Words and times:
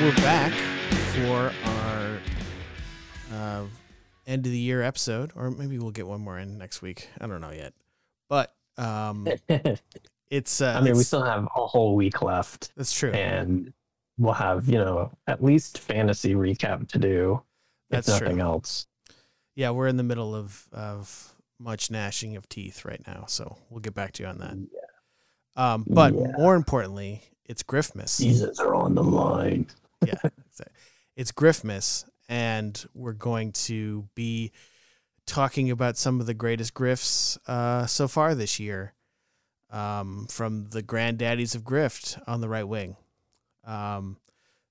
we're 0.00 0.14
back 0.16 0.52
for 1.14 1.52
our 1.64 2.18
uh, 3.32 3.64
end 4.26 4.46
of 4.46 4.52
the 4.52 4.58
year 4.58 4.82
episode, 4.82 5.30
or 5.34 5.50
maybe 5.50 5.78
we'll 5.78 5.90
get 5.90 6.06
one 6.06 6.20
more 6.20 6.38
in 6.38 6.56
next 6.58 6.80
week. 6.82 7.08
I 7.20 7.26
don't 7.26 7.40
know 7.40 7.50
yet, 7.50 7.74
but 8.28 8.54
um, 8.78 9.28
it's. 10.30 10.60
Uh, 10.60 10.74
I 10.78 10.80
mean, 10.80 10.96
we 10.96 11.02
still 11.02 11.22
have 11.22 11.44
a 11.44 11.66
whole 11.66 11.96
week 11.96 12.22
left, 12.22 12.72
that's 12.76 12.92
true. 12.92 13.10
and 13.10 13.72
we'll 14.18 14.32
have 14.32 14.68
you 14.68 14.78
know 14.78 15.10
at 15.26 15.42
least 15.44 15.78
fantasy 15.78 16.34
recap 16.34 16.88
to 16.88 16.98
do. 16.98 17.42
If 17.90 18.04
That's 18.06 18.18
true. 18.18 18.28
nothing 18.28 18.40
else. 18.40 18.86
Yeah, 19.56 19.70
we're 19.70 19.88
in 19.88 19.96
the 19.96 20.02
middle 20.04 20.34
of 20.34 20.66
of 20.72 21.34
much 21.58 21.90
gnashing 21.90 22.36
of 22.36 22.48
teeth 22.48 22.84
right 22.86 23.04
now, 23.06 23.24
so 23.28 23.58
we'll 23.68 23.80
get 23.80 23.94
back 23.94 24.12
to 24.12 24.22
you 24.22 24.28
on 24.28 24.38
that. 24.38 24.56
Um, 25.60 25.84
but 25.86 26.14
Yeah. 26.14 26.32
more 26.38 26.54
importantly, 26.54 27.22
it's 27.44 27.62
Griftmas. 27.62 28.08
Seasons 28.10 28.60
are 28.60 28.74
on 28.74 28.94
the 28.94 29.02
line. 29.02 29.66
Yeah, 30.04 30.30
it's 31.16 31.32
Griftmas, 31.32 32.04
and 32.28 32.82
we're 32.94 33.12
going 33.12 33.52
to 33.52 34.08
be 34.14 34.52
talking 35.26 35.70
about 35.70 35.96
some 35.96 36.20
of 36.20 36.26
the 36.26 36.34
greatest 36.34 36.74
grifts 36.74 37.38
uh, 37.46 37.86
so 37.86 38.08
far 38.08 38.34
this 38.34 38.58
year 38.58 38.94
um, 39.70 40.26
from 40.28 40.66
the 40.70 40.82
granddaddies 40.82 41.54
of 41.54 41.62
grift 41.62 42.20
on 42.26 42.40
the 42.40 42.48
right 42.48 42.66
wing. 42.66 42.96
Um, 43.64 44.16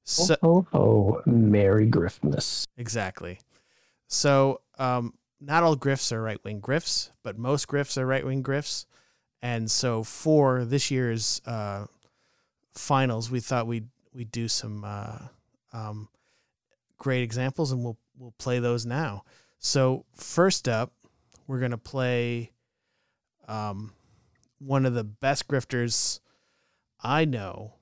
so, 0.03 0.35
oh, 0.41 0.65
oh, 0.73 0.79
oh, 0.79 1.21
Merry 1.25 1.87
Griftmas. 1.87 2.65
Exactly. 2.77 3.39
So, 4.07 4.61
um, 4.77 5.13
not 5.39 5.63
all 5.63 5.77
grifts 5.77 6.11
are 6.11 6.21
right 6.21 6.43
wing 6.43 6.61
grifts, 6.61 7.11
but 7.23 7.37
most 7.37 7.67
grifts 7.67 7.97
are 7.97 8.05
right 8.05 8.25
wing 8.25 8.43
grifts. 8.43 8.85
And 9.41 9.69
so, 9.69 10.03
for 10.03 10.65
this 10.65 10.91
year's 10.91 11.41
uh, 11.45 11.85
finals, 12.73 13.29
we 13.29 13.39
thought 13.39 13.67
we'd 13.67 13.87
we'd 14.13 14.31
do 14.31 14.47
some 14.47 14.83
uh, 14.85 15.19
um, 15.73 16.09
great 16.97 17.23
examples, 17.23 17.71
and 17.71 17.83
we'll 17.83 17.97
we'll 18.17 18.33
play 18.37 18.59
those 18.59 18.85
now. 18.85 19.23
So, 19.59 20.05
first 20.13 20.67
up, 20.67 20.93
we're 21.47 21.59
gonna 21.59 21.77
play 21.77 22.51
um, 23.47 23.93
one 24.59 24.85
of 24.85 24.93
the 24.93 25.03
best 25.03 25.47
grifters 25.47 26.19
I 27.01 27.25
know, 27.25 27.73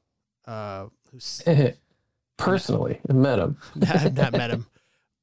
uh, 0.45 0.87
who's 1.11 1.43
Personally, 2.37 3.01
I 3.09 3.13
met 3.13 3.39
him. 3.39 3.57
I've 3.87 4.15
not 4.15 4.31
met 4.31 4.51
him, 4.51 4.67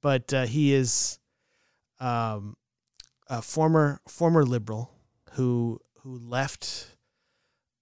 but 0.02 0.34
uh, 0.34 0.46
he 0.46 0.74
is 0.74 1.20
um, 2.00 2.56
a 3.28 3.40
former 3.40 4.00
former 4.08 4.44
liberal 4.44 4.90
who 5.32 5.80
who 6.00 6.18
left 6.18 6.96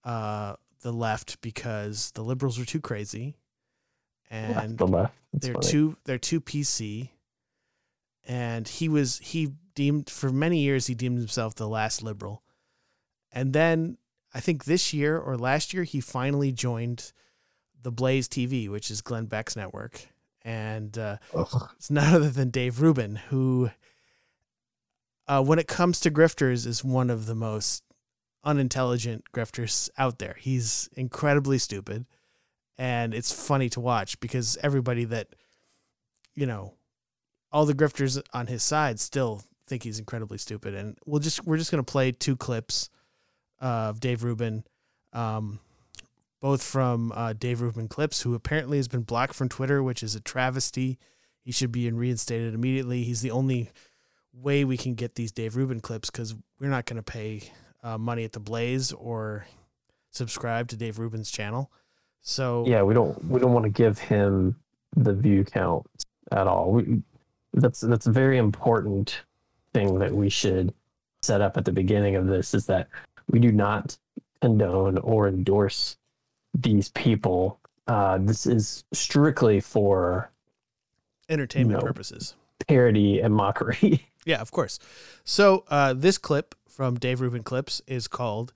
uh, 0.04 0.54
the 0.82 0.92
left 0.92 1.40
because 1.40 2.10
the 2.12 2.22
liberals 2.22 2.58
were 2.58 2.64
too 2.64 2.80
crazy, 2.80 3.36
Left 4.30 4.64
and 4.64 4.78
the 4.78 4.86
left. 4.86 5.14
That's 5.32 5.46
they're 5.46 5.54
funny. 5.54 5.66
too 5.66 5.96
they're 6.04 6.18
too 6.18 6.40
PC. 6.40 7.10
And 8.24 8.68
he 8.68 8.88
was 8.88 9.18
he 9.18 9.52
deemed 9.74 10.08
for 10.08 10.30
many 10.30 10.60
years 10.60 10.86
he 10.86 10.94
deemed 10.94 11.18
himself 11.18 11.54
the 11.54 11.68
last 11.68 12.02
liberal, 12.02 12.42
and 13.32 13.52
then 13.52 13.98
I 14.32 14.40
think 14.40 14.64
this 14.64 14.94
year 14.94 15.18
or 15.18 15.36
last 15.36 15.74
year 15.74 15.82
he 15.82 16.00
finally 16.00 16.52
joined 16.52 17.12
the 17.82 17.90
Blaze 17.90 18.28
TV, 18.28 18.68
which 18.68 18.90
is 18.90 19.00
Glenn 19.00 19.26
Beck's 19.26 19.56
network, 19.56 20.06
and 20.42 20.96
uh, 20.96 21.16
it's 21.76 21.90
none 21.90 22.14
other 22.14 22.30
than 22.30 22.50
Dave 22.50 22.80
Rubin, 22.80 23.16
who, 23.16 23.70
uh, 25.26 25.42
when 25.42 25.58
it 25.58 25.66
comes 25.66 25.98
to 26.00 26.10
grifters, 26.10 26.66
is 26.66 26.84
one 26.84 27.10
of 27.10 27.26
the 27.26 27.34
most 27.34 27.82
unintelligent 28.44 29.24
grifters 29.32 29.90
out 29.98 30.18
there. 30.18 30.36
He's 30.38 30.88
incredibly 30.96 31.58
stupid, 31.58 32.06
and 32.78 33.14
it's 33.14 33.32
funny 33.32 33.68
to 33.70 33.80
watch 33.80 34.18
because 34.20 34.58
everybody 34.62 35.04
that, 35.04 35.28
you 36.34 36.46
know, 36.46 36.74
all 37.50 37.66
the 37.66 37.74
grifters 37.74 38.20
on 38.32 38.46
his 38.46 38.62
side 38.62 38.98
still 38.98 39.42
think 39.66 39.82
he's 39.82 39.98
incredibly 39.98 40.38
stupid. 40.38 40.74
And 40.74 40.98
we'll 41.06 41.20
just 41.20 41.44
we're 41.46 41.58
just 41.58 41.70
gonna 41.70 41.82
play 41.82 42.12
two 42.12 42.36
clips 42.36 42.90
of 43.60 44.00
Dave 44.00 44.24
Rubin. 44.24 44.64
Um, 45.12 45.60
both 46.42 46.62
from 46.62 47.12
uh, 47.14 47.32
Dave 47.34 47.60
Rubin 47.60 47.86
Clips, 47.86 48.22
who 48.22 48.34
apparently 48.34 48.76
has 48.76 48.88
been 48.88 49.02
blocked 49.02 49.34
from 49.34 49.48
Twitter, 49.48 49.80
which 49.80 50.02
is 50.02 50.16
a 50.16 50.20
travesty. 50.20 50.98
He 51.44 51.52
should 51.52 51.70
be 51.70 51.88
reinstated 51.90 52.52
immediately. 52.52 53.04
He's 53.04 53.20
the 53.20 53.30
only 53.30 53.70
way 54.32 54.64
we 54.64 54.76
can 54.76 54.94
get 54.94 55.14
these 55.14 55.30
Dave 55.30 55.56
Rubin 55.56 55.78
clips 55.78 56.10
because 56.10 56.34
we're 56.58 56.68
not 56.68 56.84
going 56.86 56.96
to 56.96 57.02
pay 57.02 57.52
uh, 57.82 57.98
money 57.98 58.24
at 58.24 58.32
the 58.32 58.40
Blaze 58.40 58.92
or 58.92 59.46
subscribe 60.10 60.68
to 60.68 60.76
Dave 60.76 60.98
Rubin's 60.98 61.30
channel. 61.30 61.70
So 62.20 62.64
Yeah, 62.66 62.82
we 62.82 62.94
don't 62.94 63.22
we 63.26 63.40
don't 63.40 63.52
want 63.52 63.64
to 63.64 63.70
give 63.70 63.98
him 63.98 64.56
the 64.96 65.12
view 65.12 65.44
count 65.44 65.86
at 66.30 66.46
all. 66.46 66.72
We, 66.72 67.02
that's 67.54 67.80
that's 67.80 68.06
a 68.06 68.12
very 68.12 68.38
important 68.38 69.22
thing 69.74 69.98
that 69.98 70.12
we 70.12 70.28
should 70.28 70.72
set 71.22 71.40
up 71.40 71.56
at 71.56 71.64
the 71.64 71.72
beginning 71.72 72.16
of 72.16 72.26
this 72.26 72.54
is 72.54 72.66
that 72.66 72.88
we 73.30 73.38
do 73.38 73.50
not 73.52 73.96
condone 74.40 74.98
or 74.98 75.28
endorse 75.28 75.96
these 76.54 76.88
people. 76.90 77.58
Uh, 77.88 78.18
this 78.18 78.46
is 78.46 78.84
strictly 78.92 79.60
for 79.60 80.30
entertainment 81.28 81.80
No. 81.80 81.86
purposes. 81.86 82.34
parody 82.68 83.20
and 83.20 83.34
mockery. 83.34 84.06
Yeah, 84.24 84.40
of 84.40 84.52
course. 84.52 84.78
So 85.24 85.64
uh, 85.68 85.94
this 85.94 86.16
clip 86.16 86.54
from 86.74 86.96
Dave 86.96 87.20
Rubin 87.20 87.42
Clips 87.42 87.82
is 87.86 88.08
called 88.08 88.52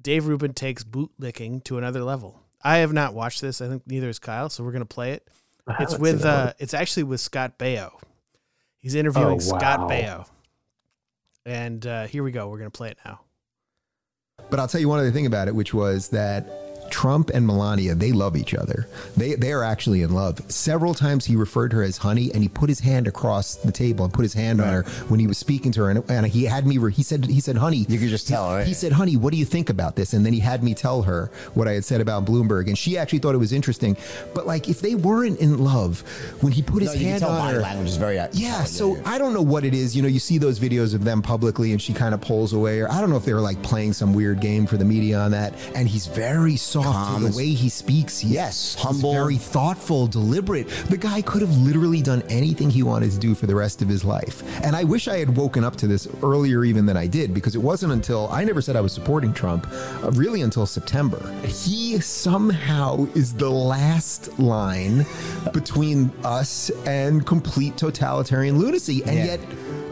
"Dave 0.00 0.26
Rubin 0.26 0.54
takes 0.54 0.84
bootlicking 0.84 1.62
to 1.64 1.78
another 1.78 2.02
level." 2.02 2.40
I 2.64 2.78
have 2.78 2.92
not 2.92 3.14
watched 3.14 3.40
this. 3.40 3.60
I 3.60 3.68
think 3.68 3.82
neither 3.86 4.08
is 4.08 4.18
Kyle, 4.18 4.48
so 4.48 4.62
we're 4.64 4.72
gonna 4.72 4.84
play 4.84 5.12
it. 5.12 5.28
I 5.66 5.82
It's 5.82 5.98
with 5.98 6.24
uh, 6.24 6.52
it's 6.58 6.74
actually 6.74 7.04
with 7.04 7.20
Scott 7.20 7.58
Baio. 7.58 7.90
He's 8.78 8.94
interviewing 8.94 9.36
Oh, 9.36 9.38
Scott 9.38 9.80
wow. 9.80 9.88
Baio, 9.88 10.26
and 11.46 11.86
uh, 11.86 12.06
here 12.06 12.22
we 12.22 12.30
go. 12.32 12.48
We're 12.48 12.58
gonna 12.58 12.70
play 12.70 12.90
it 12.90 12.98
now. 13.04 13.20
But 14.50 14.58
I'll 14.60 14.68
tell 14.68 14.80
you 14.80 14.88
one 14.88 14.98
other 14.98 15.12
thing 15.12 15.26
about 15.26 15.48
it, 15.48 15.54
which 15.54 15.72
was 15.72 16.08
that 16.08 16.46
Trump 16.92 17.30
and 17.30 17.46
Melania, 17.46 17.94
they 17.94 18.12
love 18.12 18.36
each 18.36 18.54
other. 18.54 18.86
They 19.16 19.34
they 19.34 19.50
are 19.52 19.64
actually 19.64 20.02
in 20.02 20.12
love. 20.14 20.40
Several 20.52 20.94
times 20.94 21.24
he 21.24 21.34
referred 21.34 21.70
to 21.70 21.78
her 21.78 21.82
as 21.82 21.96
honey, 21.96 22.30
and 22.32 22.42
he 22.42 22.48
put 22.48 22.68
his 22.68 22.80
hand 22.80 23.08
across 23.08 23.54
the 23.56 23.72
table 23.72 24.04
and 24.04 24.12
put 24.14 24.22
his 24.22 24.34
hand 24.34 24.60
on 24.60 24.68
her 24.68 24.82
when 25.08 25.18
he 25.18 25.26
was 25.26 25.38
speaking 25.38 25.72
to 25.72 25.80
her, 25.82 25.90
and, 25.90 26.04
and 26.10 26.26
he 26.26 26.44
had 26.44 26.66
me. 26.66 26.78
Re- 26.78 26.92
he 26.92 27.02
said 27.02 27.24
he 27.24 27.40
said 27.40 27.56
honey. 27.56 27.86
You 27.88 27.98
could 27.98 28.10
just 28.10 28.28
tell, 28.28 28.46
right? 28.52 28.66
He 28.66 28.74
said, 28.74 28.92
honey, 28.92 29.16
what 29.16 29.32
do 29.32 29.38
you 29.38 29.44
think 29.46 29.70
about 29.70 29.96
this? 29.96 30.12
And 30.12 30.24
then 30.24 30.32
he 30.34 30.38
had 30.40 30.62
me 30.62 30.74
tell 30.74 31.02
her 31.02 31.30
what 31.54 31.66
I 31.66 31.72
had 31.72 31.84
said 31.84 32.00
about 32.02 32.24
Bloomberg, 32.26 32.68
and 32.68 32.76
she 32.76 32.98
actually 32.98 33.18
thought 33.20 33.34
it 33.34 33.38
was 33.38 33.52
interesting. 33.54 33.96
But 34.34 34.46
like, 34.46 34.68
if 34.68 34.80
they 34.80 34.94
weren't 34.94 35.40
in 35.40 35.58
love, 35.64 36.00
when 36.42 36.52
he 36.52 36.60
put 36.62 36.82
his 36.82 36.92
No, 36.92 36.98
can 37.00 37.08
hand 37.08 37.24
on 37.24 37.54
her, 37.54 37.60
language 37.60 37.88
is 37.88 37.96
very. 37.96 38.16
yeah, 38.32 38.64
so 38.64 39.00
I 39.06 39.16
don't 39.18 39.32
know 39.32 39.42
what 39.42 39.64
it 39.64 39.72
is. 39.74 39.96
You 39.96 40.02
know, 40.02 40.08
you 40.08 40.18
see 40.20 40.36
those 40.38 40.60
videos 40.60 40.94
of 40.94 41.04
them 41.04 41.22
publicly 41.22 41.72
and 41.72 41.80
she 41.80 41.94
kind 41.94 42.12
of 42.14 42.20
pulls 42.20 42.52
away, 42.52 42.80
or 42.80 42.90
I 42.90 43.00
don't 43.00 43.08
know 43.10 43.16
if 43.16 43.24
they 43.24 43.32
were 43.34 43.40
like 43.40 43.62
playing 43.62 43.94
some 43.94 44.12
weird 44.12 44.40
game 44.40 44.66
for 44.66 44.76
the 44.76 44.84
media 44.84 45.18
on 45.18 45.30
that. 45.30 45.54
And 45.74 45.88
he's 45.88 46.06
very 46.06 46.56
soft 46.56 46.81
Calm 46.84 47.22
to 47.22 47.28
the 47.30 47.36
way 47.36 47.48
he 47.48 47.68
speaks. 47.68 48.18
He's, 48.18 48.32
Yes, 48.32 48.74
humble. 48.78 49.12
very 49.12 49.36
thoughtful, 49.36 50.06
deliberate. 50.06 50.68
The 50.88 50.96
guy 50.96 51.22
could 51.22 51.40
have 51.42 51.56
literally 51.58 52.02
done 52.02 52.22
anything 52.28 52.70
he 52.70 52.82
wanted 52.82 53.10
to 53.12 53.18
do 53.18 53.34
for 53.34 53.46
the 53.46 53.54
rest 53.54 53.82
of 53.82 53.88
his 53.88 54.04
life. 54.04 54.42
And 54.64 54.74
I 54.76 54.84
wish 54.84 55.08
I 55.08 55.18
had 55.18 55.36
woken 55.36 55.64
up 55.64 55.76
to 55.76 55.86
this 55.86 56.08
earlier 56.22 56.64
even 56.64 56.86
than 56.86 56.96
I 56.96 57.06
did, 57.06 57.34
because 57.34 57.54
it 57.54 57.62
wasn't 57.62 57.92
until 57.92 58.28
I 58.30 58.44
never 58.44 58.60
said 58.60 58.76
I 58.76 58.80
was 58.80 58.92
supporting 58.92 59.32
Trump, 59.32 59.66
uh, 60.02 60.10
really 60.12 60.42
until 60.42 60.66
September. 60.66 61.20
He 61.44 62.00
somehow 62.00 63.06
is 63.14 63.34
the 63.34 63.50
last 63.50 64.38
line 64.38 65.04
between 65.52 66.10
us 66.24 66.70
and 66.86 67.26
complete 67.26 67.76
totalitarian 67.76 68.58
lunacy. 68.58 69.02
And 69.04 69.16
Yeah. 69.16 69.24
yet, 69.24 69.40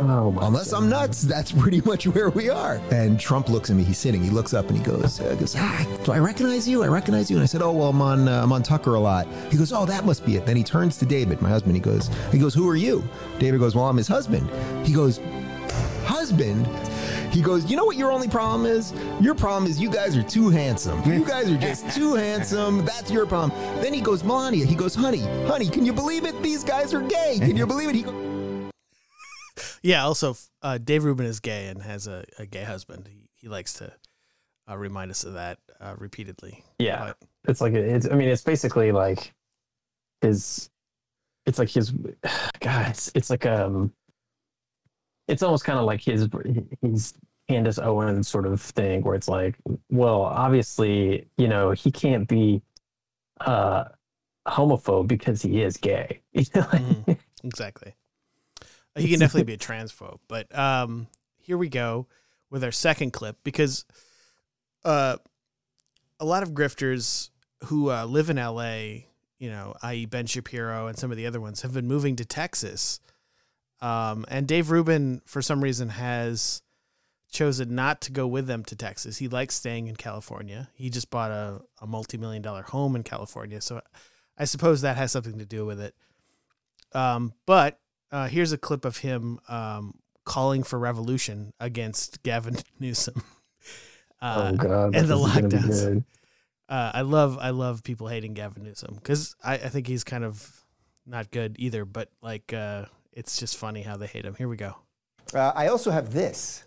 Oh 0.03 0.35
Unless 0.41 0.73
I'm 0.73 0.89
nuts, 0.89 1.21
that's 1.21 1.53
pretty 1.53 1.83
much 1.83 2.07
where 2.07 2.31
we 2.31 2.49
are. 2.49 2.81
And 2.91 3.21
Trump 3.21 3.51
looks 3.51 3.69
at 3.69 3.77
me. 3.77 3.85
He's 3.85 3.99
sitting. 3.99 4.23
He 4.25 4.31
looks 4.31 4.55
up 4.55 4.69
and 4.71 4.79
he 4.79 4.83
goes, 4.83 5.21
uh, 5.21 5.35
goes 5.39 5.55
ah, 5.59 5.87
"Do 6.05 6.13
I 6.13 6.19
recognize 6.21 6.67
you? 6.67 6.80
I 6.83 6.89
recognize 6.89 7.31
you." 7.31 7.37
And 7.37 7.43
I 7.43 7.47
said, 7.47 7.63
"Oh 7.63 7.73
well, 7.73 7.89
I'm 7.89 8.03
on 8.03 8.29
uh, 8.29 8.43
I'm 8.43 8.53
on 8.53 8.63
Tucker 8.63 8.95
a 8.95 9.01
lot." 9.01 9.27
He 9.51 9.57
goes, 9.57 9.73
"Oh, 9.73 9.85
that 9.87 10.05
must 10.05 10.25
be 10.25 10.37
it." 10.37 10.47
Then 10.47 10.57
he 10.57 10.65
turns 10.65 10.97
to 10.99 11.07
David, 11.07 11.41
my 11.41 11.49
husband. 11.49 11.75
He 11.75 11.81
goes, 11.81 12.11
"He 12.33 12.39
goes, 12.39 12.55
who 12.55 12.69
are 12.69 12.77
you?" 12.77 13.03
David 13.39 13.61
goes, 13.61 13.75
"Well, 13.75 13.87
I'm 13.87 13.97
his 13.97 14.09
husband." 14.09 14.49
He 14.87 14.93
goes, 14.93 15.21
"Husband." 16.05 16.67
He 17.33 17.43
goes, 17.43 17.71
you 17.71 17.77
know 17.77 17.85
what 17.85 17.97
your 17.97 18.11
only 18.11 18.27
problem 18.27 18.67
is? 18.67 18.93
Your 19.21 19.37
problem 19.37 19.71
is 19.71 19.81
you 19.81 19.89
guys 19.89 20.17
are 20.17 20.23
too 20.23 20.49
handsome. 20.49 21.01
You 21.09 21.25
guys 21.25 21.49
are 21.49 21.57
just 21.57 21.89
too 21.95 22.15
handsome. 22.15 22.85
That's 22.85 23.09
your 23.09 23.25
problem. 23.25 23.57
Then 23.81 23.95
he 23.95 24.01
goes, 24.01 24.25
Melania. 24.25 24.67
He 24.67 24.75
goes, 24.75 24.97
honey, 24.97 25.21
honey, 25.47 25.69
can 25.69 25.87
you 25.87 25.93
believe 25.93 26.25
it? 26.25 26.43
These 26.43 26.65
guys 26.65 26.93
are 26.93 27.03
gay. 27.03 27.37
Can 27.39 27.57
you 27.57 27.69
believe 27.69 27.89
it? 27.91 27.95
He 27.95 28.03
goes, 28.03 28.73
Yeah. 29.83 30.05
Also, 30.05 30.35
uh, 30.63 30.79
Dave 30.79 31.05
Rubin 31.05 31.25
is 31.27 31.39
gay 31.39 31.69
and 31.69 31.81
has 31.83 32.09
a, 32.09 32.25
a 32.39 32.47
gay 32.47 32.65
husband. 32.65 33.09
He 33.09 33.29
he 33.37 33.49
likes 33.49 33.75
to 33.75 33.93
uh, 34.69 34.77
remind 34.77 35.11
us 35.11 35.25
of 35.25 35.35
that 35.35 35.59
uh, 35.81 35.95
repeatedly. 35.99 36.65
Yeah. 36.79 37.07
But- 37.19 37.29
It's 37.49 37.61
like 37.61 37.73
it's. 37.75 38.07
I 38.11 38.15
mean, 38.15 38.29
it's 38.29 38.43
basically 38.43 38.93
like 38.93 39.33
his. 40.21 40.71
It's 41.47 41.59
like 41.59 41.69
his. 41.71 41.91
God, 42.61 42.91
it's, 42.91 43.11
it's 43.15 43.31
like 43.31 43.47
um. 43.47 43.93
It's 45.29 45.43
almost 45.43 45.65
kind 45.65 45.79
of 45.79 45.85
like 45.85 46.01
his. 46.03 46.29
He's 46.83 47.15
Candace 47.49 47.79
Owens 47.79 48.29
sort 48.29 48.47
of 48.47 48.61
thing, 48.61 49.03
where 49.03 49.15
it's 49.17 49.29
like, 49.29 49.57
well, 49.91 50.23
obviously, 50.23 51.27
you 51.37 51.49
know, 51.49 51.73
he 51.73 51.91
can't 51.91 52.29
be, 52.29 52.63
uh, 53.41 53.85
homophobe 54.47 55.09
because 55.09 55.43
he 55.43 55.63
is 55.63 55.77
gay. 55.77 56.21
You 56.33 56.45
know, 56.55 56.61
like- 56.73 56.83
Mhm. 56.83 57.19
Exactly. 57.43 57.95
He 58.97 59.09
can 59.09 59.19
definitely 59.21 59.45
be 59.45 59.55
a 59.55 59.59
transphobe. 59.59 60.19
But 60.29 60.57
um, 60.57 61.07
here 61.39 61.57
we 61.57 61.69
go 61.69 62.07
with 62.51 62.63
our 62.63 62.73
second 62.73 63.13
clip 63.13 63.37
because 63.45 63.85
uh, 64.85 65.17
a 66.19 66.25
lot 66.25 66.43
of 66.43 66.51
grifters 66.53 67.31
who 67.65 67.91
uh, 67.91 68.05
live 68.05 68.31
in 68.31 68.37
LA, 68.37 69.05
you 69.39 69.51
know, 69.51 69.75
i.e., 69.83 70.07
Ben 70.07 70.27
Shapiro 70.27 70.87
and 70.87 70.99
some 70.99 71.11
of 71.11 71.17
the 71.17 71.27
other 71.27 71.41
ones, 71.41 71.63
have 71.63 71.75
been 71.75 71.89
moving 71.89 72.17
to 72.17 72.25
Texas. 72.25 73.01
Um, 73.81 74.25
and 74.29 74.47
Dave 74.47 74.71
Rubin, 74.71 75.23
for 75.25 75.41
some 75.41 75.63
reason, 75.63 75.89
has 75.91 76.63
chosen 77.31 77.75
not 77.75 78.01
to 78.03 78.13
go 78.13 78.27
with 78.27 78.47
them 78.47 78.65
to 78.65 78.77
Texas. 78.77 79.19
He 79.19 79.29
likes 79.29 79.55
staying 79.55 79.87
in 79.87 79.97
California. 79.97 80.69
He 80.75 80.91
just 80.91 81.11
bought 81.11 81.31
a, 81.31 81.61
a 81.81 81.87
multi 81.87 82.19
million 82.19 82.43
dollar 82.43 82.63
home 82.63 82.97
in 82.97 83.03
California. 83.03 83.61
So 83.61 83.81
I 84.37 84.45
suppose 84.45 84.83
that 84.83 84.97
has 84.97 85.13
something 85.13 85.39
to 85.39 85.47
do 85.47 85.65
with 85.65 85.81
it. 85.81 85.95
Um, 86.93 87.33
but 87.47 87.79
uh, 88.11 88.27
here's 88.27 88.53
a 88.53 88.59
clip 88.59 88.85
of 88.85 88.99
him 88.99 89.39
um, 89.49 89.99
calling 90.25 90.63
for 90.63 90.79
revolution 90.79 91.53
against 91.61 92.23
Gavin 92.23 92.57
Newsom. 92.81 93.23
Uh, 94.23 94.53
oh 94.53 94.57
god, 94.57 94.97
and 94.97 95.09
the 95.09 95.17
this 95.17 95.27
is 95.27 95.35
gonna 95.35 95.49
be 95.49 95.57
lockdowns. 95.57 96.05
uh, 96.69 96.91
I 96.95 97.01
love 97.03 97.39
I 97.39 97.51
love 97.51 97.83
people 97.83 98.09
hating 98.09 98.35
Gavin 98.35 98.65
Newsom 98.65 98.95
because 98.95 99.35
I, 99.43 99.55
I 99.55 99.69
think 99.69 99.87
he's 99.87 100.05
kind 100.05 100.25
of 100.25 100.65
not 101.07 101.31
good 101.31 101.57
either. 101.59 101.85
But 101.85 102.11
like 102.23 102.53
uh, 102.53 102.85
it's 103.13 103.39
just 103.39 103.57
funny 103.57 103.83
how 103.83 103.97
they 103.97 104.07
hate 104.07 104.25
him. 104.25 104.35
Here 104.35 104.49
we 104.49 104.57
go. 104.57 104.77
Uh, 105.33 105.53
I 105.55 105.69
also 105.69 105.91
have 105.91 106.13
this. 106.13 106.65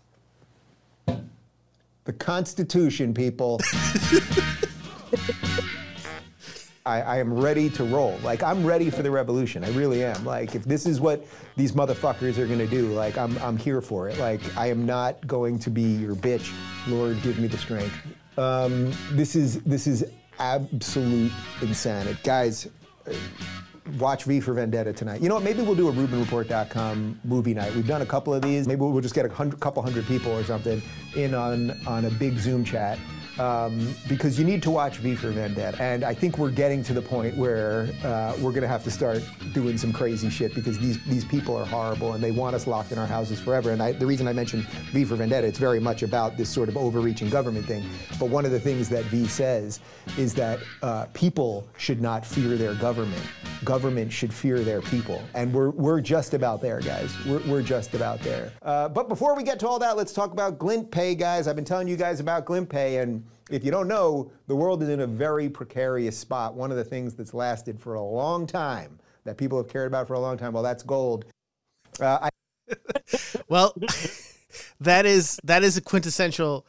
The 2.04 2.12
Constitution, 2.12 3.14
people. 3.14 3.60
I, 6.86 7.00
I 7.00 7.16
am 7.18 7.32
ready 7.32 7.70
to 7.70 7.84
roll. 7.84 8.18
Like 8.22 8.42
I'm 8.42 8.64
ready 8.64 8.90
for 8.90 9.02
the 9.02 9.10
revolution. 9.10 9.64
I 9.64 9.70
really 9.70 10.04
am. 10.04 10.22
Like 10.24 10.54
if 10.54 10.64
this 10.64 10.84
is 10.84 11.00
what 11.00 11.26
these 11.56 11.72
motherfuckers 11.72 12.36
are 12.36 12.46
gonna 12.46 12.66
do, 12.66 12.88
like 12.92 13.16
I'm 13.16 13.38
I'm 13.38 13.56
here 13.56 13.80
for 13.80 14.10
it. 14.10 14.18
Like 14.18 14.42
I 14.56 14.68
am 14.68 14.84
not 14.84 15.26
going 15.26 15.58
to 15.60 15.70
be 15.70 15.82
your 15.82 16.14
bitch. 16.14 16.52
Lord, 16.86 17.22
give 17.22 17.38
me 17.38 17.46
the 17.46 17.56
strength. 17.56 17.94
Um, 18.36 18.92
this 19.12 19.34
is 19.34 19.62
this 19.62 19.86
is 19.86 20.04
absolute 20.38 21.32
insanity, 21.62 22.18
guys. 22.22 22.68
watch 23.98 24.24
V 24.24 24.40
for 24.40 24.52
Vendetta 24.52 24.92
tonight. 24.92 25.22
You 25.22 25.30
know 25.30 25.36
what? 25.36 25.44
Maybe 25.44 25.62
we'll 25.62 25.74
do 25.74 25.88
a 25.88 25.92
RubinReport.com 25.92 27.20
movie 27.24 27.54
night. 27.54 27.74
We've 27.74 27.86
done 27.86 28.02
a 28.02 28.06
couple 28.06 28.34
of 28.34 28.42
these. 28.42 28.68
Maybe 28.68 28.80
we'll 28.80 29.00
just 29.00 29.14
get 29.14 29.24
a 29.24 29.32
hundred, 29.32 29.58
couple 29.60 29.82
hundred 29.82 30.04
people 30.04 30.32
or 30.32 30.44
something 30.44 30.82
in 31.16 31.34
on 31.34 31.70
on 31.86 32.04
a 32.04 32.10
big 32.10 32.38
Zoom 32.38 32.62
chat. 32.62 32.98
Um, 33.38 33.94
because 34.08 34.38
you 34.38 34.44
need 34.44 34.62
to 34.62 34.70
watch 34.70 34.98
V 34.98 35.14
for 35.14 35.30
Vendetta, 35.30 35.82
and 35.82 36.04
I 36.04 36.14
think 36.14 36.38
we're 36.38 36.50
getting 36.50 36.82
to 36.84 36.94
the 36.94 37.02
point 37.02 37.36
where 37.36 37.88
uh, 38.04 38.34
we're 38.38 38.52
going 38.52 38.62
to 38.62 38.68
have 38.68 38.84
to 38.84 38.90
start 38.90 39.22
doing 39.52 39.76
some 39.76 39.92
crazy 39.92 40.30
shit 40.30 40.54
because 40.54 40.78
these 40.78 41.02
these 41.04 41.24
people 41.24 41.56
are 41.56 41.64
horrible 41.64 42.12
and 42.12 42.22
they 42.22 42.30
want 42.30 42.54
us 42.54 42.66
locked 42.66 42.92
in 42.92 42.98
our 42.98 43.06
houses 43.06 43.40
forever. 43.40 43.72
And 43.72 43.82
I, 43.82 43.92
the 43.92 44.06
reason 44.06 44.28
I 44.28 44.32
mentioned 44.32 44.64
V 44.92 45.04
for 45.04 45.16
Vendetta, 45.16 45.46
it's 45.46 45.58
very 45.58 45.80
much 45.80 46.02
about 46.02 46.36
this 46.36 46.48
sort 46.48 46.68
of 46.68 46.76
overreaching 46.76 47.28
government 47.28 47.66
thing. 47.66 47.84
But 48.20 48.28
one 48.28 48.44
of 48.44 48.52
the 48.52 48.60
things 48.60 48.88
that 48.90 49.04
V 49.06 49.26
says 49.26 49.80
is 50.16 50.34
that 50.34 50.60
uh, 50.82 51.06
people 51.14 51.66
should 51.76 52.00
not 52.00 52.24
fear 52.24 52.56
their 52.56 52.74
government. 52.74 53.22
Government 53.64 54.12
should 54.12 54.32
fear 54.32 54.60
their 54.60 54.82
people. 54.82 55.22
And 55.34 55.52
we're, 55.52 55.70
we're 55.70 56.00
just 56.00 56.34
about 56.34 56.60
there, 56.60 56.80
guys. 56.80 57.14
We're, 57.26 57.40
we're 57.48 57.62
just 57.62 57.94
about 57.94 58.20
there. 58.20 58.52
Uh, 58.62 58.88
but 58.88 59.08
before 59.08 59.34
we 59.34 59.42
get 59.42 59.58
to 59.60 59.68
all 59.68 59.78
that, 59.78 59.96
let's 59.96 60.12
talk 60.12 60.32
about 60.32 60.58
Glint 60.58 60.90
Pay, 60.90 61.14
guys. 61.14 61.48
I've 61.48 61.56
been 61.56 61.64
telling 61.64 61.88
you 61.88 61.96
guys 61.96 62.20
about 62.20 62.44
Glint 62.44 62.68
Pay, 62.68 62.98
and 62.98 63.23
if 63.50 63.64
you 63.64 63.70
don't 63.70 63.88
know, 63.88 64.30
the 64.46 64.56
world 64.56 64.82
is 64.82 64.88
in 64.88 65.00
a 65.00 65.06
very 65.06 65.48
precarious 65.48 66.16
spot. 66.16 66.54
One 66.54 66.70
of 66.70 66.76
the 66.76 66.84
things 66.84 67.14
that's 67.14 67.34
lasted 67.34 67.78
for 67.78 67.94
a 67.94 68.02
long 68.02 68.46
time, 68.46 68.98
that 69.24 69.36
people 69.36 69.58
have 69.58 69.68
cared 69.68 69.86
about 69.86 70.06
for 70.06 70.14
a 70.14 70.20
long 70.20 70.36
time, 70.36 70.52
well, 70.52 70.62
that's 70.62 70.82
gold. 70.82 71.26
Uh, 72.00 72.18
I 72.22 72.30
Well, 73.48 73.74
that 74.80 75.06
is 75.06 75.38
that 75.44 75.62
is 75.62 75.76
a 75.76 75.80
quintessential, 75.80 76.66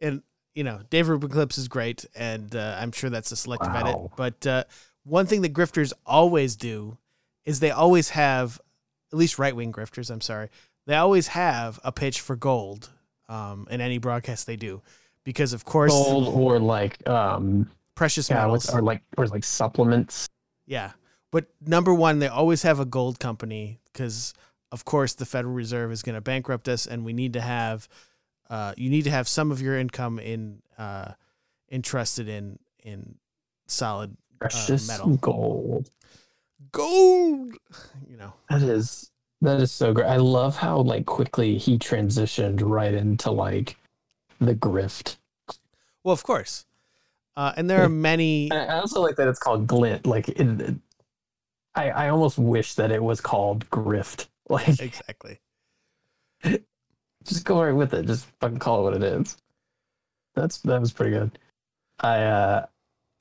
and 0.00 0.22
you 0.54 0.64
know, 0.64 0.80
Dave 0.90 1.08
Rubin 1.08 1.30
clips 1.30 1.58
is 1.58 1.68
great, 1.68 2.04
and 2.14 2.54
uh, 2.54 2.78
I'm 2.80 2.92
sure 2.92 3.10
that's 3.10 3.32
a 3.32 3.36
selective 3.36 3.74
edit. 3.74 3.96
But 4.16 4.46
uh, 4.46 4.64
one 5.04 5.26
thing 5.26 5.42
that 5.42 5.52
grifters 5.52 5.92
always 6.04 6.56
do 6.56 6.98
is 7.44 7.60
they 7.60 7.70
always 7.70 8.10
have, 8.10 8.60
at 9.12 9.18
least 9.18 9.38
right 9.38 9.54
wing 9.54 9.72
grifters. 9.72 10.10
I'm 10.10 10.20
sorry, 10.20 10.48
they 10.86 10.96
always 10.96 11.28
have 11.28 11.80
a 11.84 11.92
pitch 11.92 12.20
for 12.20 12.36
gold 12.36 12.90
um, 13.28 13.66
in 13.70 13.80
any 13.80 13.98
broadcast 13.98 14.46
they 14.46 14.56
do, 14.56 14.82
because 15.28 15.52
of 15.52 15.62
course 15.62 15.92
Gold 15.92 16.34
or 16.34 16.58
like 16.58 17.06
um 17.06 17.70
precious 17.94 18.30
yeah, 18.30 18.36
metals. 18.36 18.70
or 18.70 18.80
like 18.80 19.02
or 19.18 19.26
like 19.26 19.44
supplements. 19.44 20.26
Yeah. 20.66 20.92
But 21.30 21.48
number 21.60 21.92
one, 21.92 22.18
they 22.18 22.28
always 22.28 22.62
have 22.62 22.80
a 22.80 22.86
gold 22.86 23.20
company 23.20 23.78
because, 23.92 24.32
of 24.72 24.86
course, 24.86 25.12
the 25.12 25.26
Federal 25.26 25.52
Reserve 25.52 25.92
is 25.92 26.02
going 26.02 26.14
to 26.14 26.22
bankrupt 26.22 26.66
us, 26.66 26.86
and 26.86 27.04
we 27.04 27.12
need 27.12 27.34
to 27.34 27.42
have, 27.42 27.86
uh, 28.48 28.72
you 28.78 28.88
need 28.88 29.04
to 29.04 29.10
have 29.10 29.28
some 29.28 29.52
of 29.52 29.60
your 29.60 29.76
income 29.76 30.18
in, 30.18 30.62
uh, 30.78 31.12
entrusted 31.70 32.26
in 32.26 32.58
in 32.82 33.16
solid 33.66 34.16
Precious 34.40 34.88
metal. 34.88 35.18
gold. 35.18 35.90
gold. 36.72 37.52
You 38.08 38.16
know, 38.16 38.32
That 38.48 38.62
is 38.62 39.10
that 39.42 39.60
is 39.60 39.72
so 39.72 39.92
great. 39.92 40.06
I 40.06 40.16
love 40.16 40.56
how 40.56 40.78
like 40.78 41.04
quickly 41.04 41.58
he 41.58 41.76
transitioned 41.76 42.62
right 42.64 42.94
into 42.94 43.30
like 43.30 43.76
the 44.40 44.54
grift. 44.54 45.17
Well, 46.04 46.12
of 46.12 46.22
course, 46.22 46.64
uh, 47.36 47.52
and 47.56 47.68
there 47.68 47.82
are 47.82 47.88
many. 47.88 48.50
I 48.50 48.78
also 48.80 49.00
like 49.00 49.16
that 49.16 49.28
it's 49.28 49.38
called 49.38 49.66
glint. 49.66 50.06
Like 50.06 50.28
it, 50.28 50.74
I 51.74 51.90
I 51.90 52.08
almost 52.08 52.38
wish 52.38 52.74
that 52.74 52.90
it 52.90 53.02
was 53.02 53.20
called 53.20 53.68
grift. 53.70 54.26
Like 54.50 54.80
exactly. 54.80 55.40
just 57.24 57.44
go 57.44 57.62
right 57.62 57.72
with 57.72 57.92
it. 57.92 58.06
Just 58.06 58.24
fucking 58.40 58.58
call 58.58 58.80
it 58.80 58.82
what 58.84 58.94
it 58.94 59.02
is. 59.02 59.36
That's 60.34 60.58
that 60.62 60.80
was 60.80 60.90
pretty 60.90 61.10
good. 61.12 61.38
I 62.00 62.22
uh 62.22 62.66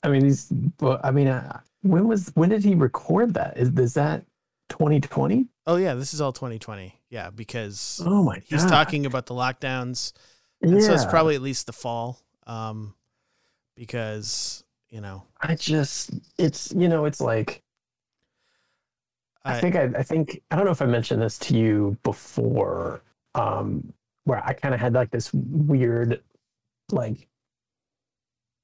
I 0.03 0.07
mean 0.07 0.23
he's 0.23 0.47
well, 0.79 1.01
I 1.03 1.11
mean 1.11 1.27
uh, 1.27 1.59
when 1.81 2.07
was 2.07 2.31
when 2.35 2.47
did 2.47 2.63
he 2.63 2.75
record 2.75 3.33
that? 3.33 3.57
Is 3.57 3.69
is 3.77 3.93
that 3.95 4.23
2020? 4.69 5.47
Oh 5.65 5.75
yeah, 5.75 5.95
this 5.95 6.13
is 6.13 6.21
all 6.21 6.31
2020. 6.31 6.93
Yeah, 7.09 7.29
because 7.29 8.01
Oh 8.05 8.23
my 8.23 8.35
god. 8.35 8.43
he's 8.47 8.65
talking 8.65 9.05
about 9.05 9.25
the 9.25 9.33
lockdowns. 9.33 10.13
Yeah. 10.61 10.79
So 10.79 10.93
it's 10.93 11.05
probably 11.05 11.35
at 11.35 11.41
least 11.41 11.65
the 11.65 11.73
fall. 11.73 12.21
Um, 12.47 12.95
because 13.75 14.63
you 14.89 15.01
know, 15.01 15.23
I 15.41 15.55
just 15.55 16.11
it's 16.39 16.71
you 16.75 16.87
know 16.87 17.05
it's 17.05 17.21
like 17.21 17.61
I, 19.45 19.57
I- 19.57 19.61
think 19.61 19.75
I, 19.75 19.83
I 19.97 20.03
think 20.03 20.41
I 20.49 20.55
don't 20.55 20.65
know 20.65 20.71
if 20.71 20.81
I 20.81 20.85
mentioned 20.85 21.21
this 21.21 21.37
to 21.39 21.57
you 21.57 21.97
before, 22.03 23.01
um, 23.35 23.93
where 24.23 24.43
I 24.45 24.53
kind 24.53 24.73
of 24.73 24.79
had 24.81 24.93
like 24.93 25.11
this 25.11 25.29
weird, 25.33 26.21
like, 26.91 27.27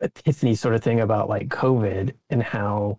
epiphany 0.01 0.55
sort 0.55 0.75
of 0.75 0.83
thing 0.83 0.99
about 1.01 1.29
like 1.29 1.47
COVID 1.49 2.13
and 2.29 2.43
how, 2.43 2.97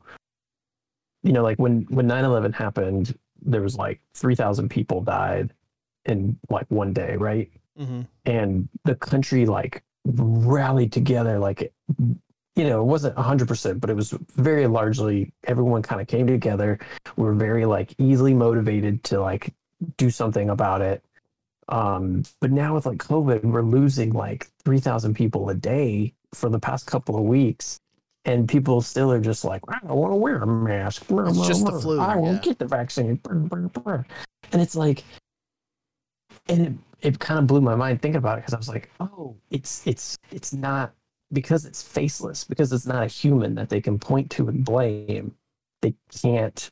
you 1.22 1.32
know, 1.32 1.42
like 1.42 1.58
when 1.58 1.82
when 1.90 2.06
9/11 2.06 2.54
happened, 2.54 3.18
there 3.42 3.62
was 3.62 3.76
like 3.76 4.00
three 4.14 4.34
thousand 4.34 4.68
people 4.70 5.00
died 5.02 5.52
in 6.06 6.38
like 6.50 6.66
one 6.68 6.92
day, 6.92 7.16
right? 7.16 7.50
mhm. 7.80 8.06
and 8.24 8.68
the 8.84 8.94
country 8.94 9.46
like 9.46 9.82
rallied 10.04 10.92
together 10.92 11.38
like 11.38 11.72
you 12.56 12.64
know 12.64 12.80
it 12.80 12.84
wasn't 12.84 13.16
100% 13.16 13.80
but 13.80 13.90
it 13.90 13.96
was 13.96 14.10
very 14.36 14.66
largely 14.66 15.32
everyone 15.44 15.82
kind 15.82 16.00
of 16.00 16.06
came 16.06 16.26
together. 16.26 16.78
We 17.16 17.24
were 17.24 17.34
very 17.34 17.64
like 17.66 17.94
easily 17.98 18.34
motivated 18.34 19.02
to 19.04 19.20
like 19.20 19.52
do 19.96 20.10
something 20.10 20.50
about 20.50 20.80
it. 20.82 21.02
Um 21.68 22.24
but 22.40 22.52
now 22.52 22.74
with 22.74 22.86
like 22.86 22.98
covid 22.98 23.42
we're 23.42 23.62
losing 23.62 24.12
like 24.12 24.48
3000 24.64 25.14
people 25.14 25.48
a 25.48 25.54
day 25.54 26.12
for 26.34 26.48
the 26.48 26.60
past 26.60 26.86
couple 26.86 27.16
of 27.16 27.22
weeks. 27.22 27.80
And 28.26 28.48
people 28.48 28.80
still 28.80 29.12
are 29.12 29.20
just 29.20 29.44
like 29.44 29.62
i 29.68 29.78
don't 29.80 29.96
want 29.96 30.12
to 30.12 30.16
wear 30.16 30.36
a 30.36 30.46
mask. 30.46 31.04
It's 31.10 31.46
just 31.46 31.64
the 31.64 31.72
flu, 31.80 31.98
i 32.00 32.16
won't 32.16 32.42
get 32.42 32.58
the 32.58 32.66
vaccine. 32.66 33.20
And 34.52 34.62
it's 34.62 34.76
like 34.76 35.04
and 36.48 36.66
it, 36.66 36.72
it 37.04 37.18
kind 37.18 37.38
of 37.38 37.46
blew 37.46 37.60
my 37.60 37.74
mind 37.74 38.00
thinking 38.02 38.16
about 38.18 38.38
it 38.38 38.42
because 38.42 38.54
I 38.54 38.58
was 38.58 38.68
like, 38.68 38.90
oh, 39.00 39.36
it's 39.50 39.86
it's 39.86 40.16
it's 40.30 40.52
not 40.52 40.92
because 41.32 41.64
it's 41.64 41.82
faceless 41.82 42.44
because 42.44 42.72
it's 42.72 42.86
not 42.86 43.02
a 43.02 43.06
human 43.06 43.54
that 43.56 43.68
they 43.68 43.80
can 43.80 43.98
point 43.98 44.30
to 44.32 44.48
and 44.48 44.64
blame. 44.64 45.34
They 45.82 45.94
can't 46.22 46.70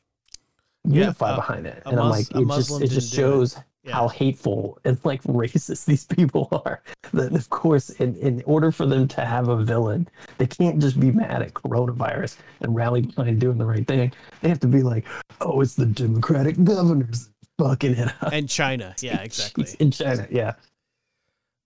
Yeah, 0.85 1.01
unify 1.01 1.33
a- 1.33 1.35
behind 1.35 1.67
it, 1.67 1.83
and 1.85 1.99
I'm 1.99 2.09
like, 2.09 2.31
it 2.31 2.47
just 2.47 2.81
it 2.81 2.87
just 2.87 3.11
didn't 3.11 3.25
it. 3.25 3.31
shows 3.31 3.57
Yeah. 3.83 3.93
how 3.93 4.07
hateful 4.07 4.79
and 4.85 4.97
like 5.03 5.21
racist 5.43 5.85
these 5.85 6.05
people 6.05 6.47
are. 6.65 6.81
That 7.13 7.33
of 7.35 7.49
course, 7.49 7.89
in 7.91 8.15
in 8.15 8.41
order 8.45 8.71
for 8.71 8.85
them 8.85 9.07
to 9.09 9.25
have 9.25 9.49
a 9.49 9.57
villain, 9.63 10.07
they 10.39 10.47
can't 10.47 10.79
just 10.81 10.99
be 10.99 11.11
mad 11.11 11.41
at 11.43 11.53
coronavirus 11.53 12.37
and 12.61 12.73
rally 12.75 13.01
behind 13.01 13.39
doing 13.39 13.57
the 13.57 13.65
right 13.65 13.85
thing. 13.87 14.11
They 14.41 14.49
have 14.49 14.59
to 14.61 14.67
be 14.67 14.81
like, 14.81 15.05
oh, 15.41 15.61
it's 15.61 15.75
the 15.75 15.85
Democratic 15.85 16.63
governors 16.63 17.29
fucking 17.57 17.93
it 17.93 18.07
up. 18.21 18.33
and 18.33 18.49
China. 18.49 18.95
Yeah, 19.01 19.21
exactly. 19.21 19.67
in 19.79 19.91
China, 19.91 20.27
yeah. 20.29 20.53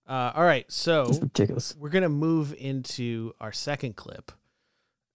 Uh, 0.08 0.32
all 0.34 0.44
right, 0.44 0.64
so 0.72 1.10
we're 1.78 1.90
gonna 1.90 2.08
move 2.08 2.54
into 2.58 3.34
our 3.40 3.52
second 3.52 3.94
clip, 3.96 4.32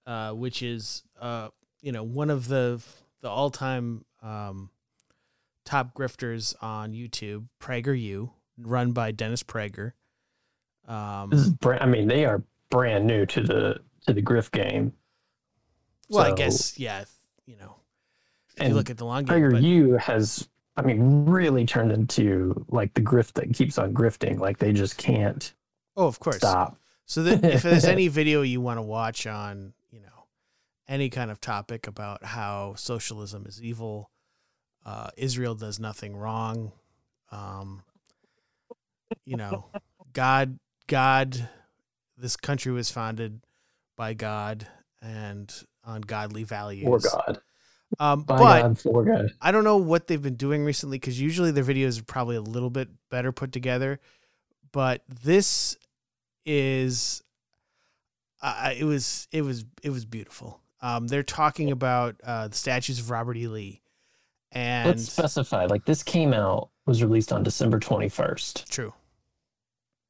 uh, 0.06 0.32
which 0.34 0.62
is 0.62 1.03
uh, 1.20 1.50
you 1.82 1.92
know 1.92 2.03
one 2.03 2.30
of 2.30 2.48
the 2.48 2.80
the 3.22 3.30
all 3.30 3.50
time 3.50 4.06
um, 4.22 4.70
top 5.65 5.96
grifters 5.96 6.53
on 6.62 6.94
YouTube, 6.94 7.48
Prager 7.60 8.00
U, 8.00 8.32
run 8.58 8.92
by 8.92 9.12
Dennis 9.12 9.42
Prager. 9.42 9.94
Um, 10.88 11.30
This 11.32 11.39
is 11.39 11.50
brand, 11.50 11.82
I 11.82 11.86
mean, 11.88 12.08
they 12.08 12.25
are 12.25 12.44
brand 12.70 13.08
new 13.08 13.25
to 13.25 13.42
the 13.42 13.80
to 14.06 14.13
the 14.13 14.22
grift 14.22 14.51
game. 14.51 14.94
well, 16.10 16.32
I 16.32 16.36
guess 16.36 16.77
yeah, 16.77 17.06
you 17.48 17.56
know, 17.58 17.77
if 18.58 18.68
you 18.68 18.75
look 18.75 18.89
at 18.92 18.98
the 18.98 19.06
long 19.06 19.24
game, 19.24 19.36
Tiger 19.36 19.51
but, 19.51 19.63
U 19.63 19.94
has, 19.94 20.48
I 20.75 20.82
mean, 20.82 21.25
really 21.25 21.65
turned 21.65 21.92
into 21.92 22.65
like 22.70 22.94
the 22.94 23.01
grift 23.01 23.34
that 23.34 23.53
keeps 23.53 23.77
on 23.77 23.94
grifting. 23.94 24.39
Like 24.39 24.58
they 24.58 24.74
just 24.74 24.98
can't 24.98 25.53
oh, 25.96 26.08
of 26.08 26.20
course. 26.20 26.38
stop. 26.38 26.77
So 27.06 27.24
that 27.24 27.44
if 27.44 27.62
there's 27.62 27.86
any 27.86 28.08
video 28.10 28.42
you 28.42 28.62
want 28.62 28.77
to 28.77 28.82
watch 28.82 29.27
on, 29.27 29.74
you 29.92 30.01
know, 30.01 30.25
any 30.88 31.10
kind 31.10 31.30
of 31.30 31.39
topic 31.39 31.88
about 31.88 32.24
how 32.24 32.74
socialism 32.75 33.46
is 33.46 33.62
evil, 33.62 34.10
uh, 34.86 35.10
Israel 35.15 35.56
does 35.56 35.80
nothing 35.80 36.15
wrong, 36.15 36.72
um, 37.32 37.84
you 39.25 39.38
know, 39.38 39.65
God, 40.13 40.60
God, 40.88 41.50
this 42.18 42.36
country 42.36 42.72
was 42.72 42.92
founded 42.92 43.42
by 43.96 44.13
God 44.13 44.68
and 45.01 45.53
on 45.84 46.01
godly 46.01 46.44
values. 46.44 46.86
For 46.86 47.00
God, 47.00 47.42
Um, 48.00 48.23
by 48.23 48.38
but 48.38 48.62
God, 48.62 48.79
for 48.79 49.03
God. 49.05 49.31
I 49.41 49.51
don't 49.51 49.63
know 49.63 49.77
what 49.77 50.07
they've 50.07 50.21
been 50.21 50.35
doing 50.35 50.65
recently 50.65 50.97
because 50.97 51.19
usually 51.19 51.51
their 51.51 51.63
videos 51.63 52.00
are 52.00 52.03
probably 52.03 52.35
a 52.35 52.41
little 52.41 52.69
bit 52.69 52.89
better 53.09 53.31
put 53.31 53.51
together, 53.51 54.00
but 54.71 55.03
this 55.07 55.77
is, 56.45 57.21
uh, 58.41 58.73
it 58.77 58.83
was 58.83 59.27
it 59.31 59.43
was 59.43 59.65
it 59.83 59.91
was 59.91 60.05
beautiful. 60.05 60.59
Um, 60.81 61.07
they're 61.07 61.23
talking 61.23 61.71
about 61.71 62.15
uh, 62.23 62.50
the 62.50 62.55
statues 62.55 63.00
of 63.00 63.09
Robert 63.09 63.38
E. 63.38 63.47
Lee, 63.47 63.81
and 64.51 64.88
Let's 64.88 65.09
specify. 65.09 65.65
Like 65.65 65.85
this 65.85 66.03
came 66.03 66.33
out 66.33 66.69
was 66.85 67.01
released 67.01 67.31
on 67.31 67.43
December 67.43 67.79
twenty 67.79 68.09
first. 68.09 68.69
true. 68.71 68.93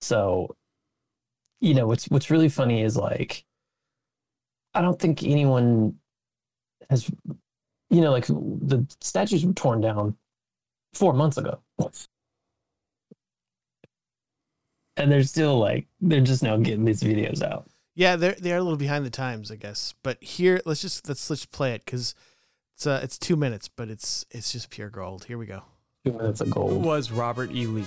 So, 0.02 0.56
you 1.62 1.74
know, 1.74 1.88
what's 1.88 2.10
what's 2.10 2.30
really 2.30 2.50
funny 2.50 2.82
is 2.82 2.98
like, 2.98 3.46
I 4.74 4.82
don't 4.82 5.00
think 5.00 5.24
anyone 5.24 5.96
has, 6.90 7.10
you 7.94 8.02
know, 8.02 8.12
like 8.12 8.26
the 8.26 8.86
statues 9.02 9.46
were 9.46 9.54
torn 9.54 9.80
down 9.80 10.18
four 10.94 11.14
months 11.14 11.38
ago, 11.38 11.60
and 14.98 15.12
they're 15.12 15.24
still 15.24 15.60
like 15.60 15.86
they're 16.02 16.22
just 16.22 16.42
now 16.42 16.58
getting 16.58 16.86
these 16.86 17.04
videos 17.04 17.44
out. 17.44 17.70
Yeah, 17.94 18.16
they're 18.16 18.34
they 18.34 18.52
are 18.52 18.58
a 18.58 18.64
little 18.64 18.78
behind 18.78 19.06
the 19.06 19.12
times, 19.12 19.52
I 19.52 19.58
guess. 19.58 19.94
But 20.02 20.22
here, 20.24 20.60
let's 20.66 20.82
just 20.82 21.08
let's 21.08 21.30
let's 21.30 21.46
play 21.46 21.74
it 21.74 21.86
because 21.86 22.16
it's 22.76 22.88
uh, 22.88 23.00
it's 23.04 23.20
two 23.20 23.36
minutes, 23.36 23.68
but 23.68 23.90
it's 23.90 24.26
it's 24.32 24.52
just 24.52 24.72
pure 24.72 24.90
gold. 24.90 25.26
Here 25.26 25.38
we 25.38 25.46
go. 25.46 25.62
Two 26.04 26.14
minutes 26.14 26.42
of 26.42 26.50
gold. 26.50 26.72
Who 26.72 26.80
was 26.80 27.12
Robert 27.12 27.52
E. 27.52 27.68
Lee? 27.68 27.86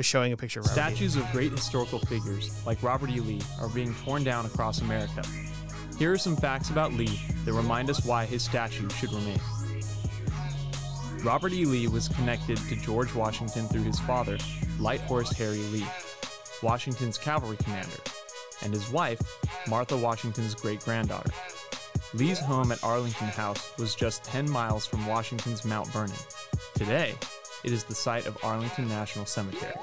They're 0.00 0.04
showing 0.04 0.32
a 0.32 0.36
picture 0.38 0.60
of 0.60 0.66
Robert 0.66 0.80
E. 0.80 0.96
Statues 0.96 1.16
of 1.16 1.30
great 1.30 1.52
historical 1.52 1.98
figures 1.98 2.64
like 2.64 2.82
Robert 2.82 3.10
E. 3.10 3.20
Lee 3.20 3.42
are 3.60 3.68
being 3.68 3.94
torn 3.96 4.24
down 4.24 4.46
across 4.46 4.80
America. 4.80 5.22
Here 5.98 6.10
are 6.10 6.16
some 6.16 6.36
facts 6.36 6.70
about 6.70 6.94
Lee 6.94 7.20
that 7.44 7.52
remind 7.52 7.90
us 7.90 8.02
why 8.06 8.24
his 8.24 8.42
statue 8.42 8.88
should 8.88 9.12
remain. 9.12 9.38
Robert 11.22 11.52
E. 11.52 11.66
Lee 11.66 11.86
was 11.86 12.08
connected 12.08 12.56
to 12.56 12.76
George 12.76 13.14
Washington 13.14 13.66
through 13.66 13.82
his 13.82 14.00
father, 14.00 14.38
Light 14.78 15.02
Horse 15.02 15.32
Harry 15.32 15.58
Lee, 15.64 15.86
Washington's 16.62 17.18
cavalry 17.18 17.58
commander, 17.58 18.00
and 18.62 18.72
his 18.72 18.90
wife, 18.90 19.20
Martha 19.68 19.98
Washington's 19.98 20.54
great 20.54 20.80
granddaughter. 20.80 21.30
Lee's 22.14 22.40
home 22.40 22.72
at 22.72 22.82
Arlington 22.82 23.28
House 23.28 23.76
was 23.76 23.94
just 23.94 24.24
10 24.24 24.48
miles 24.48 24.86
from 24.86 25.06
Washington's 25.06 25.66
Mount 25.66 25.88
Vernon. 25.88 26.16
Today, 26.74 27.16
it 27.64 27.72
is 27.72 27.84
the 27.84 27.94
site 27.94 28.26
of 28.26 28.36
Arlington 28.42 28.88
National 28.88 29.26
Cemetery. 29.26 29.74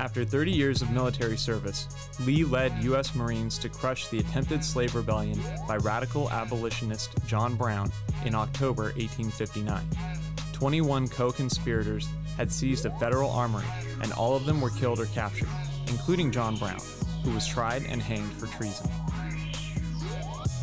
After 0.00 0.24
30 0.24 0.50
years 0.50 0.80
of 0.80 0.90
military 0.90 1.36
service, 1.36 1.86
Lee 2.24 2.42
led 2.42 2.72
U.S. 2.84 3.14
Marines 3.14 3.58
to 3.58 3.68
crush 3.68 4.08
the 4.08 4.18
attempted 4.18 4.64
slave 4.64 4.94
rebellion 4.94 5.38
by 5.68 5.76
radical 5.76 6.30
abolitionist 6.30 7.10
John 7.26 7.54
Brown 7.54 7.92
in 8.24 8.34
October 8.34 8.84
1859. 8.96 9.82
21 10.54 11.08
co 11.08 11.30
conspirators 11.30 12.08
had 12.38 12.50
seized 12.50 12.86
a 12.86 12.98
federal 12.98 13.30
armory, 13.30 13.66
and 14.02 14.12
all 14.12 14.34
of 14.34 14.46
them 14.46 14.62
were 14.62 14.70
killed 14.70 15.00
or 15.00 15.06
captured, 15.06 15.48
including 15.88 16.30
John 16.30 16.56
Brown, 16.56 16.80
who 17.22 17.32
was 17.32 17.46
tried 17.46 17.84
and 17.84 18.00
hanged 18.00 18.32
for 18.32 18.46
treason. 18.46 18.90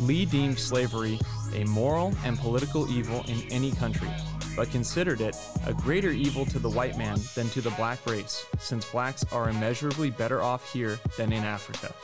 Lee 0.00 0.24
deemed 0.24 0.58
slavery 0.58 1.18
a 1.54 1.64
moral 1.64 2.12
and 2.24 2.38
political 2.38 2.90
evil 2.90 3.24
in 3.28 3.40
any 3.50 3.70
country, 3.72 4.08
but 4.58 4.72
considered 4.72 5.20
it 5.20 5.36
a 5.68 5.72
greater 5.72 6.10
evil 6.10 6.44
to 6.44 6.58
the 6.58 6.68
white 6.68 6.98
man 6.98 7.16
than 7.36 7.48
to 7.50 7.60
the 7.60 7.70
black 7.70 8.04
race, 8.06 8.44
since 8.58 8.90
blacks 8.90 9.24
are 9.30 9.50
immeasurably 9.50 10.10
better 10.10 10.42
off 10.42 10.72
here 10.72 10.98
than 11.16 11.32
in 11.32 11.44
Africa. 11.44 11.94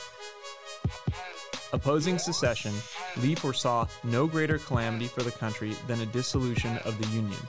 Opposing 1.72 2.16
secession, 2.16 2.72
Lee 3.16 3.34
foresaw 3.34 3.88
no 4.04 4.28
greater 4.28 4.58
calamity 4.58 5.08
for 5.08 5.24
the 5.24 5.32
country 5.32 5.74
than 5.88 6.00
a 6.00 6.06
dissolution 6.06 6.78
of 6.84 6.96
the 6.96 7.08
Union. 7.08 7.40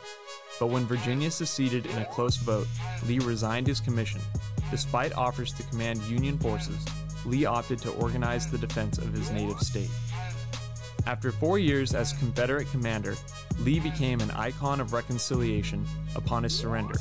But 0.60 0.68
when 0.68 0.88
Virginia 0.88 1.30
seceded 1.30 1.86
in 1.86 2.00
a 2.00 2.06
close 2.06 2.38
vote, 2.38 2.68
Lee 3.06 3.20
resigned 3.20 3.68
his 3.68 3.80
commission. 3.80 4.22
Despite 4.72 5.14
offers 5.14 5.54
to 5.54 5.64
command 5.70 6.02
Union 6.06 6.40
forces, 6.40 6.84
Lee 7.28 7.46
opted 7.46 7.78
to 7.80 7.92
organize 7.92 8.50
the 8.50 8.58
defense 8.58 8.98
of 8.98 9.14
his 9.14 9.30
native 9.30 9.60
state. 9.60 9.92
After 11.06 11.32
four 11.32 11.60
years 11.60 11.94
as 11.94 12.14
Confederate 12.14 12.70
commander, 12.72 13.16
Lee 13.60 13.80
became 13.80 14.20
an 14.22 14.32
icon 14.32 14.80
of 14.82 14.92
reconciliation 14.94 15.86
upon 16.16 16.44
his 16.44 16.58
surrender. 16.58 16.96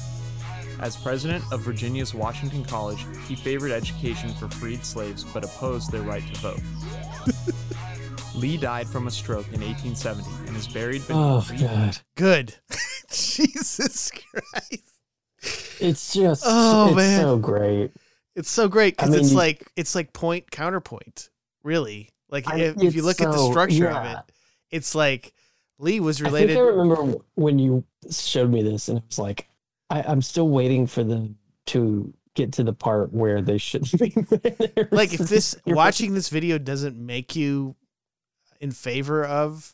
As 0.81 0.97
president 0.97 1.45
of 1.53 1.61
Virginia's 1.63 2.13
Washington 2.15 2.65
College, 2.65 3.07
he 3.27 3.35
favored 3.37 3.71
education 3.71 4.31
for 4.35 4.49
freed 4.49 4.85
slaves 4.85 5.25
but 5.25 5.45
opposed 5.45 5.91
their 5.91 6.03
right 6.03 6.23
to 6.35 6.41
vote. 6.41 6.61
Lee 8.35 8.57
died 8.57 8.89
from 8.89 9.07
a 9.07 9.11
stroke 9.11 9.47
in 9.53 9.61
1870 9.61 10.29
and 10.49 10.57
is 10.57 10.67
buried 10.67 11.07
beneath 11.07 11.23
Oh 11.23 11.41
three- 11.41 11.59
god, 11.59 11.97
Good. 12.17 12.55
Jesus 13.11 14.11
Christ. 14.11 14.83
it's 15.81 16.13
just 16.13 16.43
Oh, 16.45 16.89
it's 16.89 16.97
man. 16.97 17.21
so 17.21 17.39
great. 17.39 17.93
It's 18.35 18.51
so 18.51 18.67
great 18.69 18.97
I 18.99 19.05
because 19.07 19.15
it's 19.15 19.29
mean- 19.29 19.37
like 19.37 19.71
it's 19.77 19.95
like 19.95 20.13
point 20.13 20.51
counterpoint, 20.51 21.31
really. 21.63 22.11
Like 22.35 22.49
I- 22.49 22.59
if, 22.59 22.83
if 22.83 22.95
you 22.97 23.03
look 23.03 23.21
at 23.21 23.31
the 23.31 23.39
so- 23.39 23.51
structure 23.53 23.89
of 23.89 24.05
it, 24.07 24.19
it's 24.73 24.93
like 24.97 25.33
Lee 25.79 26.01
was 26.01 26.21
I 26.21 26.25
think 26.25 26.33
related. 26.35 26.57
I 26.57 26.61
remember 26.63 27.15
when 27.37 27.61
you 27.61 27.85
showed 28.11 28.51
me 28.51 28.63
this, 28.63 28.89
and 28.89 28.99
it 28.99 29.05
was 29.07 29.21
like, 29.21 29.47
I, 29.89 30.03
I'm 30.03 30.21
still 30.21 30.49
waiting 30.49 30.89
for 30.89 31.05
them 31.05 31.39
to 31.67 32.13
get 32.35 32.53
to 32.55 32.65
the 32.65 32.73
part 32.73 33.13
where 33.13 33.41
they 33.41 33.59
should 33.59 33.89
be. 33.99 34.09
there. 34.31 34.89
like 34.91 35.15
if 35.15 35.21
this 35.21 35.57
watching 35.67 36.15
this 36.15 36.29
video 36.29 36.59
doesn't 36.59 36.97
make 36.97 37.37
you 37.37 37.77
in 38.61 38.73
favor 38.73 39.25
of 39.25 39.73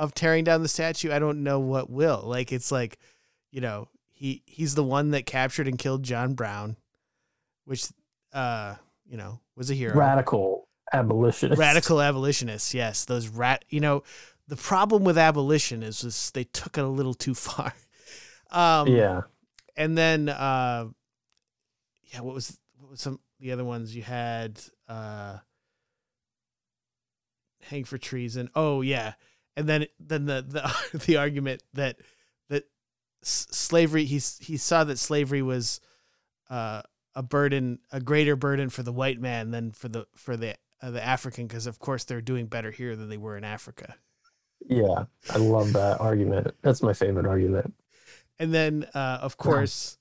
of 0.00 0.12
tearing 0.12 0.42
down 0.42 0.62
the 0.62 0.68
statue, 0.68 1.12
I 1.12 1.20
don't 1.20 1.44
know 1.44 1.60
what 1.60 1.88
will. 1.88 2.22
Like 2.24 2.52
it's 2.52 2.72
like, 2.72 2.98
you 3.52 3.60
know, 3.60 3.86
he 4.10 4.42
he's 4.44 4.74
the 4.74 4.82
one 4.82 5.12
that 5.12 5.24
captured 5.24 5.68
and 5.68 5.78
killed 5.78 6.02
John 6.02 6.34
Brown, 6.34 6.76
which 7.64 7.86
uh, 8.32 8.74
you 9.08 9.16
know, 9.16 9.38
was 9.54 9.70
a 9.70 9.74
hero. 9.74 9.94
radical 9.96 10.65
abolitionist, 10.92 11.58
radical 11.58 12.00
abolitionists 12.00 12.74
yes. 12.74 13.04
Those 13.04 13.28
rat 13.28 13.64
you 13.68 13.80
know 13.80 14.02
the 14.48 14.56
problem 14.56 15.04
with 15.04 15.18
abolition 15.18 15.82
is 15.82 16.00
just 16.00 16.34
they 16.34 16.44
took 16.44 16.78
it 16.78 16.84
a 16.84 16.88
little 16.88 17.14
too 17.14 17.34
far. 17.46 17.74
Um 18.50 18.88
Yeah, 18.88 19.22
and 19.76 19.96
then 19.96 20.28
uh 20.28 20.86
yeah 22.12 22.20
what 22.20 22.34
was 22.34 22.58
what 22.78 22.90
was 22.90 23.00
some 23.00 23.20
the 23.40 23.52
other 23.52 23.64
ones 23.64 23.94
you 23.94 24.02
had 24.02 24.60
uh 24.88 25.38
hang 27.62 27.84
for 27.84 27.98
treason. 27.98 28.48
Oh 28.54 28.80
yeah. 28.80 29.14
And 29.56 29.68
then 29.68 29.86
then 29.98 30.26
the 30.26 30.44
the 30.92 30.98
the 31.06 31.16
argument 31.16 31.62
that 31.74 31.96
that 32.48 32.64
slavery 33.22 34.04
he's 34.04 34.38
he 34.38 34.56
saw 34.56 34.84
that 34.84 34.98
slavery 34.98 35.42
was 35.42 35.80
uh 36.50 36.82
a 37.14 37.22
burden 37.22 37.78
a 37.90 38.00
greater 38.00 38.36
burden 38.36 38.68
for 38.68 38.82
the 38.82 38.92
white 38.92 39.20
man 39.20 39.50
than 39.50 39.72
for 39.72 39.88
the 39.88 40.06
for 40.14 40.36
the 40.36 40.54
uh, 40.82 40.90
the 40.90 41.04
African 41.04 41.46
because 41.46 41.66
of 41.66 41.78
course 41.78 42.04
they're 42.04 42.20
doing 42.20 42.46
better 42.46 42.70
here 42.70 42.96
than 42.96 43.08
they 43.08 43.16
were 43.18 43.36
in 43.36 43.44
Africa 43.44 43.94
yeah. 44.68 45.04
I 45.30 45.38
love 45.38 45.72
that 45.74 46.00
argument. 46.00 46.48
That's 46.62 46.82
my 46.82 46.92
favorite 46.92 47.26
argument. 47.26 47.72
and 48.38 48.52
then 48.52 48.86
uh 48.94 49.18
of 49.20 49.36
course 49.36 49.96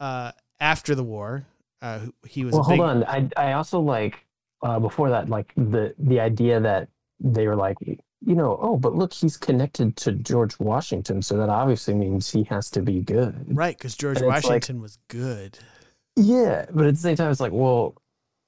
uh 0.00 0.32
after 0.60 0.94
the 0.94 1.04
war 1.04 1.46
uh 1.82 2.00
he 2.26 2.44
was 2.44 2.52
Well, 2.54 2.68
big 2.68 2.78
hold 2.78 2.90
on. 2.90 3.04
I 3.04 3.28
I 3.36 3.52
also 3.52 3.80
like 3.80 4.24
uh, 4.62 4.78
before 4.80 5.10
that, 5.10 5.28
like 5.28 5.52
the 5.56 5.94
the 5.98 6.18
idea 6.20 6.60
that 6.60 6.88
they 7.20 7.46
were 7.46 7.56
like 7.56 7.76
you 7.78 8.34
know, 8.34 8.58
oh, 8.60 8.76
but 8.76 8.94
look, 8.94 9.12
he's 9.12 9.36
connected 9.36 9.94
to 9.98 10.12
George 10.12 10.58
Washington, 10.58 11.22
so 11.22 11.36
that 11.36 11.48
obviously 11.50 11.94
means 11.94 12.30
he 12.30 12.42
has 12.44 12.70
to 12.70 12.80
be 12.82 13.00
good. 13.02 13.46
Right, 13.56 13.76
because 13.76 13.94
George 13.94 14.16
And 14.16 14.26
it's 14.26 14.44
like- 14.44 14.44
Washington 14.44 14.80
was 14.80 14.98
good. 15.08 15.58
Yeah, 16.16 16.64
but 16.72 16.86
at 16.86 16.94
the 16.94 17.00
same 17.00 17.14
time, 17.16 17.30
it's 17.30 17.40
like, 17.40 17.52
well, 17.52 17.94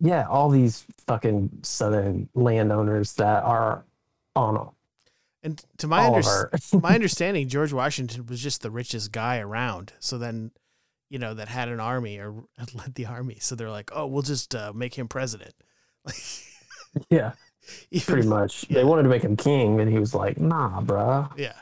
yeah, 0.00 0.26
all 0.28 0.48
these 0.50 0.84
fucking 1.06 1.60
southern 1.62 2.28
landowners 2.34 3.14
that 3.14 3.42
are 3.44 3.84
on 4.36 4.70
And 5.42 5.62
to 5.78 5.86
my 5.86 6.06
under- 6.06 6.50
my 6.80 6.94
understanding, 6.94 7.48
George 7.48 7.72
Washington 7.72 8.26
was 8.26 8.40
just 8.40 8.62
the 8.62 8.70
richest 8.70 9.12
guy 9.12 9.38
around. 9.38 9.92
So 10.00 10.18
then, 10.18 10.50
you 11.10 11.18
know, 11.18 11.34
that 11.34 11.48
had 11.48 11.68
an 11.68 11.80
army 11.80 12.18
or 12.18 12.32
led 12.74 12.94
the 12.94 13.06
army. 13.06 13.38
So 13.40 13.54
they're 13.54 13.70
like, 13.70 13.90
oh, 13.92 14.06
we'll 14.06 14.22
just 14.22 14.54
uh, 14.54 14.72
make 14.74 14.94
him 14.94 15.08
president. 15.08 15.54
Yeah, 17.10 17.32
even- 17.90 18.06
pretty 18.14 18.26
much. 18.28 18.64
Yeah. 18.68 18.78
They 18.78 18.84
wanted 18.84 19.02
to 19.04 19.08
make 19.10 19.22
him 19.22 19.36
king, 19.36 19.78
and 19.80 19.90
he 19.90 19.98
was 19.98 20.14
like, 20.14 20.38
nah, 20.40 20.80
bruh. 20.80 21.30
Yeah. 21.36 21.52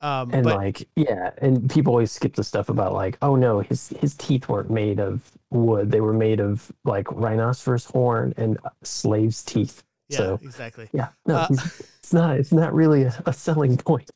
Um, 0.00 0.30
And 0.34 0.44
but 0.44 0.56
like, 0.56 0.88
yeah, 0.96 1.30
and 1.38 1.70
people 1.70 1.92
always 1.92 2.12
skip 2.12 2.34
the 2.34 2.44
stuff 2.44 2.68
about 2.68 2.92
like, 2.92 3.16
oh 3.22 3.36
no, 3.36 3.60
his 3.60 3.88
his 4.00 4.14
teeth 4.14 4.48
weren't 4.48 4.70
made 4.70 5.00
of 5.00 5.32
wood; 5.50 5.90
they 5.90 6.00
were 6.02 6.12
made 6.12 6.40
of 6.40 6.70
like 6.84 7.10
rhinoceros 7.12 7.86
horn 7.86 8.34
and 8.36 8.58
slaves' 8.82 9.42
teeth. 9.42 9.82
yeah, 10.08 10.16
so- 10.18 10.40
exactly. 10.42 10.88
Yeah, 10.92 11.08
no, 11.26 11.36
Uh, 11.36 11.48
it's 11.50 12.12
not. 12.12 12.36
It's 12.38 12.52
not 12.52 12.74
really 12.74 13.04
a, 13.04 13.14
a 13.24 13.32
selling 13.32 13.76
point. 13.78 14.10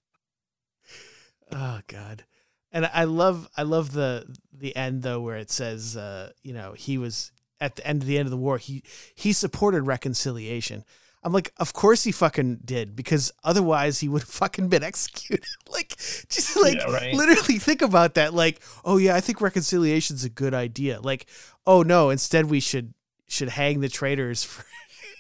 Oh 1.51 1.81
God. 1.87 2.25
And 2.71 2.85
I 2.93 3.05
love 3.05 3.49
I 3.57 3.63
love 3.63 3.93
the 3.93 4.27
the 4.53 4.77
end 4.77 5.03
though 5.03 5.21
where 5.21 5.37
it 5.39 5.51
says 5.51 5.97
uh, 5.97 6.33
you 6.43 6.53
know, 6.53 6.73
he 6.73 6.99
was 6.99 7.33
at 7.61 7.77
the 7.77 7.87
end 7.87 8.03
of 8.03 8.09
the 8.09 8.19
end 8.19 8.27
of 8.27 8.31
the 8.31 8.37
war, 8.37 8.59
he 8.59 8.83
he 9.15 9.33
supported 9.33 9.83
reconciliation. 9.87 10.85
I'm 11.25 11.33
like, 11.33 11.53
of 11.59 11.73
course 11.73 12.05
he 12.05 12.13
fucking 12.13 12.61
did, 12.65 12.95
because 12.95 13.33
otherwise 13.43 13.99
he 14.01 14.09
would 14.09 14.23
have 14.23 14.29
fucking 14.29 14.69
been 14.69 14.83
executed. 14.91 15.45
like 15.73 15.97
just 16.29 16.57
like 16.57 16.77
Yeah, 16.77 16.93
right. 16.93 17.15
literally 17.15 17.59
think 17.59 17.83
about 17.83 18.15
that. 18.15 18.35
Like, 18.35 18.61
oh 18.85 18.97
yeah, 18.99 19.15
I 19.17 19.21
think 19.21 19.41
reconciliation's 19.41 20.25
a 20.25 20.29
good 20.31 20.55
idea. 20.55 21.01
Like, 21.01 21.27
oh 21.67 21.83
no, 21.83 22.11
instead 22.11 22.47
we 22.47 22.61
should 22.61 22.95
should 23.27 23.49
hang 23.51 23.81
the 23.81 23.89
traitors 23.89 24.43
for 24.45 24.65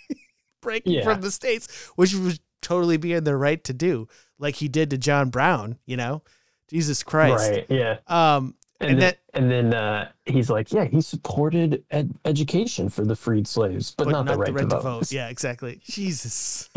breaking 0.60 0.94
Yeah. 0.94 1.04
from 1.04 1.20
the 1.20 1.30
states, 1.30 1.90
which 1.96 2.14
would 2.14 2.40
totally 2.62 2.96
be 2.96 3.12
in 3.12 3.24
their 3.24 3.38
right 3.38 3.62
to 3.64 3.72
do, 3.72 4.08
like 4.38 4.56
he 4.56 4.68
did 4.68 4.90
to 4.90 4.98
John 4.98 5.30
Brown, 5.30 5.78
you 5.86 5.96
know? 5.96 6.22
Jesus 6.68 7.02
Christ. 7.02 7.50
Right? 7.50 7.66
Yeah. 7.68 7.98
Um 8.06 8.54
And, 8.80 8.90
And 8.90 9.00
then, 9.00 9.08
that- 9.10 9.18
and 9.34 9.50
then 9.50 9.74
uh, 9.74 10.10
he's 10.24 10.48
like, 10.50 10.72
yeah, 10.72 10.84
he 10.84 11.00
supported 11.00 11.84
ed- 11.90 12.14
education 12.24 12.88
for 12.88 13.04
the 13.04 13.16
freed 13.16 13.46
slaves, 13.48 13.92
but, 13.96 14.08
not, 14.08 14.26
the 14.26 14.36
right, 14.36 14.54
to, 14.56 14.80
vote. 14.80 15.10
Yeah, 15.10 15.28
exactly. 15.28 15.80
Jesus. 15.84 16.68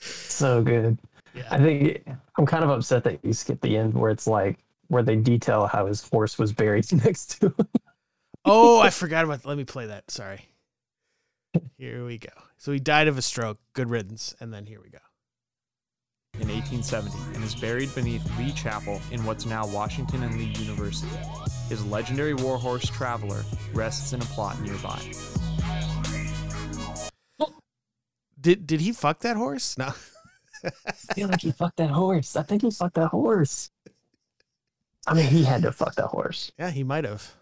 so 0.00 0.62
good. 0.62 0.98
Yeah. 1.34 1.46
I 1.50 1.58
think 1.58 2.06
I'm 2.38 2.46
kind 2.46 2.64
of 2.64 2.70
upset 2.70 3.04
that 3.04 3.24
you 3.24 3.32
skipped 3.32 3.62
the 3.62 3.76
end 3.76 3.94
where 3.94 4.10
it's 4.10 4.26
like 4.26 4.58
where 4.88 5.02
they 5.02 5.16
detail 5.16 5.66
how 5.66 5.86
his 5.86 6.08
horse 6.08 6.38
was 6.38 6.52
buried 6.52 6.90
next 7.04 7.40
to 7.40 7.46
him. 7.46 7.66
Oh, 8.44 8.80
I 8.80 8.90
forgot 8.90 9.24
about 9.24 9.44
let 9.44 9.56
me 9.56 9.64
play 9.64 9.86
that. 9.86 10.10
Sorry. 10.10 10.46
Here 11.76 12.04
we 12.04 12.18
go. 12.18 12.30
So 12.56 12.72
he 12.72 12.78
died 12.78 13.08
of 13.08 13.18
a 13.18 13.22
stroke. 13.22 13.58
Good 13.74 13.90
riddance. 13.90 14.34
And 14.40 14.52
then 14.52 14.66
here 14.66 14.80
we 14.82 14.90
go. 14.90 14.98
In 16.34 16.48
1870 16.48 17.16
and 17.34 17.44
is 17.44 17.54
buried 17.54 17.94
beneath 17.94 18.24
Lee 18.38 18.52
Chapel 18.52 19.00
in 19.10 19.24
what's 19.24 19.44
now 19.46 19.66
Washington 19.66 20.22
and 20.22 20.36
Lee 20.38 20.52
University. 20.58 21.10
His 21.68 21.84
legendary 21.86 22.34
warhorse 22.34 22.86
Traveler 22.86 23.44
rests 23.72 24.12
in 24.12 24.20
a 24.20 24.24
plot 24.26 24.60
nearby. 24.60 25.00
Did 28.40 28.66
did 28.66 28.80
he 28.80 28.92
fuck 28.92 29.20
that 29.20 29.36
horse? 29.36 29.76
No. 29.76 29.92
I 30.86 30.92
feel 30.92 31.28
like 31.28 31.40
he 31.42 31.52
fucked 31.52 31.76
that 31.76 31.90
horse. 31.90 32.36
I 32.36 32.42
think 32.42 32.62
he 32.62 32.70
fucked 32.70 32.94
that 32.94 33.08
horse. 33.08 33.70
I 35.06 35.14
mean, 35.14 35.26
he 35.26 35.44
had 35.44 35.62
to 35.62 35.72
fuck 35.72 35.94
that 35.96 36.06
horse. 36.06 36.52
Yeah, 36.58 36.70
he 36.70 36.84
might 36.84 37.04
have. 37.04 37.34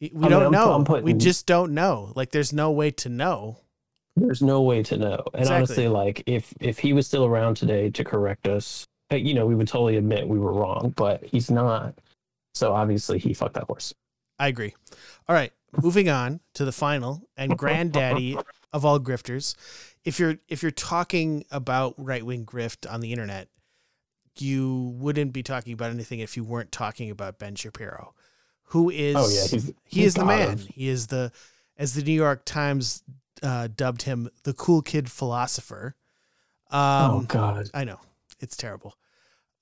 We 0.00 0.10
I 0.22 0.28
don't 0.28 0.46
I'm 0.46 0.52
know. 0.52 0.72
I'm 0.72 1.02
we 1.02 1.14
just 1.14 1.46
don't 1.46 1.72
know. 1.72 2.12
Like 2.14 2.30
there's 2.30 2.52
no 2.52 2.70
way 2.70 2.90
to 2.92 3.08
know. 3.08 3.60
There's 4.20 4.42
no 4.42 4.62
way 4.62 4.82
to 4.84 4.96
know. 4.96 5.22
And 5.34 5.42
Exactly. 5.42 5.56
honestly, 5.56 5.88
like 5.88 6.22
if 6.26 6.52
if 6.60 6.78
he 6.78 6.92
was 6.92 7.06
still 7.06 7.24
around 7.24 7.56
today 7.56 7.90
to 7.90 8.04
correct 8.04 8.48
us, 8.48 8.86
uh, 9.12 9.16
you 9.16 9.34
know, 9.34 9.46
we 9.46 9.54
would 9.54 9.68
totally 9.68 9.96
admit 9.96 10.28
we 10.28 10.38
were 10.38 10.52
wrong. 10.52 10.92
But 10.96 11.24
he's 11.24 11.50
not. 11.50 11.94
So 12.54 12.72
obviously, 12.74 13.18
he 13.18 13.34
fucked 13.34 13.54
that 13.54 13.64
horse. 13.64 13.94
I 14.38 14.48
agree. 14.48 14.74
All 15.28 15.34
right, 15.34 15.52
moving 15.82 16.08
on 16.08 16.40
to 16.54 16.64
the 16.64 16.72
final 16.72 17.22
and 17.36 17.56
granddaddy 17.58 18.36
of 18.72 18.84
all 18.84 18.98
grifters. 19.00 19.54
If 20.04 20.18
you're 20.18 20.38
if 20.48 20.62
you're 20.62 20.70
talking 20.72 21.44
about 21.50 21.94
right 21.98 22.24
wing 22.24 22.44
grift 22.46 22.90
on 22.90 23.00
the 23.00 23.12
internet, 23.12 23.48
you 24.38 24.94
wouldn't 24.98 25.32
be 25.32 25.42
talking 25.42 25.72
about 25.72 25.90
anything 25.90 26.20
if 26.20 26.36
you 26.36 26.44
weren't 26.44 26.70
talking 26.72 27.10
about 27.10 27.38
Ben 27.38 27.54
Shapiro, 27.56 28.14
who 28.64 28.90
is 28.90 29.16
Oh 29.16 29.28
yeah, 29.28 29.46
he's 29.48 29.72
he 29.84 30.04
is 30.04 30.14
the 30.14 30.24
man. 30.24 30.52
of- 30.54 30.60
He 30.66 30.88
is 30.88 31.08
the 31.08 31.32
as 31.76 31.94
the 31.94 32.02
New 32.02 32.12
York 32.12 32.44
Times 32.44 33.02
uh, 33.42 33.68
dubbed 33.74 34.02
him 34.02 34.28
the 34.44 34.52
cool 34.52 34.82
kid 34.82 35.10
philosopher. 35.10 35.94
Um, 36.70 37.10
oh 37.10 37.24
God. 37.26 37.70
I 37.74 37.84
know 37.84 37.98
it's 38.40 38.56
terrible. 38.56 38.96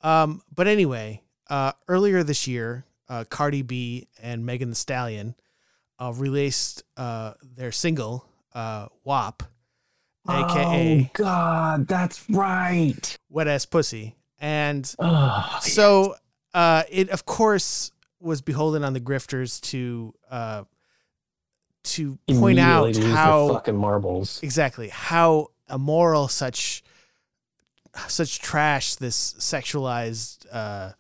Um, 0.02 0.42
but 0.54 0.66
anyway, 0.66 1.22
uh, 1.48 1.72
earlier 1.88 2.22
this 2.22 2.46
year, 2.46 2.84
uh, 3.08 3.24
Cardi 3.28 3.62
B 3.62 4.08
and 4.22 4.44
Megan 4.44 4.70
Thee 4.70 4.74
Stallion 4.74 5.34
uh, 5.98 6.12
released 6.14 6.82
uh, 6.96 7.34
their 7.42 7.72
single 7.72 8.26
uh, 8.54 8.86
"WAP," 9.04 9.42
aka 10.28 11.02
Oh 11.04 11.10
God, 11.14 11.88
that's 11.88 12.28
right. 12.28 13.16
"Wet 13.30 13.48
Ass 13.48 13.64
Pussy," 13.64 14.16
and 14.40 14.92
Oh, 14.98 15.58
so 15.60 16.16
uh, 16.52 16.82
it 16.90 17.10
of 17.10 17.24
course 17.24 17.92
was 18.20 18.42
beholden 18.42 18.82
on 18.82 18.92
the 18.92 19.00
grifters 19.00 19.60
to 19.60 20.14
uh, 20.30 20.64
to 21.86 22.18
point 22.28 22.58
out 22.58 22.96
how 22.96 23.48
fucking 23.48 23.76
marbles. 23.76 24.40
exactly. 24.42 24.88
How 24.88 25.48
immoral 25.70 26.28
such 26.28 26.82
such 28.08 28.40
trash 28.40 28.96
this 28.96 29.34
sexualized 29.38 30.46
uh, 30.52 30.92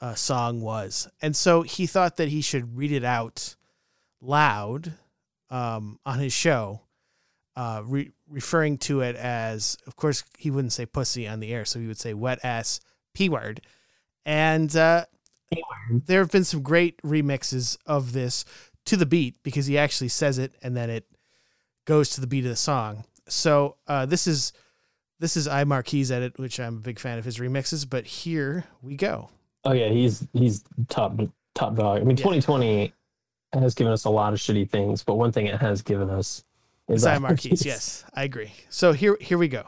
uh, 0.00 0.14
song 0.14 0.60
was, 0.60 1.08
and 1.20 1.36
so 1.36 1.62
he 1.62 1.86
thought 1.86 2.16
that 2.16 2.28
he 2.28 2.40
should 2.40 2.76
read 2.76 2.92
it 2.92 3.04
out 3.04 3.54
loud 4.20 4.94
um, 5.50 5.98
on 6.04 6.18
his 6.18 6.32
show, 6.32 6.80
uh, 7.56 7.82
re- 7.84 8.10
referring 8.28 8.78
to 8.78 9.00
it 9.00 9.14
as, 9.16 9.76
of 9.86 9.96
course, 9.96 10.24
he 10.38 10.50
wouldn't 10.50 10.72
say 10.72 10.86
pussy 10.86 11.28
on 11.28 11.40
the 11.40 11.52
air, 11.52 11.64
so 11.64 11.78
he 11.78 11.86
would 11.86 12.00
say 12.00 12.14
wet 12.14 12.40
ass 12.42 12.80
p 13.14 13.28
word, 13.28 13.60
and 14.24 14.74
uh, 14.74 15.04
there 16.06 16.20
have 16.20 16.30
been 16.30 16.44
some 16.44 16.62
great 16.62 17.00
remixes 17.02 17.76
of 17.86 18.12
this 18.12 18.44
to 18.86 18.96
the 18.96 19.06
beat 19.06 19.42
because 19.42 19.66
he 19.66 19.78
actually 19.78 20.08
says 20.08 20.38
it 20.38 20.52
and 20.62 20.76
then 20.76 20.90
it 20.90 21.04
goes 21.84 22.10
to 22.10 22.20
the 22.20 22.26
beat 22.26 22.44
of 22.44 22.50
the 22.50 22.56
song. 22.56 23.04
So 23.28 23.76
uh, 23.86 24.06
this 24.06 24.26
is 24.26 24.52
this 25.20 25.36
is 25.36 25.46
iMarkkeyz 25.46 26.10
edit, 26.10 26.38
which 26.38 26.58
I'm 26.58 26.76
a 26.78 26.80
big 26.80 26.98
fan 26.98 27.18
of 27.18 27.24
his 27.24 27.38
remixes. 27.38 27.88
But 27.88 28.04
here 28.06 28.64
we 28.82 28.96
go. 28.96 29.30
Oh 29.64 29.72
yeah, 29.72 29.88
he's 29.88 30.26
he's 30.32 30.64
top 30.88 31.18
top 31.54 31.76
dog. 31.76 32.00
I 32.00 32.04
mean, 32.04 32.16
Yeah. 32.16 32.24
2020 32.24 32.92
has 33.52 33.74
given 33.74 33.92
us 33.92 34.04
a 34.04 34.10
lot 34.10 34.32
of 34.32 34.38
shitty 34.38 34.68
things, 34.70 35.04
but 35.04 35.14
one 35.14 35.30
thing 35.30 35.46
it 35.46 35.60
has 35.60 35.82
given 35.82 36.10
us 36.10 36.42
is 36.88 37.04
iMarkkeyz. 37.04 37.64
Yes, 37.64 38.04
I 38.14 38.24
agree. 38.24 38.52
So 38.70 38.92
here 38.92 39.16
here 39.20 39.38
we 39.38 39.48
go. 39.48 39.64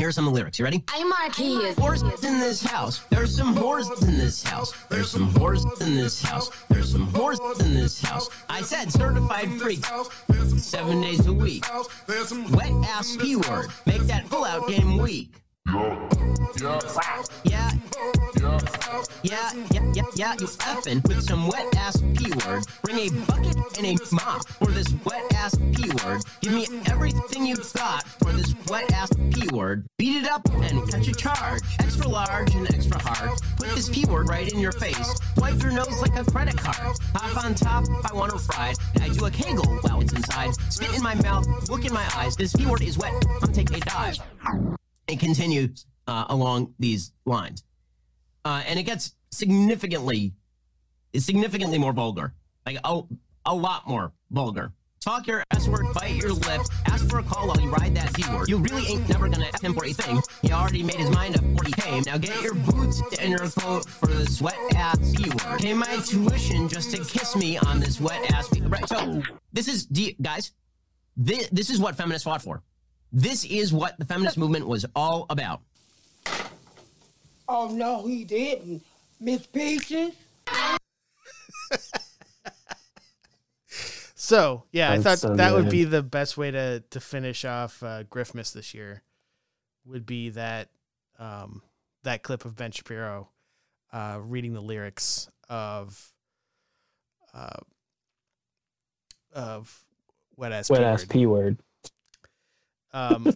Here's 0.00 0.14
some 0.14 0.26
of 0.26 0.32
the 0.32 0.38
lyrics. 0.38 0.58
You 0.58 0.64
ready? 0.64 0.82
I'm 0.88 1.10
Marquis. 1.10 1.74
Horses 1.74 2.24
in 2.24 2.40
this 2.40 2.62
house. 2.62 3.00
There's 3.10 3.36
some 3.36 3.54
whores 3.54 4.02
in 4.08 4.16
this 4.16 4.42
house. 4.42 4.72
There's 4.88 5.10
some 5.10 5.30
whores 5.32 5.60
in 5.82 5.94
this 5.94 6.22
house. 6.22 6.50
There's 6.70 6.90
some 6.90 7.06
whores 7.08 7.60
in 7.60 7.74
this 7.74 8.00
house. 8.00 8.30
I 8.48 8.62
said 8.62 8.90
certified 8.90 9.50
freak. 9.60 9.84
Seven 10.56 11.02
days 11.02 11.26
a 11.26 11.32
week. 11.34 11.66
Wet 12.08 12.72
ass 12.88 13.14
P 13.20 13.36
word. 13.36 13.66
Make 13.84 14.00
that 14.04 14.26
pull 14.30 14.46
out 14.46 14.66
game 14.68 14.96
weak. 14.96 15.34
Yeah. 15.70 16.10
Yeah. 17.44 17.70
Yeah, 19.22 19.52
yeah, 19.70 19.92
yeah, 19.94 20.02
yeah, 20.16 20.32
you 20.40 20.46
effing 20.46 21.06
with 21.06 21.22
some 21.22 21.46
wet 21.46 21.74
ass 21.76 21.96
P 22.16 22.32
word. 22.44 22.64
Bring 22.82 22.98
a 22.98 23.10
bucket 23.26 23.56
and 23.78 23.86
a 23.86 23.96
mop 24.12 24.48
for 24.48 24.72
this 24.72 24.92
wet 25.04 25.22
ass 25.34 25.56
P 25.74 25.88
word. 26.02 26.22
Give 26.40 26.54
me 26.54 26.66
everything 26.86 27.46
you've 27.46 27.72
got 27.74 28.04
for 28.04 28.32
this 28.32 28.54
wet 28.68 28.90
ass 28.92 29.10
P 29.32 29.46
word. 29.52 29.86
Beat 29.98 30.24
it 30.24 30.30
up 30.30 30.42
and 30.52 30.90
catch 30.90 31.06
a 31.06 31.12
charge. 31.12 31.60
Extra 31.78 32.08
large 32.08 32.54
and 32.54 32.74
extra 32.74 33.00
hard. 33.00 33.38
Put 33.56 33.68
this 33.74 33.88
P 33.88 34.04
word 34.06 34.28
right 34.28 34.50
in 34.52 34.58
your 34.58 34.72
face. 34.72 35.20
Wipe 35.36 35.62
your 35.62 35.72
nose 35.72 36.00
like 36.00 36.16
a 36.16 36.24
credit 36.28 36.56
card. 36.56 36.96
Hop 37.14 37.44
on 37.44 37.54
top 37.54 37.84
I 38.10 38.14
want 38.14 38.32
to 38.32 38.38
ride. 38.56 38.76
I 39.00 39.08
do 39.08 39.26
a 39.26 39.30
kegel 39.30 39.66
while 39.82 40.00
it's 40.00 40.12
inside. 40.12 40.54
Spit 40.72 40.94
in 40.96 41.02
my 41.02 41.14
mouth, 41.16 41.46
look 41.68 41.84
in 41.84 41.92
my 41.92 42.06
eyes. 42.16 42.34
This 42.34 42.54
P 42.54 42.66
word 42.66 42.82
is 42.82 42.98
wet. 42.98 43.12
I'm 43.42 43.52
taking 43.52 43.76
a 43.76 43.80
dive. 43.80 44.18
It 45.10 45.20
continues 45.20 45.86
uh, 46.06 46.24
along 46.28 46.74
these 46.78 47.12
lines 47.26 47.64
uh, 48.44 48.62
and 48.66 48.78
it 48.78 48.84
gets 48.84 49.14
significantly, 49.30 50.32
significantly 51.16 51.78
more 51.78 51.92
vulgar, 51.92 52.34
like 52.66 52.78
a, 52.84 53.02
a 53.46 53.54
lot 53.54 53.86
more 53.88 54.12
vulgar 54.30 54.72
talk 55.00 55.26
your 55.26 55.42
S 55.50 55.66
word, 55.66 55.86
bite 55.94 56.14
your 56.14 56.32
lip, 56.32 56.60
ask 56.86 57.08
for 57.08 57.20
a 57.20 57.22
call 57.22 57.48
while 57.48 57.58
you 57.60 57.70
ride 57.70 57.94
that 57.96 58.14
Z 58.14 58.34
word. 58.34 58.48
You 58.48 58.58
really 58.58 58.86
ain't 58.86 59.08
never 59.08 59.28
gonna 59.28 59.46
F 59.46 59.62
him 59.62 59.72
for 59.74 59.84
a 59.86 59.92
thing. 59.92 60.20
He 60.42 60.52
already 60.52 60.82
made 60.82 60.96
his 60.96 61.10
mind 61.10 61.36
up 61.36 61.42
40k. 61.42 62.06
Now 62.06 62.18
get 62.18 62.40
your 62.42 62.54
boots 62.54 63.00
and 63.18 63.30
your 63.30 63.48
coat 63.48 63.88
for 63.88 64.06
the 64.08 64.26
sweat 64.26 64.56
ass 64.76 64.98
Z 65.02 65.24
word. 65.30 65.58
Pay 65.60 65.72
my 65.72 65.96
tuition 66.06 66.68
just 66.68 66.90
to 66.94 67.02
kiss 67.02 67.34
me 67.34 67.56
on 67.58 67.80
this 67.80 68.00
wet 68.00 68.30
ass. 68.32 68.48
B- 68.50 68.60
Right, 68.60 68.86
so 68.88 69.22
this 69.52 69.66
is, 69.68 69.86
guys, 70.20 70.52
this, 71.16 71.48
this 71.48 71.70
is 71.70 71.80
what 71.80 71.96
feminists 71.96 72.24
fought 72.24 72.42
for. 72.42 72.62
This 73.12 73.44
is 73.44 73.72
what 73.72 73.98
the 73.98 74.04
feminist 74.04 74.38
movement 74.38 74.66
was 74.66 74.86
all 74.94 75.26
about. 75.30 75.60
Oh 77.48 77.68
no, 77.68 78.06
he 78.06 78.24
didn't. 78.24 78.82
Miss 79.18 79.46
Peaches. 79.46 80.14
So 84.30 84.62
yeah, 84.70 84.92
I 84.92 85.00
thought 85.00 85.18
so 85.18 85.34
that 85.34 85.54
would 85.54 85.70
be 85.70 85.82
the 85.82 86.04
best 86.04 86.38
way 86.38 86.52
to 86.52 86.84
to 86.90 87.00
finish 87.00 87.44
off 87.44 87.82
uh, 87.82 88.04
Griftmas 88.04 88.52
this 88.52 88.74
year. 88.74 89.02
Would 89.86 90.06
be 90.06 90.28
that 90.30 90.68
um, 91.18 91.62
that 92.04 92.22
clip 92.22 92.44
of 92.44 92.54
Ben 92.54 92.70
Shapiro 92.70 93.28
uh, 93.92 94.20
reading 94.22 94.52
the 94.52 94.60
lyrics 94.60 95.28
of 95.48 96.12
uh, 97.34 97.56
of 99.32 99.82
wet 100.36 100.52
ass 100.52 100.70
Wet 100.70 100.82
ass 100.84 101.04
p 101.04 101.26
word. 101.26 101.58
Um, 102.92 103.32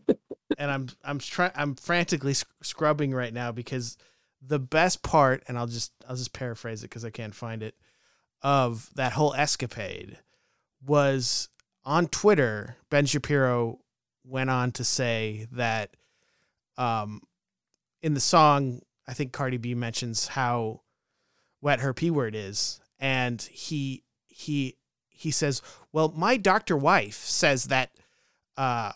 and 0.58 0.70
I'm 0.70 0.88
I'm 1.04 1.18
trying 1.18 1.52
I'm 1.54 1.74
frantically 1.74 2.34
sc- 2.34 2.48
scrubbing 2.62 3.12
right 3.12 3.32
now 3.32 3.52
because 3.52 3.96
the 4.46 4.58
best 4.58 5.02
part, 5.02 5.42
and 5.48 5.58
I'll 5.58 5.66
just 5.66 5.92
I'll 6.08 6.16
just 6.16 6.32
paraphrase 6.32 6.82
it 6.82 6.90
because 6.90 7.04
I 7.04 7.10
can't 7.10 7.34
find 7.34 7.62
it, 7.62 7.74
of 8.42 8.90
that 8.94 9.12
whole 9.12 9.34
escapade 9.34 10.18
was 10.84 11.48
on 11.84 12.08
Twitter. 12.08 12.76
Ben 12.90 13.06
Shapiro 13.06 13.80
went 14.24 14.50
on 14.50 14.72
to 14.72 14.84
say 14.84 15.46
that, 15.52 15.96
um, 16.76 17.20
in 18.02 18.14
the 18.14 18.20
song, 18.20 18.80
I 19.06 19.14
think 19.14 19.32
Cardi 19.32 19.56
B 19.56 19.74
mentions 19.74 20.28
how 20.28 20.82
wet 21.60 21.80
her 21.80 21.94
p 21.94 22.10
word 22.10 22.34
is, 22.34 22.80
and 22.98 23.40
he 23.40 24.02
he 24.26 24.76
he 25.08 25.30
says, 25.30 25.62
"Well, 25.92 26.12
my 26.16 26.36
doctor 26.36 26.76
wife 26.76 27.16
says 27.16 27.64
that." 27.64 27.90
Uh, 28.56 28.92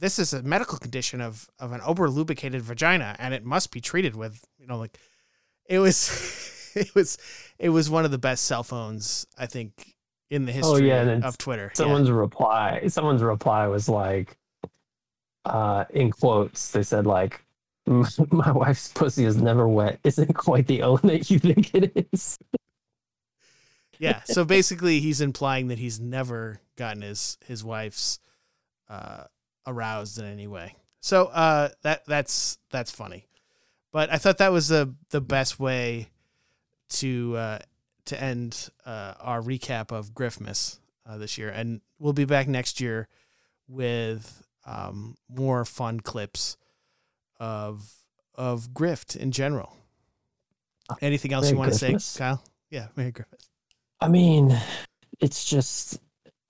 this 0.00 0.18
is 0.18 0.32
a 0.32 0.42
medical 0.42 0.78
condition 0.78 1.20
of 1.20 1.48
of 1.58 1.72
an 1.72 1.80
over 1.82 2.08
lubricated 2.10 2.62
vagina 2.62 3.14
and 3.18 3.32
it 3.34 3.44
must 3.44 3.70
be 3.70 3.80
treated 3.80 4.16
with 4.16 4.44
you 4.58 4.66
know 4.66 4.76
like 4.78 4.98
it 5.66 5.78
was 5.78 6.72
it 6.74 6.94
was 6.94 7.16
it 7.58 7.68
was 7.68 7.88
one 7.88 8.04
of 8.04 8.10
the 8.10 8.18
best 8.18 8.44
cell 8.44 8.62
phones 8.64 9.26
i 9.38 9.46
think 9.46 9.94
in 10.30 10.44
the 10.46 10.52
Oh, 10.52 10.74
history 10.74 10.88
yeah, 10.88 11.20
of 11.22 11.36
twitter 11.38 11.70
Yeah. 11.74 11.78
Someone's 11.78 12.10
reply. 12.10 12.82
Someone's 12.88 13.22
reply 13.22 13.66
was 13.66 13.88
like, 13.88 14.36
uh, 15.44 15.84
in 15.90 16.10
quotes, 16.12 16.70
they 16.70 16.82
said 16.84 17.04
like, 17.06 17.44
"My 17.86 18.52
wife's 18.52 18.92
pussy 18.92 19.24
is 19.24 19.36
never 19.38 19.66
wet. 19.66 19.98
Isn't 20.04 20.32
quite 20.34 20.66
the 20.68 20.82
own 20.82 21.00
that 21.04 21.30
you 21.30 21.38
think 21.40 21.74
it 21.74 22.08
is." 22.12 22.38
yeah 23.98 24.22
so 24.24 24.44
basically 24.56 25.00
he's 25.00 25.20
implying 25.20 25.66
that 25.68 25.78
he's 25.78 25.98
never 26.00 26.60
gotten 26.76 27.02
his 27.02 27.36
his 27.46 27.64
wife's 27.64 28.20
uh 28.88 29.24
aroused 29.66 30.18
in 30.18 30.24
any 30.24 30.46
way. 30.46 30.74
So 31.00 31.26
uh 31.26 31.70
that 31.82 32.04
that's 32.06 32.58
that's 32.70 32.90
funny. 32.90 33.26
But 33.92 34.12
i 34.12 34.18
thought 34.18 34.38
that 34.38 34.52
was 34.52 34.68
the 34.68 34.94
the 35.10 35.20
best 35.20 35.58
way 35.58 36.10
to 36.90 37.36
uh 37.36 37.58
to 38.06 38.22
end 38.22 38.70
uh 38.86 39.14
our 39.20 39.40
recap 39.40 39.92
of 39.92 40.14
griftmas 40.14 40.78
uh, 41.06 41.18
this 41.18 41.38
year. 41.38 41.48
And 41.48 41.80
we'll 41.98 42.12
be 42.12 42.24
back 42.24 42.48
next 42.48 42.80
year 42.80 43.08
with 43.68 44.42
um 44.66 45.16
more 45.28 45.64
fun 45.64 46.00
clips 46.00 46.56
of 47.38 47.90
of 48.34 48.70
grift 48.70 49.16
in 49.16 49.32
general. 49.32 49.76
Anything 51.00 51.32
else 51.32 51.44
Merry 51.44 51.52
you 51.52 51.58
want 51.58 51.72
to 51.72 51.78
say 51.78 52.18
kyle? 52.18 52.42
Yeah 52.70 52.88
merry 52.96 53.12
griffith 53.12 53.50
I 54.00 54.08
mean, 54.08 54.58
it's 55.20 55.44
just 55.44 56.00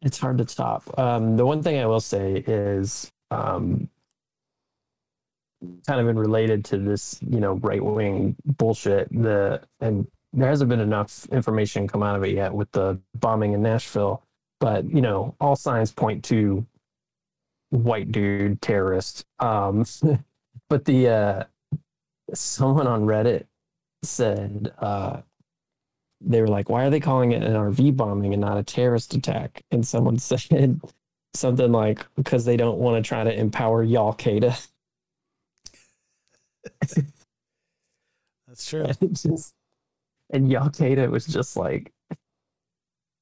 it's 0.03 0.19
hard 0.19 0.39
to 0.39 0.45
top. 0.45 0.99
Um, 0.99 1.37
the 1.37 1.45
one 1.45 1.63
thing 1.63 1.79
I 1.79 1.87
will 1.87 2.01
say 2.01 2.43
is 2.47 3.11
um, 3.31 3.89
kind 5.87 6.01
of 6.01 6.09
in 6.09 6.19
related 6.19 6.65
to 6.67 6.79
this, 6.79 7.19
you 7.29 7.41
know, 7.41 7.55
right 7.55 7.85
wing 7.85 8.37
bullshit. 8.45 9.09
The 9.13 9.63
and 9.81 10.07
there 10.33 10.49
hasn't 10.49 10.71
been 10.71 10.81
enough 10.81 11.27
information 11.33 11.89
come 11.89 12.03
out 12.03 12.17
of 12.17 12.25
it 12.25 12.35
yet 12.35 12.55
with 12.55 12.71
the 12.73 12.99
bombing 13.19 13.53
in 13.53 13.63
Nashville, 13.63 14.23
but 14.59 14.85
you 14.85 15.03
know, 15.03 15.35
all 15.41 15.57
signs 15.57 15.93
point 15.93 16.25
to 16.25 16.65
white 17.71 18.11
dude 18.11 18.63
terrorist. 18.63 19.27
Um, 19.39 19.85
but 20.69 20.85
the 20.85 21.09
uh, 21.09 21.45
someone 22.35 22.87
on 22.87 23.03
Reddit 23.03 23.45
said. 24.03 24.73
Uh, 24.79 25.21
they 26.21 26.41
were 26.41 26.49
like, 26.49 26.69
why 26.69 26.85
are 26.85 26.91
they 26.91 27.01
calling 27.01 27.33
it 27.33 27.43
an 27.43 27.55
RV 27.55 27.97
bombing 27.97 28.35
and 28.35 28.41
not 28.41 28.59
a 28.59 28.63
terrorist 28.63 29.15
attack? 29.15 29.63
And 29.71 29.87
someone 29.87 30.19
said 30.21 30.81
something 31.35 31.73
like, 31.73 32.07
because 32.17 32.45
they 32.45 32.57
don't 32.57 32.79
want 32.79 33.03
to 33.03 33.09
try 33.09 33.25
to 33.25 33.33
empower 33.33 33.83
Al 33.83 34.15
Qaeda. 34.15 34.69
that's 38.47 38.69
true 38.69 38.85
And 39.01 39.17
just, 39.17 39.55
and 40.31 40.53
Al 40.53 40.71
Qaeda 40.71 41.11
was 41.11 41.27
just 41.27 41.57
like 41.57 41.93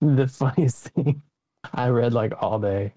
the 0.01 0.27
funniest 0.27 0.89
thing 0.95 1.23
I 1.73 1.89
read 1.89 2.15
like 2.15 2.33
all 2.41 2.59
day. 2.59 2.93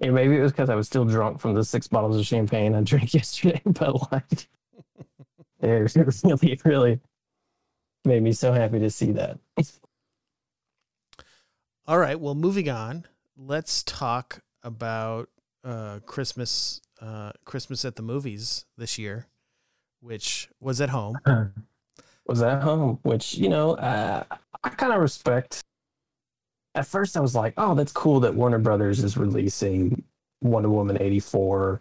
And 0.00 0.14
maybe 0.14 0.36
it 0.36 0.40
was 0.40 0.52
because 0.52 0.70
I 0.70 0.74
was 0.76 0.86
still 0.86 1.04
drunk 1.04 1.40
from 1.40 1.54
the 1.54 1.64
six 1.64 1.88
bottles 1.88 2.16
of 2.16 2.24
champagne 2.26 2.74
I 2.74 2.82
drank 2.82 3.14
yesterday, 3.14 3.60
but 3.64 4.12
like, 4.12 4.48
it 5.60 5.96
really, 5.96 6.60
really 6.64 7.00
made 8.08 8.22
me 8.22 8.32
so 8.32 8.52
happy 8.52 8.80
to 8.80 8.90
see 8.90 9.12
that. 9.12 9.38
All 11.86 11.98
right. 11.98 12.18
Well, 12.18 12.34
moving 12.34 12.68
on. 12.68 13.04
Let's 13.36 13.82
talk 13.84 14.40
about 14.62 15.28
uh, 15.64 16.00
Christmas. 16.04 16.80
Uh, 17.00 17.30
Christmas 17.44 17.84
at 17.84 17.94
the 17.94 18.02
movies 18.02 18.64
this 18.76 18.98
year, 18.98 19.28
which 20.00 20.48
was 20.58 20.80
at 20.80 20.88
home. 20.88 21.16
was 22.26 22.42
at 22.42 22.60
home, 22.62 22.98
which 23.02 23.36
you 23.36 23.48
know 23.48 23.76
uh, 23.76 24.24
I 24.64 24.68
kind 24.70 24.92
of 24.92 25.00
respect. 25.00 25.62
At 26.74 26.86
first, 26.86 27.16
I 27.16 27.20
was 27.20 27.36
like, 27.36 27.54
"Oh, 27.56 27.74
that's 27.74 27.92
cool 27.92 28.20
that 28.20 28.34
Warner 28.34 28.58
Brothers 28.58 29.02
is 29.02 29.16
releasing 29.16 30.02
Wonder 30.42 30.68
Woman 30.68 31.00
eighty 31.00 31.20
four 31.20 31.80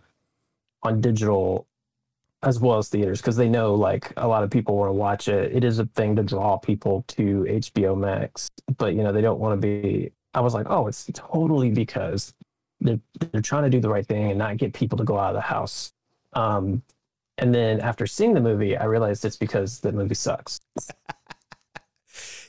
on 0.83 1.01
digital 1.01 1.67
as 2.43 2.59
well 2.59 2.77
as 2.77 2.89
theaters 2.89 3.19
because 3.19 3.35
they 3.35 3.49
know 3.49 3.73
like 3.73 4.13
a 4.17 4.27
lot 4.27 4.43
of 4.43 4.49
people 4.49 4.77
want 4.77 4.89
to 4.89 4.93
watch 4.93 5.27
it. 5.27 5.55
It 5.55 5.63
is 5.63 5.79
a 5.79 5.85
thing 5.85 6.15
to 6.15 6.23
draw 6.23 6.57
people 6.57 7.03
to 7.09 7.45
HBO 7.49 7.97
Max, 7.97 8.49
but 8.77 8.93
you 8.93 9.03
know 9.03 9.11
they 9.11 9.21
don't 9.21 9.39
want 9.39 9.59
to 9.59 9.67
be. 9.67 10.11
I 10.33 10.41
was 10.41 10.53
like, 10.53 10.67
"Oh, 10.69 10.87
it's 10.87 11.09
totally 11.13 11.71
because 11.71 12.33
they're 12.79 12.99
they're 13.31 13.41
trying 13.41 13.63
to 13.63 13.69
do 13.69 13.79
the 13.79 13.89
right 13.89 14.05
thing 14.05 14.29
and 14.29 14.37
not 14.37 14.57
get 14.57 14.73
people 14.73 14.97
to 14.97 15.03
go 15.03 15.17
out 15.17 15.29
of 15.29 15.35
the 15.35 15.41
house." 15.41 15.93
Um, 16.33 16.83
and 17.39 17.53
then 17.53 17.79
after 17.79 18.05
seeing 18.07 18.33
the 18.33 18.41
movie, 18.41 18.77
I 18.77 18.85
realized 18.85 19.25
it's 19.25 19.37
because 19.37 19.79
the 19.79 19.91
movie 19.91 20.15
sucks. 20.15 20.59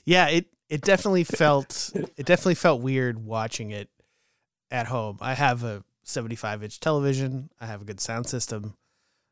Yeah, 0.09 0.29
it 0.29 0.47
it 0.71 0.81
definitely 0.81 1.25
felt 1.25 1.93
it 1.95 2.25
definitely 2.25 2.55
felt 2.55 2.81
weird 2.81 3.27
watching 3.27 3.73
it 3.73 3.91
at 4.71 4.87
home. 4.87 5.19
I 5.21 5.35
have 5.35 5.65
a 5.65 5.85
75 6.03 6.63
inch 6.63 6.81
television. 6.81 7.51
I 7.61 7.67
have 7.67 7.83
a 7.83 7.85
good 7.85 8.01
sound 8.01 8.27
system, 8.27 8.73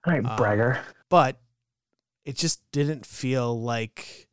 All 0.07 0.13
right, 0.13 0.25
Uh, 0.25 0.37
bragger. 0.37 0.81
but 1.09 1.39
it 2.25 2.37
just 2.37 2.61
didn't 2.73 3.05
feel 3.07 3.61
like 3.61 4.29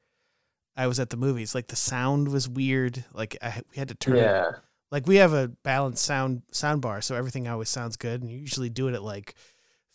I 0.75 0.87
was 0.87 0.99
at 0.99 1.09
the 1.09 1.17
movies. 1.17 1.53
Like 1.55 1.67
the 1.67 1.75
sound 1.75 2.27
was 2.29 2.47
weird. 2.49 3.03
Like 3.13 3.37
I, 3.41 3.61
we 3.71 3.77
had 3.77 3.87
to 3.89 3.95
turn 3.95 4.15
it 4.17 4.21
Yeah. 4.21 4.51
like 4.91 5.07
we 5.07 5.17
have 5.17 5.33
a 5.33 5.47
balanced 5.47 6.03
sound 6.05 6.43
sound 6.51 6.81
bar 6.81 7.01
so 7.01 7.15
everything 7.15 7.47
always 7.47 7.69
sounds 7.69 7.95
good 7.95 8.21
and 8.21 8.31
you 8.31 8.37
usually 8.37 8.69
do 8.69 8.87
it 8.87 8.93
at 8.93 9.03
like 9.03 9.35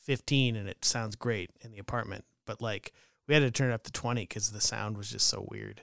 15 0.01 0.57
and 0.57 0.69
it 0.69 0.85
sounds 0.85 1.15
great 1.17 1.51
in 1.61 1.71
the 1.73 1.79
apartment 1.79 2.25
but 2.47 2.61
like 2.63 2.93
we 3.27 3.35
had 3.35 3.41
to 3.41 3.51
turn 3.51 3.71
it 3.71 3.75
up 3.75 3.83
to 3.85 3.93
20 3.93 4.23
because 4.23 4.51
the 4.53 4.61
sound 4.61 4.97
was 4.97 5.11
just 5.11 5.27
so 5.27 5.47
weird 5.51 5.83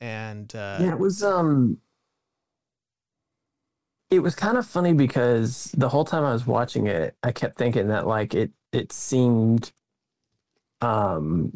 and 0.00 0.54
uh 0.56 0.78
yeah, 0.80 0.92
it 0.92 0.98
was 0.98 1.22
um 1.22 1.78
it 4.10 4.20
was 4.20 4.34
kind 4.34 4.56
of 4.56 4.66
funny 4.66 4.92
because 4.94 5.70
the 5.76 5.88
whole 5.88 6.04
time 6.04 6.24
I 6.24 6.32
was 6.32 6.46
watching 6.46 6.86
it, 6.86 7.14
I 7.22 7.30
kept 7.32 7.58
thinking 7.58 7.88
that 7.88 8.06
like 8.06 8.34
it 8.34 8.50
it 8.72 8.92
seemed 8.92 9.72
um 10.80 11.52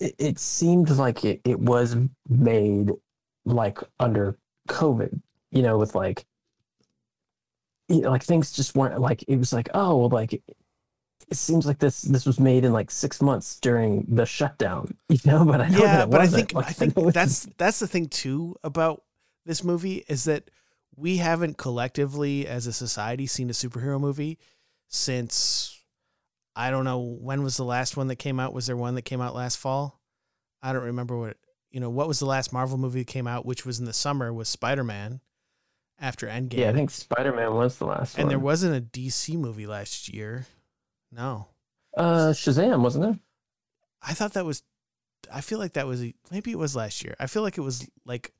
it, 0.00 0.14
it 0.18 0.38
seemed 0.38 0.90
like 0.90 1.24
it, 1.24 1.40
it 1.44 1.60
was 1.60 1.96
made 2.28 2.90
like 3.44 3.78
under 4.00 4.36
COVID, 4.68 5.20
you 5.50 5.62
know, 5.62 5.78
with 5.78 5.94
like 5.94 6.24
you 7.88 8.00
know, 8.00 8.10
like 8.10 8.22
things 8.22 8.52
just 8.52 8.74
weren't 8.74 9.00
like 9.00 9.22
it 9.24 9.36
was 9.36 9.52
like, 9.52 9.68
oh 9.74 9.96
well, 9.98 10.08
like 10.08 10.32
it 10.32 11.36
seems 11.36 11.66
like 11.66 11.78
this 11.78 12.02
this 12.02 12.26
was 12.26 12.40
made 12.40 12.64
in 12.64 12.72
like 12.72 12.90
six 12.90 13.20
months 13.20 13.58
during 13.60 14.06
the 14.08 14.26
shutdown, 14.26 14.96
you 15.08 15.18
know. 15.24 15.44
But 15.44 15.60
I 15.60 15.68
know 15.68 15.78
that 15.78 15.82
yeah, 15.82 16.02
it 16.04 16.10
but 16.10 16.20
I 16.20 16.24
wasn't. 16.24 16.50
think 16.50 16.54
Like, 16.54 16.68
I 16.68 16.72
think 16.72 16.94
that's 17.12 17.48
that's 17.58 17.78
the 17.78 17.86
thing 17.88 18.06
too 18.06 18.56
about 18.64 19.02
this 19.46 19.62
movie 19.62 20.04
is 20.08 20.24
that 20.24 20.50
we 20.96 21.16
haven't 21.18 21.56
collectively 21.58 22.46
as 22.46 22.66
a 22.66 22.72
society 22.72 23.26
seen 23.26 23.50
a 23.50 23.52
superhero 23.52 24.00
movie 24.00 24.38
since 24.88 25.80
I 26.54 26.70
don't 26.70 26.84
know 26.84 27.00
when 27.00 27.42
was 27.42 27.56
the 27.56 27.64
last 27.64 27.96
one 27.96 28.08
that 28.08 28.16
came 28.16 28.38
out. 28.38 28.52
Was 28.52 28.66
there 28.66 28.76
one 28.76 28.94
that 28.96 29.02
came 29.02 29.20
out 29.20 29.34
last 29.34 29.56
fall? 29.56 30.00
I 30.62 30.72
don't 30.72 30.84
remember 30.84 31.16
what 31.16 31.36
you 31.70 31.80
know. 31.80 31.90
What 31.90 32.08
was 32.08 32.18
the 32.18 32.26
last 32.26 32.52
Marvel 32.52 32.78
movie 32.78 33.00
that 33.00 33.06
came 33.06 33.26
out, 33.26 33.46
which 33.46 33.64
was 33.64 33.80
in 33.80 33.86
the 33.86 33.92
summer, 33.92 34.32
was 34.32 34.48
Spider 34.48 34.84
Man 34.84 35.20
after 35.98 36.26
Endgame. 36.26 36.58
yeah, 36.58 36.70
I 36.70 36.72
think 36.72 36.90
Spider 36.90 37.32
Man 37.32 37.54
was 37.54 37.78
the 37.78 37.86
last 37.86 38.16
one. 38.16 38.20
and 38.20 38.26
one. 38.26 38.28
there 38.28 38.38
wasn't 38.38 38.76
a 38.76 38.80
DC 38.80 39.36
movie 39.36 39.66
last 39.66 40.12
year. 40.12 40.46
No, 41.10 41.48
uh 41.96 42.30
Shazam, 42.32 42.82
wasn't 42.82 43.04
there? 43.04 43.18
I 44.02 44.12
thought 44.12 44.34
that 44.34 44.44
was. 44.44 44.62
I 45.32 45.40
feel 45.40 45.58
like 45.58 45.74
that 45.74 45.86
was 45.86 46.04
maybe 46.30 46.50
it 46.50 46.58
was 46.58 46.76
last 46.76 47.02
year. 47.04 47.14
I 47.18 47.26
feel 47.26 47.42
like 47.42 47.56
it 47.56 47.62
was 47.62 47.88
like 48.04 48.32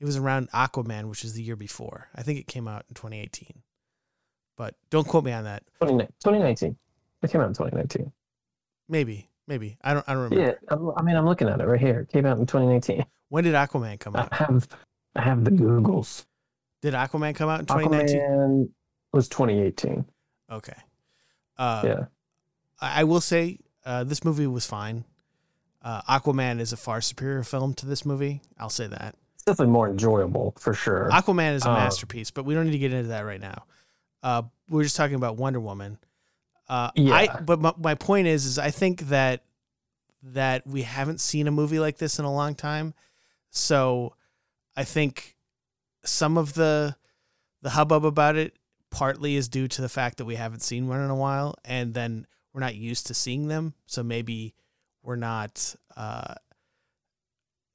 it 0.00 0.04
was 0.04 0.16
around 0.16 0.50
Aquaman, 0.50 1.08
which 1.08 1.24
is 1.24 1.34
the 1.34 1.42
year 1.42 1.56
before. 1.56 2.08
I 2.14 2.22
think 2.22 2.38
it 2.38 2.46
came 2.46 2.68
out 2.68 2.84
in 2.88 2.94
2018, 2.94 3.62
but 4.56 4.74
don't 4.90 5.06
quote 5.06 5.24
me 5.24 5.32
on 5.32 5.44
that. 5.44 5.62
2019. 5.80 6.76
It 7.22 7.30
came 7.30 7.40
out 7.40 7.48
in 7.48 7.54
2019. 7.54 8.12
Maybe, 8.88 9.30
maybe 9.48 9.78
I 9.82 9.94
don't. 9.94 10.04
I 10.08 10.12
don't 10.14 10.24
remember. 10.24 10.46
Yeah, 10.46 10.54
I'm, 10.68 11.04
mean, 11.04 11.16
I'm 11.16 11.26
looking 11.26 11.48
at 11.48 11.60
it 11.60 11.66
right 11.66 11.80
here. 11.80 12.00
It 12.00 12.12
came 12.12 12.26
out 12.26 12.38
in 12.38 12.46
2019. 12.46 13.04
When 13.28 13.44
did 13.44 13.54
Aquaman 13.54 13.98
come 13.98 14.14
out? 14.14 14.28
I 14.32 14.36
have, 14.36 14.68
I 15.16 15.22
have 15.22 15.44
the 15.44 15.50
Googles. 15.50 16.26
Did 16.82 16.94
Aquaman 16.94 17.34
come 17.34 17.48
out 17.48 17.60
in 17.60 17.66
2019? 17.66 18.16
Aquaman 18.20 18.68
was 19.12 19.28
2018. 19.28 20.04
Okay. 20.52 20.76
Uh, 21.58 21.82
yeah, 21.84 22.04
I 22.80 23.00
I 23.00 23.04
will 23.04 23.20
say 23.20 23.58
uh, 23.84 24.04
this 24.04 24.24
movie 24.24 24.46
was 24.46 24.66
fine. 24.66 25.04
Uh, 25.82 26.02
Aquaman 26.02 26.60
is 26.60 26.72
a 26.72 26.76
far 26.76 27.00
superior 27.00 27.42
film 27.42 27.74
to 27.74 27.86
this 27.86 28.04
movie. 28.04 28.42
I'll 28.58 28.68
say 28.68 28.86
that. 28.86 29.14
Definitely 29.46 29.72
more 29.72 29.88
enjoyable 29.88 30.52
for 30.58 30.74
sure. 30.74 31.08
Aquaman 31.12 31.54
is 31.54 31.64
a 31.64 31.70
Uh, 31.70 31.74
masterpiece, 31.74 32.30
but 32.30 32.44
we 32.44 32.52
don't 32.54 32.66
need 32.66 32.72
to 32.72 32.78
get 32.78 32.92
into 32.92 33.08
that 33.08 33.20
right 33.20 33.40
now. 33.40 33.64
Uh, 34.22 34.42
we're 34.68 34.82
just 34.82 34.96
talking 34.96 35.14
about 35.14 35.36
Wonder 35.36 35.60
Woman. 35.60 35.98
Uh, 36.68 36.90
I, 36.96 37.22
Yeah. 37.24 37.40
but 37.40 37.60
my, 37.60 37.72
my 37.78 37.94
point 37.94 38.26
is, 38.26 38.44
is 38.44 38.58
I 38.58 38.70
think 38.70 39.02
that 39.02 39.42
that 40.22 40.66
we 40.66 40.82
haven't 40.82 41.20
seen 41.20 41.46
a 41.46 41.52
movie 41.52 41.78
like 41.78 41.98
this 41.98 42.18
in 42.18 42.24
a 42.24 42.32
long 42.32 42.56
time. 42.56 42.92
So 43.50 44.14
I 44.74 44.82
think 44.82 45.36
some 46.04 46.36
of 46.36 46.54
the 46.54 46.96
the 47.62 47.70
hubbub 47.70 48.04
about 48.04 48.34
it 48.34 48.58
partly 48.90 49.36
is 49.36 49.48
due 49.48 49.68
to 49.68 49.82
the 49.82 49.88
fact 49.88 50.18
that 50.18 50.24
we 50.24 50.34
haven't 50.34 50.60
seen 50.60 50.88
one 50.88 51.00
in 51.00 51.10
a 51.10 51.14
while, 51.14 51.54
and 51.64 51.94
then 51.94 52.26
we're 52.52 52.60
not 52.60 52.74
used 52.74 53.06
to 53.06 53.14
seeing 53.14 53.46
them. 53.46 53.74
So 53.86 54.02
maybe 54.02 54.54
we're 55.04 55.14
not. 55.16 55.76
Uh, 55.96 56.34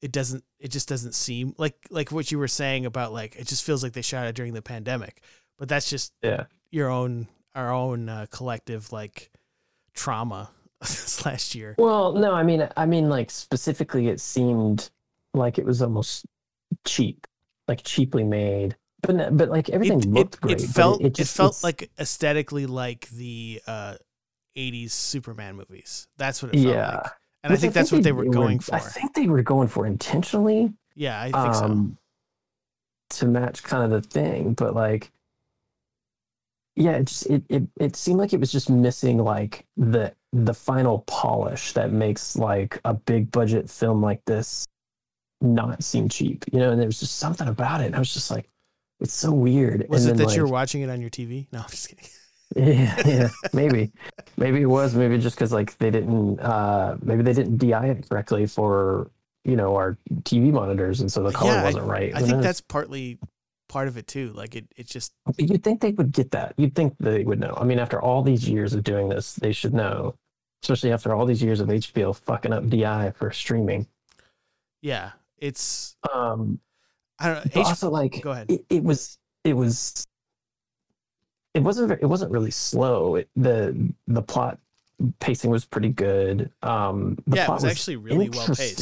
it 0.02 0.12
doesn't. 0.12 0.44
It 0.60 0.70
just 0.70 0.88
doesn't 0.88 1.14
seem 1.14 1.54
like 1.58 1.76
like 1.90 2.12
what 2.12 2.32
you 2.32 2.40
were 2.40 2.48
saying 2.48 2.86
about 2.86 3.14
like 3.14 3.36
it 3.36 3.48
just 3.48 3.64
feels 3.64 3.84
like 3.84 3.94
they 3.94 4.02
shot 4.02 4.28
it 4.28 4.36
during 4.36 4.54
the 4.54 4.62
pandemic. 4.62 5.22
But 5.58 5.70
that's 5.70 5.90
just 5.90 6.14
yeah, 6.24 6.46
your 6.72 6.90
own 6.90 7.28
our 7.56 7.72
own 7.72 8.10
uh, 8.10 8.26
collective 8.32 8.92
like 8.92 9.32
trauma 9.94 10.50
this 10.82 11.26
last 11.26 11.54
year. 11.56 11.76
Well, 11.78 12.14
no, 12.14 12.34
I 12.34 12.44
mean, 12.44 12.68
I 12.76 12.86
mean, 12.86 13.10
like 13.10 13.30
specifically, 13.30 14.08
it 14.08 14.20
seemed 14.20 14.90
like 15.34 15.58
it 15.58 15.66
was 15.66 15.82
almost 15.82 16.26
cheap, 16.86 17.28
like 17.68 17.84
cheaply 17.84 18.24
made. 18.24 18.76
But 19.02 19.16
no- 19.16 19.32
but 19.32 19.50
like 19.50 19.70
everything 19.70 20.00
it, 20.00 20.08
looked 20.08 20.36
it, 20.36 20.42
great. 20.42 20.62
it 20.62 20.68
felt 20.68 21.02
it, 21.02 21.08
it, 21.08 21.14
just 21.16 21.36
felt 21.36 21.64
like 21.64 21.90
aesthetically 22.00 22.66
like 22.66 23.08
the 23.10 23.62
uh 23.68 23.96
80s 24.58 24.92
Superman 24.92 25.56
movies. 25.56 26.08
That's 26.18 26.42
what 26.44 26.54
it 26.54 26.62
felt 26.62 26.76
yeah. 26.76 26.96
like. 26.98 27.12
And 27.44 27.54
I 27.54 27.56
think 27.56 27.74
that's 27.74 27.92
what 27.92 28.04
they 28.04 28.12
were 28.12 28.26
were- 28.26 28.32
going 28.34 28.60
for. 28.60 28.76
I 28.76 28.80
think 28.80 29.14
they 29.16 29.28
were 29.28 29.42
going 29.42 29.68
for 29.68 29.86
intentionally. 29.88 30.74
yeah, 30.96 31.20
I 31.20 31.32
think 31.32 31.56
so. 31.56 31.66
um, 31.66 31.98
to 33.12 33.26
match 33.26 33.64
kind 33.64 33.84
of 33.84 33.90
the 33.90 34.08
thing, 34.08 34.54
but 34.54 34.74
like, 34.76 35.12
yeah, 36.76 36.92
it 36.92 37.06
just 37.06 37.26
it, 37.28 37.44
it 37.50 37.64
it 37.78 37.96
seemed 37.96 38.20
like 38.20 38.32
it 38.34 38.40
was 38.40 38.52
just 38.52 38.70
missing 38.70 39.18
like 39.18 39.66
the 39.76 40.14
the 40.32 40.54
final 40.54 41.00
polish 41.08 41.74
that 41.74 41.92
makes 41.92 42.38
like 42.38 42.80
a 42.86 42.94
big 42.94 43.32
budget 43.32 43.70
film 43.70 44.02
like 44.02 44.24
this 44.26 44.66
not 45.42 45.84
seem 45.84 46.08
cheap, 46.08 46.46
you 46.54 46.60
know. 46.60 46.72
And 46.72 46.80
there 46.80 46.88
was 46.88 47.00
just 47.00 47.18
something 47.18 47.48
about 47.48 47.82
it. 47.82 47.94
I 47.96 48.00
was 48.00 48.14
just 48.14 48.32
like, 48.32 48.48
it's 49.00 49.14
so 49.14 49.32
weird. 49.32 49.86
Was 49.90 50.06
and 50.06 50.14
it 50.14 50.18
then, 50.18 50.28
that 50.28 50.36
you're 50.36 50.48
watching 50.48 50.82
it 50.84 50.90
on 50.90 51.02
your 51.02 51.10
TV? 51.10 51.48
No, 51.52 51.60
I'm 51.60 51.70
just 51.70 51.90
kidding. 51.90 52.06
yeah, 52.56 53.02
yeah, 53.06 53.30
maybe, 53.54 53.92
maybe 54.38 54.62
it 54.62 54.66
was 54.66 54.96
maybe 54.96 55.18
just 55.18 55.36
because 55.36 55.52
like 55.54 55.78
they 55.78 55.92
didn't, 55.92 56.40
uh, 56.40 56.98
maybe 57.02 57.24
they 57.24 57.34
didn't 57.34 57.58
DI 57.58 57.88
it 57.88 58.10
correctly 58.10 58.46
for 58.46 59.10
you 59.46 59.56
know 59.56 59.76
our 59.76 59.98
TV 60.24 60.52
monitors, 60.52 61.02
and 61.02 61.12
so 61.12 61.24
the 61.24 61.32
color 61.32 61.54
Yeah, 61.56 61.64
wasn't 61.64 61.86
right. 61.86 62.14
I 62.14 62.20
Who 62.20 62.26
think 62.26 62.38
knows? 62.38 62.44
that's 62.44 62.62
partly 62.62 63.20
part 63.70 63.88
of 63.88 63.98
it 63.98 64.08
too. 64.08 64.32
Like 64.34 64.56
it 64.56 64.66
it 64.76 64.88
just 64.88 65.14
You'd 65.38 65.64
think 65.64 65.82
they 65.82 65.92
would 65.92 66.12
get 66.12 66.32
that. 66.32 66.54
You'd 66.58 66.76
think 66.76 66.96
they 67.00 67.24
would 67.24 67.40
know. 67.40 67.54
I 67.58 67.64
mean, 67.64 67.80
after 67.80 68.02
all 68.02 68.22
these 68.22 68.48
years 68.48 68.74
of 68.74 68.84
doing 68.84 69.10
this, 69.10 69.34
they 69.36 69.52
should 69.52 69.74
know. 69.74 70.16
Especially 70.64 70.92
after 70.92 71.14
all 71.14 71.26
these 71.26 71.42
years 71.42 71.60
of 71.60 71.70
HBO 71.70 72.14
fucking 72.14 72.54
up 72.54 72.70
DI 72.70 73.12
for 73.12 73.32
streaming. 73.32 73.88
yeah, 74.82 75.12
it's 75.38 75.96
Um, 76.14 76.60
I 77.20 77.28
don't 77.28 77.46
know. 77.46 77.62
H- 77.62 77.66
also, 77.68 77.90
like, 77.90 78.22
go 78.22 78.32
ahead. 78.32 78.50
It, 78.50 78.66
it 78.70 78.84
was, 78.84 79.18
it 79.44 79.54
was, 79.54 80.08
it 81.54 81.62
wasn't, 81.64 81.92
it 81.92 82.06
wasn't 82.06 82.32
really 82.32 82.52
slow. 82.52 83.16
It, 83.16 83.30
the 83.36 83.92
the 84.08 84.22
plot 84.22 84.58
pacing 85.20 85.50
was 85.52 85.66
pretty 85.66 85.90
good. 85.90 86.52
Um, 86.62 87.18
the 87.28 87.38
yeah, 87.38 87.44
it 87.44 87.46
plot 87.48 87.56
was 87.64 87.72
actually 87.72 87.98
really 87.98 88.30
well 88.30 88.46
paced. 88.48 88.80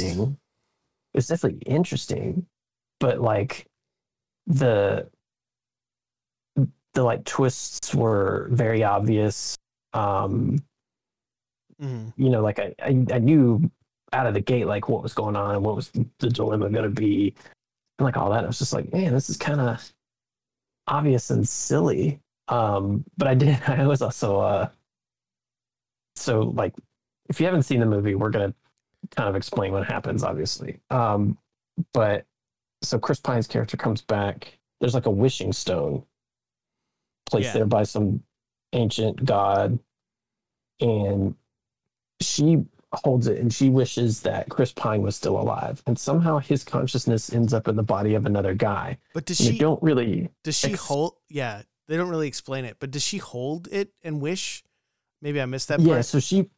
It's 1.13 1.27
definitely 1.27 1.59
interesting, 1.65 2.45
but 2.99 3.19
like 3.21 3.65
the 4.47 5.09
the 6.93 7.03
like 7.03 7.23
twists 7.25 7.93
were 7.95 8.47
very 8.51 8.83
obvious. 8.83 9.57
Um, 9.93 10.63
Mhm. 11.81 12.13
you 12.17 12.29
know, 12.29 12.41
like 12.41 12.59
I, 12.59 12.75
I 12.81 13.05
I 13.13 13.19
knew 13.19 13.71
out 14.11 14.27
of 14.27 14.33
the 14.33 14.41
gate 14.41 14.65
like 14.67 14.89
what 14.89 15.01
was 15.01 15.13
going 15.13 15.35
on 15.37 15.55
and 15.55 15.63
what 15.63 15.75
was 15.75 15.91
the 16.19 16.29
dilemma 16.29 16.69
going 16.69 16.83
to 16.83 16.89
be, 16.89 17.33
and 17.97 18.05
like 18.05 18.17
all 18.17 18.29
that. 18.31 18.43
I 18.43 18.47
was 18.47 18.59
just 18.59 18.73
like, 18.73 18.91
man, 18.91 19.13
this 19.13 19.29
is 19.29 19.37
kind 19.37 19.61
of 19.61 19.91
obvious 20.87 21.29
and 21.31 21.47
silly. 21.47 22.19
Um, 22.49 23.05
but 23.17 23.27
I 23.27 23.35
did. 23.35 23.59
I 23.67 23.85
was 23.87 24.01
also 24.01 24.39
uh, 24.39 24.69
so 26.15 26.41
like 26.41 26.73
if 27.29 27.39
you 27.39 27.45
haven't 27.45 27.63
seen 27.63 27.79
the 27.79 27.85
movie, 27.85 28.15
we're 28.15 28.29
gonna 28.31 28.53
kind 29.15 29.29
of 29.29 29.35
explain 29.35 29.71
what 29.71 29.85
happens, 29.85 30.23
obviously. 30.23 30.79
Um, 30.89 31.37
but 31.93 32.25
so 32.81 32.97
Chris 32.99 33.19
Pine's 33.19 33.47
character 33.47 33.77
comes 33.77 34.01
back. 34.01 34.57
There's 34.81 34.93
like 34.93 35.05
a 35.05 35.11
wishing 35.11 35.53
stone 35.53 36.03
placed 37.29 37.47
Yeah. 37.47 37.53
there 37.53 37.65
by 37.65 37.83
some 37.83 38.23
ancient 38.73 39.23
god, 39.25 39.77
and 40.79 41.35
she 42.21 42.63
holds 43.03 43.27
it 43.27 43.37
and 43.37 43.53
she 43.53 43.69
wishes 43.69 44.21
that 44.21 44.49
Chris 44.49 44.71
Pine 44.73 45.03
was 45.03 45.15
still 45.15 45.39
alive. 45.39 45.81
And 45.85 45.97
somehow 45.97 46.39
his 46.39 46.63
consciousness 46.63 47.31
ends 47.31 47.53
up 47.53 47.67
in 47.67 47.75
the 47.75 47.83
body 47.83 48.15
of 48.15 48.25
another 48.25 48.55
guy. 48.55 48.97
But 49.13 49.25
does 49.25 49.39
And 49.39 49.49
she 49.53 49.59
don't 49.59 49.81
really 49.83 50.29
does 50.43 50.57
she 50.57 50.71
ex- 50.73 50.85
hold 50.87 51.15
yeah, 51.29 51.61
they 51.89 51.97
don't 51.97 52.09
really 52.09 52.27
explain 52.27 52.65
it, 52.65 52.77
but 52.79 52.91
does 52.91 53.03
she 53.03 53.17
hold 53.17 53.67
it 53.71 53.89
and 54.03 54.21
wish? 54.21 54.63
Maybe 55.21 55.41
I 55.41 55.45
missed 55.45 55.67
that 55.67 55.81
Yeah, 55.81 56.01
so 56.01 56.19
she 56.19 56.49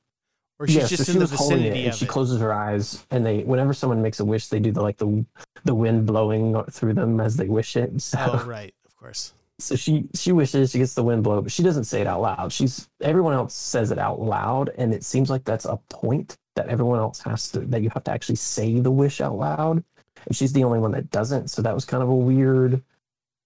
or 0.59 0.67
she's 0.67 0.75
yeah, 0.75 0.87
just 0.87 1.05
so 1.05 1.13
in 1.13 1.19
she 1.19 1.25
the 1.25 1.35
holding 1.37 1.59
it 1.59 1.61
vicinity 1.61 1.85
and 1.87 1.95
she 1.95 2.05
it. 2.05 2.09
closes 2.09 2.39
her 2.39 2.53
eyes 2.53 3.05
and 3.09 3.25
they 3.25 3.43
whenever 3.43 3.73
someone 3.73 4.01
makes 4.01 4.19
a 4.19 4.25
wish 4.25 4.47
they 4.47 4.59
do 4.59 4.71
the 4.71 4.81
like 4.81 4.97
the 4.97 5.25
the 5.63 5.73
wind 5.73 6.05
blowing 6.05 6.61
through 6.69 6.93
them 6.93 7.19
as 7.19 7.37
they 7.37 7.47
wish 7.47 7.75
it. 7.75 7.99
So 8.01 8.17
Oh 8.19 8.43
right, 8.45 8.73
of 8.85 8.95
course. 8.95 9.33
so 9.59 9.75
she 9.75 10.05
she 10.13 10.31
wishes 10.31 10.71
she 10.71 10.77
gets 10.79 10.93
the 10.93 11.03
wind 11.03 11.23
blow, 11.23 11.41
but 11.41 11.51
she 11.51 11.63
doesn't 11.63 11.85
say 11.85 12.01
it 12.01 12.07
out 12.07 12.21
loud. 12.21 12.51
She's 12.53 12.89
everyone 13.01 13.33
else 13.33 13.53
says 13.53 13.91
it 13.91 13.97
out 13.97 14.19
loud, 14.21 14.69
and 14.77 14.93
it 14.93 15.03
seems 15.03 15.29
like 15.29 15.43
that's 15.45 15.65
a 15.65 15.77
point 15.89 16.37
that 16.55 16.67
everyone 16.67 16.99
else 16.99 17.21
has 17.21 17.49
to 17.51 17.59
that 17.61 17.81
you 17.81 17.89
have 17.93 18.03
to 18.03 18.11
actually 18.11 18.35
say 18.35 18.79
the 18.79 18.91
wish 18.91 19.21
out 19.21 19.37
loud, 19.37 19.83
and 20.25 20.35
she's 20.35 20.53
the 20.53 20.63
only 20.63 20.79
one 20.79 20.91
that 20.91 21.09
doesn't. 21.09 21.49
So 21.49 21.61
that 21.61 21.73
was 21.73 21.85
kind 21.85 22.03
of 22.03 22.09
a 22.09 22.15
weird, 22.15 22.83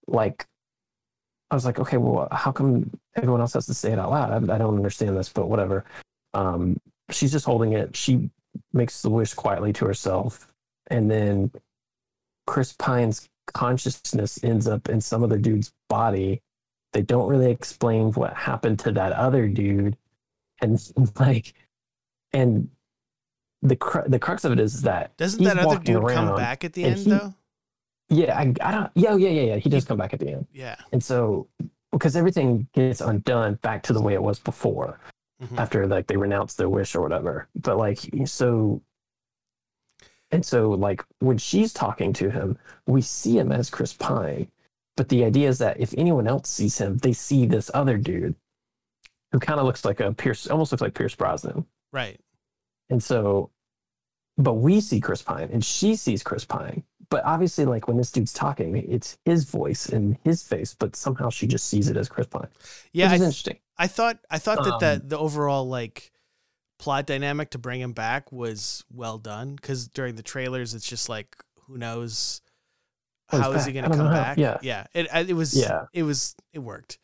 like, 0.08 0.46
I 1.50 1.54
was 1.54 1.64
like, 1.64 1.78
okay, 1.78 1.96
well, 1.96 2.28
how 2.32 2.50
come 2.50 2.90
everyone 3.14 3.40
else 3.40 3.52
has 3.54 3.66
to 3.66 3.74
say 3.74 3.92
it 3.92 3.98
out 3.98 4.10
loud? 4.10 4.50
I, 4.50 4.54
I 4.54 4.58
don't 4.58 4.76
understand 4.76 5.16
this, 5.16 5.28
but 5.28 5.48
whatever. 5.48 5.84
Um, 6.34 6.78
she's 7.10 7.32
just 7.32 7.46
holding 7.46 7.72
it. 7.72 7.94
She 7.94 8.30
makes 8.72 9.02
the 9.02 9.10
wish 9.10 9.32
quietly 9.34 9.72
to 9.74 9.86
herself, 9.86 10.52
and 10.88 11.10
then 11.10 11.52
Chris 12.46 12.72
Pine's 12.72 13.28
consciousness 13.52 14.42
ends 14.42 14.66
up 14.66 14.88
in 14.88 15.00
some 15.00 15.22
other 15.22 15.38
dude's 15.38 15.72
body. 15.88 16.42
They 16.92 17.02
don't 17.02 17.28
really 17.28 17.50
explain 17.50 18.12
what 18.12 18.34
happened 18.34 18.78
to 18.80 18.92
that 18.92 19.12
other 19.12 19.46
dude, 19.46 19.96
and 20.60 20.80
like, 21.20 21.54
and 22.32 22.68
the 23.62 23.76
cru- 23.76 24.08
the 24.08 24.18
crux 24.18 24.44
of 24.44 24.52
it 24.52 24.60
is 24.60 24.82
that 24.82 25.16
Doesn't 25.16 25.44
that 25.44 25.58
other 25.58 25.78
dude 25.78 26.08
come 26.08 26.34
back 26.36 26.64
at 26.64 26.72
the 26.72 26.84
end 26.84 26.98
he- 26.98 27.10
though? 27.10 27.34
Yeah, 28.08 28.38
I, 28.38 28.52
I 28.60 28.70
don't. 28.70 28.90
Yeah, 28.94 29.16
yeah, 29.16 29.28
yeah, 29.30 29.42
yeah. 29.42 29.56
He 29.56 29.68
does 29.68 29.84
come 29.84 29.98
back 29.98 30.12
at 30.14 30.20
the 30.20 30.30
end, 30.30 30.46
Yeah. 30.52 30.76
and 30.92 31.02
so 31.02 31.48
because 31.92 32.14
everything 32.16 32.68
gets 32.74 33.00
undone 33.00 33.54
back 33.62 33.82
to 33.84 33.92
the 33.92 34.00
way 34.02 34.14
it 34.14 34.22
was 34.22 34.38
before. 34.38 35.00
Mhm. 35.42 35.58
after 35.58 35.86
like 35.86 36.06
they 36.06 36.16
renounce 36.16 36.54
their 36.54 36.70
wish 36.70 36.94
or 36.94 37.02
whatever. 37.02 37.46
But 37.54 37.76
like 37.76 37.98
so 38.24 38.80
and 40.30 40.44
so 40.44 40.70
like 40.70 41.04
when 41.18 41.36
she's 41.38 41.72
talking 41.74 42.12
to 42.14 42.30
him, 42.30 42.58
we 42.86 43.02
see 43.02 43.38
him 43.38 43.52
as 43.52 43.68
Chris 43.70 43.92
Pine. 43.92 44.50
But 44.96 45.10
the 45.10 45.24
idea 45.24 45.48
is 45.50 45.58
that 45.58 45.78
if 45.78 45.92
anyone 45.98 46.26
else 46.26 46.48
sees 46.48 46.78
him, 46.78 46.96
they 46.98 47.12
see 47.12 47.44
this 47.44 47.70
other 47.74 47.98
dude 47.98 48.34
who 49.30 49.38
kind 49.38 49.60
of 49.60 49.66
looks 49.66 49.84
like 49.84 50.00
a 50.00 50.10
Pierce 50.12 50.46
almost 50.46 50.72
looks 50.72 50.80
like 50.80 50.94
Pierce 50.94 51.14
Brosnan. 51.14 51.66
Right. 51.92 52.18
And 52.88 53.02
so 53.02 53.50
but 54.38 54.54
we 54.54 54.80
see 54.80 55.00
Chris 55.00 55.20
Pine 55.22 55.50
and 55.52 55.62
she 55.64 55.96
sees 55.96 56.22
Chris 56.22 56.46
Pine. 56.46 56.82
But 57.08 57.24
obviously 57.24 57.64
like 57.64 57.86
when 57.88 57.96
this 57.96 58.10
dude's 58.10 58.32
talking, 58.32 58.76
it's 58.76 59.18
his 59.24 59.44
voice 59.44 59.88
and 59.88 60.16
his 60.24 60.42
face, 60.42 60.74
but 60.74 60.96
somehow 60.96 61.30
she 61.30 61.46
just 61.46 61.68
sees 61.68 61.88
it 61.88 61.96
as 61.96 62.08
Chris 62.08 62.26
Pine. 62.26 62.48
Yeah, 62.92 63.06
Which 63.12 63.20
I, 63.20 63.24
interesting. 63.24 63.58
I 63.78 63.86
thought 63.86 64.18
I 64.30 64.38
thought 64.38 64.64
that 64.64 64.80
the 64.80 65.02
Um, 65.02 65.08
the 65.08 65.18
overall 65.18 65.68
like 65.68 66.10
plot 66.78 67.06
dynamic 67.06 67.50
to 67.50 67.58
bring 67.58 67.80
him 67.80 67.92
back 67.92 68.30
was 68.32 68.84
well 68.92 69.18
done 69.18 69.54
because 69.54 69.88
during 69.88 70.14
the 70.16 70.22
trailers 70.22 70.74
it's 70.74 70.86
just 70.88 71.08
like 71.08 71.36
who 71.66 71.78
knows 71.78 72.42
Oh, 73.32 73.40
how 73.40 73.52
is 73.52 73.64
he 73.64 73.72
going 73.72 73.84
to 73.84 73.90
come 73.90 73.98
know 73.98 74.04
how- 74.06 74.12
back? 74.12 74.38
yeah. 74.38 74.58
yeah. 74.62 74.86
It 74.94 75.08
it 75.30 75.34
was 75.34 75.56
Yeah. 75.56 75.86
it 75.92 76.02
was 76.04 76.36
it 76.52 76.58
worked, 76.60 76.98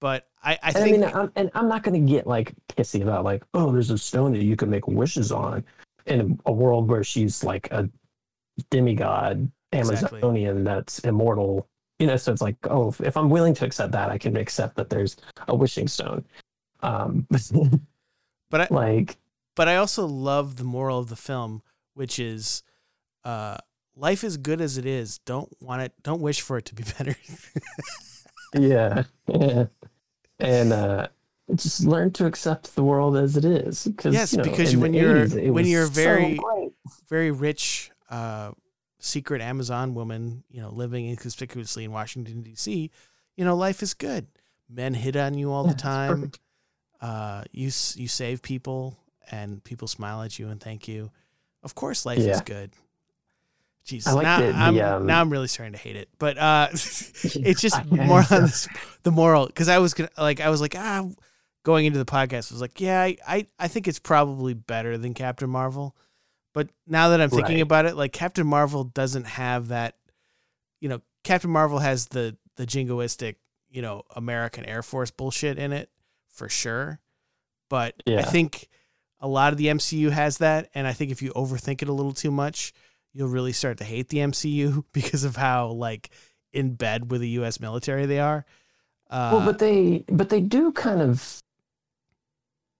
but 0.00 0.26
I 0.42 0.52
I 0.54 0.58
I, 0.64 0.72
think 0.72 0.98
mean, 1.00 1.04
I'm, 1.04 1.32
and 1.36 1.50
I'm 1.54 1.68
not 1.68 1.82
going 1.82 2.04
to 2.04 2.12
get 2.12 2.26
like 2.26 2.52
pissy 2.68 3.02
about 3.02 3.24
like, 3.24 3.42
oh, 3.54 3.72
there's 3.72 3.90
a 3.90 3.96
stone 3.98 4.32
that 4.32 4.42
you 4.42 4.56
can 4.56 4.68
make 4.68 4.86
wishes 4.88 5.32
on, 5.32 5.64
in 6.06 6.38
a 6.44 6.52
world 6.52 6.88
where 6.88 7.02
she's 7.04 7.42
like 7.44 7.70
a 7.70 7.88
demigod 8.70 9.50
Exactly. 9.72 10.18
Amazonian 10.20 10.62
that's 10.64 11.00
immortal. 11.00 11.68
You 11.98 12.06
know, 12.06 12.16
so 12.16 12.32
it's 12.32 12.42
like, 12.42 12.56
oh, 12.64 12.88
if, 12.88 13.00
if 13.00 13.16
I'm 13.16 13.28
willing 13.30 13.54
to 13.54 13.64
accept 13.64 13.92
that, 13.92 14.10
I 14.10 14.18
can 14.18 14.36
accept 14.36 14.76
that 14.76 14.88
there's 14.90 15.16
a 15.48 15.54
wishing 15.54 15.88
stone. 15.88 16.24
Um, 16.80 17.26
but 18.50 18.60
I 18.60 18.66
like, 18.70 19.16
but 19.56 19.68
I 19.68 19.76
also 19.76 20.06
love 20.06 20.56
the 20.56 20.64
moral 20.64 20.98
of 21.00 21.08
the 21.08 21.16
film, 21.16 21.62
which 21.94 22.18
is, 22.20 22.62
uh, 23.24 23.56
life 23.96 24.22
is 24.24 24.36
good 24.36 24.60
as 24.60 24.76
it 24.78 24.86
is. 24.86 25.18
Don't 25.18 25.50
want 25.60 25.82
it. 25.82 25.92
Don't 26.02 26.20
wish 26.20 26.40
for 26.40 26.58
it 26.58 26.64
to 26.66 26.74
be 26.74 26.84
better. 26.98 27.16
yeah, 28.56 29.04
yeah, 29.28 29.66
and 30.38 30.72
uh, 30.72 31.08
just 31.54 31.84
learn 31.84 32.12
to 32.12 32.26
accept 32.26 32.74
the 32.76 32.84
world 32.84 33.16
as 33.16 33.36
it 33.36 33.44
is. 33.44 33.84
Because 33.84 34.14
Yes, 34.14 34.32
you 34.32 34.38
know, 34.38 34.44
because 34.44 34.76
when 34.76 34.94
you're- 34.94 35.26
80s, 35.26 35.52
when 35.52 35.66
you're 35.66 35.86
very- 35.86 36.36
great. 36.36 36.70
Very 37.08 37.30
rich, 37.30 37.90
uh, 38.14 38.52
secret 38.98 39.40
Amazon 39.42 39.94
woman, 39.94 40.44
you 40.50 40.60
know, 40.62 40.70
living 40.70 41.08
inconspicuously 41.08 41.84
in 41.84 41.92
Washington 41.92 42.42
D.C. 42.42 42.90
You 43.36 43.44
know, 43.44 43.56
life 43.56 43.82
is 43.82 43.94
good. 43.94 44.26
Men 44.68 44.94
hit 44.94 45.16
on 45.16 45.34
you 45.34 45.50
all 45.52 45.64
Yeah, 45.66 45.72
the 45.72 45.78
time. 45.78 46.32
Uh, 47.00 47.42
you 47.52 47.66
you 47.96 48.08
save 48.08 48.40
people, 48.42 48.96
and 49.30 49.62
people 49.64 49.88
smile 49.88 50.22
at 50.22 50.38
you 50.38 50.48
and 50.48 50.60
thank 50.60 50.88
you. 50.88 51.10
Of 51.62 51.74
course, 51.74 52.06
life 52.06 52.18
is 52.18 52.40
good. 52.42 52.70
Jesus, 53.84 54.14
like 54.14 54.22
now 54.24 54.40
the- 54.40 54.46
the, 54.46 54.54
I'm 54.54 54.80
um, 54.80 55.06
now 55.06 55.20
I'm 55.20 55.28
really 55.30 55.48
starting 55.48 55.74
to 55.74 55.78
hate 55.78 55.96
it. 55.96 56.08
But 56.18 56.38
uh, 56.38 56.68
it's 56.72 57.60
just 57.60 57.84
more 57.84 58.24
on 58.30 58.42
this, 58.42 58.68
the 59.02 59.10
moral 59.10 59.46
because 59.46 59.68
I 59.68 59.78
was 59.78 59.92
gonna 59.92 60.08
like 60.16 60.40
I 60.40 60.48
was 60.48 60.62
like 60.62 60.74
ah 60.78 61.06
going 61.64 61.84
into 61.84 61.98
the 61.98 62.04
podcast 62.06 62.50
I 62.50 62.54
was 62.54 62.60
like 62.62 62.80
yeah 62.80 63.02
I, 63.02 63.16
I 63.28 63.46
I 63.58 63.68
think 63.68 63.86
it's 63.88 63.98
probably 63.98 64.54
better 64.54 64.96
than 64.96 65.12
Captain 65.12 65.50
Marvel, 65.50 65.94
but 66.54 66.70
now 66.86 67.10
that 67.10 67.20
I'm 67.20 67.28
thinking 67.28 67.56
Right. 67.56 67.62
about 67.62 67.84
it, 67.84 67.96
like 67.96 68.12
Captain 68.14 68.46
Marvel 68.46 68.84
doesn't 68.84 69.24
have 69.24 69.68
that, 69.68 69.96
you 70.80 70.88
know, 70.88 71.02
Captain 71.24 71.50
Marvel 71.50 71.80
has 71.80 72.06
the 72.06 72.36
the 72.56 72.64
jingoistic 72.64 73.34
you 73.68 73.82
know 73.82 74.04
American 74.16 74.64
Air 74.64 74.82
Force 74.82 75.10
bullshit 75.10 75.58
in 75.58 75.72
it 75.72 75.90
for 76.28 76.48
sure, 76.48 77.00
but 77.68 77.94
I 78.08 78.22
think 78.22 78.68
a 79.20 79.28
lot 79.28 79.52
of 79.52 79.58
the 79.58 79.66
MCU 79.66 80.10
has 80.10 80.38
that, 80.38 80.70
and 80.74 80.86
I 80.86 80.92
think 80.92 81.10
if 81.10 81.20
you 81.22 81.32
overthink 81.32 81.82
it 81.82 81.88
a 81.88 81.92
little 81.92 82.12
too 82.12 82.30
much, 82.30 82.72
you'll 83.12 83.28
really 83.28 83.52
start 83.52 83.78
to 83.78 83.84
hate 83.84 84.08
the 84.08 84.18
MCU 84.18 84.84
because 84.92 85.24
of 85.24 85.36
how 85.36 85.68
like 85.68 86.10
in 86.52 86.74
bed 86.74 87.10
with 87.10 87.20
the 87.20 87.28
U.S. 87.30 87.58
military 87.60 88.06
they 88.06 88.20
are. 88.20 88.44
Uh, 89.10 89.30
well, 89.34 89.44
but 89.44 89.58
they 89.58 90.04
but 90.08 90.28
they 90.28 90.40
do 90.40 90.70
kind 90.72 91.00
of 91.02 91.42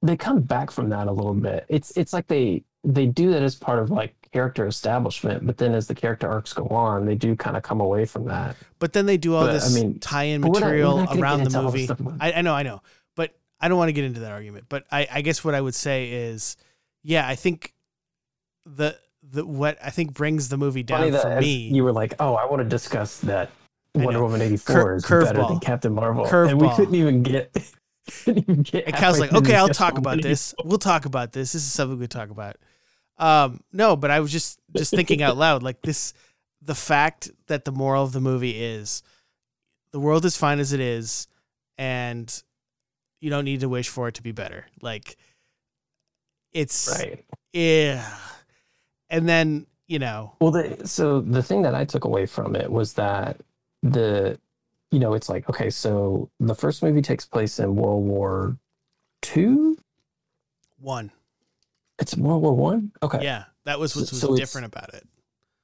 they 0.02 0.16
come 0.16 0.42
back 0.42 0.70
from 0.70 0.90
that 0.90 1.06
a 1.08 1.12
little 1.12 1.34
bit. 1.34 1.64
It's 1.68 1.96
it's 1.96 2.12
like 2.12 2.26
they 2.28 2.62
they 2.84 3.06
do 3.06 3.30
that 3.32 3.42
as 3.42 3.54
part 3.54 3.78
of 3.78 3.90
like 3.90 4.14
character 4.32 4.66
establishment, 4.66 5.46
but 5.46 5.56
then 5.58 5.74
as 5.74 5.86
the 5.86 5.94
character 5.94 6.28
arcs 6.28 6.52
go 6.52 6.66
on, 6.68 7.06
they 7.06 7.14
do 7.14 7.34
kind 7.36 7.56
of 7.56 7.62
come 7.62 7.80
away 7.80 8.04
from 8.04 8.24
that. 8.26 8.56
but 8.78 8.92
then 8.92 9.06
they 9.06 9.16
do 9.16 9.34
all 9.34 9.46
but, 9.46 9.62
I 9.64 9.68
mean, 9.70 9.98
tie-in 10.00 10.42
we're 10.42 10.48
not- 10.48 10.54
we're 10.54 10.60
material 10.60 10.96
not 10.98 11.16
around 11.16 11.44
the 11.44 11.62
movie. 11.62 11.88
I, 12.20 12.32
I 12.32 12.42
know, 12.42 12.52
I 12.54 12.62
know, 12.62 12.82
but 13.14 13.34
I 13.60 13.68
don't 13.68 13.78
want 13.78 13.88
to 13.88 13.92
get 13.92 14.04
into 14.04 14.20
that 14.20 14.32
argument. 14.32 14.66
But 14.68 14.84
I, 14.90 15.06
I 15.10 15.20
guess 15.22 15.44
what 15.44 15.54
I 15.54 15.60
would 15.60 15.74
say 15.74 16.10
is, 16.10 16.56
yeah, 17.02 17.26
I 17.26 17.36
think 17.36 17.72
the 18.66 18.96
the 19.22 19.46
what 19.46 19.78
I 19.82 19.90
think 19.90 20.12
brings 20.14 20.48
the 20.48 20.56
movie 20.56 20.82
down 20.82 21.12
for 21.12 21.40
me. 21.40 21.68
you 21.68 21.84
were 21.84 21.92
like, 21.92 22.14
"Oh, 22.18 22.34
I 22.34 22.44
want 22.46 22.60
to 22.62 22.68
discuss 22.68 23.18
that 23.20 23.50
Wonder. 23.94 24.22
Woman 24.22 24.42
eighty 24.42 24.56
four 24.56 24.96
is 24.96 25.04
better 25.06 25.32
than 25.46 25.60
Captain 25.60 25.94
Marvel," 25.94 26.26
and 26.26 26.60
we 26.60 26.68
couldn't 26.70 26.94
even 26.94 27.22
get. 27.22 27.50
couldn't 28.24 28.38
even 28.42 28.62
get 28.62 28.84
And 28.86 28.94
Cal's 28.94 29.18
like, 29.18 29.32
okay, 29.32 29.54
I'll 29.56 29.68
talk 29.68 29.96
about 29.96 30.20
this. 30.20 30.54
We'll 30.62 30.76
talk 30.78 31.06
about 31.06 31.32
this. 31.32 31.52
This 31.52 31.62
is 31.62 31.72
something 31.72 31.98
we 31.98 32.06
talk 32.06 32.28
about. 32.28 32.56
Um, 33.16 33.60
no, 33.72 33.96
but 33.96 34.10
I 34.10 34.20
was 34.20 34.32
just 34.32 34.58
just 34.76 34.90
thinking 34.92 35.22
out 35.22 35.36
loud, 35.36 35.62
like 35.62 35.80
this, 35.82 36.14
the 36.62 36.74
fact 36.74 37.30
that 37.46 37.64
the 37.64 37.72
moral 37.72 38.02
of 38.04 38.12
the 38.12 38.20
movie 38.20 38.62
is, 38.62 39.02
the 39.92 40.00
world 40.00 40.24
is 40.24 40.36
fine 40.36 40.58
as 40.58 40.72
it 40.72 40.80
is, 40.80 41.28
and 41.78 42.42
you 43.20 43.30
don't 43.30 43.44
need 43.44 43.60
to 43.60 43.68
wish 43.68 43.88
for 43.88 44.08
it 44.08 44.14
to 44.16 44.22
be 44.22 44.32
better. 44.32 44.66
Like, 44.82 45.16
it's 46.52 46.88
Right. 46.98 47.24
yeah, 47.52 48.16
and 49.08 49.28
then 49.28 49.66
you 49.86 49.98
know, 49.98 50.32
Well, 50.40 50.50
the, 50.50 50.88
so 50.88 51.20
the 51.20 51.42
thing 51.42 51.62
that 51.62 51.74
I 51.74 51.84
took 51.84 52.04
away 52.04 52.26
from 52.26 52.56
it 52.56 52.70
was 52.72 52.94
that 52.94 53.38
the, 53.82 54.38
you 54.90 54.98
know, 54.98 55.14
it's 55.14 55.28
like 55.28 55.48
okay, 55.48 55.70
so 55.70 56.30
the 56.40 56.54
first 56.54 56.82
movie 56.82 57.02
takes 57.02 57.26
place 57.26 57.58
in 57.60 57.76
World 57.76 58.04
War 58.04 58.56
Two. 59.22 59.78
one, 60.78 61.12
It's 61.98 62.16
World 62.16 62.42
War 62.42 62.54
One. 62.56 62.92
Okay. 63.02 63.22
yeah, 63.22 63.44
that 63.64 63.78
was 63.78 63.94
what 63.94 64.06
So- 64.08 64.12
was 64.14 64.20
so 64.20 64.36
different 64.36 64.66
about 64.66 64.92
it. 64.94 65.06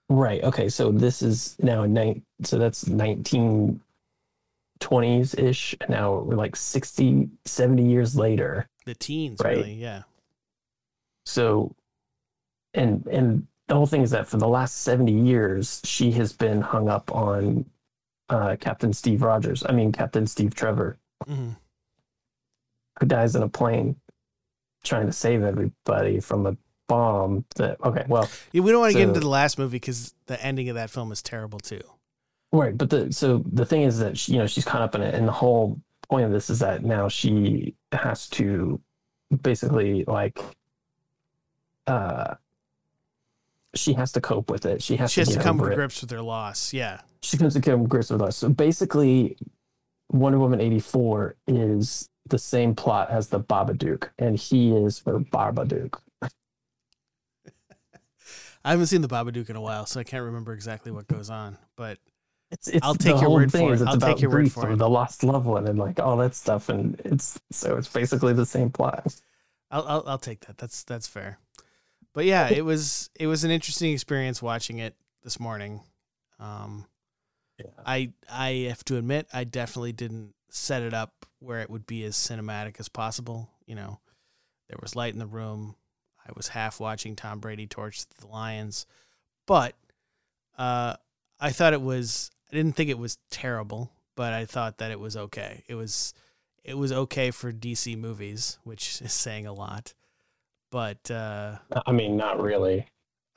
Right. 0.09 0.43
Okay. 0.43 0.69
So 0.69 0.91
this 0.91 1.23
is 1.23 1.57
now 1.61 1.85
nine. 1.87 2.23
So 2.43 2.59
that's 2.59 2.87
nineteen 2.89 3.81
twenties 4.81 5.35
ish. 5.35 5.77
Now 5.89 6.19
we're 6.21 6.35
like 6.37 6.57
60, 6.57 7.29
70 7.45 7.85
years 7.85 8.17
later. 8.17 8.67
The 8.87 8.95
teens, 8.95 9.41
Right. 9.45 9.59
really, 9.59 9.75
yeah, 9.75 10.03
So, 11.27 11.77
and 12.75 13.07
and 13.07 13.47
the 13.69 13.75
whole 13.77 13.87
thing 13.87 14.03
is 14.03 14.11
that 14.11 14.27
for 14.27 14.39
the 14.39 14.49
last 14.49 14.79
seventy 14.79 15.13
years, 15.13 15.81
she 15.85 16.11
has 16.13 16.33
been 16.33 16.61
hung 16.61 16.89
up 16.89 17.15
on 17.15 17.67
uh, 18.31 18.57
Captain 18.59 18.93
Steve 18.93 19.23
Rogers. 19.23 19.63
I 19.69 19.73
mean, 19.73 19.93
Captain 19.93 20.27
Steve 20.27 20.55
Trevor, 20.55 20.99
hmm 21.27 21.51
who 22.99 23.07
dies 23.07 23.35
in 23.37 23.43
a 23.43 23.49
plane 23.49 23.97
trying 24.85 25.07
to 25.07 25.13
save 25.13 25.43
everybody 25.43 26.21
from 26.21 26.47
a 26.47 26.57
bomb. 26.89 27.45
That 27.57 27.81
okay, 27.85 28.05
well, 28.09 28.29
yeah. 28.53 28.63
We 28.63 28.71
don't 28.73 28.81
want 28.81 28.93
to 28.93 28.99
get 28.99 29.09
into 29.09 29.21
the 29.21 29.29
last 29.29 29.59
movie 29.59 29.77
because 29.77 30.15
the 30.27 30.43
ending 30.45 30.69
of 30.69 30.75
that 30.77 30.91
film 30.91 31.13
is 31.13 31.23
terrible 31.23 31.59
too. 31.61 31.81
right. 32.53 32.77
But 32.77 32.91
the 32.91 33.13
so 33.13 33.43
the 33.53 33.65
thing 33.67 33.83
is 33.83 33.99
that 33.99 34.19
she, 34.19 34.33
you 34.33 34.39
know 34.39 34.47
she's 34.47 34.65
caught 34.65 34.83
up 34.83 34.95
in 34.95 35.03
it, 35.03 35.15
and 35.15 35.27
the 35.27 35.33
whole 35.33 35.81
point 36.09 36.25
of 36.25 36.33
this 36.33 36.51
is 36.51 36.59
that 36.61 36.85
now 36.85 37.09
she 37.09 37.75
has 37.93 38.29
to 38.31 38.81
basically 39.43 40.05
like. 40.07 40.39
Uh, 41.87 42.35
she 43.75 43.93
has 43.93 44.11
to 44.13 44.21
cope 44.21 44.51
with 44.51 44.67
it. 44.67 44.83
She 44.83 44.97
has 44.97 45.13
She 45.13 45.21
to 45.21 45.21
has 45.23 45.29
to 45.29 45.35
get 45.37 45.45
come 45.45 45.59
to 45.59 45.75
grips 45.75 46.01
with 46.01 46.11
her 46.11 46.21
loss. 46.21 46.73
Yeah. 46.73 47.01
she 47.23 47.37
comes 47.37 47.55
to 47.55 47.61
come 47.61 47.83
to 47.83 47.87
grips 47.89 48.11
with 48.11 48.21
us. 48.21 48.37
So 48.37 48.49
basically, 48.49 49.37
Wonder 50.11 50.39
Woman 50.41 50.61
eighty 50.61 50.81
four 50.81 51.37
is 51.47 52.09
the 52.27 52.39
same 52.39 52.75
plot 52.75 53.11
as 53.11 53.29
the 53.29 53.41
Babadook, 53.41 54.11
and 54.19 54.37
he 54.39 54.73
is 54.73 55.03
her 55.07 55.19
Barbadook. 55.21 55.99
I 58.65 58.71
haven't 58.73 58.87
seen 58.87 59.01
the 59.01 59.09
Babadook 59.09 59.49
in 59.51 59.57
a 59.57 59.61
while, 59.61 59.87
so 59.87 60.01
I 60.01 60.05
can't 60.05 60.25
remember 60.25 60.53
exactly 60.53 60.93
what 60.93 61.09
goes 61.09 61.31
on. 61.31 61.57
But 61.77 61.99
It's, 62.51 62.69
it's 62.69 62.85
I'll 62.85 62.95
take 62.95 63.21
your 63.21 63.31
word 63.31 63.53
for 63.53 63.75
it. 63.75 63.81
It's 63.81 63.83
I'll 63.87 63.95
about 63.95 64.17
take 64.17 64.21
your 64.21 64.31
word 64.31 64.51
for 64.51 64.71
it. 64.71 64.77
the 64.77 64.89
lost 64.89 65.23
loved 65.25 65.47
one 65.47 65.67
and 65.67 65.79
like 65.79 65.99
all 66.01 66.17
that 66.19 66.35
stuff, 66.35 66.69
and 66.69 67.01
it's 67.05 67.41
so 67.51 67.77
it's 67.77 67.89
basically 67.89 68.33
the 68.33 68.47
same 68.47 68.71
plot. 68.71 69.15
I'll, 69.71 69.87
I'll 69.87 70.05
I'll 70.07 70.19
take 70.19 70.41
that. 70.47 70.59
That's 70.59 70.83
that's 70.85 71.07
fair. 71.07 71.39
But 72.13 72.25
yeah, 72.27 72.49
it 72.49 72.65
was 72.65 73.09
it 73.19 73.29
was 73.29 73.45
an 73.45 73.51
interesting 73.51 73.93
experience 73.93 74.43
watching 74.43 74.79
it 74.79 74.95
this 75.23 75.39
morning. 75.41 75.81
Um, 76.39 76.87
I 77.87 78.13
I 78.31 78.67
have 78.69 78.85
to 78.87 78.97
admit 78.97 79.29
I 79.33 79.45
definitely 79.45 79.93
didn't 79.93 80.35
set 80.51 80.83
it 80.83 80.95
up 80.95 81.27
where 81.39 81.61
it 81.61 81.71
would 81.71 81.87
be 81.87 82.05
as 82.05 82.17
cinematic 82.17 82.79
as 82.79 82.89
possible. 82.89 83.49
You 83.67 83.75
know, 83.75 84.01
there 84.69 84.79
was 84.81 84.97
light 84.97 85.13
in 85.13 85.19
the 85.19 85.27
room. 85.27 85.77
I 86.27 86.33
was 86.37 86.49
half 86.49 86.81
watching 86.81 87.17
Tom 87.17 87.41
Brady 87.41 87.67
torch 87.67 88.07
the 88.21 88.27
Lions, 88.27 88.87
but 89.47 89.75
uh, 90.59 90.95
I 91.41 91.51
thought 91.51 91.73
it 91.73 91.83
was. 91.83 92.31
I 92.53 92.57
didn't 92.57 92.75
think 92.75 92.91
it 92.91 92.99
was 92.99 93.19
terrible, 93.31 93.91
but 94.17 94.33
I 94.33 94.45
thought 94.45 94.79
that 94.79 94.91
it 94.91 95.01
was 95.01 95.17
okay. 95.17 95.65
It 95.69 95.75
was 95.75 96.15
it 96.65 96.77
was 96.77 96.93
okay 96.93 97.31
for 97.31 97.53
DC 97.53 97.97
movies, 97.97 98.59
which 98.65 99.01
is 99.03 99.13
saying 99.13 99.47
a 99.47 99.53
lot. 99.53 99.95
But 100.71 101.11
uh, 101.11 101.57
I 101.87 101.93
mean, 101.93 102.17
not 102.17 102.41
really. 102.41 102.87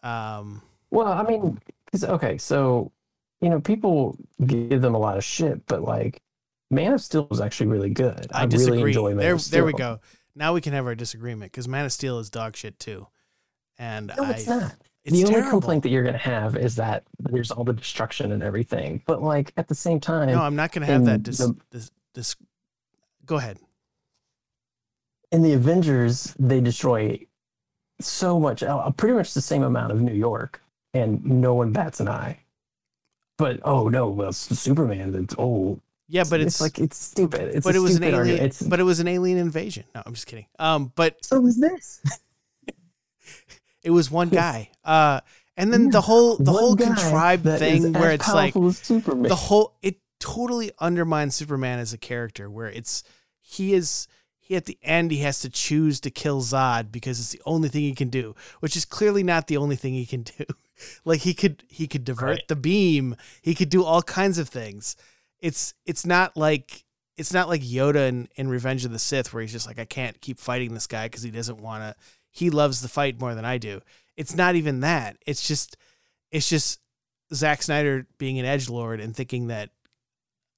um, 0.03 0.61
Well, 0.91 1.07
I 1.11 1.23
mean, 1.23 1.59
okay, 2.03 2.37
so 2.37 2.91
you 3.41 3.49
know, 3.49 3.59
people 3.59 4.17
give 4.45 4.81
them 4.81 4.95
a 4.95 4.99
lot 4.99 5.17
of 5.17 5.23
shit, 5.23 5.65
but 5.67 5.83
like, 5.83 6.21
Man 6.73 6.93
of 6.93 7.01
Steel 7.01 7.27
was 7.29 7.39
actually 7.41 7.67
really 7.67 7.89
good. 7.89 8.27
I, 8.31 8.43
I, 8.43 8.45
disagree. 8.45 8.77
really 8.77 8.89
enjoy 8.91 9.09
Man 9.09 9.17
there, 9.17 9.35
there 9.37 9.65
we 9.65 9.73
go. 9.73 9.99
Now 10.35 10.53
we 10.53 10.61
can 10.61 10.73
have 10.73 10.85
our 10.85 10.95
disagreement 10.95 11.51
because 11.51 11.67
Man 11.67 11.85
of 11.85 11.91
Steel 11.91 12.19
is 12.19 12.29
dog 12.29 12.55
shit 12.55 12.79
too, 12.79 13.07
and 13.77 14.11
No, 14.17 14.23
I, 14.23 14.31
it's 14.31 14.47
not. 14.47 14.73
it's 15.05 15.15
the 15.15 15.23
only 15.25 15.33
terrible. 15.35 15.51
complaint 15.51 15.83
that 15.83 15.89
you're 15.89 16.03
gonna 16.03 16.17
have 16.17 16.55
is 16.57 16.75
that 16.77 17.03
there's 17.19 17.51
all 17.51 17.63
the 17.63 17.73
destruction 17.73 18.31
and 18.31 18.41
everything, 18.41 19.01
but 19.05 19.21
like 19.21 19.53
at 19.57 19.67
the 19.67 19.75
same 19.75 19.99
time, 19.99 20.29
no, 20.29 20.41
I'm 20.41 20.55
not 20.55 20.71
going 20.71 20.85
to 20.87 20.91
have 20.91 21.05
that. 21.05 21.23
Dis, 21.23 21.37
the- 21.37 21.55
dis, 21.71 21.91
dis, 22.13 22.35
go 23.25 23.35
ahead. 23.37 23.59
in 25.31 25.41
the 25.41 25.53
Avengers, 25.53 26.35
they 26.39 26.61
destroy 26.61 27.19
so 27.99 28.39
much, 28.39 28.63
uh, 28.63 28.89
pretty 28.91 29.13
much 29.15 29.33
the 29.33 29.41
same 29.41 29.63
amount 29.63 29.91
of 29.91 30.01
New 30.01 30.13
York, 30.13 30.61
and 30.93 31.23
no 31.25 31.53
one 31.53 31.71
bats 31.71 31.99
an 31.99 32.07
eye. 32.07 32.39
But 33.37 33.59
oh 33.63 33.87
no, 33.89 34.09
well, 34.09 34.31
Superman, 34.33 35.11
That's, 35.11 35.35
oh, 35.37 35.79
Yeah, 36.09 36.23
but 36.29 36.41
it's, 36.41 36.59
like 36.61 36.79
it's 36.79 36.97
stupid. 36.97 37.55
It's 37.55 37.65
but 37.65 37.75
it 37.75 37.79
was 37.79 37.91
an 37.91 37.97
stupid 37.97 38.13
alien. 38.15 38.19
argument. 38.19 38.43
It's 38.43 38.61
but 38.61 38.79
it 38.79 38.83
was 38.83 38.99
an 38.99 39.07
alien 39.07 39.37
invasion. 39.37 39.85
No, 39.95 40.03
I'm 40.05 40.13
just 40.13 40.27
kidding. 40.27 40.45
Um, 40.59 40.91
but 40.95 41.23
so 41.23 41.45
is 41.47 41.59
this. 41.59 42.01
it 43.83 43.89
was 43.91 44.11
one 44.11 44.29
guy. 44.29 44.69
Uh, 44.83 45.21
and 45.57 45.71
then 45.71 45.89
the 45.89 46.01
whole 46.01 46.37
the 46.37 46.51
whole 46.51 46.75
guy 46.75 46.85
contrived 46.87 47.43
thing 47.45 47.93
where 47.93 48.11
it's 48.11 48.31
like 48.33 48.53
Superman. 48.73 49.23
the 49.29 49.35
whole 49.35 49.75
it 49.81 49.97
totally 50.19 50.71
undermines 50.79 51.35
Superman 51.35 51.79
as 51.79 51.93
a 51.93 51.97
character 51.97 52.49
where 52.49 52.69
it's 52.69 53.03
he 53.41 53.73
is 53.73 54.07
he 54.39 54.55
at 54.55 54.65
the 54.65 54.77
end 54.81 55.11
he 55.11 55.19
has 55.19 55.39
to 55.41 55.49
choose 55.49 55.99
to 56.01 56.09
kill 56.11 56.41
Zod 56.41 56.91
because 56.91 57.19
it's 57.19 57.29
the 57.29 57.41
only 57.45 57.69
thing 57.69 57.81
he 57.81 57.93
can 57.93 58.09
do, 58.09 58.35
which 58.59 58.75
is 58.75 58.83
clearly 58.83 59.23
not 59.23 59.47
the 59.47 59.57
only 59.57 59.75
thing 59.75 59.93
he 59.93 60.05
can 60.05 60.23
do. 60.23 60.43
like 61.05 61.21
he 61.21 61.33
could 61.33 61.63
he 61.67 61.87
could 61.87 62.03
divert 62.03 62.23
Right. 62.29 62.47
the 62.47 62.55
beam, 62.55 63.15
he 63.41 63.53
could 63.55 63.69
do 63.69 63.83
all 63.83 64.01
kinds 64.01 64.37
of 64.37 64.49
things. 64.49 64.95
It's 65.43 65.73
it's 65.85 66.05
not 66.05 66.37
like 66.37 66.85
it's 67.17 67.33
not 67.33 67.49
like 67.49 67.61
Yoda 67.61 68.07
in, 68.07 68.29
in 68.37 68.47
Revenge 68.47 68.85
of 68.85 68.91
the 68.91 68.97
Sith 68.97 69.33
where 69.33 69.41
he's 69.41 69.51
just 69.51 69.67
like 69.67 69.77
I 69.77 69.83
can't 69.83 70.19
keep 70.21 70.39
fighting 70.39 70.73
this 70.73 70.87
guy 70.87 71.05
because 71.05 71.21
he 71.21 71.31
doesn't 71.31 71.59
want 71.59 71.83
to 71.83 71.95
he 72.31 72.49
loves 72.49 72.81
the 72.81 72.87
fight 72.87 73.19
more 73.19 73.35
than 73.35 73.43
I 73.43 73.57
do. 73.57 73.81
It's 74.15 74.35
not 74.35 74.55
even 74.55 74.79
that. 74.79 75.17
It's 75.27 75.45
just 75.45 75.75
it's 76.31 76.47
just 76.47 76.79
Zack 77.33 77.61
Snyder 77.61 78.07
being 78.17 78.39
an 78.39 78.45
edge 78.45 78.69
lord 78.69 79.01
and 79.01 79.13
thinking 79.13 79.47
that 79.47 79.71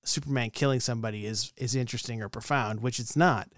Superman 0.04 0.52
killing 0.52 0.80
somebody 0.80 1.26
is 1.26 1.52
is 1.58 1.76
interesting 1.76 2.22
or 2.22 2.30
profound, 2.30 2.82
which 2.82 3.00
it's 3.00 3.16
not. 3.16 3.50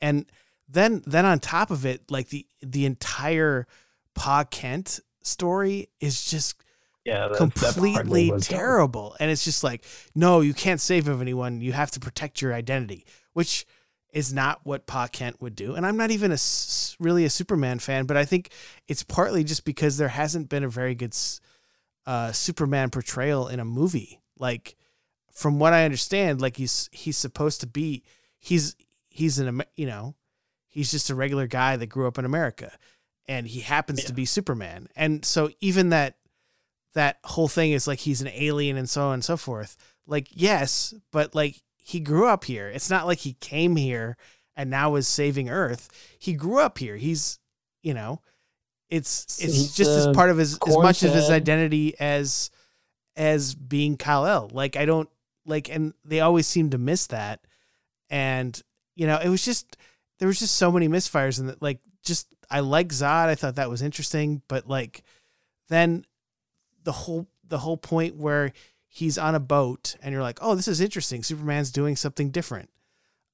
And 0.00 0.24
then 0.68 1.02
then 1.04 1.26
on 1.26 1.40
top 1.40 1.72
of 1.72 1.84
it, 1.84 2.12
like 2.12 2.28
the 2.28 2.46
the 2.62 2.86
entire 2.86 3.66
Pa 4.14 4.44
Kent 4.44 5.00
story 5.20 5.88
is 5.98 6.30
just 6.30 6.62
yeah, 7.10 7.28
completely 7.36 8.30
terrible. 8.40 9.16
And 9.18 9.30
it's 9.30 9.44
just 9.44 9.64
like, 9.64 9.84
no, 10.14 10.40
you 10.40 10.54
can't 10.54 10.80
save 10.80 11.08
anyone. 11.08 11.60
You 11.60 11.72
have 11.72 11.90
to 11.92 12.00
protect 12.00 12.40
your 12.40 12.54
identity, 12.54 13.04
which 13.32 13.66
is 14.12 14.32
not 14.32 14.60
what 14.64 14.86
Pa 14.86 15.08
Kent 15.08 15.40
would 15.40 15.54
do. 15.54 15.74
And 15.74 15.86
I'm 15.86 15.96
not 15.96 16.10
even 16.10 16.32
a 16.32 16.38
really 16.98 17.24
a 17.24 17.30
Superman 17.30 17.78
fan, 17.78 18.06
but 18.06 18.16
I 18.16 18.24
think 18.24 18.50
it's 18.88 19.02
partly 19.02 19.44
just 19.44 19.64
because 19.64 19.96
there 19.96 20.08
hasn't 20.08 20.48
been 20.48 20.64
a 20.64 20.68
very 20.68 20.94
good 20.94 21.16
uh, 22.06 22.32
Superman 22.32 22.90
portrayal 22.90 23.48
in 23.48 23.60
a 23.60 23.64
movie. 23.64 24.20
Like, 24.38 24.76
from 25.32 25.58
what 25.58 25.72
I 25.72 25.84
understand, 25.84 26.40
like 26.40 26.56
he's 26.56 26.88
he's 26.92 27.16
supposed 27.16 27.60
to 27.60 27.66
be 27.66 28.02
he's 28.38 28.76
he's 29.08 29.38
an 29.38 29.62
you 29.76 29.86
know 29.86 30.14
he's 30.68 30.90
just 30.90 31.10
a 31.10 31.14
regular 31.14 31.46
guy 31.46 31.76
that 31.76 31.86
grew 31.86 32.06
up 32.06 32.18
in 32.18 32.24
America, 32.24 32.72
and 33.26 33.46
he 33.46 33.60
happens 33.60 34.04
to 34.04 34.12
be 34.12 34.24
Superman. 34.24 34.88
And 34.96 35.24
so 35.24 35.50
even 35.60 35.90
that 35.90 36.16
that 36.94 37.18
whole 37.24 37.48
thing 37.48 37.72
is 37.72 37.86
like 37.86 38.00
he's 38.00 38.20
an 38.20 38.28
alien 38.28 38.76
and 38.76 38.88
so 38.88 39.08
on 39.08 39.14
and 39.14 39.24
so 39.24 39.36
forth. 39.36 39.76
Like, 40.06 40.28
yes, 40.30 40.94
but 41.12 41.34
like 41.34 41.62
he 41.76 42.00
grew 42.00 42.26
up 42.26 42.44
here. 42.44 42.68
It's 42.68 42.90
not 42.90 43.06
like 43.06 43.18
he 43.18 43.34
came 43.34 43.76
here 43.76 44.16
and 44.56 44.70
now 44.70 44.96
is 44.96 45.08
saving 45.08 45.48
Earth. 45.48 45.88
He 46.18 46.34
grew 46.34 46.58
up 46.60 46.78
here. 46.78 46.96
He's, 46.96 47.38
you 47.82 47.94
know, 47.94 48.20
it's 48.88 49.42
it's 49.42 49.76
just 49.76 49.90
as 49.90 50.08
part 50.14 50.30
of 50.30 50.36
his 50.36 50.58
as 50.66 50.76
much 50.76 51.02
of 51.02 51.14
his 51.14 51.30
identity 51.30 51.94
as 52.00 52.50
as 53.16 53.54
being 53.54 53.96
Kal 53.96 54.26
El. 54.26 54.50
Like 54.52 54.76
I 54.76 54.84
don't 54.84 55.08
like, 55.46 55.68
and 55.68 55.94
they 56.04 56.20
always 56.20 56.46
seem 56.46 56.70
to 56.70 56.78
miss 56.78 57.06
that. 57.08 57.40
And 58.08 58.60
you 58.96 59.06
know, 59.06 59.18
it 59.18 59.28
was 59.28 59.44
just 59.44 59.76
there 60.18 60.28
was 60.28 60.40
just 60.40 60.56
so 60.56 60.72
many 60.72 60.88
misfires 60.88 61.38
and 61.38 61.48
that 61.48 61.62
like 61.62 61.78
just 62.04 62.26
I 62.50 62.60
like 62.60 62.88
Zod. 62.88 63.28
I 63.28 63.36
thought 63.36 63.56
that 63.56 63.70
was 63.70 63.82
interesting, 63.82 64.42
but 64.48 64.68
like 64.68 65.02
then 65.68 66.04
the 66.84 66.92
whole 66.92 67.28
the 67.46 67.58
whole 67.58 67.76
point 67.76 68.16
where 68.16 68.52
he's 68.86 69.18
on 69.18 69.34
a 69.34 69.40
boat 69.40 69.96
and 70.02 70.12
you're 70.12 70.22
like, 70.22 70.38
oh, 70.40 70.54
this 70.54 70.68
is 70.68 70.80
interesting. 70.80 71.22
Superman's 71.22 71.70
doing 71.70 71.96
something 71.96 72.30
different. 72.30 72.70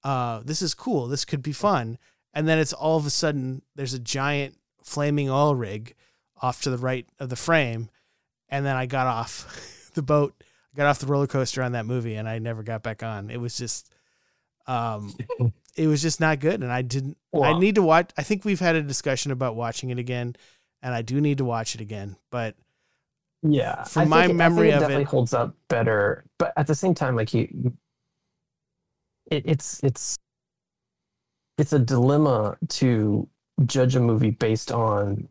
Uh, 0.02 0.40
this 0.44 0.62
is 0.62 0.74
cool. 0.74 1.06
This 1.06 1.24
could 1.24 1.42
be 1.42 1.52
fun. 1.52 1.98
And 2.32 2.46
then 2.46 2.58
it's 2.58 2.72
all 2.72 2.96
of 2.98 3.06
a 3.06 3.10
sudden 3.10 3.62
there's 3.74 3.94
a 3.94 3.98
giant 3.98 4.56
flaming 4.82 5.28
oil 5.28 5.54
rig 5.54 5.94
off 6.40 6.62
to 6.62 6.70
the 6.70 6.78
right 6.78 7.06
of 7.18 7.28
the 7.28 7.36
frame, 7.36 7.90
and 8.48 8.64
then 8.64 8.76
I 8.76 8.86
got 8.86 9.06
off 9.06 9.90
the 9.94 10.02
boat, 10.02 10.34
got 10.74 10.86
off 10.86 10.98
the 10.98 11.06
roller 11.06 11.26
coaster 11.26 11.62
on 11.62 11.72
that 11.72 11.86
movie, 11.86 12.14
and 12.14 12.28
I 12.28 12.38
never 12.38 12.62
got 12.62 12.82
back 12.82 13.02
on. 13.02 13.30
It 13.30 13.38
was 13.38 13.56
just, 13.56 13.92
um, 14.66 15.14
it 15.76 15.86
was 15.86 16.02
just 16.02 16.20
not 16.20 16.40
good, 16.40 16.62
and 16.62 16.72
I 16.72 16.82
didn't. 16.82 17.16
I 17.34 17.58
need 17.58 17.74
to 17.74 17.82
watch. 17.82 18.10
I 18.16 18.22
think 18.22 18.44
we've 18.44 18.60
had 18.60 18.76
a 18.76 18.82
discussion 18.82 19.32
about 19.32 19.56
watching 19.56 19.90
it 19.90 19.98
again, 19.98 20.36
and 20.82 20.94
I 20.94 21.02
do 21.02 21.20
need 21.20 21.38
to 21.38 21.44
watch 21.44 21.74
it 21.74 21.80
again. 21.80 22.16
But 22.30 22.54
Yeah, 23.42 23.84
From 23.84 24.02
I 24.02 24.04
my 24.06 24.26
think 24.26 24.38
memory 24.38 24.70
it 24.70 24.74
of 24.74 24.80
definitely 24.80 25.02
it- 25.04 25.08
holds 25.08 25.32
up 25.34 25.54
better. 25.68 26.24
But 26.38 26.52
at 26.56 26.66
the 26.66 26.74
same 26.74 26.94
time, 26.94 27.16
like 27.16 27.32
you, 27.34 27.72
it, 29.30 29.42
it's 29.46 29.80
it's 29.82 30.16
it's 31.58 31.72
a 31.72 31.78
dilemma 31.78 32.56
to 32.68 33.28
judge 33.64 33.96
a 33.96 34.00
movie 34.00 34.30
based 34.30 34.70
on 34.72 35.28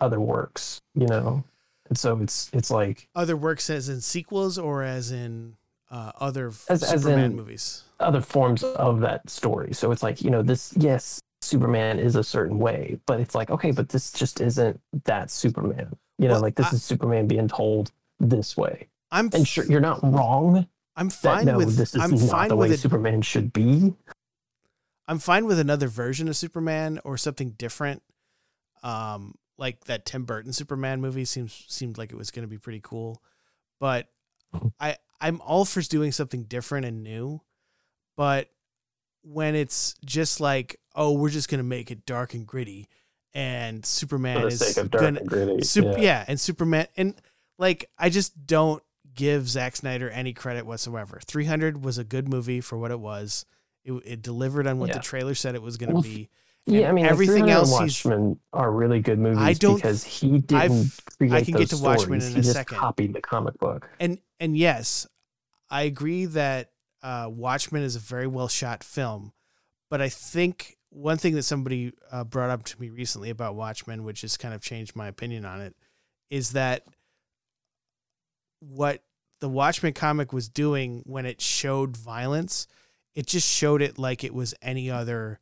other 0.00 0.20
works, 0.20 0.80
you 0.94 1.06
know. 1.06 1.44
And 1.88 1.98
so 1.98 2.18
it's 2.20 2.50
it's 2.52 2.70
like 2.70 3.08
other 3.14 3.36
works 3.36 3.68
as 3.70 3.88
in 3.88 4.00
sequels 4.00 4.56
or 4.58 4.82
as 4.82 5.10
in 5.10 5.56
uh, 5.90 6.12
other 6.20 6.48
As- 6.68 6.82
as 6.82 6.88
Superman 7.02 7.24
in- 7.32 7.36
movies. 7.36 7.82
other 8.00 8.20
forms 8.20 8.62
of 8.62 9.00
that 9.00 9.28
story. 9.28 9.74
So 9.74 9.90
it's 9.92 10.02
like 10.02 10.22
you 10.22 10.30
know 10.30 10.42
this. 10.42 10.72
Yes, 10.76 11.20
Superman 11.42 11.98
is 11.98 12.16
a 12.16 12.24
certain 12.24 12.58
way, 12.58 12.98
but 13.06 13.20
it's 13.20 13.34
like 13.34 13.50
okay, 13.50 13.72
but 13.72 13.88
this 13.90 14.10
just 14.12 14.40
isn't 14.40 14.80
that 15.04 15.30
Superman. 15.30 15.96
You 16.18 16.28
know, 16.28 16.34
Well, 16.34 16.42
like 16.42 16.54
this 16.56 16.66
I- 16.72 16.76
is 16.76 16.84
Superman 16.84 17.26
being 17.26 17.48
told 17.48 17.90
this 18.20 18.56
way. 18.56 18.88
I'm 19.10 19.28
And 19.34 19.46
sure, 19.46 19.64
you're 19.64 19.80
not 19.80 20.00
wrong. 20.02 20.66
I'm 20.96 21.08
That 21.08 21.14
fine 21.14 21.46
no, 21.46 21.58
with 21.58 21.76
this 21.76 21.94
is 21.94 22.00
I'm 22.00 22.10
not 22.12 22.20
fine 22.30 22.48
the 22.48 22.56
way. 22.56 22.76
Superman 22.76 23.22
should 23.22 23.52
be. 23.52 23.94
I'm 25.08 25.18
fine 25.18 25.46
with 25.46 25.58
another 25.58 25.88
version 25.88 26.28
of 26.28 26.36
Superman 26.36 27.00
or 27.04 27.16
something 27.16 27.50
different. 27.52 28.02
Um, 28.82 29.34
like 29.58 29.84
that 29.84 30.06
Tim 30.06 30.24
Burton 30.24 30.52
Superman 30.52 31.00
movie 31.00 31.24
seems 31.24 31.64
seemed 31.68 31.98
like 31.98 32.10
it 32.12 32.16
was 32.16 32.30
going 32.30 32.42
to 32.42 32.48
be 32.48 32.58
pretty 32.58 32.80
cool, 32.82 33.22
but 33.80 34.08
I 34.80 34.96
I'm 35.20 35.40
all 35.42 35.64
for 35.64 35.80
doing 35.82 36.10
something 36.12 36.44
different 36.44 36.86
and 36.86 37.02
new, 37.02 37.40
but 38.16 38.48
when 39.22 39.54
it's 39.54 39.94
just 40.04 40.40
like 40.40 40.80
oh 40.94 41.12
we're 41.12 41.30
just 41.30 41.48
going 41.48 41.58
to 41.58 41.64
make 41.64 41.90
it 41.90 42.04
dark 42.06 42.34
and 42.34 42.46
gritty, 42.46 42.88
and 43.34 43.84
Superman 43.84 44.46
is 44.46 44.58
sake 44.58 44.76
of 44.84 44.90
dark 44.90 45.02
gonna 45.02 45.20
and 45.20 45.28
gritty. 45.28 45.80
Yeah. 45.80 45.96
yeah. 45.98 46.24
and 46.28 46.38
Superman 46.40 46.86
and 46.96 47.14
like 47.58 47.90
I 47.98 48.10
just 48.10 48.46
don't 48.46 48.82
give 49.14 49.48
Zack 49.48 49.76
Snyder 49.76 50.08
any 50.10 50.32
credit 50.32 50.66
whatsoever. 50.66 51.20
300 51.24 51.84
was 51.84 51.98
a 51.98 52.04
good 52.04 52.28
movie 52.28 52.60
for 52.60 52.78
what 52.78 52.90
it 52.90 53.00
was. 53.00 53.44
It, 53.84 53.92
it 54.04 54.22
delivered 54.22 54.66
on 54.66 54.78
what 54.78 54.88
Yeah. 54.88 54.94
the 54.94 55.00
trailer 55.00 55.34
said 55.34 55.54
it 55.54 55.62
was 55.62 55.76
going 55.76 55.88
to 55.90 55.94
Well, 55.94 56.02
be. 56.02 56.28
Yeah, 56.64 56.88
I 56.88 56.92
mean, 56.92 57.04
everything 57.04 57.34
everything 57.42 57.50
else 57.50 57.70
else 57.72 57.80
he's- 57.80 58.04
Watchmen 58.04 58.38
are 58.52 58.70
really 58.70 59.00
good 59.00 59.18
movies 59.18 59.38
I 59.42 59.52
don't- 59.54 59.74
because 59.76 60.04
he 60.04 60.38
didn't 60.38 60.54
I've- 60.54 60.90
create 61.18 61.32
I 61.32 61.42
can 61.42 61.54
get 61.54 61.68
those 61.70 61.80
to 61.80 61.84
Watchmen 61.84 62.20
stories. 62.20 62.26
in 62.28 62.32
he 62.34 62.38
a 62.38 62.42
just 62.42 62.54
second. 62.54 62.78
copied 62.78 63.12
the 63.14 63.20
comic 63.20 63.58
book. 63.58 63.90
And 63.98 64.18
and 64.38 64.56
yes, 64.56 65.06
I 65.68 65.82
agree 65.82 66.26
that 66.26 66.70
uh, 67.02 67.28
Watchmen 67.30 67.82
is 67.82 67.96
a 67.96 67.98
very 67.98 68.28
well 68.28 68.46
shot 68.48 68.84
film, 68.84 69.32
but 69.90 70.00
I 70.00 70.08
think 70.08 70.76
one 70.92 71.16
thing 71.16 71.34
that 71.34 71.42
somebody 71.42 71.92
uh, 72.10 72.24
brought 72.24 72.50
up 72.50 72.64
to 72.64 72.80
me 72.80 72.90
recently 72.90 73.30
about 73.30 73.54
Watchmen, 73.54 74.04
which 74.04 74.20
has 74.22 74.36
kind 74.36 74.54
of 74.54 74.60
changed 74.60 74.94
my 74.94 75.08
opinion 75.08 75.44
on 75.44 75.60
it, 75.60 75.74
is 76.30 76.52
that 76.52 76.84
what 78.60 79.02
the 79.40 79.48
Watchmen 79.48 79.92
comic 79.92 80.32
was 80.32 80.48
doing 80.48 81.02
when 81.04 81.26
it 81.26 81.40
showed 81.40 81.96
violence, 81.96 82.66
it 83.14 83.26
just 83.26 83.48
showed 83.48 83.82
it 83.82 83.98
like 83.98 84.22
it 84.22 84.34
was 84.34 84.54
any 84.62 84.90
other 84.90 85.40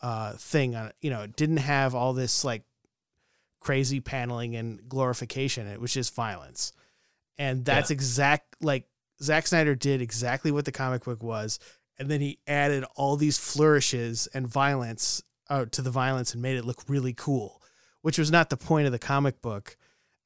uh, 0.00 0.32
thing 0.32 0.74
on. 0.74 0.92
You 1.00 1.10
know, 1.10 1.22
it 1.22 1.36
didn't 1.36 1.58
have 1.58 1.94
all 1.94 2.12
this 2.12 2.44
like 2.44 2.62
crazy 3.60 4.00
paneling 4.00 4.56
and 4.56 4.88
glorification. 4.88 5.66
It 5.66 5.80
was 5.80 5.92
just 5.92 6.14
violence. 6.14 6.72
And 7.38 7.64
that's 7.64 7.90
exact 7.90 8.56
like 8.60 8.86
Zack 9.22 9.46
Snyder 9.46 9.74
did 9.74 10.02
exactly 10.02 10.50
what 10.50 10.64
the 10.64 10.72
comic 10.72 11.04
book 11.04 11.22
was, 11.22 11.58
and 12.00 12.08
then 12.10 12.20
he 12.20 12.38
added 12.48 12.82
all 12.96 13.16
these 13.16 13.38
flourishes 13.38 14.26
and 14.34 14.48
violence 14.48 15.22
uh, 15.48 15.66
to 15.66 15.82
the 15.82 15.90
violence 15.90 16.32
and 16.32 16.42
made 16.42 16.56
it 16.56 16.64
look 16.64 16.82
really 16.88 17.12
cool, 17.12 17.60
which 18.00 18.18
was 18.18 18.30
not 18.30 18.48
the 18.50 18.56
point 18.56 18.86
of 18.86 18.92
the 18.92 18.98
comic 18.98 19.42
book, 19.42 19.76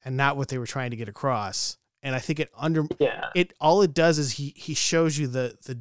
and 0.03 0.15
not 0.15 0.37
what 0.37 0.47
they 0.47 0.57
were 0.57 0.65
trying 0.65 0.91
to 0.91 0.95
get 0.97 1.09
across. 1.09 1.77
And 2.01 2.15
I 2.15 2.19
think 2.19 2.39
it 2.39 2.49
under 2.57 2.85
Yeah. 2.99 3.29
it 3.35 3.53
all 3.59 3.81
it 3.81 3.93
does 3.93 4.17
is 4.17 4.33
he 4.33 4.53
he 4.55 4.73
shows 4.73 5.17
you 5.17 5.27
the 5.27 5.57
the 5.65 5.79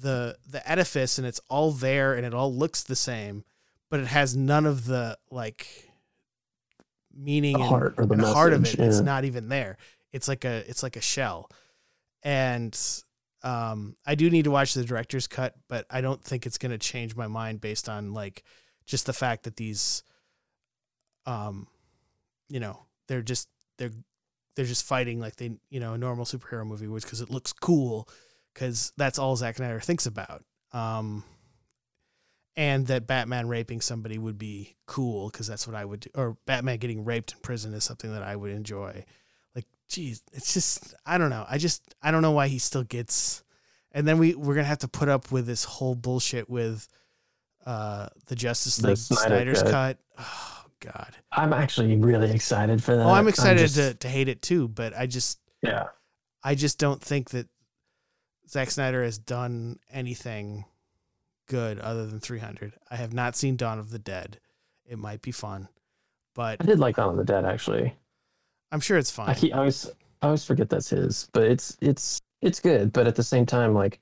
the 0.00 0.36
the 0.50 0.68
edifice 0.68 1.16
and 1.18 1.26
it's 1.26 1.40
all 1.48 1.70
there 1.70 2.14
and 2.14 2.26
it 2.26 2.34
all 2.34 2.52
looks 2.52 2.82
the 2.82 2.96
same 2.96 3.44
but 3.90 4.00
it 4.00 4.06
has 4.08 4.36
none 4.36 4.66
of 4.66 4.86
the 4.86 5.16
like 5.30 5.92
meaning 7.14 7.52
The 7.56 7.60
and, 7.60 7.68
heart 7.68 7.94
or 7.98 8.06
the 8.06 8.14
and 8.14 8.22
heart 8.24 8.52
of 8.52 8.62
message, 8.62 8.80
it 8.80 8.86
it's 8.86 9.00
not 9.00 9.24
even 9.24 9.48
there 9.48 9.76
it's 10.12 10.26
like 10.26 10.44
a 10.44 10.68
it's 10.68 10.82
like 10.82 10.96
a 10.96 11.00
shell 11.00 11.48
and 12.24 12.76
um 13.44 13.96
i 14.06 14.14
do 14.14 14.28
need 14.30 14.44
to 14.44 14.50
watch 14.50 14.74
the 14.74 14.84
director's 14.84 15.26
cut 15.26 15.54
but 15.68 15.86
i 15.90 16.00
don't 16.00 16.24
think 16.24 16.46
it's 16.46 16.58
going 16.58 16.72
to 16.72 16.78
change 16.78 17.14
my 17.14 17.26
mind 17.26 17.60
based 17.60 17.88
on 17.88 18.12
like 18.12 18.42
just 18.86 19.06
the 19.06 19.12
fact 19.12 19.44
that 19.44 19.56
these 19.56 20.02
um 21.26 21.68
you 22.48 22.58
know 22.58 22.80
they're 23.06 23.22
just 23.22 23.48
they're 23.78 23.92
they're 24.56 24.64
just 24.64 24.84
fighting 24.84 25.20
like 25.20 25.36
they 25.36 25.52
you 25.70 25.80
know 25.80 25.94
a 25.94 25.98
normal 25.98 26.24
superhero 26.24 26.66
movie 26.66 26.88
was 26.88 27.04
because 27.04 27.20
it 27.20 27.30
looks 27.30 27.52
cool 27.52 28.08
because 28.54 28.92
that's 28.96 29.18
all 29.18 29.36
Zack 29.36 29.56
Snyder 29.56 29.80
thinks 29.80 30.06
about. 30.06 30.44
Um, 30.72 31.24
and 32.56 32.86
that 32.86 33.06
Batman 33.06 33.48
raping 33.48 33.80
somebody 33.80 34.16
would 34.16 34.38
be 34.38 34.76
cool 34.86 35.28
because 35.28 35.48
that's 35.48 35.66
what 35.66 35.74
I 35.74 35.84
would 35.84 36.00
do, 36.00 36.10
or 36.14 36.36
Batman 36.46 36.78
getting 36.78 37.04
raped 37.04 37.32
in 37.32 37.40
prison 37.40 37.74
is 37.74 37.82
something 37.82 38.12
that 38.12 38.22
I 38.22 38.36
would 38.36 38.52
enjoy. 38.52 39.04
Geez, 39.88 40.22
it's 40.32 40.54
just 40.54 40.94
I 41.06 41.18
don't 41.18 41.30
know. 41.30 41.44
I 41.48 41.58
just 41.58 41.94
I 42.02 42.10
don't 42.10 42.22
know 42.22 42.32
why 42.32 42.48
he 42.48 42.58
still 42.58 42.84
gets. 42.84 43.42
And 43.92 44.06
then 44.08 44.18
we 44.18 44.34
we're 44.34 44.54
gonna 44.54 44.66
have 44.66 44.78
to 44.78 44.88
put 44.88 45.08
up 45.08 45.30
with 45.30 45.46
this 45.46 45.64
whole 45.64 45.94
bullshit 45.94 46.48
with 46.50 46.88
uh 47.66 48.08
the 48.26 48.34
Justice 48.36 48.76
The 48.76 48.96
Snyder 48.96 49.54
Snyder's 49.54 49.62
Cut. 49.62 49.70
cut. 49.70 49.98
Oh 50.18 50.64
God. 50.80 51.14
I'm 51.32 51.52
actually 51.52 51.96
really 51.96 52.30
excited 52.32 52.82
for 52.82 52.96
that. 52.96 53.04
Oh, 53.06 53.10
I'm 53.10 53.28
excited 53.28 53.60
just- 53.60 53.76
to, 53.76 53.94
to 53.94 54.08
hate 54.08 54.28
it 54.28 54.42
too, 54.42 54.68
but 54.68 54.96
I 54.96 55.06
just 55.06 55.38
Yeah. 55.62 55.84
I 56.42 56.54
just 56.54 56.78
don't 56.78 57.00
think 57.00 57.30
that 57.30 57.46
Zack 58.48 58.70
Snyder 58.70 59.02
has 59.02 59.16
done 59.16 59.78
anything 59.90 60.66
good 61.46 61.78
other 61.78 62.06
than 62.06 62.20
300. 62.20 62.74
I 62.90 62.96
have 62.96 63.12
not 63.14 63.36
seen 63.36 63.56
Dawn 63.56 63.78
of 63.78 63.90
the 63.90 63.98
Dead. 63.98 64.38
It 64.86 64.98
might 64.98 65.22
be 65.22 65.30
fun, 65.32 65.68
but 66.34 66.60
I 66.60 66.64
did 66.64 66.78
like 66.78 66.96
Dawn 66.96 67.10
of 67.10 67.16
the 67.16 67.24
Dead 67.24 67.44
actually. 67.46 67.94
I'm 68.74 68.80
sure 68.80 68.98
it's 68.98 69.10
fine. 69.10 69.30
I, 69.30 69.34
keep, 69.34 69.54
I 69.54 69.58
always 69.58 69.86
I 70.20 70.26
always 70.26 70.44
forget 70.44 70.68
that's 70.68 70.90
his, 70.90 71.28
but 71.32 71.44
it's 71.44 71.76
it's 71.80 72.20
it's 72.42 72.58
good. 72.60 72.92
But 72.92 73.06
at 73.06 73.14
the 73.14 73.22
same 73.22 73.46
time, 73.46 73.72
like 73.72 74.00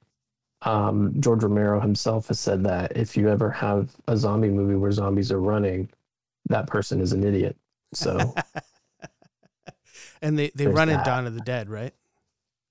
um, 0.62 1.14
George 1.20 1.42
Romero 1.42 1.78
himself 1.78 2.28
has 2.28 2.40
said 2.40 2.64
that 2.64 2.96
if 2.96 3.16
you 3.16 3.28
ever 3.28 3.50
have 3.50 3.94
a 4.08 4.16
zombie 4.16 4.48
movie 4.48 4.76
where 4.76 4.90
zombies 4.92 5.30
are 5.30 5.40
running, 5.40 5.90
that 6.48 6.66
person 6.66 7.00
is 7.00 7.12
an 7.12 7.22
idiot. 7.22 7.56
So 7.92 8.34
and 10.22 10.38
they, 10.38 10.50
they 10.54 10.66
run 10.66 10.88
in 10.88 10.96
that. 10.96 11.04
Dawn 11.04 11.26
of 11.26 11.34
the 11.34 11.40
Dead, 11.40 11.68
right? 11.68 11.92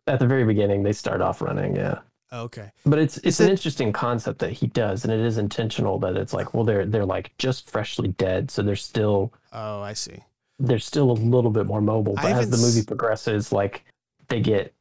at 0.08 0.18
the 0.20 0.26
very 0.28 0.44
beginning, 0.44 0.82
they 0.82 0.92
start 0.94 1.22
off 1.22 1.42
running. 1.42 1.76
Yeah. 1.76 2.00
Oh, 2.32 2.44
okay. 2.46 2.72
But 2.86 2.98
it's 2.98 3.18
it's 3.18 3.28
Is 3.28 3.40
an 3.42 3.48
it- 3.48 3.52
interesting 3.52 3.94
concept 3.94 4.40
that 4.40 4.52
he 4.54 4.66
does, 4.68 5.04
and 5.04 5.14
it 5.14 5.20
is 5.20 5.38
intentional 5.38 6.00
that 6.00 6.18
it's 6.18 6.34
like, 6.34 6.54
well, 6.54 6.64
they're 6.64 6.86
they're 6.86 7.06
like 7.06 7.32
just 7.38 7.70
freshly 7.70 8.08
dead, 8.10 8.50
so 8.50 8.64
they're 8.64 8.76
still 8.76 9.32
Oh, 9.54 9.82
I 9.82 9.94
see. 9.94 10.24
They're 10.62 10.80
still 10.80 11.12
a 11.12 11.14
little 11.14 11.52
bit 11.52 11.66
more 11.66 11.82
mobile. 11.82 12.16
But 12.16 12.26
as 12.32 12.50
the 12.50 12.58
movie 12.58 12.84
progresses, 12.86 13.52
like 13.52 13.84
they 14.30 14.40
get 14.42 14.74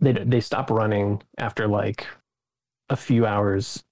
they 0.00 0.12
they 0.12 0.40
stop 0.40 0.70
running 0.70 1.22
after 1.38 1.66
like 1.68 2.06
a 2.90 2.96
few 2.96 3.26
hours, 3.26 3.82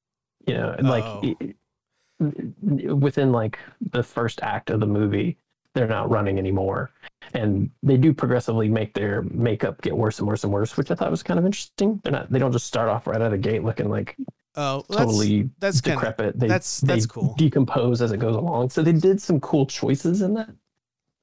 you 0.47 0.55
know, 0.55 0.77
like 0.81 1.05
Oh. 1.05 1.21
i- 1.23 1.37
i- 1.41 2.93
within 2.93 3.33
like 3.33 3.59
the 3.91 4.03
first 4.03 4.41
act 4.43 4.71
of 4.71 4.81
the 4.81 4.87
movie, 4.87 5.37
they're 5.75 5.89
not 5.89 6.11
running 6.11 6.39
anymore, 6.39 6.91
and 7.35 7.71
they 7.83 7.97
do 7.97 8.13
progressively 8.13 8.69
make 8.69 8.95
their 8.95 9.23
makeup 9.23 9.81
get 9.83 9.97
worse 9.97 10.19
and 10.19 10.29
worse 10.29 10.45
and 10.45 10.53
worse, 10.53 10.77
which 10.77 10.91
I 10.91 10.95
thought 10.95 11.11
was 11.11 11.23
kind 11.23 11.39
of 11.39 11.47
interesting. 11.47 12.01
They're 12.05 12.13
not 12.13 12.31
they 12.31 12.39
don't 12.39 12.53
just 12.53 12.67
start 12.67 12.89
off 12.89 13.07
right 13.07 13.17
out 13.17 13.23
of 13.23 13.31
the 13.33 13.39
gate 13.39 13.65
looking 13.65 13.89
like 13.89 14.17
Oh, 14.55 14.75
well, 14.75 14.85
that's, 14.91 14.99
totally 15.01 15.49
that's 15.61 15.79
of 15.79 15.85
decrepit. 15.85 16.39
They, 16.39 16.47
that's- 16.47 16.81
they 16.83 16.89
that's 16.95 17.07
cool. 17.07 17.35
Decompose 17.39 18.03
as 18.03 18.13
it 18.13 18.19
goes 18.19 18.37
along. 18.37 18.69
So 18.69 18.83
they 18.83 18.93
did 18.93 19.21
some 19.21 19.41
cool 19.41 19.65
choices 19.65 20.21
in 20.21 20.35
that. 20.35 20.51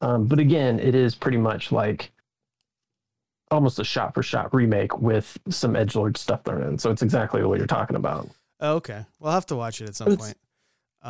Um, 0.01 0.25
but 0.27 0.39
again, 0.39 0.79
it 0.79 0.95
is 0.95 1.13
pretty 1.15 1.37
much 1.37 1.71
like 1.71 2.11
almost 3.51 3.79
a 3.79 3.83
shot 3.83 4.13
for 4.13 4.21
shot 4.23 4.53
remake 4.53 4.97
with 4.99 5.37
some 5.49 5.75
edge 5.75 5.95
lord 5.95 6.15
stuff 6.17 6.43
thrown 6.45 6.63
in. 6.63 6.77
So 6.77 6.91
it's 6.91 7.01
exactly 7.01 7.43
what 7.43 7.57
you're 7.57 7.67
talking 7.67 7.95
about. 7.95 8.29
oh, 8.61 8.75
okay. 8.75 9.05
We'll 9.19 9.31
have 9.31 9.45
to 9.47 9.55
watch 9.55 9.81
it 9.81 9.89
at 9.89 9.95
some 9.95 10.07
It's- 10.11 10.27
point. 10.27 10.37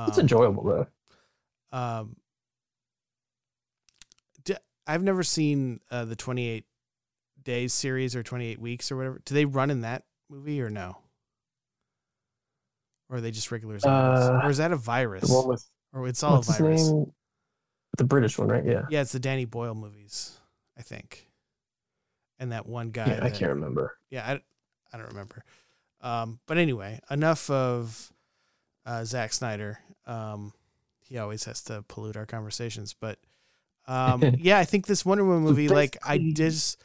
It's 0.07 0.17
Um, 0.17 0.21
enjoyable 0.21 0.63
though. 0.63 1.77
Um, 1.77 2.15
I've 4.87 5.03
never 5.03 5.21
seen 5.23 5.81
uh, 5.91 6.05
the 6.05 6.15
28 6.15 6.65
days 7.43 7.73
series 7.73 8.15
or 8.15 8.23
28 8.23 8.59
weeks 8.59 8.91
or 8.91 8.97
whatever. 8.97 9.21
Do 9.23 9.35
they 9.35 9.45
run 9.45 9.69
in 9.69 9.81
that 9.81 10.03
movie 10.31 10.59
or 10.63 10.71
no? 10.71 10.97
Or 13.07 13.17
are 13.17 13.21
they 13.21 13.29
just 13.29 13.51
regular 13.51 13.77
zombies? 13.77 14.27
Uh, 14.29 14.39
or 14.43 14.49
is 14.49 14.57
that 14.57 14.71
a 14.71 14.75
virus? 14.77 15.27
The 15.27 15.35
one 15.35 15.47
with 15.47 15.63
or 15.93 16.07
it's 16.07 16.23
all 16.23 16.39
a 16.39 16.41
virus? 16.41 16.89
name? 16.89 17.11
The 17.97 18.03
British 18.03 18.37
one, 18.37 18.47
right? 18.47 18.65
Yeah. 18.65 18.85
Yeah, 18.89 19.01
it's 19.01 19.11
the 19.11 19.19
Danny 19.19 19.45
Boyle 19.45 19.75
movies, 19.75 20.37
I 20.77 20.81
think. 20.81 21.27
And 22.39 22.51
that 22.51 22.65
one 22.65 22.91
guy. 22.91 23.07
Yeah, 23.07 23.19
I 23.25 23.29
can't 23.29 23.51
remember. 23.51 23.97
yeah, 24.09 24.25
I, 24.25 24.41
I 24.93 24.97
don't 24.97 25.09
remember. 25.09 25.43
Um, 26.01 26.39
but 26.47 26.57
anyway, 26.57 26.99
enough 27.11 27.49
of 27.49 28.13
uh, 28.85 29.03
Zack 29.03 29.33
Snyder. 29.33 29.79
Um, 30.05 30.53
he 31.01 31.17
always 31.17 31.43
has 31.45 31.61
to 31.63 31.83
pollute 31.87 32.15
our 32.15 32.25
conversations, 32.25 32.93
but 32.93 33.19
um, 33.87 34.23
yeah, 34.39 34.59
I 34.59 34.65
think 34.65 34.87
this 34.87 35.05
Wonder 35.05 35.25
Woman 35.25 35.43
movie, 35.43 35.67
like 35.67 35.97
I 36.05 36.17
just, 36.17 36.81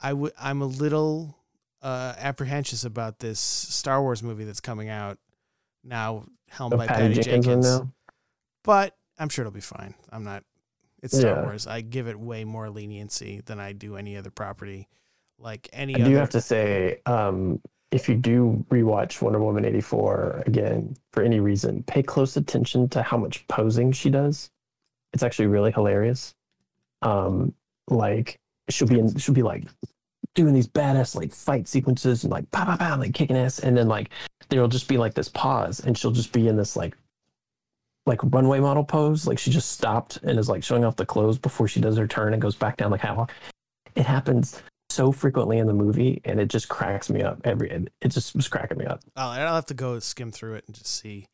I 0.00 0.12
would, 0.12 0.32
I'm 0.40 0.62
a 0.62 0.66
little 0.66 1.36
uh, 1.82 2.14
apprehensive 2.16 2.90
about 2.90 3.18
this 3.18 3.40
Star 3.40 4.00
Wars 4.00 4.22
movie 4.22 4.44
that's 4.44 4.60
coming 4.60 4.88
out 4.88 5.18
now, 5.84 6.24
helmed 6.48 6.76
by 6.76 6.86
Patty 6.86 7.14
Patty 7.14 7.22
Jenkins 7.22 7.66
Jenkins. 7.66 7.92
But 8.64 8.96
I'm 9.18 9.28
sure 9.28 9.42
it'll 9.44 9.52
be 9.52 9.60
fine. 9.60 9.94
I'm 10.12 10.24
not. 10.24 10.44
It's 11.02 11.16
Star 11.16 11.30
Yeah. 11.36 11.42
Wars. 11.42 11.66
I 11.66 11.80
give 11.80 12.08
it 12.08 12.18
way 12.18 12.44
more 12.44 12.70
leniency 12.70 13.40
than 13.46 13.60
I 13.60 13.72
do 13.72 13.96
any 13.96 14.16
other 14.16 14.30
property. 14.30 14.88
Like 15.38 15.68
any 15.72 15.94
I 15.96 16.00
other. 16.00 16.10
do 16.10 16.16
have 16.16 16.30
to 16.30 16.40
say, 16.40 17.00
um, 17.06 17.60
if 17.92 18.08
you 18.08 18.16
do 18.16 18.64
rewatch 18.70 19.22
Wonder 19.22 19.38
Woman 19.38 19.64
84 19.64 20.42
again, 20.46 20.96
for 21.12 21.22
any 21.22 21.40
reason, 21.40 21.82
pay 21.84 22.02
close 22.02 22.36
attention 22.36 22.88
to 22.90 23.02
how 23.02 23.16
much 23.16 23.46
posing 23.48 23.92
she 23.92 24.10
does. 24.10 24.50
It's 25.12 25.22
actually 25.22 25.46
really 25.46 25.70
hilarious. 25.72 26.34
Um, 27.02 27.54
like 27.88 28.38
she'll 28.68 28.88
be 28.88 28.98
in, 28.98 29.16
she'll 29.16 29.34
be 29.34 29.42
like 29.44 29.64
doing 30.34 30.52
these 30.52 30.68
badass 30.68 31.14
like 31.14 31.32
fight 31.32 31.66
sequences 31.68 32.24
and 32.24 32.32
like 32.32 32.50
pow 32.50 32.64
pow 32.64 32.76
pow 32.76 32.98
like 32.98 33.14
kicking 33.14 33.36
ass, 33.36 33.60
and 33.60 33.76
then 33.76 33.88
like 33.88 34.10
there'll 34.50 34.68
just 34.68 34.88
be 34.88 34.98
like 34.98 35.14
this 35.14 35.28
pause, 35.28 35.80
and 35.80 35.96
she'll 35.96 36.10
just 36.10 36.32
be 36.32 36.48
in 36.48 36.56
this 36.56 36.76
like 36.76 36.96
like 38.08 38.20
runway 38.24 38.58
model 38.60 38.82
pose, 38.84 39.26
like 39.26 39.38
she 39.38 39.50
just 39.50 39.70
stopped 39.72 40.16
and 40.24 40.38
is 40.38 40.48
like 40.48 40.64
showing 40.64 40.84
off 40.84 40.96
the 40.96 41.06
clothes 41.06 41.38
before 41.38 41.68
she 41.68 41.80
does 41.80 41.96
her 41.96 42.06
turn 42.08 42.32
and 42.32 42.42
goes 42.42 42.56
back 42.56 42.76
down 42.76 42.90
the 42.90 42.98
catwalk. 42.98 43.32
It 43.94 44.04
happens 44.06 44.60
so 44.90 45.12
frequently 45.12 45.58
in 45.58 45.66
the 45.66 45.74
movie, 45.74 46.20
and 46.24 46.40
it 46.40 46.46
just 46.48 46.68
cracks 46.68 47.10
me 47.10 47.22
up. 47.22 47.40
Every 47.44 47.70
it 48.00 48.08
just 48.08 48.34
was 48.34 48.48
cracking 48.48 48.78
me 48.78 48.86
up. 48.86 49.00
I'll, 49.16 49.30
I'll 49.30 49.54
have 49.56 49.66
to 49.66 49.74
go 49.74 49.98
skim 49.98 50.32
through 50.32 50.54
it 50.54 50.64
and 50.66 50.74
just 50.74 50.86
see 50.86 51.26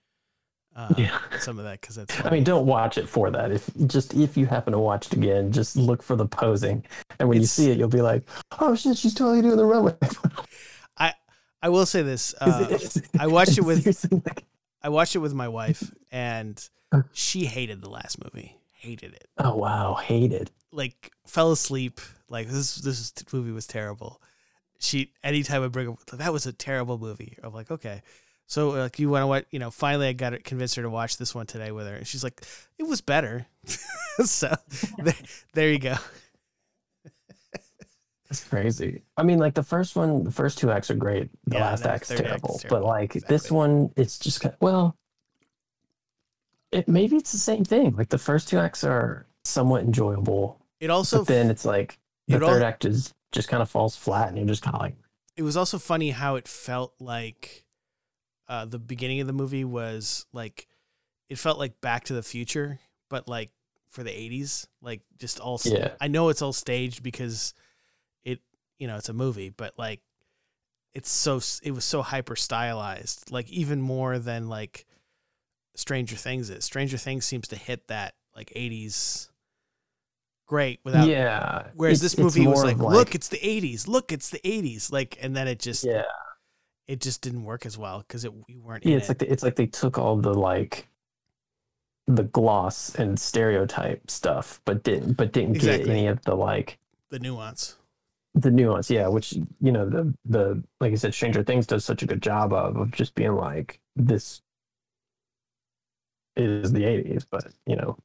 uh, 0.74 0.92
Yeah. 0.98 1.16
some 1.38 1.58
of 1.58 1.64
that 1.64 1.80
because 1.80 1.94
that's. 1.94 2.20
I 2.24 2.30
mean, 2.30 2.42
don't 2.42 2.66
watch 2.66 2.98
it 2.98 3.08
for 3.08 3.30
that. 3.30 3.52
If 3.52 3.70
just 3.86 4.12
if 4.14 4.36
you 4.36 4.46
happen 4.46 4.72
to 4.72 4.78
watch 4.80 5.06
it 5.06 5.12
again, 5.12 5.52
just 5.52 5.76
look 5.76 6.02
for 6.02 6.16
the 6.16 6.26
posing, 6.26 6.84
and 7.20 7.28
when 7.28 7.40
you 7.40 7.46
see 7.46 7.70
it, 7.70 7.78
you'll 7.78 7.88
be 7.88 8.02
like, 8.02 8.28
"Oh 8.58 8.74
shit, 8.74 8.96
she's 8.98 9.14
totally 9.14 9.40
doing 9.40 9.56
the 9.56 9.64
runway." 9.64 9.94
I 10.98 11.12
I 11.62 11.68
will 11.68 11.86
say 11.86 12.02
this: 12.02 12.34
uh, 12.40 12.76
I 13.20 13.28
watched 13.28 13.56
it 13.58 13.62
with- 13.64 14.10
like, 14.12 14.44
I 14.84 14.90
watched 14.90 15.16
it 15.16 15.20
with 15.20 15.34
my 15.34 15.48
wife, 15.48 15.82
and 16.12 16.56
Uh. 16.92 17.02
she 17.12 17.46
hated 17.46 17.80
the 17.80 17.90
last 17.90 18.22
movie. 18.22 18.56
Hated 18.74 19.14
it. 19.14 19.28
oh 19.38 19.56
wow, 19.56 19.94
hated. 19.94 20.50
Like 20.70 21.10
fell 21.26 21.50
asleep. 21.50 22.00
Like 22.28 22.48
this 22.48 22.76
this 22.76 23.12
movie 23.32 23.50
was 23.50 23.66
terrible. 23.66 24.20
She 24.78 25.10
anytime 25.22 25.62
I 25.64 25.68
bring 25.68 25.88
up 25.88 26.04
that 26.12 26.32
was 26.32 26.44
a 26.46 26.52
terrible 26.52 26.98
movie. 26.98 27.36
I'm 27.42 27.54
like 27.54 27.70
okay. 27.70 28.02
So 28.46 28.68
like 28.70 28.98
you 28.98 29.08
want 29.08 29.22
to 29.22 29.26
what 29.26 29.46
you 29.50 29.58
know? 29.58 29.70
Finally, 29.70 30.08
I 30.08 30.12
got 30.12 30.34
it 30.34 30.44
convinced 30.44 30.74
her 30.76 30.82
to 30.82 30.90
watch 30.90 31.16
this 31.16 31.34
one 31.34 31.46
today 31.46 31.72
with 31.72 31.86
her, 31.86 31.94
and 31.94 32.06
she's 32.06 32.22
like, 32.22 32.42
"It 32.78 32.82
was 32.82 33.00
better." 33.00 33.46
so 34.24 34.54
there, 34.98 35.14
there 35.54 35.70
you 35.72 35.78
go. 35.78 35.94
That's 38.40 38.48
crazy. 38.48 39.02
I 39.16 39.22
mean, 39.22 39.38
like 39.38 39.54
the 39.54 39.62
first 39.62 39.94
one, 39.96 40.24
the 40.24 40.30
first 40.30 40.58
two 40.58 40.70
acts 40.70 40.90
are 40.90 40.94
great. 40.94 41.30
The 41.46 41.56
Yeah, 41.56 41.62
last 41.64 41.82
the 41.84 41.90
act's 41.92 42.08
third 42.08 42.18
act 42.20 42.26
terrible. 42.28 42.54
is 42.56 42.62
terrible. 42.62 42.80
But 42.80 42.86
like 42.86 43.12
this 43.12 43.22
Exactly. 43.22 43.56
one, 43.56 43.92
it's 43.96 44.18
just 44.18 44.40
kind 44.40 44.54
well, 44.60 44.96
it 46.72 46.88
maybe 46.88 47.16
it's 47.16 47.32
the 47.32 47.38
same 47.38 47.64
thing. 47.64 47.94
Like 47.96 48.08
the 48.08 48.18
first 48.18 48.48
two 48.48 48.58
acts 48.58 48.84
are 48.84 49.26
somewhat 49.44 49.82
enjoyable, 49.82 50.60
It 50.80 50.90
also 50.90 51.18
but 51.18 51.28
then 51.28 51.50
it's 51.50 51.64
like 51.64 51.98
the 52.28 52.36
it 52.36 52.42
al- 52.42 52.48
third 52.48 52.62
act 52.62 52.84
is 52.84 53.14
just 53.32 53.48
kind 53.48 53.62
of 53.62 53.70
falls 53.70 53.96
flat, 53.96 54.28
and 54.28 54.36
you're 54.38 54.46
just 54.46 54.62
kind 54.62 54.74
of 54.74 54.80
like, 54.80 54.96
it 55.36 55.42
was 55.42 55.56
also 55.56 55.78
funny 55.78 56.10
how 56.10 56.36
it 56.36 56.48
felt 56.48 56.94
like 56.98 57.64
uh, 58.48 58.64
the 58.64 58.78
beginning 58.78 59.20
of 59.20 59.26
the 59.26 59.32
movie 59.32 59.64
was 59.64 60.26
like 60.32 60.66
it 61.28 61.38
felt 61.38 61.58
like 61.58 61.80
Back 61.80 62.04
to 62.04 62.14
the 62.14 62.22
Future, 62.22 62.78
but 63.08 63.28
like 63.28 63.50
for 63.90 64.02
the 64.02 64.10
'80s, 64.10 64.66
like 64.82 65.02
just 65.18 65.38
all. 65.40 65.60
Yeah. 65.64 65.92
I 66.00 66.08
know 66.08 66.28
it's 66.28 66.42
all 66.42 66.52
staged 66.52 67.02
because 67.02 67.54
you 68.78 68.86
know, 68.86 68.96
it's 68.96 69.08
a 69.08 69.14
movie, 69.14 69.50
but 69.50 69.74
like 69.78 70.00
it's 70.94 71.10
so 71.10 71.40
it 71.62 71.72
was 71.72 71.84
so 71.84 72.02
hyper 72.02 72.36
stylized, 72.36 73.30
like 73.30 73.50
even 73.50 73.80
more 73.80 74.18
than 74.18 74.48
like 74.48 74.86
Stranger 75.74 76.16
Things 76.16 76.50
is. 76.50 76.64
Stranger 76.64 76.98
Things 76.98 77.24
seems 77.24 77.48
to 77.48 77.56
hit 77.56 77.88
that 77.88 78.14
like 78.36 78.52
'80s 78.54 79.28
great 80.46 80.80
without 80.84 81.08
yeah. 81.08 81.68
Whereas 81.74 82.00
this 82.00 82.16
movie 82.16 82.46
was 82.46 82.62
more 82.62 82.64
like, 82.64 82.78
look, 82.78 83.14
it's 83.14 83.28
the 83.28 83.38
'80s. 83.38 83.88
Look, 83.88 84.12
it's 84.12 84.30
the 84.30 84.40
'80s. 84.40 84.92
Like, 84.92 85.18
and 85.20 85.36
then 85.36 85.48
it 85.48 85.58
just, 85.58 85.84
yeah. 85.84 86.04
it 86.86 87.00
just 87.00 87.22
didn't 87.22 87.44
work 87.44 87.66
as 87.66 87.76
well 87.76 87.98
because 88.06 88.24
it 88.24 88.32
we 88.48 88.56
weren't. 88.56 88.86
Yeah, 88.86 88.96
it's 88.96 89.06
it. 89.06 89.10
like 89.10 89.18
the, 89.18 89.32
it's 89.32 89.42
like 89.42 89.56
they 89.56 89.66
took 89.66 89.98
all 89.98 90.16
the 90.16 90.34
like 90.34 90.88
the 92.06 92.24
gloss 92.24 92.94
and 92.94 93.18
stereotype 93.18 94.10
stuff, 94.10 94.60
but 94.64 94.84
didn't 94.84 95.14
but 95.14 95.32
didn't 95.32 95.58
get 95.58 95.88
any 95.88 96.06
of 96.06 96.22
the 96.22 96.34
like 96.34 96.78
the 97.10 97.18
nuance. 97.18 97.76
The 98.34 98.50
nuance. 98.50 98.90
Yeah, 98.90 99.08
which 99.08 99.32
you 99.60 99.72
know 99.72 99.88
the 99.88 100.12
the 100.24 100.62
like 100.80 100.92
I 100.92 100.96
said, 100.96 101.14
Stranger 101.14 101.42
Things 101.42 101.66
does 101.66 101.84
such 101.84 102.02
a 102.02 102.06
good 102.06 102.22
job 102.22 102.52
of 102.52 102.76
of 102.76 102.90
just 102.90 103.14
being 103.14 103.34
like 103.34 103.80
this 103.96 104.40
is 106.36 106.72
the 106.72 106.82
'80s, 106.82 107.24
but 107.30 107.46
you 107.66 107.76
know. 107.76 107.96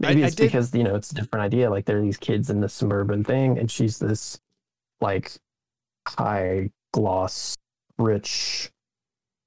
Maybe 0.00 0.22
I 0.22 0.26
it's 0.28 0.36
did- 0.36 0.44
because 0.46 0.72
you 0.74 0.84
know 0.84 0.94
it's 0.94 1.10
a 1.10 1.14
different 1.14 1.44
idea. 1.44 1.70
Like 1.70 1.84
there 1.84 1.98
are 1.98 2.02
these 2.02 2.16
kids 2.16 2.50
in 2.50 2.60
the 2.60 2.68
suburban 2.68 3.24
thing, 3.24 3.58
and 3.58 3.70
she's 3.70 3.98
this 3.98 4.38
like 5.00 5.32
high 6.06 6.70
gloss, 6.92 7.56
rich 7.98 8.70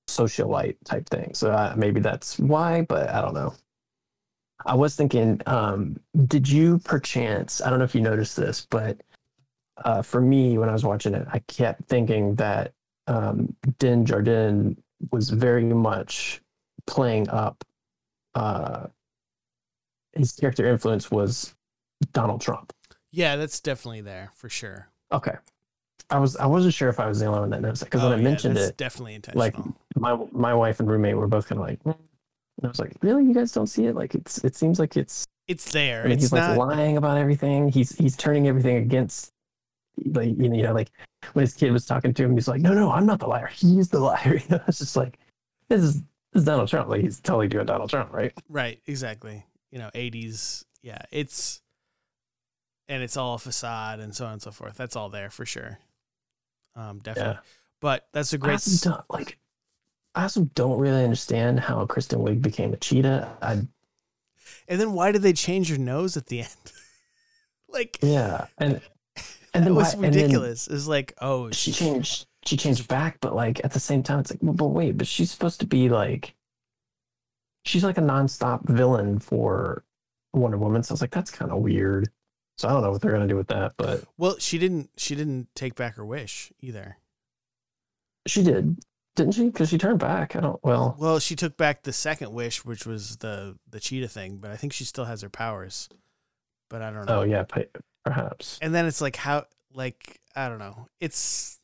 socialite 0.10 0.76
type 0.84 1.08
thing. 1.10 1.34
So 1.34 1.52
uh, 1.52 1.74
maybe 1.78 2.02
that's 2.02 2.38
why, 2.38 2.82
but 2.82 3.10
I 3.10 3.22
don't 3.22 3.34
know. 3.34 3.54
I 4.66 4.76
was 4.76 4.96
thinking, 4.96 5.42
um, 5.48 5.98
did 6.28 6.48
you 6.48 6.80
perchance? 6.80 7.62
I 7.62 7.70
don't 7.70 7.80
know 7.80 7.86
if 7.86 7.96
you 7.96 8.02
noticed 8.02 8.36
this, 8.36 8.68
but 8.70 8.98
uh, 9.86 10.02
for 10.02 10.22
me, 10.22 10.58
when 10.58 10.70
I 10.70 10.74
was 10.74 10.84
watching 10.84 11.14
it, 11.14 11.28
I 11.32 11.40
kept 11.40 11.86
thinking 11.88 12.36
that 12.36 12.74
um, 13.08 13.56
Din 13.80 14.06
Djarin 14.06 14.78
was 15.12 15.30
very 15.30 15.64
much 15.66 16.42
playing 16.88 17.30
up. 17.30 17.64
Uh, 18.36 18.88
his 20.14 20.34
character 20.34 20.66
influence 20.70 21.10
was 21.12 21.56
Donald 22.14 22.42
Trump. 22.42 22.74
Yeah, 23.12 23.36
that's 23.36 23.60
definitely 23.60 24.02
there 24.02 24.32
for 24.36 24.50
sure. 24.50 24.90
Okay, 25.12 25.36
I 26.10 26.18
was 26.20 26.38
I 26.38 26.46
wasn't 26.46 26.74
sure 26.74 26.90
if 26.90 27.00
I 27.00 27.08
was 27.08 27.20
the 27.20 27.26
only 27.26 27.42
one 27.42 27.50
that 27.50 27.62
noticed 27.62 27.82
it 27.82 27.86
because 27.86 28.02
Oh, 28.02 28.10
when 28.10 28.14
I 28.14 28.18
yeah, 28.18 28.24
mentioned 28.24 28.58
it, 28.58 28.78
definitely 28.78 29.16
intentional. 29.16 29.40
like 29.46 29.56
my 29.96 30.18
my 30.32 30.54
wife 30.54 30.80
and 30.80 30.90
roommate 30.90 31.18
were 31.18 31.28
both 31.28 31.48
kind 31.48 31.60
of 31.60 31.68
like, 31.68 31.84
"Mm." 31.84 31.96
and 31.96 32.66
I 32.66 32.68
was 32.68 32.80
like, 32.80 32.94
really, 33.02 33.26
you 33.26 33.34
guys 33.34 33.52
don't 33.52 33.68
see 33.68 33.86
it? 33.86 33.96
Like 33.96 34.16
it's 34.16 34.38
it 34.46 34.56
seems 34.56 34.80
like 34.80 34.96
it's 34.96 35.26
it's 35.48 35.72
there. 35.74 36.02
I 36.02 36.04
mean, 36.04 36.14
it's 36.14 36.24
he's 36.24 36.32
not. 36.34 36.50
like 36.58 36.58
lying 36.58 36.96
about 36.98 37.18
everything. 37.18 37.68
He's 37.70 37.92
he's 37.98 38.16
turning 38.16 38.48
everything 38.48 38.78
against, 38.78 39.34
like 40.06 40.30
you 40.38 40.50
know, 40.50 40.74
like 40.74 40.92
when 41.34 41.44
his 41.44 41.54
kid 41.54 41.72
was 41.72 41.86
talking 41.86 42.14
to 42.14 42.24
him, 42.24 42.34
he's 42.34 42.48
like, 42.48 42.62
"No, 42.62 42.74
no, 42.74 42.92
I'm 42.92 43.06
not 43.06 43.20
the 43.20 43.28
liar. 43.28 43.50
He's 43.54 43.90
the 43.90 44.00
liar." 44.00 44.40
You 44.50 44.58
know, 44.58 44.62
it's 44.68 44.80
just 44.80 44.96
like 44.96 45.20
this 45.70 45.82
is 45.82 46.02
this 46.34 46.42
is 46.42 46.46
Donald 46.46 46.70
Trump. 46.70 46.90
Like 46.90 47.02
he's 47.02 47.20
totally 47.20 47.48
doing 47.48 47.66
Donald 47.66 47.90
Trump, 47.90 48.12
right? 48.14 48.34
Right, 48.50 48.82
exactly. 48.88 49.46
You 49.72 49.80
know, 49.80 49.90
80s. 49.94 50.66
Yeah, 50.82 51.02
it's 51.12 51.62
and 52.88 53.04
it's 53.04 53.16
all 53.16 53.36
a 53.36 53.40
facade 53.40 54.00
and 54.00 54.16
so 54.16 54.26
on 54.26 54.34
and 54.34 54.42
so 54.42 54.52
forth. 54.52 54.76
That's 54.76 54.96
all 54.96 55.10
there 55.10 55.30
for 55.30 55.46
sure. 55.46 55.80
Um, 56.76 57.00
definitely. 57.00 57.34
Yeah. 57.34 57.40
But 57.80 58.08
that's 58.14 58.34
a 58.34 58.38
great. 58.38 58.54
also 58.54 58.90
don't, 58.90 59.04
like 59.10 59.38
I 60.14 60.24
also 60.24 60.44
don't 60.56 60.78
really 60.78 61.04
understand 61.04 61.60
how 61.60 61.86
Kristen 61.86 62.20
Wiig 62.20 62.42
became 62.42 62.74
a 62.74 62.78
cheetah. 62.78 63.38
I 63.42 63.52
And 64.68 64.80
then 64.82 64.94
why 64.94 65.12
did 65.12 65.22
they 65.22 65.34
change 65.34 65.70
your 65.70 65.80
nose 65.80 66.18
at 66.18 66.28
the 66.28 66.40
end? 66.42 66.74
like, 67.70 67.98
yeah, 68.02 68.48
and 68.58 68.82
and 69.54 69.64
and 69.64 69.64
it 69.64 69.66
then 69.70 69.76
was 69.76 69.96
why- 69.96 70.08
ridiculous. 70.08 70.68
It's 70.68 70.88
like, 70.88 71.14
oh, 71.22 71.52
she 71.52 71.72
sh- 71.72 71.78
changed 71.80 72.26
she 72.46 72.58
changed 72.58 72.88
back, 72.88 73.18
but 73.22 73.36
like 73.36 73.64
at 73.64 73.72
the 73.72 73.80
same 73.80 74.02
time, 74.04 74.20
it's 74.20 74.32
like, 74.32 74.40
well, 74.42 74.54
but 74.54 74.68
wait, 74.70 74.98
but 74.98 75.08
she's 75.08 75.30
supposed 75.32 75.60
to 75.60 75.68
be 75.68 75.90
like, 75.90 76.34
she's 77.66 77.84
like 77.84 77.98
a 77.98 78.02
nonstop 78.02 78.68
villain 78.68 79.20
for 79.20 79.84
Wonder 80.34 80.58
Woman. 80.58 80.82
So 80.84 80.92
I 80.92 80.96
was 80.96 81.02
like, 81.02 81.12
that's 81.12 81.30
kind 81.32 81.52
of 81.52 81.60
weird. 81.60 82.10
So 82.58 82.68
I 82.68 82.72
don't 82.74 82.82
know 82.84 82.92
what 82.92 83.02
they're 83.02 83.12
gonna 83.12 83.28
do 83.28 83.36
with 83.36 83.48
that, 83.48 83.74
but 83.78 84.04
Well, 84.18 84.38
she 84.40 84.58
didn't. 84.58 84.90
She 84.98 85.16
didn't 85.16 85.48
take 85.56 85.76
back 85.76 85.96
her 85.96 86.06
wish 86.06 86.52
either. 86.62 86.98
she 88.28 88.44
did, 88.44 88.78
didn't 89.16 89.34
she? 89.34 89.46
Because 89.46 89.70
she 89.70 89.78
turned 89.78 90.00
back. 90.00 90.36
I 90.36 90.40
don't. 90.42 90.64
Well, 90.64 90.96
Well, 91.00 91.20
she 91.20 91.36
took 91.36 91.58
back 91.58 91.84
the 91.84 91.94
second 91.94 92.34
wish, 92.34 92.64
which 92.64 92.86
was 92.86 93.18
the 93.18 93.58
the 93.70 93.80
cheetah 93.80 94.08
thing. 94.10 94.38
But 94.38 94.52
I 94.52 94.56
think 94.58 94.74
she 94.74 94.84
still 94.84 95.06
has 95.06 95.22
her 95.22 95.30
powers. 95.30 95.90
But 96.70 96.82
I 96.82 96.92
don't 96.92 97.02
oh, 97.10 97.14
know. 97.14 97.20
oh 97.22 97.24
yeah, 97.24 97.44
perhaps. 98.04 98.60
And 98.62 98.74
then 98.74 98.86
it's 98.86 99.02
like 99.02 99.16
how, 99.16 99.46
like 99.74 100.20
I 100.36 100.50
don't 100.50 100.60
know. 100.60 100.88
It's 101.00 101.60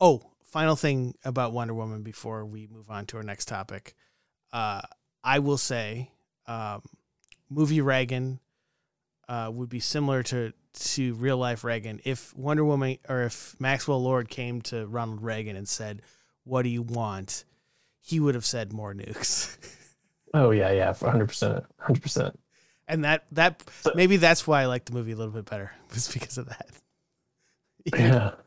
oh, 0.00 0.22
final 0.44 0.76
thing 0.76 1.14
about 1.24 1.52
Wonder 1.52 1.74
Woman 1.74 2.02
before 2.02 2.44
we 2.44 2.66
move 2.66 2.90
on 2.90 3.06
to 3.06 3.16
our 3.16 3.22
next 3.22 3.46
topic. 3.46 3.94
Uh, 4.52 4.82
I 5.24 5.38
will 5.38 5.58
say, 5.58 6.10
um, 6.46 6.82
movie 7.48 7.80
Reagan 7.80 8.40
uh, 9.28 9.50
would 9.52 9.68
be 9.68 9.80
similar 9.80 10.22
to 10.24 10.52
to 10.74 11.14
real 11.14 11.36
life 11.36 11.64
Reagan 11.64 12.00
if 12.04 12.34
Wonder 12.34 12.64
Woman 12.64 12.98
or 13.08 13.22
if 13.22 13.54
Maxwell 13.60 14.02
Lord 14.02 14.28
came 14.28 14.62
to 14.62 14.86
Ronald 14.86 15.22
Reagan 15.22 15.56
and 15.56 15.68
said, 15.68 16.02
"What 16.44 16.62
do 16.62 16.68
you 16.68 16.82
want?" 16.82 17.44
He 18.00 18.18
would 18.18 18.34
have 18.34 18.46
said 18.46 18.72
more 18.72 18.94
nukes. 18.94 19.56
Oh 20.34 20.50
yeah, 20.50 20.70
yeah, 20.70 20.94
hundred 20.94 21.28
percent, 21.28 21.64
hundred 21.78 22.02
percent. 22.02 22.38
And 22.88 23.04
that 23.04 23.24
that 23.32 23.62
So- 23.82 23.92
maybe 23.94 24.16
that's 24.16 24.46
why 24.46 24.62
I 24.62 24.66
like 24.66 24.84
the 24.86 24.92
movie 24.92 25.12
a 25.12 25.16
little 25.16 25.32
bit 25.32 25.44
better 25.46 25.72
was 25.94 26.12
because 26.12 26.38
of 26.38 26.48
that. 26.48 26.68
Yeah, 27.94 28.32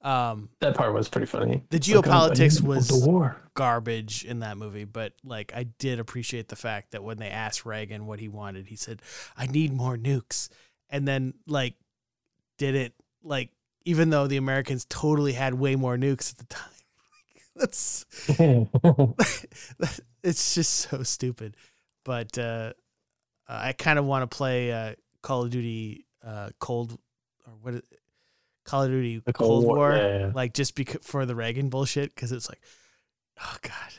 Um, 0.00 0.48
that 0.60 0.76
part 0.76 0.94
was 0.94 1.08
pretty 1.08 1.26
funny. 1.26 1.64
The 1.70 1.78
like, 1.78 2.06
oh, 2.06 2.30
geopolitics 2.30 2.62
was- 2.62 2.86
the 2.88 3.04
war. 3.06 3.36
garbage 3.54 4.24
in 4.24 4.38
that 4.40 4.56
movie, 4.56 4.84
but 4.84 5.12
like 5.24 5.52
I 5.54 5.64
did 5.64 5.98
appreciate 5.98 6.48
the 6.48 6.56
fact 6.56 6.92
that 6.92 7.02
when 7.02 7.18
they 7.18 7.28
asked 7.30 7.66
Reagan 7.66 8.06
what 8.06 8.20
he 8.20 8.28
wanted, 8.28 8.66
he 8.68 8.76
said, 8.76 9.02
"I 9.36 9.46
need 9.46 9.72
more 9.72 9.96
nukes," 9.98 10.48
and 10.88 11.06
then 11.06 11.34
like 11.48 11.74
did 12.58 12.76
it 12.76 12.94
like 13.24 13.50
even 13.84 14.10
though 14.10 14.28
the 14.28 14.36
Americans 14.36 14.86
totally 14.88 15.32
had 15.32 15.54
way 15.54 15.74
more 15.74 15.96
nukes 15.96 16.30
at 16.32 16.38
the 16.38 16.46
time. 16.46 16.70
That's 17.56 18.06
it's 20.22 20.54
just 20.54 20.72
so 20.74 21.02
stupid. 21.02 21.56
But 22.08 22.38
uh, 22.38 22.72
I 23.46 23.74
kind 23.74 23.98
of 23.98 24.06
want 24.06 24.22
to 24.28 24.34
play 24.34 24.72
uh, 24.72 24.94
Call 25.20 25.44
of 25.44 25.50
Duty 25.50 26.06
uh, 26.24 26.48
Cold 26.58 26.98
or 27.46 27.52
what 27.60 27.74
is 27.74 27.82
Call 28.64 28.84
of 28.84 28.90
Duty 28.90 29.20
The 29.22 29.34
Cold, 29.34 29.66
War, 29.66 29.94
yeah, 29.94 30.18
yeah. 30.20 30.32
like 30.34 30.54
just 30.54 30.74
because 30.74 31.04
for 31.04 31.26
the 31.26 31.34
Reagan 31.34 31.68
bullshit 31.68 32.14
because 32.14 32.32
it's 32.32 32.48
like, 32.48 32.62
oh 33.42 33.56
god. 33.60 33.92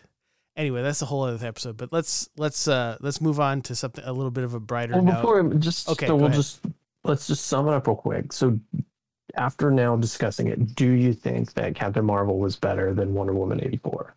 Anyway, 0.57 0.81
that's 0.81 1.03
a 1.03 1.05
whole 1.05 1.21
other 1.21 1.45
episode. 1.47 1.77
But 1.77 1.93
let's 1.93 2.27
let's 2.35 2.67
uh 2.67 2.97
let's 2.99 3.21
move 3.21 3.39
on 3.39 3.61
to 3.61 3.75
something 3.75 4.03
a 4.03 4.11
little 4.11 4.31
bit 4.31 4.43
of 4.43 4.55
a 4.55 4.59
brighter 4.59 4.93
Well, 4.93 5.03
note. 5.03 5.15
before 5.17 5.43
we 5.43 5.57
just 5.59 5.87
Okay, 5.87 6.07
so 6.07 6.15
we'll 6.15 6.25
ahead. 6.25 6.35
just 6.35 6.61
let's 7.03 7.27
just 7.27 7.45
sum 7.45 7.67
it 7.67 7.75
up 7.75 7.85
real 7.85 7.95
quick. 7.95 8.33
So 8.33 8.59
after 9.35 9.69
now 9.69 9.95
discussing 9.97 10.47
it, 10.47 10.73
do 10.73 10.89
you 10.89 11.13
think 11.13 11.53
that 11.53 11.75
Captain 11.75 12.03
Marvel 12.03 12.39
was 12.39 12.55
better 12.55 12.91
than 12.95 13.13
Wonder 13.13 13.33
Woman 13.33 13.63
eighty 13.63 13.77
four? 13.77 14.15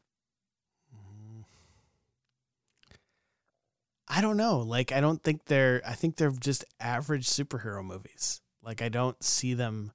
I 4.14 4.20
don't 4.20 4.36
know. 4.36 4.58
Like 4.58 4.92
I 4.92 5.00
don't 5.00 5.22
think 5.22 5.46
they're 5.46 5.80
I 5.86 5.94
think 5.94 6.16
they're 6.16 6.30
just 6.32 6.64
average 6.78 7.26
superhero 7.26 7.82
movies. 7.82 8.42
Like 8.62 8.82
I 8.82 8.90
don't 8.90 9.20
see 9.24 9.54
them 9.54 9.92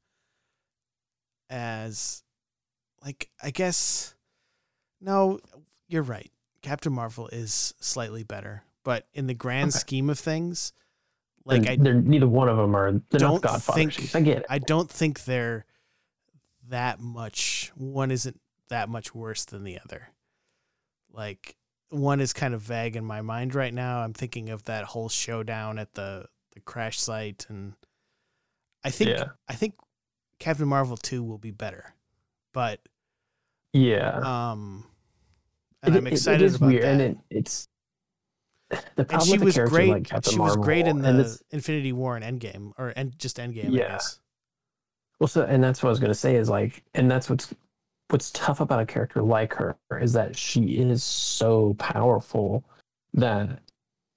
as 1.49 2.24
like 3.03 3.30
I 3.41 3.51
guess 3.51 4.15
no, 4.99 5.39
you're 5.88 6.01
right. 6.03 6.32
Captain 6.63 6.91
Marvel 6.91 7.28
is 7.28 7.76
slightly 7.80 8.24
better, 8.24 8.63
but 8.84 9.05
in 9.13 9.28
the 9.28 9.34
grand 9.36 9.70
Okay. 9.70 9.78
scheme 9.80 10.09
of 10.09 10.18
things, 10.18 10.74
like 11.45 11.68
I 11.68 11.76
they're 11.78 11.93
neither 11.93 12.28
one 12.28 12.49
of 12.49 12.57
them 12.57 12.76
are 12.76 12.93
they're 13.11 13.20
don't 13.20 13.43
not 13.43 13.43
Godfather. 13.43 13.91
think- 13.91 14.15
I 14.15 14.22
get 14.22 14.38
it. 14.39 14.45
I 14.49 14.57
don't 14.59 14.89
think 14.89 15.26
they're 15.26 15.65
that 16.70 16.99
much. 16.99 17.72
One 17.76 18.09
isn't 18.11 18.41
that 18.70 18.89
much 18.89 19.13
worse 19.13 19.45
than 19.45 19.63
the 19.63 19.80
other. 19.80 20.09
Like 21.13 21.55
one 21.89 22.19
is 22.19 22.33
kind 22.33 22.53
of 22.53 22.61
vague 22.61 22.95
in 22.95 23.05
my 23.05 23.21
mind 23.21 23.55
right 23.55 23.73
now. 23.73 23.99
I'm 23.99 24.13
thinking 24.13 24.49
of 24.49 24.63
that 24.65 24.83
whole 24.85 25.09
showdown 25.09 25.79
at 25.79 25.93
the 25.93 26.25
the 26.53 26.59
crash 26.61 26.99
site, 26.99 27.45
and 27.49 27.73
I 28.83 28.89
think 28.89 29.11
yeah, 29.11 29.25
I 29.47 29.53
think 29.53 29.75
Captain 30.39 30.67
Marvel 30.67 30.97
two 30.97 31.23
will 31.23 31.38
be 31.38 31.51
better, 31.51 31.93
but 32.53 32.79
yeah. 33.73 34.19
um, 34.51 34.85
and 35.83 35.95
It- 35.95 35.97
I'm 35.99 36.07
it- 36.07 36.13
excited 36.13 36.41
it 36.41 36.45
is 36.45 36.55
about 36.55 36.67
weird, 36.67 36.83
that. 36.83 36.91
and 36.91 37.01
it, 37.01 37.17
it's 37.29 37.67
the 38.69 38.77
and 38.97 39.07
problem 39.07 39.27
she 39.27 39.38
with 39.38 39.57
was 39.57 39.69
great. 39.69 39.89
like 39.89 40.03
Captain 40.05 40.31
she 40.33 40.38
Marvel. 40.38 40.57
was 40.57 40.65
great 40.65 40.88
in 40.88 41.01
the 41.01 41.39
Infinity 41.51 41.93
War 41.93 42.17
and 42.17 42.25
Endgame, 42.41 42.73
or 42.77 42.89
and 42.95 43.17
just 43.17 43.38
Endgame. 43.38 43.71
Yeah. 43.71 43.99
Well, 45.19 45.27
so 45.27 45.43
and 45.43 45.63
that's 45.63 45.81
what 45.81 45.89
I 45.89 45.91
was 45.91 45.99
gonna 45.99 46.13
say 46.13 46.35
is 46.35 46.49
like, 46.49 46.83
and 46.93 47.09
that's 47.09 47.29
what's 47.29 47.53
what's 48.09 48.31
tough 48.31 48.59
about 48.59 48.79
a 48.79 48.85
character 48.85 49.21
like 49.21 49.53
her 49.53 49.77
is 49.99 50.13
that 50.13 50.35
she 50.35 50.77
is 50.77 51.03
so 51.03 51.75
powerful 51.77 52.63
that 53.13 53.59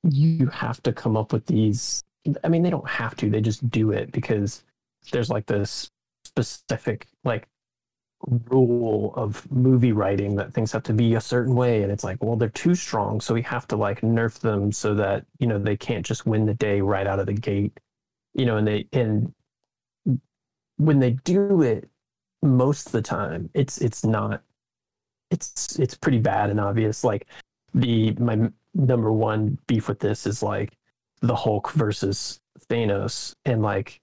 you 0.03 0.47
have 0.47 0.83
to 0.83 0.93
come 0.93 1.17
up 1.17 1.33
with 1.33 1.47
these 1.47 2.05
I 2.45 2.49
mean 2.49 2.63
they 2.63 2.71
don't 2.71 2.89
have 2.89 3.17
to, 3.17 3.31
they 3.31 3.41
just 3.41 3.69
do 3.71 3.93
it 3.93 4.13
because 4.13 4.63
there's 5.11 5.31
like 5.31 5.47
this 5.47 5.91
specific 6.25 7.07
like 7.25 7.49
rule 8.51 9.15
of 9.17 9.51
movie 9.51 9.93
writing 9.93 10.37
that 10.37 10.53
things 10.53 10.71
have 10.73 10.83
to 10.83 10.93
be 10.93 11.15
a 11.15 11.21
certain 11.21 11.55
way 11.55 11.83
and 11.83 11.91
it's 11.91 12.05
like 12.05 12.23
well 12.23 12.37
they're 12.37 12.51
too 12.51 12.75
strong 12.75 13.19
so 13.19 13.33
we 13.33 13.41
have 13.41 13.67
to 13.67 13.77
like 13.77 14.03
nerf 14.03 14.39
them 14.41 14.71
so 14.71 14.95
that 14.95 15.25
you 15.39 15.47
know 15.47 15.59
they 15.59 15.77
can't 15.77 16.05
just 16.05 16.27
win 16.27 16.45
the 16.45 16.55
day 16.55 16.83
right 16.83 17.07
out 17.07 17.19
of 17.19 17.25
the 17.25 17.33
gate 17.33 17.81
you 18.35 18.45
know 18.45 18.59
and 18.59 18.67
they 18.67 18.87
and 18.93 19.33
when 20.77 20.99
they 20.99 21.13
do 21.13 21.63
it 21.63 21.89
most 22.43 22.87
of 22.87 22.93
the 22.93 23.03
time 23.03 23.51
it's 23.55 23.79
it's 23.79 24.05
not 24.05 24.43
it's 25.31 25.79
it's 25.79 25.95
pretty 25.95 26.19
bad 26.19 26.51
and 26.51 26.61
obvious. 26.61 27.05
Like 27.05 27.27
the 27.75 28.13
my 28.13 28.51
number 28.75 29.13
one 29.13 29.59
beef 29.67 29.89
with 29.89 30.01
this 30.01 30.27
is 30.27 30.43
like 30.43 30.77
the 31.21 31.35
hulk 31.35 31.71
versus 31.73 32.41
thanos 32.69 33.35
and 33.45 33.63
like 33.63 34.01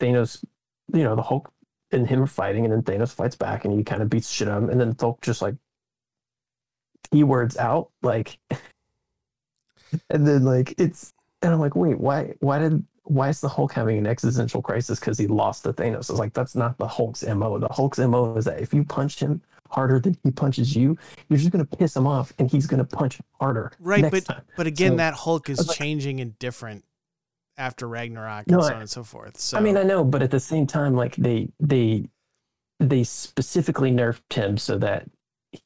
thanos 0.00 0.44
you 0.92 1.04
know 1.04 1.14
the 1.14 1.22
hulk 1.22 1.50
and 1.92 2.08
him 2.08 2.26
fighting 2.26 2.64
and 2.64 2.72
then 2.72 2.82
thanos 2.82 3.12
fights 3.12 3.36
back 3.36 3.64
and 3.64 3.76
he 3.76 3.84
kind 3.84 4.02
of 4.02 4.10
beats 4.10 4.28
shit 4.28 4.48
of 4.48 4.62
him 4.62 4.70
and 4.70 4.80
then 4.80 4.94
hulk 4.98 5.20
just 5.22 5.42
like 5.42 5.54
keywords 7.12 7.56
out 7.58 7.90
like 8.02 8.38
and 10.10 10.26
then 10.26 10.44
like 10.44 10.74
it's 10.78 11.12
and 11.42 11.52
i'm 11.52 11.60
like 11.60 11.76
wait 11.76 11.98
why 12.00 12.34
why 12.40 12.58
did 12.58 12.84
why 13.04 13.28
is 13.28 13.40
the 13.40 13.48
Hulk 13.48 13.72
having 13.72 13.98
an 13.98 14.06
existential 14.06 14.62
crisis 14.62 14.98
because 14.98 15.18
he 15.18 15.26
lost 15.26 15.64
to 15.64 15.72
Thanos? 15.72 16.10
It's 16.10 16.10
like 16.10 16.32
that's 16.32 16.54
not 16.54 16.78
the 16.78 16.88
Hulk's 16.88 17.22
MO. 17.24 17.58
The 17.58 17.68
Hulk's 17.68 17.98
MO 17.98 18.36
is 18.36 18.44
that 18.46 18.60
if 18.60 18.72
you 18.74 18.84
punch 18.84 19.18
him 19.20 19.42
harder 19.70 19.98
than 20.00 20.16
he 20.22 20.30
punches 20.30 20.74
you, 20.74 20.96
you're 21.28 21.38
just 21.38 21.50
gonna 21.50 21.64
piss 21.64 21.94
him 21.96 22.06
off 22.06 22.32
and 22.38 22.50
he's 22.50 22.66
gonna 22.66 22.84
punch 22.84 23.20
harder. 23.40 23.72
Right, 23.78 24.10
but 24.10 24.24
time. 24.24 24.42
but 24.56 24.66
again, 24.66 24.92
So- 24.92 24.96
that 24.96 25.14
Hulk 25.14 25.48
is 25.50 25.66
like- 25.68 25.76
changing 25.76 26.20
and 26.20 26.38
different 26.38 26.84
after 27.56 27.86
Ragnarok 27.86 28.46
No, 28.48 28.58
and 28.58 28.64
so 28.66 28.72
I- 28.72 28.74
on 28.74 28.80
and 28.80 28.90
so 28.90 29.04
forth. 29.04 29.38
So 29.38 29.58
I 29.58 29.60
mean, 29.60 29.76
I 29.76 29.82
know, 29.82 30.02
but 30.04 30.22
at 30.22 30.30
the 30.30 30.40
same 30.40 30.66
time, 30.66 30.94
like 30.94 31.14
they 31.16 31.48
they 31.60 32.08
they 32.80 33.04
specifically 33.04 33.92
nerfed 33.92 34.32
him 34.32 34.56
so 34.58 34.78
that 34.78 35.08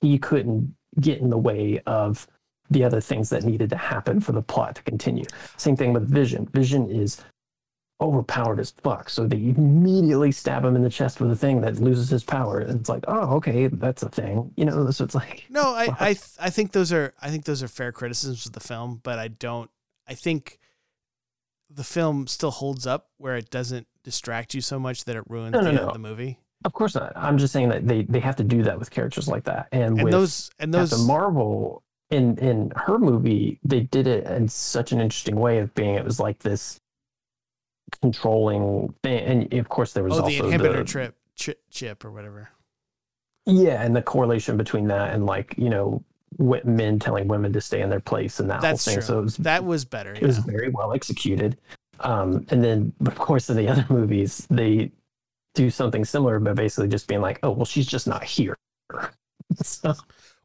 he 0.00 0.18
couldn't 0.18 0.74
get 1.00 1.18
in 1.20 1.30
the 1.30 1.38
way 1.38 1.80
of 1.86 2.26
the 2.70 2.84
other 2.84 3.00
things 3.00 3.30
that 3.30 3.44
needed 3.44 3.70
to 3.70 3.76
happen 3.76 4.20
for 4.20 4.32
the 4.32 4.42
plot 4.42 4.74
to 4.76 4.82
continue. 4.82 5.24
Same 5.56 5.76
thing 5.76 5.92
with 5.92 6.08
Vision. 6.08 6.46
Vision 6.52 6.90
is 6.90 7.22
overpowered 8.00 8.60
as 8.60 8.70
fuck, 8.70 9.10
so 9.10 9.26
they 9.26 9.36
immediately 9.36 10.30
stab 10.30 10.64
him 10.64 10.76
in 10.76 10.82
the 10.82 10.90
chest 10.90 11.20
with 11.20 11.30
a 11.32 11.36
thing 11.36 11.60
that 11.62 11.80
loses 11.80 12.08
his 12.08 12.22
power, 12.22 12.60
and 12.60 12.78
it's 12.78 12.88
like, 12.88 13.04
oh, 13.08 13.36
okay, 13.36 13.66
that's 13.66 14.02
a 14.04 14.08
thing, 14.08 14.52
you 14.56 14.64
know. 14.64 14.90
So 14.90 15.04
it's 15.04 15.14
like, 15.16 15.44
no, 15.50 15.74
I 15.74 15.86
fuck. 15.86 16.00
I 16.00 16.12
th- 16.12 16.24
I 16.38 16.50
think 16.50 16.72
those 16.72 16.92
are 16.92 17.12
I 17.20 17.30
think 17.30 17.44
those 17.44 17.62
are 17.62 17.68
fair 17.68 17.90
criticisms 17.90 18.46
of 18.46 18.52
the 18.52 18.60
film, 18.60 19.00
but 19.02 19.18
I 19.18 19.28
don't. 19.28 19.70
I 20.06 20.14
think 20.14 20.58
the 21.70 21.84
film 21.84 22.26
still 22.28 22.50
holds 22.52 22.86
up 22.86 23.08
where 23.18 23.36
it 23.36 23.50
doesn't 23.50 23.86
distract 24.04 24.54
you 24.54 24.60
so 24.62 24.78
much 24.78 25.04
that 25.04 25.16
it 25.16 25.24
ruins 25.28 25.52
No, 25.52 25.62
the 25.64 25.72
no, 25.72 25.80
of 25.82 25.86
no. 25.88 25.92
the 25.92 25.98
movie. 25.98 26.38
of 26.64 26.72
course 26.72 26.94
not. 26.94 27.12
I'm 27.16 27.36
just 27.36 27.52
saying 27.52 27.68
that 27.70 27.86
they 27.86 28.02
they 28.04 28.20
have 28.20 28.36
to 28.36 28.44
do 28.44 28.62
that 28.62 28.78
with 28.78 28.90
characters 28.90 29.26
like 29.28 29.44
that, 29.44 29.66
and, 29.72 29.96
And 29.98 30.04
with 30.04 30.12
those 30.12 30.50
and 30.60 30.72
those 30.72 30.90
Captain 30.90 31.06
Marvel 31.06 31.82
in 32.10 32.36
in 32.38 32.72
her 32.76 32.98
movie, 32.98 33.58
they 33.64 33.80
did 33.80 34.06
it 34.06 34.24
in 34.26 34.48
such 34.48 34.92
an 34.92 35.00
interesting 35.00 35.36
way 35.36 35.58
of 35.58 35.74
being 35.74 35.94
it 35.94 36.04
was 36.04 36.18
like 36.20 36.38
this 36.40 36.78
controlling 38.02 38.94
thing, 39.02 39.24
and 39.50 39.54
of 39.54 39.68
course 39.68 39.92
there 39.92 40.04
was 40.04 40.18
oh 40.18 40.26
the 40.26 40.38
inhibitor 40.40 40.78
the, 40.78 40.84
trip 40.84 41.16
chip, 41.36 41.60
chip 41.70 42.04
or 42.04 42.10
whatever. 42.10 42.50
yeah, 43.46 43.82
and 43.82 43.94
the 43.96 44.02
correlation 44.02 44.56
between 44.56 44.86
that 44.88 45.14
and 45.14 45.26
like 45.26 45.54
you 45.56 45.68
know 45.70 46.02
men 46.64 46.98
telling 46.98 47.26
women 47.26 47.52
to 47.52 47.60
stay 47.60 47.80
in 47.80 47.88
their 47.90 48.00
place 48.00 48.38
and 48.38 48.50
that 48.50 48.60
That's 48.60 48.84
whole 48.84 48.92
thing. 48.92 49.00
true. 49.00 49.06
So 49.06 49.18
it 49.18 49.22
was 49.22 49.36
That 49.38 49.64
was 49.64 49.84
better. 49.84 50.12
it 50.12 50.22
was 50.22 50.38
very 50.38 50.68
well 50.68 50.92
executed. 50.92 51.56
Um, 52.00 52.46
and 52.50 52.62
then, 52.62 52.92
of 53.06 53.16
course, 53.16 53.50
in 53.50 53.56
the 53.56 53.66
other 53.66 53.84
movies, 53.90 54.46
they 54.50 54.92
do 55.54 55.68
something 55.70 56.04
similar, 56.04 56.38
but 56.38 56.54
basically 56.54 56.88
just 56.88 57.08
being 57.08 57.20
like, 57.22 57.40
"Oh, 57.42 57.50
well, 57.50 57.64
she's 57.64 57.86
just 57.86 58.06
not 58.06 58.22
here." 58.22 58.56
so, 59.62 59.94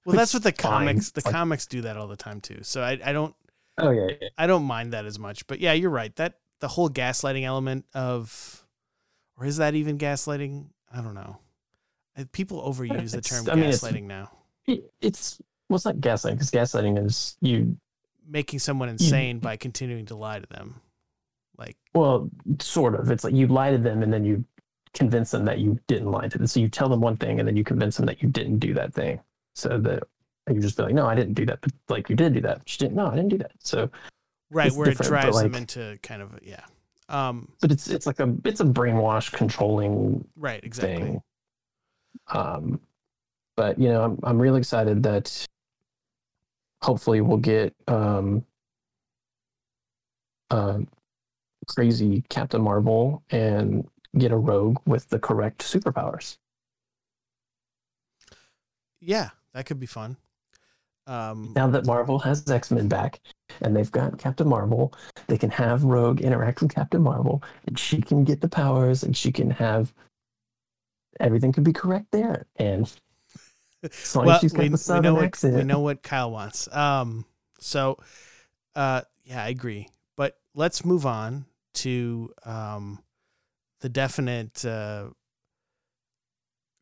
Well, 0.06 0.16
that's 0.16 0.34
what 0.34 0.44
the 0.44 0.52
fine. 0.52 0.88
comics 0.88 1.12
the 1.12 1.22
like- 1.26 1.34
comics 1.34 1.66
do 1.66 1.82
that 1.82 1.98
all 1.98 2.08
the 2.08 2.16
time 2.18 2.42
too. 2.42 2.60
So 2.64 2.82
I 2.82 3.00
I 3.04 3.14
don't 3.14 3.36
oh 3.78 3.92
yeah, 3.92 4.08
yeah. 4.22 4.28
I 4.38 4.48
don't 4.48 4.66
mind 4.66 4.94
that 4.94 5.06
as 5.06 5.18
much. 5.20 5.48
But 5.48 5.60
yeah, 5.60 5.74
you're 5.74 5.90
right. 5.90 6.16
That 6.18 6.40
the 6.60 6.68
whole 6.68 6.90
gaslighting 6.90 7.44
element 7.44 7.86
of, 7.94 8.66
or 9.38 9.46
is 9.46 9.58
that 9.58 9.76
even 9.76 9.98
gaslighting? 9.98 10.68
I 10.94 11.02
don't 11.02 11.16
know. 11.16 11.38
People 12.32 12.62
overuse 12.62 13.12
the 13.12 13.22
term 13.22 13.50
I 13.50 13.56
mean, 13.56 13.70
gaslighting 13.72 14.04
now, 14.04 14.32
It- 14.68 14.92
it's 15.02 15.42
well, 15.70 15.76
it's 15.78 15.86
not 15.86 15.96
gaslighting 15.98 16.34
because 16.34 16.52
gaslighting 16.52 17.04
is 17.06 17.38
you. 17.42 17.78
making 18.28 18.60
someone 18.60 18.90
insane 18.90 19.40
by 19.40 19.56
continuing 19.58 20.06
to 20.08 20.16
lie 20.16 20.40
to 20.40 20.48
them. 20.48 20.80
Like, 21.58 21.76
Well, 21.94 22.30
sort 22.60 22.96
of. 22.96 23.10
It's 23.12 23.24
like 23.24 23.34
you 23.34 23.48
lie 23.48 23.72
to 23.72 23.78
them 23.78 24.04
and 24.04 24.12
then 24.14 24.26
you 24.26 24.44
convince 24.94 25.32
them 25.32 25.46
that 25.46 25.60
you 25.60 25.80
didn't 25.88 26.12
lie 26.12 26.28
to 26.28 26.38
them. 26.38 26.48
So 26.48 26.60
you 26.60 26.68
tell 26.68 26.90
them 26.90 27.00
one 27.02 27.16
thing 27.18 27.40
and 27.40 27.48
then 27.48 27.56
you 27.58 27.64
convince 27.64 27.98
them 27.98 28.06
that 28.08 28.22
you 28.22 28.30
didn't 28.30 28.60
do 28.60 28.74
that 28.76 28.94
thing. 28.94 29.20
So 29.56 29.78
that 29.80 30.04
you 30.50 30.60
just 30.60 30.78
be 30.78 30.84
like, 30.84 30.94
"No, 30.94 31.06
I 31.06 31.16
didn't 31.16 31.34
do 31.34 31.46
that," 31.46 31.62
but 31.62 31.72
like 31.90 32.10
you 32.10 32.16
did 32.16 32.34
do 32.34 32.42
that. 32.42 32.60
But 32.60 32.72
you 32.72 32.78
didn't. 32.80 32.96
No, 32.96 33.08
I 33.08 33.16
didn't 33.16 33.30
do 33.30 33.38
that. 33.38 33.52
So 33.60 33.90
right 34.52 34.72
where 34.72 34.90
it 34.90 34.98
drives 34.98 35.42
them 35.42 35.56
into 35.56 35.98
kind 36.04 36.22
of 36.22 36.40
yeah. 36.44 36.62
Um, 37.10 37.52
but 37.62 37.72
it's 37.72 37.90
it's 37.90 38.06
like 38.06 38.20
a 38.20 38.34
it's 38.46 38.60
a 38.60 38.66
brainwash 38.66 39.32
controlling 39.32 40.26
right, 40.36 40.64
exactly. 40.64 41.04
thing. 41.04 41.22
Um, 42.32 42.80
but 43.56 43.78
you 43.80 43.90
know, 43.90 44.04
I'm 44.04 44.20
I'm 44.24 44.42
really 44.42 44.60
excited 44.60 45.04
that 45.04 45.46
hopefully 46.82 47.22
we'll 47.22 47.38
get 47.38 47.74
um, 47.88 48.46
uh, 50.50 50.80
crazy 51.68 52.24
Captain 52.30 52.62
Marvel 52.62 53.24
and 53.30 53.88
get 54.18 54.32
a 54.32 54.38
rogue 54.38 54.78
with 54.86 55.10
the 55.10 55.20
correct 55.20 55.64
superpowers. 55.64 56.38
Yeah, 59.00 59.30
that 59.54 59.66
could 59.66 59.80
be 59.80 59.86
fun. 59.86 60.18
Um, 61.06 61.52
Now 61.56 61.68
that 61.68 61.86
Marvel 61.86 62.20
has 62.20 62.50
X 62.50 62.72
Men 62.72 62.88
back 62.88 63.20
and 63.62 63.76
they've 63.76 63.92
got 63.92 64.18
Captain 64.18 64.48
Marvel, 64.48 64.94
they 65.28 65.38
can 65.38 65.50
have 65.50 65.84
Rogue 65.84 66.22
interact 66.22 66.62
with 66.62 66.74
Captain 66.74 67.02
Marvel, 67.02 67.44
and 67.68 67.78
she 67.78 68.02
can 68.02 68.24
get 68.24 68.42
the 68.42 68.48
powers, 68.48 69.04
and 69.04 69.16
she 69.16 69.32
can 69.32 69.50
have 69.52 69.94
everything 71.20 71.52
could 71.52 71.64
be 71.64 71.74
correct 71.74 72.08
there. 72.12 72.46
And 72.56 72.92
as 73.84 74.16
long 74.16 74.28
well, 74.28 74.36
as 74.36 74.42
she's 74.42 74.54
got 74.54 74.62
we, 74.62 74.68
the 74.70 74.74
we 74.74 74.78
southern 74.78 75.04
know 75.04 75.14
what 75.16 75.26
accent, 75.26 75.56
we 75.56 75.64
know 75.64 75.80
what 75.82 76.04
Kyle 76.04 76.32
wants. 76.32 76.74
Um, 76.74 77.26
so, 77.60 77.98
uh, 78.76 79.02
yeah, 79.26 79.44
I 79.44 79.50
agree. 79.50 79.90
But 80.16 80.38
let's 80.56 80.86
move 80.86 81.06
on 81.06 81.46
to 81.76 82.32
um, 82.46 83.00
the 83.82 83.90
definite 83.90 84.64
uh, 84.64 85.08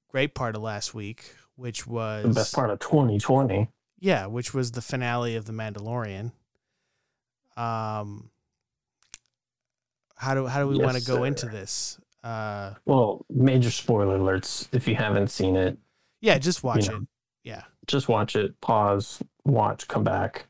great 0.09 0.35
part 0.35 0.55
of 0.55 0.61
last 0.61 0.93
week, 0.93 1.35
which 1.61 1.85
was 1.85 2.23
the 2.23 2.33
best 2.33 2.53
part 2.55 2.69
of 2.71 2.79
2020. 2.79 3.69
yeah, 3.99 4.25
which 4.25 4.53
was 4.53 4.71
the 4.71 4.81
finale 4.81 5.35
of 5.35 5.45
the 5.45 5.53
Mandalorian. 5.53 6.31
Um, 7.55 8.31
how 10.15 10.33
do 10.33 10.47
how 10.47 10.59
do 10.61 10.67
we 10.67 10.77
want 10.79 10.97
to 10.97 11.05
go 11.05 11.17
sir. 11.17 11.25
into 11.25 11.45
this? 11.47 11.99
Uh, 12.23 12.73
Well, 12.85 13.25
major 13.29 13.69
spoiler 13.71 14.17
alerts 14.17 14.67
if 14.71 14.87
you 14.87 14.95
haven't 14.95 15.29
seen 15.29 15.55
it. 15.55 15.77
yeah, 16.21 16.37
just 16.37 16.63
watch 16.63 16.89
know, 16.89 16.97
it. 16.97 17.01
Yeah, 17.43 17.63
Just 17.87 18.07
watch 18.07 18.35
it, 18.35 18.59
pause, 18.61 19.21
watch, 19.45 19.87
come 19.87 20.03
back. 20.03 20.45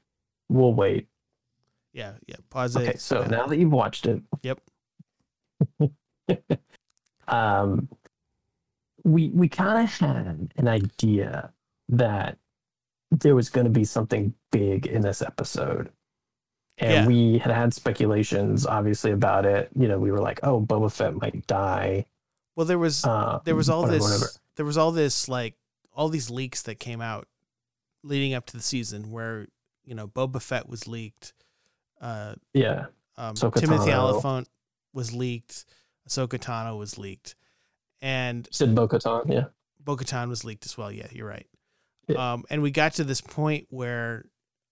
We'll 0.49 0.73
wait. 0.73 1.07
yeah, 1.93 2.13
yeah. 2.27 2.35
Pause 2.49 2.77
Okay, 2.77 2.87
it. 2.89 3.01
so 3.01 3.21
yeah. 3.21 3.27
now 3.27 3.47
that 3.47 3.57
you've 3.57 3.71
watched 3.71 4.05
it, 4.07 4.21
Yep. 4.43 4.59
um, 7.27 7.87
we 9.03 9.29
we 9.29 9.47
kind 9.49 9.83
of 9.83 9.89
had 9.89 10.51
an 10.57 10.67
idea 10.67 11.51
that 11.89 12.37
there 13.11 13.35
was 13.35 13.49
going 13.49 13.65
to 13.65 13.71
be 13.71 13.83
something 13.83 14.33
big 14.51 14.85
in 14.87 15.01
this 15.01 15.21
episode, 15.21 15.91
and 16.77 16.91
Yeah. 16.91 17.07
we 17.07 17.37
had 17.39 17.51
had 17.53 17.73
speculations, 17.73 18.65
obviously, 18.65 19.11
about 19.11 19.45
it. 19.45 19.69
You 19.77 19.87
know, 19.87 19.99
we 19.99 20.11
were 20.11 20.21
like, 20.21 20.39
"Oh, 20.43 20.61
Boba 20.61 20.91
Fett 20.91 21.15
might 21.15 21.45
die." 21.47 22.05
Well, 22.55 22.65
there 22.65 22.79
was 22.79 23.03
Uh, 23.05 23.39
there 23.43 23.55
was 23.55 23.69
all 23.69 23.81
whatever, 23.81 23.97
this 23.97 24.03
whatever. 24.03 24.29
there 24.57 24.65
was 24.65 24.77
all 24.77 24.91
this 24.91 25.27
like 25.27 25.55
all 25.93 26.09
these 26.09 26.29
leaks 26.29 26.61
that 26.63 26.75
came 26.75 27.01
out 27.01 27.27
leading 28.03 28.33
up 28.33 28.45
to 28.47 28.57
the 28.57 28.63
season 28.63 29.11
where 29.11 29.47
you 29.83 29.95
know 29.95 30.07
Boba 30.07 30.41
Fett 30.41 30.69
was 30.69 30.87
leaked, 30.87 31.33
uh, 31.99 32.35
Yeah, 32.53 32.85
um, 33.17 33.35
Timothy. 33.35 33.91
Olyphant 33.93 34.47
was 34.93 35.13
leaked, 35.13 35.65
Ahsoka 36.07 36.37
Tano 36.39 36.77
was 36.77 36.97
leaked, 36.97 37.35
and 38.01 38.47
Sid 38.51 38.75
Bo-Katan. 38.75 39.31
Yeah, 39.31 39.45
Bo-Katan 39.79 40.29
was 40.29 40.43
leaked 40.43 40.65
as 40.65 40.77
well. 40.77 40.91
Yeah, 40.91 41.07
you're 41.11 41.27
right. 41.27 41.47
Yeah. 42.07 42.33
Um, 42.33 42.43
and 42.49 42.61
we 42.61 42.71
got 42.71 42.93
to 42.95 43.03
this 43.03 43.21
point 43.21 43.67
where 43.69 44.25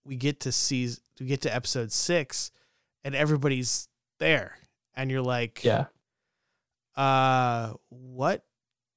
we 0.03 0.15
get 0.15 0.41
to 0.41 0.51
see 0.51 0.89
we 1.19 1.25
get 1.25 1.41
to 1.41 1.55
episode 1.55 1.91
six, 1.91 2.51
and 3.03 3.15
everybody's 3.15 3.87
there, 4.19 4.57
and 4.95 5.11
you're 5.11 5.21
like, 5.21 5.63
yeah. 5.63 5.85
uh, 6.95 7.73
what 7.89 8.43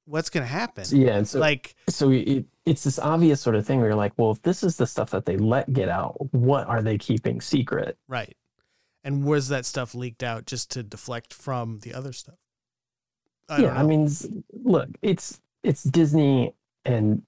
what's 0.05 0.31
going 0.31 0.45
to 0.47 0.53
happen? 0.53 0.85
Yeah, 0.89 1.17
and 1.17 1.29
so 1.29 1.39
like 1.39 1.75
so 1.89 2.11
it, 2.11 2.47
it's 2.65 2.85
this 2.85 2.99
obvious 2.99 3.41
sort 3.41 3.57
of 3.57 3.67
thing 3.67 3.79
where 3.79 3.89
you're 3.89 3.97
like, 3.97 4.13
well, 4.17 4.31
if 4.31 4.43
this 4.43 4.63
is 4.63 4.77
the 4.77 4.87
stuff 4.87 5.11
that 5.11 5.27
they 5.27 5.37
let 5.37 5.73
get 5.73 5.89
out, 5.89 6.17
what 6.33 6.67
are 6.67 6.83
they 6.83 6.99
keeping 6.99 7.41
secret? 7.41 7.99
right. 8.09 8.37
And 9.05 9.25
was 9.25 9.49
that 9.49 9.67
stuff 9.67 9.97
leaked 9.97 10.23
out 10.23 10.47
just 10.47 10.71
to 10.73 10.83
deflect 10.85 11.35
from 11.35 11.81
the 11.81 11.93
other 11.93 12.13
stuff? 12.13 12.37
I 13.49 13.63
yeah, 13.63 13.79
I 13.79 13.83
mean, 13.83 14.09
look, 14.65 14.89
it's 15.03 15.41
it's 15.63 15.83
Disney, 15.83 16.55
and 16.85 17.23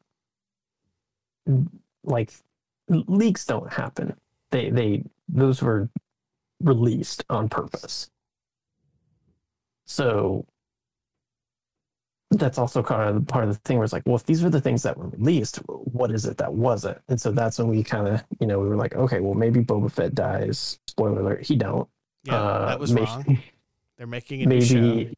like 2.04 2.32
leaks 2.88 3.44
don't 3.44 3.72
happen. 3.72 4.14
They 4.50 4.70
they 4.70 5.04
those 5.28 5.62
were 5.62 5.88
released 6.62 7.24
on 7.28 7.48
purpose. 7.48 8.10
So 9.86 10.46
that's 12.30 12.58
also 12.58 12.82
kind 12.82 13.16
of 13.16 13.26
part 13.26 13.44
of 13.44 13.50
the 13.50 13.60
thing 13.60 13.76
where 13.76 13.84
it's 13.84 13.92
like, 13.92 14.02
well, 14.06 14.16
if 14.16 14.24
these 14.24 14.42
were 14.42 14.50
the 14.50 14.60
things 14.60 14.82
that 14.82 14.96
were 14.96 15.08
released, 15.08 15.56
what 15.68 16.10
is 16.10 16.24
it 16.24 16.36
that 16.38 16.52
wasn't? 16.52 16.98
And 17.08 17.20
so 17.20 17.30
that's 17.30 17.58
when 17.58 17.68
we 17.68 17.84
kind 17.84 18.08
of, 18.08 18.24
you 18.40 18.46
know, 18.46 18.58
we 18.58 18.68
were 18.68 18.76
like, 18.76 18.96
okay, 18.96 19.20
well, 19.20 19.34
maybe 19.34 19.60
Boba 19.60 19.90
Fett 19.92 20.14
dies. 20.14 20.80
Spoiler 20.88 21.20
alert, 21.20 21.42
he 21.46 21.54
don't. 21.54 21.88
yeah, 22.24 22.34
Uh, 22.34 22.66
that 22.68 22.80
was 22.80 22.92
may- 22.92 23.02
wrong. 23.02 23.38
They're 23.98 24.06
making 24.08 24.42
a 24.42 24.46
new 24.46 24.60
show. 24.60 24.80
maybe 24.80 25.14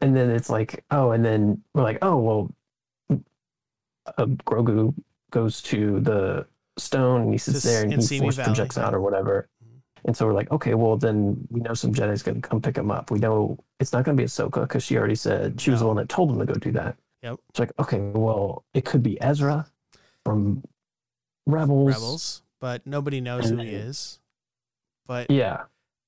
and 0.00 0.14
then 0.16 0.30
it's 0.30 0.50
like 0.50 0.84
oh 0.90 1.10
and 1.12 1.24
then 1.24 1.62
we're 1.74 1.82
like 1.82 1.98
oh 2.02 2.16
well 2.16 2.50
uh, 3.10 4.26
grogu 4.46 4.94
goes 5.30 5.62
to 5.62 6.00
the 6.00 6.46
stone 6.78 7.22
and 7.22 7.32
he 7.32 7.38
sits 7.38 7.62
there 7.62 7.82
and 7.84 7.92
he 8.02 8.18
force 8.18 8.36
projects 8.36 8.78
out 8.78 8.94
or 8.94 9.00
whatever. 9.00 9.48
Mhm. 9.64 9.80
and 10.06 10.16
so 10.16 10.26
we're 10.26 10.32
like 10.32 10.50
okay 10.50 10.74
well 10.74 10.96
then 10.96 11.46
we 11.50 11.60
know 11.60 11.74
some 11.74 11.92
jedi's 11.92 12.22
going 12.22 12.40
to 12.40 12.48
come 12.48 12.60
pick 12.60 12.76
him 12.76 12.90
up. 12.90 13.10
We 13.10 13.18
know 13.18 13.58
it's 13.78 13.92
not 13.92 14.04
going 14.04 14.16
to 14.16 14.20
be 14.20 14.26
ahsoka 14.26 14.62
because 14.62 14.82
she 14.82 14.96
already 14.96 15.14
said 15.14 15.60
she 15.60 15.70
was 15.70 15.80
the 15.80 15.86
one 15.86 15.96
that 15.96 16.08
told 16.08 16.30
him 16.30 16.38
to 16.38 16.46
go 16.46 16.54
do 16.54 16.72
that. 16.72 16.96
Yep. 17.22 17.38
it's 17.50 17.58
like 17.60 17.72
okay 17.78 17.98
well 18.00 18.64
it 18.72 18.84
could 18.86 19.02
be 19.02 19.20
ezra 19.20 19.66
from 20.24 20.62
rebels. 21.46 21.94
Rebels, 21.94 22.42
but 22.60 22.86
nobody 22.86 23.20
knows 23.20 23.48
who 23.50 23.58
And 23.58 23.68
he 23.68 23.74
is. 23.74 24.18
But 25.06 25.30
yeah. 25.30 25.64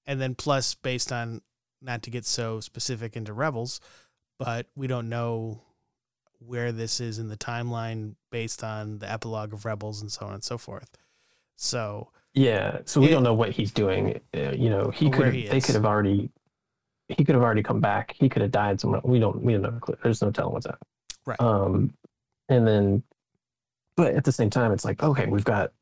and 0.07 0.21
then 0.21 0.35
plus 0.35 0.75
based 0.75 1.13
on 1.13 1.43
not 1.83 2.03
to 2.03 2.11
get 2.11 2.25
so 2.25 2.61
specific 2.61 3.17
into 3.17 3.33
rebels 3.33 3.81
but 4.39 4.67
we 4.77 4.87
don't 4.87 5.09
know 5.09 5.61
where 6.45 6.73
this 6.73 7.01
is 7.01 7.19
in 7.19 7.29
the 7.29 7.37
timeline 7.37 8.15
based 8.31 8.65
on 8.65 8.99
the 8.99 9.11
epilogue 9.11 9.53
of 9.53 9.65
rebels 9.65 10.01
and 10.03 10.11
so 10.11 10.27
on 10.27 10.35
and 10.35 10.45
so 10.45 10.59
forth 10.59 10.91
so 11.57 12.09
Yeah, 12.35 12.79
so 12.87 13.01
we 13.01 13.09
It- 13.09 13.11
don't 13.11 13.23
know 13.23 13.35
what 13.35 13.51
he's 13.51 13.71
doing. 13.71 14.19
Uh, 14.35 14.53
you 14.53 14.71
know, 14.71 14.91
he 14.91 15.11
could 15.11 15.35
he 15.35 15.43
have, 15.43 15.51
they 15.53 15.61
could 15.61 15.75
have 15.75 15.85
already 15.85 16.31
he 17.09 17.25
could 17.25 17.35
have 17.35 17.45
already 17.45 17.63
come 17.63 17.79
back. 17.81 18.15
He 18.19 18.29
could 18.31 18.41
have 18.43 18.51
died 18.51 18.81
somewhere. 18.81 19.03
We 19.05 19.19
don't 19.19 19.43
we 19.43 19.53
don't 19.53 19.63
know. 19.63 19.69
a 19.77 19.81
clue. 19.81 19.97
There's 20.03 20.23
no 20.23 20.31
telling 20.31 20.55
what's 20.55 20.65
happening. 20.67 20.89
Right. 21.27 21.39
Um, 21.41 21.93
and 22.49 22.67
then, 22.67 23.03
but 23.97 24.15
at 24.15 24.25
the 24.25 24.33
same 24.33 24.49
time, 24.49 24.73
it's 24.73 24.85
like 24.85 25.03
okay, 25.03 25.27
we've 25.27 25.45
got 25.45 25.73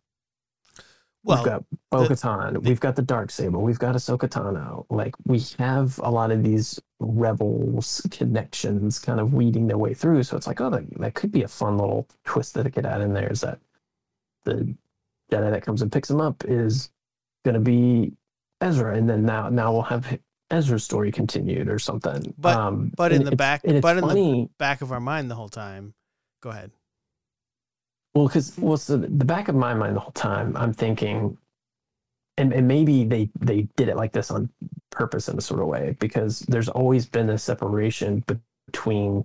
well 1.24 1.38
we've 1.38 1.44
got 1.46 1.64
Bo 1.90 2.08
Katan, 2.08 2.62
we've 2.62 2.80
got 2.80 2.96
the 2.96 3.02
Dark 3.02 3.30
Saber, 3.30 3.58
we've 3.58 3.78
got 3.78 3.94
Ahsoka 3.94 4.28
Tano. 4.28 4.86
Like 4.90 5.14
we 5.26 5.40
have 5.58 5.98
a 6.02 6.10
lot 6.10 6.30
of 6.30 6.42
these 6.42 6.80
rebels 6.98 8.06
connections 8.10 8.98
kind 8.98 9.20
of 9.20 9.34
weeding 9.34 9.66
their 9.66 9.78
way 9.78 9.94
through. 9.94 10.22
So 10.22 10.36
it's 10.36 10.46
like, 10.46 10.60
oh, 10.60 10.70
that, 10.70 10.84
that 11.00 11.14
could 11.14 11.32
be 11.32 11.42
a 11.42 11.48
fun 11.48 11.78
little 11.78 12.06
twist 12.24 12.54
that 12.54 12.66
it 12.66 12.70
could 12.70 12.86
add 12.86 13.00
in 13.00 13.12
there. 13.12 13.30
Is 13.30 13.40
that 13.42 13.58
the 14.44 14.74
Jedi 15.30 15.50
that 15.50 15.62
comes 15.62 15.82
and 15.82 15.92
picks 15.92 16.10
him 16.10 16.20
up 16.20 16.44
is 16.46 16.90
going 17.44 17.54
to 17.54 17.60
be 17.60 18.12
Ezra, 18.60 18.94
and 18.96 19.08
then 19.08 19.24
now 19.24 19.48
now 19.48 19.72
we'll 19.72 19.82
have 19.82 20.18
Ezra's 20.50 20.84
story 20.84 21.12
continued 21.12 21.68
or 21.68 21.78
something. 21.78 22.34
But- 22.38 22.56
um, 22.56 22.92
but 22.96 23.12
in 23.12 23.24
the 23.24 23.36
back 23.36 23.62
but 23.62 23.96
in 23.96 24.02
funny, 24.02 24.42
the 24.44 24.48
back 24.58 24.82
of 24.82 24.92
our 24.92 25.00
mind 25.00 25.30
the 25.30 25.34
whole 25.34 25.48
time 25.48 25.94
go 26.42 26.50
ahead 26.50 26.70
Well, 28.14 28.26
because 28.26 28.56
well, 28.58 28.76
so 28.76 28.96
the 28.96 29.24
back 29.24 29.48
of 29.48 29.54
my 29.54 29.74
mind 29.74 29.96
the 29.96 30.00
whole 30.00 30.12
time, 30.12 30.56
I'm 30.56 30.72
thinking, 30.72 31.38
and, 32.36 32.52
and 32.52 32.66
maybe 32.66 33.04
they 33.04 33.30
they 33.38 33.68
did 33.76 33.88
it 33.88 33.96
like 33.96 34.12
this 34.12 34.30
on 34.30 34.50
purpose 34.90 35.28
in 35.28 35.38
a 35.38 35.40
sort 35.40 35.60
of 35.60 35.66
way 35.66 35.96
because 36.00 36.40
there's 36.40 36.68
always 36.68 37.06
been 37.06 37.30
a 37.30 37.38
separation 37.38 38.24
between 38.66 39.24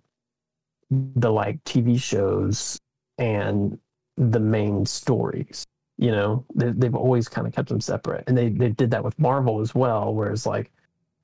the 0.92 1.32
like 1.32 1.64
TV 1.64 2.00
shows 2.00 2.80
and 3.18 3.80
the 4.18 4.40
main 4.40 4.86
stories. 4.86 5.66
You 5.98 6.12
know, 6.12 6.46
they, 6.54 6.72
they've 6.72 6.96
always 6.96 7.28
kind 7.28 7.48
of 7.48 7.54
kept 7.54 7.70
them 7.70 7.82
separate, 7.82 8.26
and 8.28 8.38
they 8.38 8.50
they 8.50 8.70
did 8.70 8.92
that 8.92 9.04
with 9.04 9.18
Marvel 9.18 9.62
as 9.62 9.74
well. 9.74 10.14
Whereas 10.14 10.46
like 10.46 10.72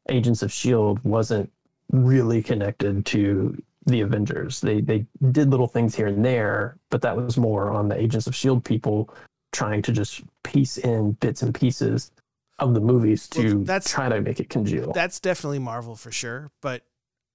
Agents 0.09 0.41
of 0.41 0.51
Shield 0.51 0.99
wasn't 1.03 1.51
really 1.91 2.41
connected 2.41 3.05
to 3.07 3.61
the 3.85 4.01
Avengers. 4.01 4.61
They 4.61 4.81
they 4.81 5.05
did 5.31 5.49
little 5.49 5.67
things 5.67 5.95
here 5.95 6.07
and 6.07 6.23
there, 6.23 6.77
but 6.89 7.01
that 7.01 7.15
was 7.15 7.37
more 7.37 7.71
on 7.71 7.87
the 7.87 7.99
Agents 7.99 8.27
of 8.27 8.35
Shield 8.35 8.63
people 8.63 9.13
trying 9.51 9.81
to 9.83 9.91
just 9.91 10.21
piece 10.43 10.77
in 10.77 11.11
bits 11.13 11.41
and 11.41 11.53
pieces 11.53 12.11
of 12.59 12.73
the 12.73 12.79
movies 12.79 13.27
Well, 13.35 13.43
to 13.43 13.63
that's- 13.63 13.89
try 13.91 14.07
to 14.07 14.21
make 14.21 14.39
it 14.39 14.49
congeal. 14.49 14.91
that's 14.93 15.19
definitely 15.19 15.57
marvel 15.59 15.95
for 15.95 16.11
sure 16.11 16.51
but 16.61 16.83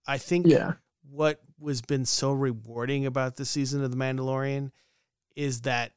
i 0.07 0.16
think 0.18 0.47
yeah, 0.47 0.74
what 1.11 1.42
was 1.59 1.82
been 1.82 2.05
so 2.07 2.32
rewarding 2.32 3.05
about 3.07 3.36
this 3.36 3.51
season 3.51 3.82
of 3.82 3.90
the 3.90 3.97
Mandalorian 3.97 4.70
is 5.34 5.62
that 5.62 5.92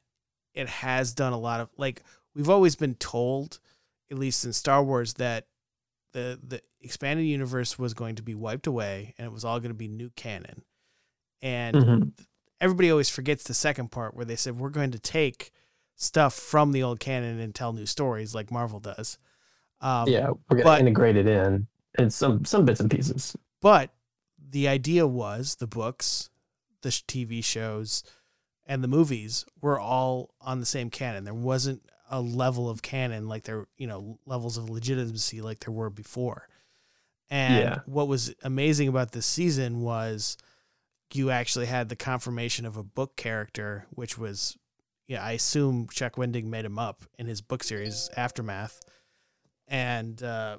it 0.52 0.68
has 0.68 1.14
done 1.14 1.32
a 1.32 1.38
lot 1.38 1.60
of 1.60 1.68
like 1.76 2.02
we've 2.34 2.50
always 2.50 2.74
been 2.76 2.94
told, 2.96 3.60
at 4.10 4.18
least 4.18 4.44
in 4.44 4.52
Star 4.52 4.82
Wars, 4.82 5.14
that 5.14 5.46
the 6.12 6.38
the 6.42 6.60
expanded 6.80 7.26
universe 7.26 7.78
was 7.78 7.94
going 7.94 8.16
to 8.16 8.22
be 8.22 8.34
wiped 8.34 8.66
away 8.66 9.14
and 9.18 9.26
it 9.26 9.32
was 9.32 9.44
all 9.44 9.60
going 9.60 9.70
to 9.70 9.74
be 9.74 9.88
new 9.88 10.10
canon. 10.16 10.62
And 11.42 11.76
Mhm. 11.76 12.12
everybody 12.60 12.90
always 12.90 13.08
forgets 13.08 13.44
the 13.44 13.54
second 13.54 13.90
part 13.90 14.14
where 14.14 14.24
they 14.24 14.36
said 14.36 14.58
we're 14.58 14.70
going 14.70 14.90
to 14.90 14.98
take 14.98 15.52
stuff 15.96 16.34
from 16.34 16.72
the 16.72 16.82
old 16.82 17.00
canon 17.00 17.38
and 17.40 17.54
tell 17.54 17.72
new 17.72 17.86
stories 17.86 18.34
like 18.34 18.50
Marvel 18.50 18.80
does. 18.80 19.18
Um, 19.80 20.08
yeah, 20.08 20.30
we're 20.48 20.62
gonna 20.62 20.78
integrate 20.80 21.16
it 21.16 21.26
in 21.26 21.66
and 21.96 22.12
some 22.12 22.44
some 22.44 22.64
bits 22.64 22.80
and 22.80 22.90
pieces. 22.90 23.36
But 23.60 23.90
the 24.38 24.68
idea 24.68 25.06
was 25.06 25.56
the 25.56 25.66
books, 25.66 26.28
the 26.82 26.88
TV 26.90 27.42
shows, 27.42 28.02
and 28.66 28.82
the 28.84 28.88
movies 28.88 29.44
were 29.60 29.78
all 29.78 30.34
on 30.40 30.60
the 30.60 30.66
same 30.66 30.90
canon. 30.90 31.24
There 31.24 31.34
wasn't 31.34 31.82
a 32.10 32.20
level 32.20 32.68
of 32.68 32.82
canon 32.82 33.28
like 33.28 33.44
there, 33.44 33.66
you 33.78 33.86
know, 33.86 34.18
levels 34.26 34.58
of 34.58 34.68
legitimacy 34.68 35.40
like 35.40 35.60
there 35.60 35.72
were 35.72 35.88
before. 35.90 36.48
And 37.30 37.58
Yeah. 37.60 37.78
what 37.86 38.08
was 38.08 38.34
amazing 38.42 38.88
about 38.88 39.12
this 39.12 39.24
season 39.26 39.80
was 39.80 40.36
you 41.14 41.30
actually 41.30 41.66
had 41.66 41.88
the 41.88 41.96
confirmation 41.96 42.66
of 42.66 42.76
a 42.76 42.82
book 42.82 43.16
character, 43.16 43.86
which 43.90 44.18
was, 44.18 44.56
yeah, 45.06 45.24
I 45.24 45.32
assume 45.32 45.88
Chuck 45.90 46.16
Wendig 46.16 46.44
made 46.44 46.64
him 46.64 46.78
up 46.78 47.04
in 47.18 47.26
his 47.26 47.40
book 47.40 47.62
series 47.62 48.10
Aftermath. 48.16 48.80
And 49.68 50.20
uh, 50.22 50.58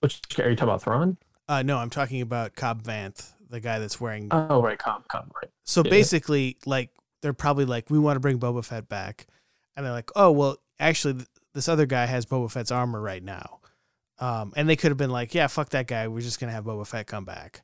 Which 0.00 0.20
are 0.38 0.48
you 0.50 0.56
talking 0.56 0.68
about, 0.68 0.82
Thrawn? 0.82 1.16
uh, 1.48 1.62
no, 1.62 1.78
I'm 1.78 1.90
talking 1.90 2.20
about 2.22 2.54
Cobb 2.54 2.82
Vanth, 2.82 3.32
the 3.50 3.60
guy 3.60 3.78
that's 3.80 4.00
wearing 4.00 4.28
Oh, 4.30 4.62
right, 4.62 4.78
Cobb, 4.78 5.06
Cobb, 5.08 5.32
right. 5.42 5.50
So 5.64 5.82
Yeah. 5.82 5.90
basically, 5.90 6.58
like 6.66 6.90
they're 7.20 7.32
probably 7.32 7.64
like, 7.64 7.90
we 7.90 7.98
want 7.98 8.16
to 8.16 8.20
bring 8.20 8.38
Boba 8.38 8.64
Fett 8.64 8.88
back, 8.88 9.26
and 9.76 9.84
they're 9.84 9.92
like, 9.92 10.10
oh 10.16 10.30
well, 10.30 10.56
actually, 10.78 11.14
th- 11.14 11.26
this 11.54 11.68
other 11.68 11.86
guy 11.86 12.06
has 12.06 12.26
Boba 12.26 12.50
Fett's 12.50 12.70
armor 12.70 13.00
right 13.00 13.22
now, 13.22 13.60
um, 14.18 14.52
and 14.56 14.68
they 14.68 14.76
could 14.76 14.90
have 14.90 14.98
been 14.98 15.10
like, 15.10 15.34
yeah, 15.34 15.46
fuck 15.46 15.70
that 15.70 15.86
guy, 15.86 16.08
we're 16.08 16.20
just 16.20 16.40
gonna 16.40 16.52
have 16.52 16.64
Boba 16.64 16.86
Fett 16.86 17.06
come 17.06 17.24
back, 17.24 17.62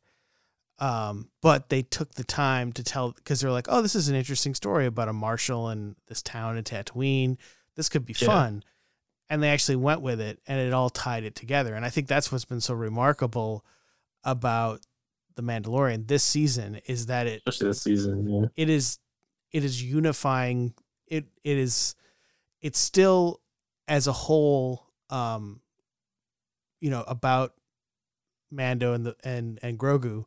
um, 0.78 1.28
but 1.42 1.68
they 1.68 1.82
took 1.82 2.14
the 2.14 2.24
time 2.24 2.72
to 2.72 2.82
tell 2.84 3.12
because 3.12 3.40
they're 3.40 3.50
like, 3.50 3.66
oh, 3.68 3.82
this 3.82 3.94
is 3.94 4.08
an 4.08 4.14
interesting 4.14 4.54
story 4.54 4.86
about 4.86 5.08
a 5.08 5.12
marshal 5.12 5.68
and 5.68 5.96
this 6.06 6.22
town 6.22 6.56
in 6.56 6.64
Tatooine, 6.64 7.36
this 7.76 7.88
could 7.88 8.04
be 8.04 8.14
Yeah. 8.18 8.26
fun, 8.28 8.62
and 9.28 9.42
they 9.42 9.48
actually 9.50 9.76
went 9.76 10.00
with 10.02 10.20
it, 10.20 10.40
and 10.46 10.60
it 10.60 10.72
all 10.72 10.90
tied 10.90 11.24
it 11.24 11.34
together, 11.34 11.74
and 11.74 11.84
I 11.84 11.90
think 11.90 12.06
that's 12.08 12.30
what's 12.30 12.44
been 12.44 12.60
so 12.60 12.74
remarkable 12.74 13.64
about 14.24 14.80
the 15.36 15.42
Mandalorian 15.42 16.08
this 16.08 16.24
season 16.24 16.80
is 16.86 17.06
that 17.06 17.26
it 17.28 17.42
Especially 17.46 17.68
this 17.68 17.82
season. 17.82 18.28
Yeah. 18.28 18.46
it 18.56 18.68
is 18.68 18.98
it 19.52 19.62
is 19.64 19.80
unifying 19.82 20.74
it 21.10 21.26
it 21.44 21.56
is 21.58 21.94
it's 22.60 22.78
still 22.78 23.40
as 23.86 24.06
a 24.06 24.12
whole 24.12 24.86
um 25.10 25.60
you 26.80 26.90
know 26.90 27.04
about 27.06 27.54
Mando 28.50 28.92
and 28.92 29.06
the 29.06 29.16
and 29.24 29.58
and 29.62 29.78
Grogu 29.78 30.24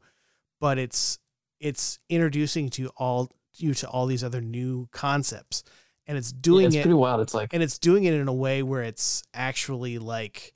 but 0.60 0.78
it's 0.78 1.20
it's 1.60 2.00
introducing 2.10 2.70
to 2.72 2.90
all 2.98 3.32
you 3.56 3.74
to 3.76 3.88
all 3.90 4.06
these 4.06 4.24
other 4.24 4.42
new 4.42 4.88
concepts 4.92 5.64
and 6.08 6.18
it's 6.18 6.32
doing 6.32 6.64
Yeah, 6.64 6.68
it's 6.68 6.76
it 6.78 6.82
pretty 6.82 6.96
wild. 6.96 7.22
It's 7.22 7.34
like 7.34 7.54
and 7.54 7.62
it's 7.62 7.78
doing 7.78 8.04
it 8.06 8.14
in 8.14 8.28
a 8.28 8.34
way 8.34 8.64
where 8.64 8.84
it's 8.84 9.24
actually 9.34 10.00
like 10.00 10.54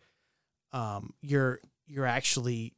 um 0.74 1.14
you're 1.22 1.60
you're 1.88 2.06
actually 2.06 2.74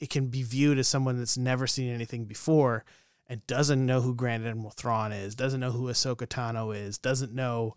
it 0.00 0.10
can 0.10 0.26
be 0.28 0.42
viewed 0.42 0.78
as 0.78 0.88
someone 0.88 1.18
that's 1.18 1.38
never 1.38 1.66
seen 1.66 1.92
anything 1.92 2.24
before 2.24 2.84
and 3.28 3.46
doesn't 3.46 3.84
know 3.84 4.00
who 4.00 4.14
Grand 4.14 4.46
Admiral 4.46 4.70
Thrawn 4.70 5.12
is, 5.12 5.34
doesn't 5.34 5.60
know 5.60 5.72
who 5.72 5.88
Ahsoka 5.88 6.26
Tano 6.26 6.74
is, 6.76 6.98
doesn't 6.98 7.32
know 7.34 7.74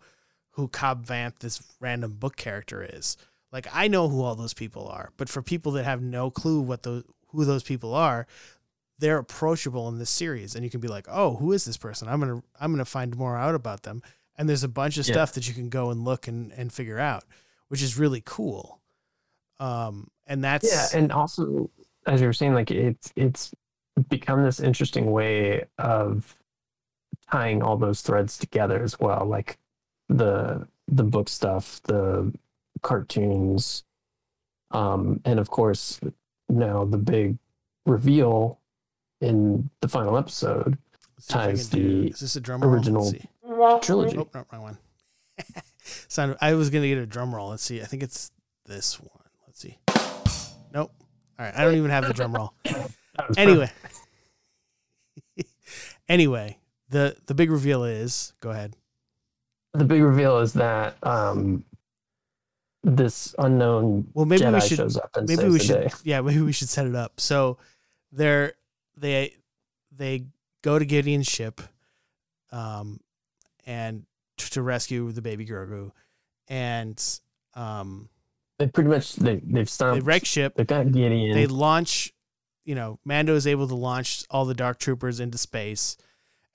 who 0.50 0.68
Cobb 0.68 1.06
Vanth, 1.06 1.38
this 1.40 1.62
random 1.80 2.12
book 2.14 2.36
character 2.36 2.86
is. 2.92 3.16
Like 3.52 3.66
I 3.72 3.88
know 3.88 4.08
who 4.08 4.22
all 4.22 4.34
those 4.36 4.54
people 4.54 4.86
are, 4.88 5.10
but 5.16 5.28
for 5.28 5.42
people 5.42 5.72
that 5.72 5.84
have 5.84 6.02
no 6.02 6.30
clue 6.30 6.60
what 6.60 6.82
those 6.84 7.04
who 7.28 7.44
those 7.44 7.62
people 7.62 7.94
are, 7.94 8.26
they're 8.98 9.18
approachable 9.18 9.88
in 9.88 9.98
this 9.98 10.10
series, 10.10 10.54
and 10.54 10.64
you 10.64 10.70
can 10.70 10.80
be 10.80 10.88
like, 10.88 11.06
"Oh, 11.08 11.36
who 11.36 11.52
is 11.52 11.64
this 11.64 11.76
person? 11.76 12.06
I'm 12.08 12.20
gonna 12.20 12.42
I'm 12.60 12.72
gonna 12.72 12.84
find 12.84 13.16
more 13.16 13.36
out 13.36 13.54
about 13.54 13.82
them." 13.82 14.02
And 14.36 14.48
there's 14.48 14.62
a 14.64 14.68
bunch 14.68 14.98
of 14.98 15.06
Yeah. 15.08 15.14
stuff 15.14 15.32
that 15.34 15.48
you 15.48 15.54
can 15.54 15.68
go 15.68 15.90
and 15.90 16.04
look 16.04 16.28
and 16.28 16.52
and 16.52 16.72
figure 16.72 16.98
out, 16.98 17.24
which 17.68 17.82
is 17.82 17.98
really 17.98 18.22
cool. 18.24 18.80
Um, 19.58 20.08
and 20.26 20.42
that's 20.44 20.64
yeah 20.66 20.86
and 20.98 21.10
also 21.12 21.70
as 22.06 22.20
you 22.20 22.26
were 22.26 22.32
saying 22.32 22.54
like 22.54 22.70
it's 22.70 23.12
it's 23.16 23.52
become 24.08 24.42
this 24.42 24.60
interesting 24.60 25.10
way 25.10 25.64
of 25.78 26.36
tying 27.30 27.62
all 27.62 27.76
those 27.76 28.00
threads 28.00 28.36
together 28.38 28.82
as 28.82 28.98
well 28.98 29.24
like 29.24 29.58
the 30.08 30.66
the 30.88 31.04
book 31.04 31.28
stuff 31.28 31.80
the 31.84 32.32
cartoons 32.82 33.84
um 34.72 35.20
and 35.24 35.38
of 35.38 35.50
course 35.50 36.00
now 36.48 36.84
the 36.84 36.98
big 36.98 37.38
reveal 37.86 38.58
in 39.20 39.68
the 39.80 39.88
final 39.88 40.16
episode 40.16 40.76
let's 41.16 41.26
see 41.26 41.34
if 41.34 41.40
I 41.40 41.46
ties 41.46 41.70
the 41.70 42.06
is 42.08 42.20
this 42.20 42.36
a 42.36 42.40
drum 42.40 42.60
roll? 42.62 42.72
Original 42.72 43.12
trilogy 43.80 44.16
Oh, 44.16 44.28
no, 44.34 44.44
wrong 44.52 44.62
one. 44.62 44.78
Sound. 46.08 46.36
I 46.40 46.54
was 46.54 46.70
gonna 46.70 46.86
get 46.86 46.98
a 46.98 47.06
drum 47.06 47.34
roll. 47.34 47.48
Let's 47.48 47.62
see. 47.62 47.80
I 47.80 47.84
think 47.84 48.02
it's 48.02 48.30
this 48.66 49.00
one. 49.00 49.10
Let's 49.46 49.60
see. 49.60 49.78
Nope. 50.72 50.92
All 51.38 51.46
right. 51.46 51.54
I 51.54 51.64
don't 51.64 51.74
even 51.74 51.90
have 51.90 52.06
the 52.06 52.14
drum 52.14 52.34
roll. 52.34 52.54
That 53.16 53.28
was 53.28 53.38
Anyway. 53.38 53.70
anyway, 56.08 56.58
the 56.88 57.16
the 57.26 57.34
big 57.34 57.50
reveal 57.50 57.84
is. 57.84 58.32
Go 58.40 58.50
ahead. 58.50 58.76
the 59.74 59.84
big 59.84 60.02
reveal 60.02 60.38
is 60.38 60.52
that 60.54 60.96
um 61.04 61.64
this 62.82 63.34
unknown 63.38 64.08
Well, 64.14 64.24
maybe 64.26 64.46
we 64.46 64.60
should- 64.60 64.78
shows 64.78 64.96
up 64.96 65.10
and 65.16 65.28
Maybe 65.28 65.44
we 65.44 65.58
the 65.58 65.64
should. 65.64 65.80
day. 65.82 65.90
Yeah, 66.04 66.20
maybe 66.22 66.40
we 66.40 66.52
should 66.52 66.68
set 66.68 66.86
it 66.86 66.94
up. 66.94 67.20
So, 67.20 67.58
they're 68.12 68.54
they 68.96 69.34
they 69.92 70.24
go 70.62 70.78
to 70.78 70.84
Gideon's 70.84 71.26
ship, 71.28 71.60
um, 72.52 73.00
and 73.66 74.04
t- 74.38 74.48
to 74.50 74.62
rescue 74.62 75.12
the 75.12 75.20
baby 75.22 75.44
Grogu, 75.46 75.92
and 76.48 77.02
um, 77.54 78.08
They 78.58 78.66
pretty 78.68 78.88
much 78.90 79.14
they 79.16 79.36
they've 79.44 79.68
stopped. 79.68 79.94
they 79.96 80.00
wreck 80.00 80.24
ship. 80.24 80.54
They 80.54 80.64
got 80.64 80.90
Gideon. 80.90 81.34
they 81.34 81.46
launch 81.46 82.12
you 82.70 82.76
know 82.76 83.00
mando 83.04 83.34
is 83.34 83.46
able 83.48 83.66
to 83.66 83.74
launch 83.74 84.22
all 84.30 84.44
the 84.44 84.54
dark 84.54 84.78
troopers 84.78 85.18
into 85.18 85.36
space 85.36 85.96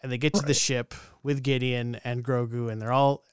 and 0.01 0.09
they 0.09 0.17
get 0.17 0.33
to 0.33 0.41
the 0.45 0.53
ship 0.53 0.93
with 1.23 1.43
gideon 1.43 1.99
and 2.05 2.23
grogu 2.23 2.71
and 2.71 2.81
they're 2.81 2.93
all 2.93 3.23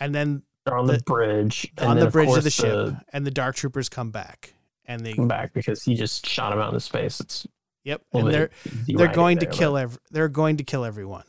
and 0.00 0.14
then 0.14 0.42
They're 0.64 0.78
on 0.78 0.86
the, 0.86 0.94
the- 0.94 1.02
bridge 1.02 1.70
on 1.78 1.98
the 2.00 2.08
bridge 2.10 2.28
of 2.28 2.32
course 2.34 2.44
the 2.44 2.50
ship 2.50 2.94
and 3.12 3.26
the 3.26 3.30
dark 3.30 3.54
troopers 3.56 3.90
come 3.90 4.10
back 4.12 4.54
and 4.86 5.04
they 5.04 5.12
come 5.12 5.28
back 5.28 5.52
because 5.52 5.82
he 5.82 5.94
just 5.94 6.24
shot 6.26 6.52
him 6.52 6.58
out 6.60 6.68
into 6.68 6.80
space. 6.80 7.20
It's 7.20 7.46
yep 7.84 8.00
and 8.14 8.32
they're 8.32 8.50
they're 8.86 9.12
going 9.12 9.38
to 9.38 9.46
kill 9.46 9.72
but 9.74 9.82
ev- 9.82 9.98
they're 10.10 10.28
going 10.28 10.56
to 10.58 10.64
kill 10.64 10.84
everyone 10.86 11.24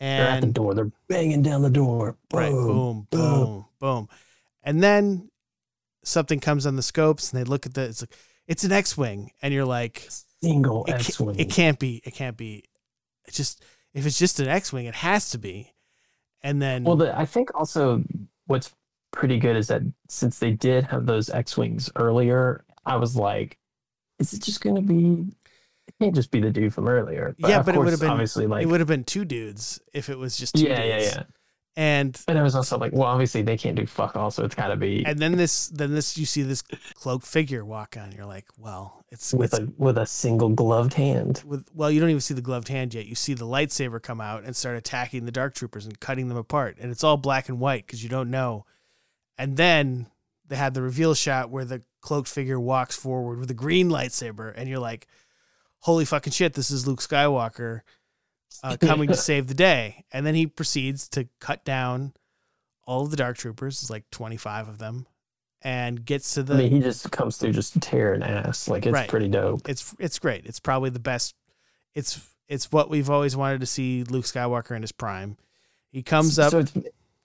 They're 0.00 0.26
at 0.28 0.40
the 0.40 0.46
and 0.48 0.54
door. 0.54 0.74
They're 0.74 0.90
banging 1.08 1.42
down 1.42 1.62
the 1.62 1.70
door. 1.70 2.16
right 2.32 2.50
Boom. 2.50 2.66
boom 2.66 3.06
boom 3.10 3.64
boom 3.78 4.08
and 4.62 4.82
then 4.82 5.30
something 6.02 6.40
comes 6.40 6.66
on 6.66 6.76
the 6.76 6.82
scopes 6.82 7.32
and 7.32 7.40
they 7.40 7.44
look 7.48 7.64
at 7.64 7.72
the 7.74 7.82
it's 7.84 8.02
like 8.02 8.14
it's 8.46 8.64
an 8.64 8.72
x-wing 8.72 9.30
and 9.42 9.52
you're 9.54 9.64
like 9.64 10.06
Single 10.42 10.84
it, 10.84 10.92
X-wing. 10.94 11.38
it 11.38 11.50
can't 11.50 11.78
be. 11.78 12.02
It 12.04 12.12
can't 12.14 12.36
be. 12.36 12.64
It's 13.26 13.36
just 13.36 13.64
if 13.94 14.04
it's 14.06 14.18
just 14.18 14.40
an 14.40 14.48
X-wing, 14.48 14.86
it 14.86 14.94
has 14.94 15.30
to 15.30 15.38
be. 15.38 15.72
And 16.42 16.60
then 16.60 16.84
Well, 16.84 16.96
the, 16.96 17.18
I 17.18 17.24
think 17.24 17.54
also 17.54 18.02
what's 18.46 18.72
pretty 19.12 19.38
good 19.38 19.56
is 19.56 19.68
that 19.68 19.82
since 20.08 20.38
they 20.38 20.50
did 20.52 20.84
have 20.84 21.06
those 21.06 21.30
X-wings 21.30 21.90
earlier, 21.96 22.64
I 22.84 22.96
was 22.96 23.16
like, 23.16 23.56
is 24.18 24.32
it 24.34 24.42
just 24.42 24.60
going 24.60 24.76
to 24.76 24.82
be? 24.82 25.34
It 25.86 25.94
can't 26.00 26.14
just 26.14 26.30
be 26.30 26.40
the 26.40 26.50
dude 26.50 26.74
from 26.74 26.88
earlier. 26.88 27.34
Yeah, 27.38 27.60
of 27.60 27.66
but 27.66 27.74
it 27.74 27.78
would've 27.78 28.00
been- 28.00 28.10
obviously 28.10 28.46
like 28.46 28.62
it 28.62 28.66
would 28.66 28.80
have 28.80 28.88
been 28.88 29.04
two 29.04 29.24
dudes 29.24 29.80
if 29.94 30.08
it 30.10 30.18
was 30.18 30.36
just 30.36 30.54
two 30.56 30.64
yeah, 30.64 30.82
yeah, 30.82 30.98
dudes. 30.98 31.14
yeah. 31.16 31.22
And 31.76 32.20
And 32.28 32.38
I 32.38 32.42
was 32.42 32.54
also 32.54 32.78
like, 32.78 32.92
well, 32.92 33.02
obviously 33.02 33.42
they 33.42 33.56
can't 33.56 33.74
do 33.74 33.84
fuck 33.84 34.16
all, 34.16 34.30
so 34.30 34.44
it's 34.44 34.54
got 34.54 34.68
to 34.68 34.76
be 34.76 35.04
and 35.04 35.18
then 35.18 35.36
this 35.36 35.68
then 35.68 35.92
this 35.92 36.16
you 36.16 36.24
see 36.24 36.42
this 36.42 36.62
cloaked 36.94 37.26
figure 37.26 37.64
walk 37.64 37.96
on. 38.00 38.12
You're 38.12 38.26
like, 38.26 38.46
well, 38.56 39.04
it's 39.10 39.34
with 39.34 39.54
it's 39.54 39.62
a 39.62 39.72
with 39.76 39.98
a 39.98 40.06
single 40.06 40.50
gloved 40.50 40.94
hand. 40.94 41.42
with 41.44 41.68
well, 41.74 41.90
you 41.90 41.98
don't 41.98 42.10
even 42.10 42.20
see 42.20 42.34
the 42.34 42.40
gloved 42.40 42.68
hand 42.68 42.94
yet. 42.94 43.06
You 43.06 43.16
see 43.16 43.34
the 43.34 43.46
lightsaber 43.46 44.00
come 44.00 44.20
out 44.20 44.44
and 44.44 44.54
start 44.54 44.76
attacking 44.76 45.24
the 45.24 45.32
dark 45.32 45.54
troopers 45.54 45.84
and 45.84 45.98
cutting 45.98 46.28
them 46.28 46.38
apart, 46.38 46.76
and 46.80 46.92
it's 46.92 47.02
all 47.02 47.16
black 47.16 47.48
and 47.48 47.58
white 47.58 47.86
because 47.86 48.04
you 48.04 48.08
don't 48.08 48.30
know. 48.30 48.66
And 49.36 49.56
then 49.56 50.06
they 50.46 50.56
had 50.56 50.74
the 50.74 50.82
reveal 50.82 51.14
shot 51.14 51.50
where 51.50 51.64
the 51.64 51.82
cloaked 52.00 52.28
figure 52.28 52.60
walks 52.60 52.94
forward 52.94 53.40
with 53.40 53.50
a 53.50 53.54
green 53.54 53.88
lightsaber, 53.88 54.52
and 54.54 54.68
you're 54.68 54.78
like, 54.78 55.08
"Holy 55.80 56.04
fucking 56.04 56.32
shit! 56.32 56.54
This 56.54 56.70
is 56.70 56.86
Luke 56.86 57.00
Skywalker 57.00 57.80
uh, 58.62 58.76
coming 58.80 59.08
to 59.08 59.16
save 59.16 59.46
the 59.46 59.54
day." 59.54 60.04
And 60.12 60.26
then 60.26 60.34
he 60.34 60.46
proceeds 60.46 61.08
to 61.10 61.28
cut 61.40 61.64
down 61.64 62.12
all 62.84 63.02
of 63.04 63.10
the 63.10 63.16
dark 63.16 63.36
troopers. 63.36 63.80
It's 63.82 63.90
like 63.90 64.08
25 64.10 64.68
of 64.68 64.78
them, 64.78 65.06
and 65.62 66.04
gets 66.04 66.34
to 66.34 66.42
the 66.42 66.54
I 66.54 66.58
mean, 66.58 66.70
he 66.72 66.80
just 66.80 67.10
comes 67.10 67.36
through 67.38 67.52
just 67.52 67.80
tearing 67.80 68.22
ass. 68.22 68.68
Like 68.68 68.86
it's 68.86 68.92
Right. 68.92 69.08
pretty 69.08 69.28
dope. 69.28 69.68
it's 69.68 69.94
it's 69.98 70.18
great. 70.18 70.46
It's 70.46 70.60
probably 70.60 70.90
the 70.90 70.98
best. 71.00 71.34
It's 71.94 72.20
it's 72.48 72.70
what 72.70 72.90
we've 72.90 73.08
always 73.08 73.36
wanted 73.36 73.60
to 73.60 73.66
see 73.66 74.04
Luke 74.04 74.26
Skywalker 74.26 74.76
in 74.76 74.82
his 74.82 74.92
prime. 74.92 75.36
He 75.90 76.02
comes 76.02 76.38
up. 76.38 76.50
So 76.50 76.64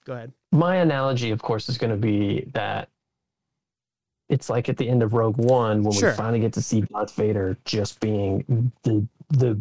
go 0.06 0.14
ahead. 0.14 0.32
my 0.52 0.76
analogy, 0.76 1.30
of 1.30 1.42
course, 1.42 1.68
is 1.68 1.76
going 1.76 1.90
to 1.90 1.96
be 1.96 2.48
that 2.54 2.88
it's 4.28 4.48
like 4.48 4.68
at 4.68 4.76
the 4.76 4.88
end 4.88 5.02
of 5.02 5.12
Rogue 5.12 5.36
One 5.36 5.82
when 5.82 5.92
Sure. 5.92 6.10
we 6.10 6.16
finally 6.16 6.40
get 6.40 6.52
to 6.54 6.62
see 6.62 6.82
Darth 6.82 7.12
Vader 7.14 7.56
just 7.64 8.00
being 8.00 8.72
the 8.84 9.06
the 9.30 9.60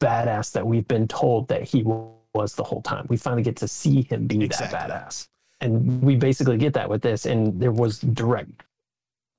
badass 0.00 0.52
that 0.52 0.66
we've 0.66 0.88
been 0.88 1.06
told 1.06 1.48
that 1.48 1.62
he 1.62 1.82
was 1.84 2.54
the 2.54 2.64
whole 2.64 2.82
time. 2.82 3.06
We 3.08 3.16
finally 3.16 3.42
get 3.42 3.56
to 3.56 3.68
see 3.68 4.02
him 4.02 4.26
be 4.26 4.42
Exactly. 4.44 4.76
that 4.78 5.08
badass, 5.08 5.28
and 5.60 6.02
we 6.02 6.16
basically 6.16 6.56
get 6.58 6.72
that 6.74 6.88
with 6.88 7.02
this. 7.02 7.26
And 7.26 7.60
there 7.60 7.72
was 7.72 8.00
direct. 8.00 8.50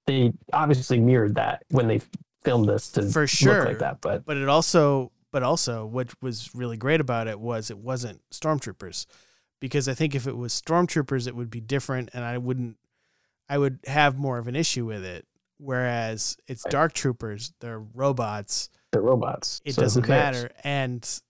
They 0.08 0.34
obviously 0.54 1.00
mirrored 1.00 1.36
that 1.36 1.64
when 1.70 1.88
they 1.88 2.02
filmed 2.44 2.68
this 2.70 2.92
to 2.94 3.04
For 3.04 3.22
look 3.22 3.30
sure. 3.30 3.66
like 3.66 3.80
that, 3.80 4.02
but 4.02 4.26
But 4.26 4.38
it 4.38 4.50
also, 4.50 5.12
but 5.32 5.44
also, 5.44 5.86
what 5.86 6.10
was 6.22 6.50
really 6.56 6.78
great 6.78 7.00
about 7.00 7.28
it 7.28 7.40
was 7.40 7.70
it 7.70 7.78
wasn't 7.78 8.22
stormtroopers, 8.32 9.06
because 9.60 9.88
I 9.88 9.94
think 9.94 10.16
if 10.16 10.26
it 10.28 10.36
was 10.36 10.60
stormtroopers, 10.60 11.28
it 11.28 11.36
would 11.36 11.50
be 11.52 11.62
different, 11.62 12.10
and 12.14 12.24
I 12.26 12.38
wouldn't, 12.40 12.78
I 13.48 13.58
would 13.58 13.80
have 13.86 14.18
more 14.18 14.38
of 14.40 14.48
an 14.48 14.56
issue 14.56 14.86
with 14.86 15.06
it. 15.06 15.26
Whereas 15.58 16.36
it's 16.48 16.66
Right. 16.66 16.72
dark 16.72 16.94
troopers, 16.94 17.54
they're 17.60 17.80
robots. 17.80 18.70
They're 18.92 19.02
robots. 19.02 19.62
it 19.66 19.74
so 19.76 19.82
doesn't 19.82 20.08
matter 20.08 20.52
and 20.64 21.22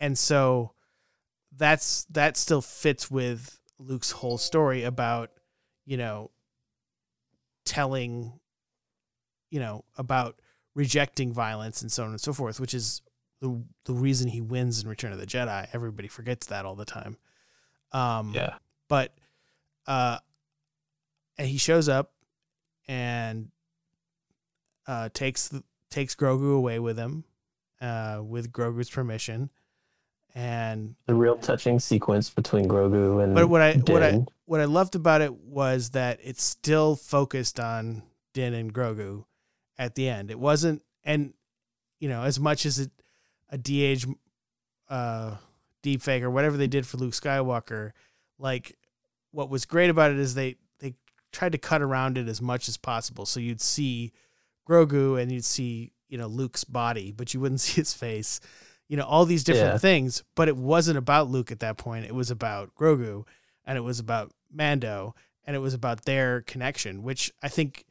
and 0.00 0.16
so 0.16 0.72
that's 1.56 2.04
that 2.10 2.36
still 2.36 2.60
fits 2.62 3.10
with 3.10 3.58
luke's 3.78 4.10
whole 4.12 4.38
story 4.38 4.84
about 4.84 5.30
you 5.84 5.96
know 5.96 6.30
telling 7.64 8.32
you 9.50 9.60
know 9.60 9.84
about 9.96 10.40
rejecting 10.74 11.32
violence 11.32 11.82
and 11.82 11.90
so 11.90 12.04
on 12.04 12.10
and 12.10 12.20
so 12.20 12.32
forth 12.32 12.60
which 12.60 12.74
is 12.74 13.02
the 13.40 13.62
the 13.84 13.92
reason 13.94 14.28
he 14.28 14.40
wins 14.40 14.82
in 14.82 14.88
return 14.88 15.12
of 15.12 15.18
the 15.18 15.26
jedi 15.26 15.66
everybody 15.72 16.08
forgets 16.08 16.46
that 16.48 16.64
all 16.64 16.74
the 16.76 16.84
time 16.84 17.16
um 17.92 18.32
Yeah. 18.34 18.54
but 18.88 19.12
uh 19.86 20.18
and 21.36 21.48
he 21.48 21.56
shows 21.58 21.88
up 21.88 22.12
and 22.86 23.50
uh 24.86 25.08
takes 25.12 25.48
the, 25.48 25.62
takes 25.90 26.14
Grogu 26.14 26.54
away 26.56 26.78
with 26.78 26.98
him 26.98 27.24
uh 27.80 28.20
with 28.22 28.52
Grogu's 28.52 28.90
permission. 28.90 29.50
And 30.34 30.94
The 31.06 31.14
real 31.14 31.36
touching 31.36 31.80
sequence 31.80 32.30
between 32.30 32.68
Grogu 32.68 33.22
and 33.22 33.34
but 33.34 33.48
what 33.48 33.62
I 33.62 33.74
what 33.74 34.02
I 34.02 34.24
what 34.44 34.60
I 34.60 34.64
loved 34.66 34.94
about 34.94 35.20
it 35.20 35.34
was 35.34 35.90
that 35.90 36.20
it 36.22 36.38
still 36.38 36.96
focused 36.96 37.58
on 37.58 38.02
Din 38.34 38.54
and 38.54 38.72
Grogu 38.72 39.24
at 39.78 39.94
the 39.94 40.08
end. 40.08 40.30
It 40.30 40.38
wasn't 40.38 40.82
and 41.04 41.34
you 41.98 42.08
know 42.08 42.22
as 42.22 42.38
much 42.38 42.66
as 42.66 42.78
it 42.78 42.90
a 43.50 43.58
DH 43.58 44.06
uh 44.88 45.36
deep 45.82 46.02
fake 46.02 46.22
or 46.22 46.30
whatever 46.30 46.56
they 46.56 46.66
did 46.66 46.86
for 46.86 46.98
Luke 46.98 47.14
Skywalker 47.14 47.92
like 48.38 48.76
what 49.30 49.50
was 49.50 49.64
great 49.64 49.90
about 49.90 50.10
it 50.10 50.18
is 50.18 50.34
they 50.34 50.56
they 50.78 50.94
tried 51.32 51.52
to 51.52 51.58
cut 51.58 51.82
around 51.82 52.18
it 52.18 52.28
as 52.28 52.40
much 52.40 52.68
as 52.68 52.76
possible. 52.76 53.26
So 53.26 53.40
you'd 53.40 53.60
see 53.60 54.12
Grogu 54.68 55.20
and 55.20 55.32
you'd 55.32 55.44
see 55.44 55.92
you 56.08 56.18
know 56.18 56.26
Luke's 56.26 56.64
body 56.64 57.12
but 57.12 57.32
you 57.32 57.40
wouldn't 57.40 57.60
see 57.66 57.80
his 57.80 57.94
face 57.94 58.40
you 58.88 58.96
know 58.96 59.04
all 59.04 59.24
these 59.24 59.44
different 59.44 59.74
Yeah. 59.74 59.78
things 59.78 60.22
but 60.34 60.48
it 60.48 60.56
wasn't 60.56 60.98
about 60.98 61.28
Luke 61.30 61.50
at 61.52 61.60
that 61.60 61.76
point 61.78 62.04
it 62.06 62.14
was 62.14 62.30
about 62.30 62.74
Grogu 62.74 63.24
and 63.64 63.76
it 63.78 63.82
was 63.82 63.98
about 63.98 64.32
Mando 64.52 65.14
and 65.44 65.56
it 65.56 65.60
was 65.60 65.74
about 65.74 66.04
their 66.04 66.42
connection 66.42 67.02
which 67.02 67.32
I 67.42 67.48
think 67.48 67.84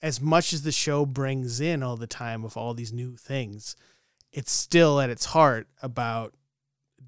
as 0.00 0.20
much 0.20 0.52
as 0.52 0.62
the 0.62 0.72
show 0.72 1.04
brings 1.04 1.60
in 1.60 1.82
all 1.82 1.96
the 1.96 2.06
time 2.06 2.44
of 2.44 2.56
all 2.56 2.74
these 2.74 2.92
new 2.92 3.16
things 3.16 3.74
it's 4.32 4.52
still 4.52 5.00
at 5.00 5.10
its 5.10 5.26
heart 5.26 5.66
about 5.82 6.34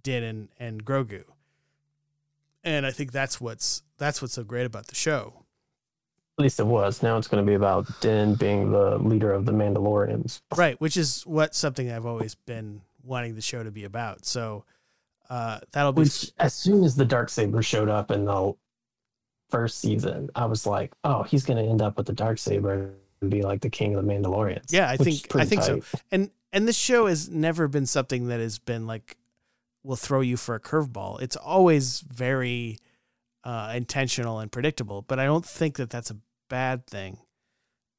Din 0.03 0.23
and, 0.25 0.49
and 0.59 0.85
Grogu. 0.85 1.25
And 2.65 2.87
I 2.87 2.91
think 2.91 3.13
that's 3.13 3.41
what's 3.41 3.83
that's 3.99 4.23
what's 4.23 4.35
so 4.35 4.45
great 4.45 4.65
about 4.67 4.87
the 4.87 4.95
show. 4.95 5.40
At 6.39 6.43
least 6.43 6.61
it 6.61 6.67
was. 6.67 7.03
Now 7.03 7.19
it's 7.19 7.29
going 7.29 7.45
to 7.45 7.49
be 7.49 7.55
about 7.55 7.87
Din 8.01 8.35
being 8.35 8.71
the 8.73 8.97
leader 8.99 9.33
of 9.33 9.45
the 9.45 9.53
Mandalorians. 9.53 10.41
Right, 10.57 10.81
which 10.81 10.97
is 10.97 11.23
what 11.27 11.55
something 11.55 11.91
I've 11.91 12.07
always 12.07 12.35
been 12.35 12.81
wanting 13.05 13.35
the 13.35 13.43
show 13.43 13.63
to 13.63 13.71
be 13.71 13.85
about. 13.85 14.25
So 14.25 14.65
uh, 15.29 15.61
that'll 15.73 15.93
be 15.93 16.03
Which, 16.03 16.33
as 16.39 16.55
soon 16.55 16.83
as 16.85 16.97
the 16.97 17.05
dark 17.05 17.29
saber 17.29 17.63
showed 17.63 17.89
up 17.91 18.11
in 18.11 18.25
the 18.25 18.55
first 19.51 19.81
season, 19.81 20.31
I 20.35 20.47
was 20.47 20.67
like, 20.67 20.93
"Oh, 21.05 21.25
he's 21.25 21.45
going 21.45 21.63
to 21.63 21.71
end 21.71 21.83
up 21.83 21.97
with 21.99 22.07
the 22.07 22.13
dark 22.15 22.39
saber 22.39 22.95
and 23.21 23.31
be 23.31 23.43
like 23.43 23.61
the 23.61 23.71
king 23.71 23.95
of 23.95 24.05
the 24.05 24.11
Mandalorians." 24.11 24.73
Yeah, 24.73 24.89
I 24.89 24.97
think- 24.97 25.35
I 25.37 25.45
think 25.45 25.63
so. 25.63 25.81
and 26.11 26.31
and 26.53 26.67
this 26.67 26.77
show 26.77 27.07
has 27.07 27.29
never 27.29 27.69
been 27.69 27.87
something 27.87 28.29
that 28.29 28.41
has 28.41 28.59
been 28.59 28.87
like 28.87 29.17
will 29.83 29.97
throw 29.97 30.21
you 30.21 30.37
for 30.37 30.55
a 30.55 30.61
curveball. 30.61 31.21
It's 31.21 31.37
always 31.37 32.01
very 32.01 32.79
uh, 33.45 33.73
intentional 33.75 34.39
and 34.41 34.51
predictable, 34.53 35.03
but 35.03 35.19
I 35.19 35.25
don't 35.25 35.45
think 35.45 35.77
that 35.77 35.91
that's 35.91 36.11
a 36.11 36.17
bad 36.49 36.87
thing. 36.87 37.19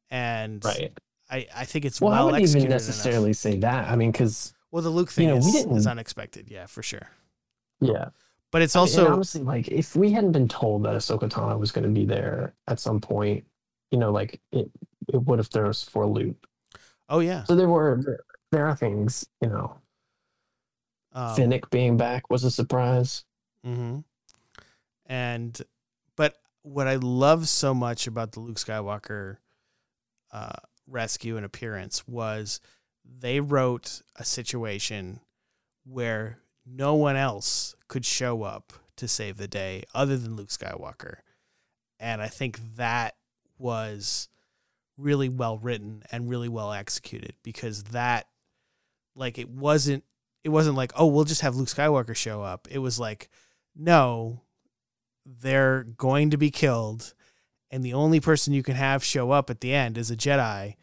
And 0.10 0.64
Right. 0.64 0.92
I, 1.30 1.48
I 1.56 1.66
think 1.66 1.86
it's 1.86 2.02
Well, 2.02 2.12
well, 2.12 2.22
I 2.22 2.26
wouldn't 2.26 2.42
executed 2.44 2.66
even 2.66 2.72
enough. 2.74 2.88
necessarily 2.88 3.34
say 3.34 3.58
that. 3.60 3.89
I 3.89 3.96
mean, 3.96 4.12
because 4.12 4.54
Well, 4.72 4.84
the 4.84 4.89
Luke 4.89 5.10
thing 5.10 5.30
you 5.30 5.32
know, 5.36 5.38
is, 5.38 5.56
is 5.56 5.88
unexpected, 5.88 6.50
yeah, 6.50 6.66
for 6.66 6.84
sure. 6.84 7.08
yeah, 7.80 8.10
But 8.52 8.62
it's 8.62 8.76
I 8.76 8.80
mean, 8.80 8.88
also 8.89 9.14
honestly 9.14 9.42
like 9.42 9.68
if 9.70 9.96
we 9.96 10.12
hadn't 10.12 10.34
been 10.34 10.48
told 10.50 10.84
that 10.84 10.94
Ahsoka 10.96 11.30
Tano 11.30 11.58
was 11.58 11.72
going 11.72 11.86
to 11.86 11.89
be 11.89 12.06
there 12.06 12.54
at 12.68 12.80
some 12.80 13.00
point, 13.00 13.46
you 13.92 13.98
know, 13.98 14.12
like 14.12 14.42
it 14.52 14.70
it 15.08 15.18
would 15.24 15.39
have 15.39 15.48
thrown 15.48 15.70
us 15.70 15.84
for 15.84 16.04
a 16.04 16.08
loop. 16.08 16.46
oh 17.10 17.20
yeah, 17.20 17.44
So 17.46 17.56
there 17.56 17.68
were 17.70 18.02
there, 18.06 18.20
there 18.52 18.68
are 18.68 18.76
things, 18.76 19.26
you 19.42 19.48
know, 19.50 19.78
um, 21.14 21.36
Fennec 21.36 21.70
being 21.70 21.98
back 21.98 22.30
was 22.30 22.44
a 22.44 22.52
surprise. 22.52 23.24
hmm 23.64 24.00
And, 25.12 25.62
but 26.16 26.38
what 26.64 26.88
I 26.88 26.95
love 26.95 27.49
so 27.49 27.74
much 27.74 28.07
about 28.07 28.32
the 28.32 28.39
Luke 28.39 28.55
Skywalker 28.55 29.38
uh, 30.32 30.55
rescue 30.88 31.36
and 31.36 31.45
appearance 31.45 32.07
was 32.07 32.62
they 33.03 33.41
wrote 33.41 34.01
a 34.16 34.24
situation 34.24 35.20
where 35.86 36.39
no 36.66 36.95
one 36.95 37.18
else 37.18 37.76
could 37.89 38.05
show 38.05 38.43
up 38.43 38.72
to 38.95 39.05
save 39.05 39.36
the 39.36 39.49
day 39.49 39.84
other 39.93 40.16
than 40.16 40.38
Luke 40.38 40.47
Skywalker. 40.47 41.16
And 41.99 42.22
I 42.22 42.30
think 42.30 42.78
that 42.78 43.16
was 43.57 44.30
really 44.97 45.28
well 45.28 45.57
written 45.57 46.03
and 46.09 46.30
really 46.30 46.47
well 46.47 46.72
executed 46.72 47.34
because 47.43 47.84
that 47.86 48.28
like 49.14 49.38
it 49.38 49.49
wasn't 49.49 50.05
it 50.45 50.49
wasn't 50.49 50.78
like 50.78 50.93
oh 50.95 51.07
we'll 51.07 51.26
just 51.26 51.41
have 51.41 51.57
Luke 51.57 51.68
Skywalker 51.68 52.16
show 52.16 52.41
up. 52.41 52.66
It 52.72 52.80
was 52.80 52.97
like 52.97 53.30
no 53.76 54.43
they're 55.26 55.84
going 55.84 56.30
to 56.32 56.38
be 56.38 56.49
killed 56.51 57.13
and 57.69 57.84
the 57.84 57.93
only 57.93 58.19
person 58.19 58.53
you 58.53 58.63
can 58.63 58.76
have 58.76 59.03
show 59.03 59.32
up 59.32 59.49
at 59.49 59.61
the 59.61 59.74
end 59.74 59.97
is 59.97 60.11
a 60.11 60.15
Jedi 60.15 60.76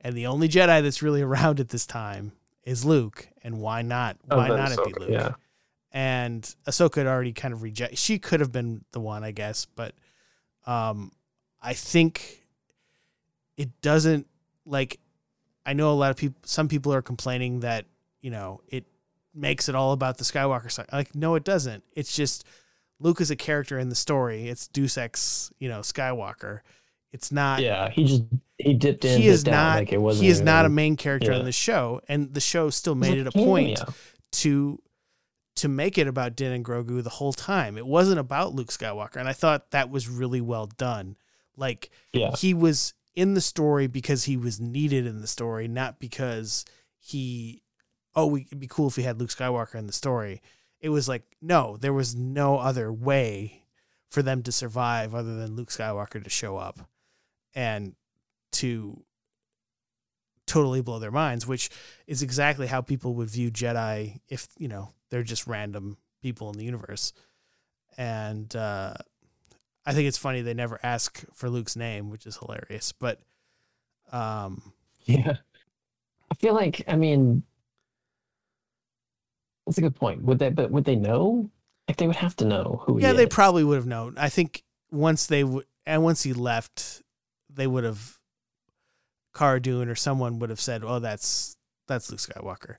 and 0.00 0.16
the 0.16 0.26
only 0.26 0.48
Jedi 0.48 0.82
that's 0.82 1.02
really 1.02 1.22
around 1.30 1.60
at 1.60 1.68
this 1.68 1.86
time 1.86 2.32
is 2.64 2.84
Luke 2.84 3.28
and 3.42 3.60
why 3.60 3.82
not 3.82 4.16
Oh, 4.30 4.36
why 4.36 4.48
then 4.48 4.58
not 4.58 4.72
it 4.72 4.84
be 4.84 5.00
Luke? 5.00 5.10
yeah. 5.10 5.32
and 5.92 6.42
Ahsoka 6.66 6.96
had 6.96 7.06
already 7.06 7.32
kind 7.32 7.52
of 7.52 7.62
reject. 7.62 7.98
She 7.98 8.18
could 8.18 8.40
have 8.40 8.50
been 8.52 8.84
the 8.92 9.00
one, 9.00 9.24
I 9.24 9.30
guess, 9.32 9.66
but 9.66 9.94
um, 10.66 11.12
I 11.60 11.74
think 11.74 12.46
it 13.56 13.80
doesn't 13.82 14.26
like. 14.64 14.98
I 15.66 15.72
know 15.74 15.90
a 15.90 15.94
lot 15.94 16.10
of 16.10 16.16
people. 16.16 16.40
Some 16.44 16.68
people 16.68 16.94
are 16.94 17.02
complaining 17.02 17.60
that 17.60 17.84
you 18.20 18.30
know 18.30 18.60
it 18.68 18.84
makes 19.34 19.68
it 19.68 19.74
all 19.74 19.92
about 19.92 20.18
the 20.18 20.24
Skywalker 20.24 20.70
side. 20.70 20.86
Like, 20.92 21.14
no, 21.14 21.34
it 21.34 21.44
doesn't. 21.44 21.82
It's 21.94 22.14
just 22.16 22.44
Luke 23.02 23.20
is 23.20 23.30
a 23.30 23.36
character 23.36 23.78
in 23.78 23.88
the 23.88 23.94
story. 23.94 24.48
It's 24.48 24.68
Deus 24.68 24.96
Ex, 24.96 25.52
you 25.58 25.68
know, 25.68 25.80
Skywalker. 25.80 26.60
It's 27.12 27.30
not 27.30 27.60
Yeah, 27.60 27.90
he 27.90 28.04
just 28.04 28.22
he 28.58 28.72
dipped 28.74 29.04
in. 29.04 29.20
he 29.20 29.28
is 29.28 29.44
not 29.44 29.80
like 29.80 29.92
it 29.92 29.98
wasn't 30.00 30.24
he 30.24 30.30
is 30.30 30.40
not 30.40 30.64
a 30.64 30.68
main 30.70 30.96
character 30.96 31.32
in 31.32 31.44
the 31.44 31.52
show 31.52 32.00
and 32.08 32.32
the 32.32 32.40
show 32.40 32.70
still 32.70 32.94
made 32.94 33.18
it 33.18 33.26
a 33.26 33.32
point 33.32 33.80
to 34.32 34.80
to 35.56 35.68
make 35.68 35.98
it 35.98 36.06
about 36.06 36.34
Din 36.36 36.52
and 36.52 36.64
Grogu 36.64 37.02
the 37.02 37.10
whole 37.10 37.34
time. 37.34 37.76
It 37.76 37.86
wasn't 37.86 38.18
about 38.18 38.54
Luke 38.54 38.68
Skywalker 38.68 39.16
and 39.16 39.28
I 39.28 39.34
thought 39.34 39.72
that 39.72 39.90
was 39.90 40.08
really 40.08 40.40
well 40.40 40.66
done. 40.66 41.16
Like 41.56 41.90
Yeah. 42.14 42.30
he 42.36 42.54
was 42.54 42.94
in 43.14 43.34
the 43.34 43.42
story 43.42 43.86
because 43.88 44.24
he 44.24 44.38
was 44.38 44.58
needed 44.58 45.06
in 45.06 45.20
the 45.20 45.26
story, 45.26 45.68
not 45.68 45.98
because 46.00 46.64
he 46.98 47.62
oh, 48.14 48.26
we, 48.26 48.42
it'd 48.42 48.60
be 48.60 48.66
cool 48.68 48.88
if 48.88 48.96
we 48.96 49.02
had 49.02 49.18
Luke 49.20 49.30
Skywalker 49.30 49.74
in 49.74 49.86
the 49.86 49.92
story. 49.92 50.40
It 50.82 50.90
was 50.90 51.08
like 51.08 51.22
no, 51.40 51.78
there 51.78 51.92
was 51.94 52.14
no 52.14 52.58
other 52.58 52.92
way 52.92 53.64
for 54.10 54.22
them 54.22 54.42
to 54.42 54.52
survive 54.52 55.14
other 55.14 55.36
than 55.36 55.56
Luke 55.56 55.70
Skywalker 55.70 56.22
to 56.22 56.28
show 56.28 56.58
up 56.58 56.80
and 57.54 57.94
to 58.52 59.02
totally 60.46 60.82
blow 60.82 60.98
their 60.98 61.10
minds, 61.10 61.46
which 61.46 61.70
is 62.06 62.22
exactly 62.22 62.66
how 62.66 62.82
people 62.82 63.14
would 63.14 63.30
view 63.30 63.50
Jedi 63.50 64.20
if, 64.28 64.48
you 64.58 64.68
know, 64.68 64.90
they're 65.08 65.22
just 65.22 65.46
random 65.46 65.96
people 66.20 66.50
in 66.50 66.58
the 66.58 66.64
universe. 66.64 67.14
And 67.96 68.54
uh, 68.54 68.94
I 69.86 69.94
think 69.94 70.08
it's 70.08 70.18
funny 70.18 70.42
they 70.42 70.52
never 70.52 70.78
ask 70.82 71.24
for 71.32 71.48
Luke's 71.48 71.76
name, 71.76 72.10
which 72.10 72.26
is 72.26 72.36
hilarious. 72.36 72.92
But 72.92 73.20
um, 74.10 74.74
Yeah. 75.04 75.36
I 76.30 76.34
feel 76.34 76.54
like 76.54 76.82
I 76.88 76.96
mean 76.96 77.42
that's 79.66 79.78
a 79.78 79.82
good 79.82 79.96
point. 79.96 80.22
Would 80.22 80.38
they 80.38 80.50
but 80.50 80.70
would 80.70 80.84
they 80.84 80.96
know? 80.96 81.50
Like 81.88 81.96
they 81.96 82.06
would 82.06 82.16
have 82.16 82.36
to 82.36 82.44
know 82.44 82.82
who 82.84 82.96
he 82.96 83.02
yeah, 83.02 83.12
they 83.12 83.24
is. 83.24 83.28
probably 83.28 83.64
would 83.64 83.76
have 83.76 83.86
known. 83.86 84.14
I 84.16 84.28
think 84.28 84.62
once 84.90 85.26
they 85.26 85.44
would, 85.44 85.64
and 85.84 86.02
once 86.02 86.22
he 86.22 86.32
left, 86.32 87.02
they 87.50 87.66
would 87.66 87.84
have, 87.84 88.18
Cara 89.34 89.60
Dune 89.60 89.88
or 89.88 89.94
someone 89.94 90.38
would 90.38 90.50
have 90.50 90.60
said, 90.60 90.82
"Oh, 90.84 91.00
that's 91.00 91.56
that's 91.88 92.10
Luke 92.10 92.20
Skywalker." 92.20 92.76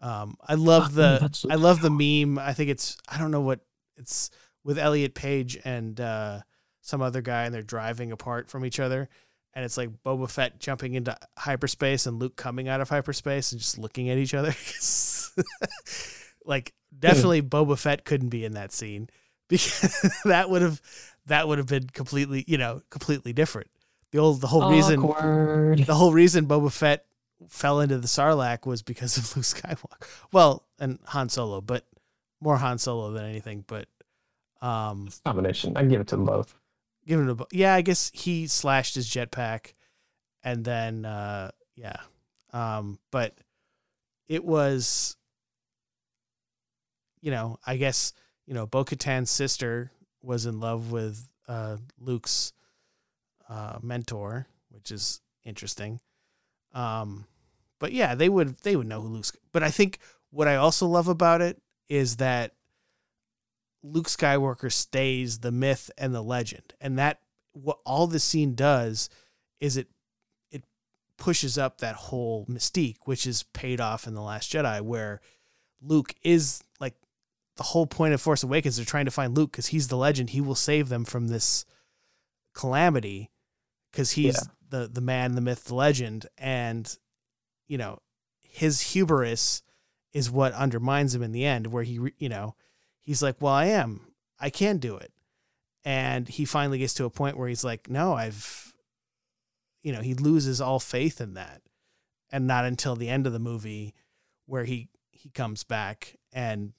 Um, 0.00 0.36
I 0.46 0.54
love 0.54 0.94
the 0.94 1.46
I 1.50 1.54
love 1.54 1.80
the 1.80 1.90
meme. 1.90 2.38
I 2.38 2.52
think 2.52 2.70
it's 2.70 2.96
I 3.08 3.18
don't 3.18 3.30
know 3.30 3.40
what 3.40 3.60
it's 3.96 4.30
with 4.64 4.78
Elliot 4.78 5.14
Page 5.14 5.58
and 5.64 5.98
uh, 6.00 6.40
some 6.80 7.00
other 7.00 7.22
guy, 7.22 7.44
and 7.44 7.54
they're 7.54 7.62
driving 7.62 8.12
apart 8.12 8.50
from 8.50 8.64
each 8.66 8.80
other, 8.80 9.08
and 9.54 9.64
it's 9.64 9.76
like 9.76 9.90
Boba 10.04 10.28
Fett 10.28 10.60
jumping 10.60 10.94
into 10.94 11.16
hyperspace 11.38 12.06
and 12.06 12.18
Luke 12.18 12.36
coming 12.36 12.68
out 12.68 12.80
of 12.80 12.88
hyperspace 12.88 13.52
and 13.52 13.60
just 13.60 13.78
looking 13.78 14.10
at 14.10 14.18
each 14.18 14.34
other. 14.34 14.54
like 16.44 16.72
definitely 16.96 17.42
Boba 17.42 17.78
Fett 17.78 18.04
couldn't 18.04 18.28
be 18.28 18.44
in 18.44 18.54
that 18.54 18.72
scene 18.72 19.08
because 19.48 20.18
that 20.24 20.48
would 20.50 20.62
have 20.62 20.80
that 21.26 21.48
would 21.48 21.58
have 21.58 21.66
been 21.66 21.88
completely 21.88 22.44
you 22.46 22.58
know 22.58 22.80
completely 22.90 23.32
different. 23.32 23.68
The 24.10 24.18
old 24.18 24.40
the 24.40 24.46
whole 24.46 24.70
reason 24.70 25.00
Awkward. 25.02 25.78
the 25.80 25.94
whole 25.94 26.12
reason 26.12 26.46
Boba 26.46 26.72
Fett 26.72 27.04
fell 27.48 27.80
into 27.80 27.98
the 27.98 28.06
Sarlacc 28.06 28.64
was 28.66 28.82
because 28.82 29.16
of 29.16 29.24
Luke 29.36 29.44
Skywalker. 29.44 30.06
Well, 30.32 30.64
and 30.78 30.98
Han 31.06 31.28
Solo, 31.28 31.60
but 31.60 31.84
more 32.40 32.56
Han 32.56 32.78
Solo 32.78 33.10
than 33.12 33.24
anything. 33.24 33.64
But 33.66 33.88
um, 34.62 35.04
it's 35.08 35.20
combination. 35.20 35.76
I'd 35.76 35.90
give 35.90 36.00
it 36.00 36.06
to 36.08 36.16
them 36.16 36.24
both. 36.26 36.54
give 37.06 37.20
it 37.20 37.28
a 37.28 37.34
bo- 37.34 37.48
yeah. 37.52 37.74
I 37.74 37.82
guess 37.82 38.10
he 38.14 38.46
slashed 38.46 38.94
his 38.94 39.08
jetpack, 39.08 39.72
and 40.42 40.64
then 40.64 41.04
uh, 41.04 41.50
yeah. 41.74 41.96
Um, 42.52 43.00
but 43.10 43.36
it 44.28 44.44
was, 44.44 45.16
you 47.24 47.30
know, 47.30 47.58
I 47.66 47.78
guess 47.78 48.12
you 48.46 48.52
know, 48.52 48.66
Bo 48.66 48.84
Katan's 48.84 49.30
sister 49.30 49.90
was 50.20 50.44
in 50.44 50.60
love 50.60 50.92
with 50.92 51.26
uh, 51.48 51.78
Luke's 51.98 52.52
uh, 53.48 53.78
mentor, 53.82 54.46
which 54.68 54.90
is 54.90 55.22
interesting. 55.42 56.00
Um, 56.74 57.24
but 57.80 57.92
yeah, 57.92 58.14
they 58.14 58.28
would 58.28 58.58
they 58.58 58.76
would 58.76 58.86
know 58.86 59.00
who 59.00 59.08
Luke's. 59.08 59.32
But 59.52 59.62
I 59.62 59.70
think 59.70 59.98
what 60.30 60.48
I 60.48 60.56
also 60.56 60.86
love 60.86 61.08
about 61.08 61.40
it 61.40 61.62
is 61.88 62.16
that 62.16 62.52
Luke 63.82 64.08
Skywalker 64.08 64.70
stays 64.70 65.38
the 65.38 65.52
myth 65.52 65.90
and 65.96 66.14
the 66.14 66.22
legend, 66.22 66.74
and 66.78 66.98
that 66.98 67.20
what 67.52 67.78
all 67.86 68.06
the 68.06 68.20
scene 68.20 68.54
does 68.54 69.08
is 69.60 69.78
it 69.78 69.88
it 70.50 70.64
pushes 71.16 71.56
up 71.56 71.78
that 71.78 71.94
whole 71.94 72.44
mystique, 72.50 72.98
which 73.06 73.26
is 73.26 73.44
paid 73.54 73.80
off 73.80 74.06
in 74.06 74.12
the 74.12 74.20
Last 74.20 74.52
Jedi, 74.52 74.82
where 74.82 75.22
Luke 75.80 76.14
is 76.22 76.62
the 77.56 77.62
whole 77.62 77.86
point 77.86 78.14
of 78.14 78.20
Force 78.20 78.42
Awakens. 78.42 78.76
They're 78.76 78.84
trying 78.84 79.04
to 79.04 79.10
find 79.10 79.36
Luke 79.36 79.52
because 79.52 79.68
he's 79.68 79.88
the 79.88 79.96
legend. 79.96 80.30
He 80.30 80.40
will 80.40 80.54
save 80.54 80.88
them 80.88 81.04
from 81.04 81.28
this 81.28 81.64
calamity 82.54 83.30
because 83.90 84.12
he's 84.12 84.34
Yeah. 84.34 84.52
the 84.70 84.88
the 84.88 85.00
man, 85.00 85.34
the 85.34 85.40
myth, 85.40 85.64
the 85.64 85.74
legend, 85.74 86.26
and 86.36 86.96
you 87.66 87.78
know 87.78 88.00
his 88.40 88.80
hubris 88.92 89.62
is 90.12 90.30
what 90.30 90.52
undermines 90.52 91.14
him 91.14 91.22
in 91.22 91.32
the 91.32 91.44
end. 91.44 91.68
Where 91.68 91.82
he, 91.84 91.98
you 92.18 92.28
know, 92.28 92.54
he's 93.00 93.22
like, 93.22 93.40
"Well, 93.40 93.52
I 93.52 93.66
am. 93.66 94.12
I 94.38 94.50
can 94.50 94.78
do 94.78 94.96
it," 94.96 95.12
and 95.84 96.28
he 96.28 96.44
finally 96.44 96.78
gets 96.78 96.94
to 96.94 97.04
a 97.04 97.10
point 97.10 97.36
where 97.36 97.48
he's 97.48 97.64
like, 97.64 97.88
"No, 97.88 98.14
I've," 98.14 98.74
you 99.82 99.92
know, 99.92 100.00
he 100.00 100.14
loses 100.14 100.60
all 100.60 100.80
faith 100.80 101.20
in 101.20 101.34
that, 101.34 101.62
and 102.30 102.46
not 102.46 102.64
until 102.64 102.96
the 102.96 103.08
end 103.08 103.26
of 103.26 103.32
the 103.32 103.38
movie 103.38 103.94
where 104.46 104.64
he 104.64 104.88
he 105.10 105.30
comes 105.30 105.64
back 105.64 106.16
and 106.32 106.72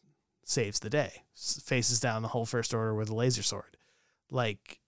saves 0.45 0.79
the 0.79 0.89
day, 0.89 1.23
faces 1.35 1.99
down 1.99 2.21
the 2.21 2.29
whole 2.29 2.45
first 2.45 2.73
order 2.73 2.95
with 2.95 3.09
a 3.09 3.15
laser 3.15 3.43
sword, 3.43 3.75
like 4.31 4.79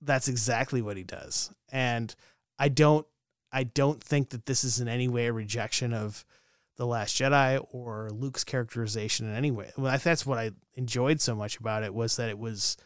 that's 0.00 0.26
exactly 0.26 0.82
what 0.82 0.96
he 0.96 1.04
does. 1.04 1.52
And 1.70 2.12
I 2.58 2.68
don't 2.68 3.06
I 3.52 3.64
don't 3.64 4.02
think 4.02 4.30
that 4.30 4.46
this 4.46 4.64
is 4.64 4.80
in 4.80 4.88
any 4.88 5.08
way 5.08 5.26
a 5.26 5.32
rejection 5.32 5.92
of 5.92 6.24
the 6.76 6.86
Last 6.86 7.14
Jedi 7.14 7.64
or 7.70 8.08
Luke's 8.10 8.44
characterization 8.44 9.28
in 9.28 9.36
any 9.36 9.50
way. 9.50 9.70
Well, 9.76 9.96
that's 9.98 10.24
what 10.24 10.38
I 10.38 10.52
enjoyed 10.74 11.20
so 11.20 11.34
much 11.34 11.58
about 11.58 11.82
it 11.82 11.92
was 11.94 12.16
that 12.16 12.30
it 12.30 12.38
was 12.38 12.76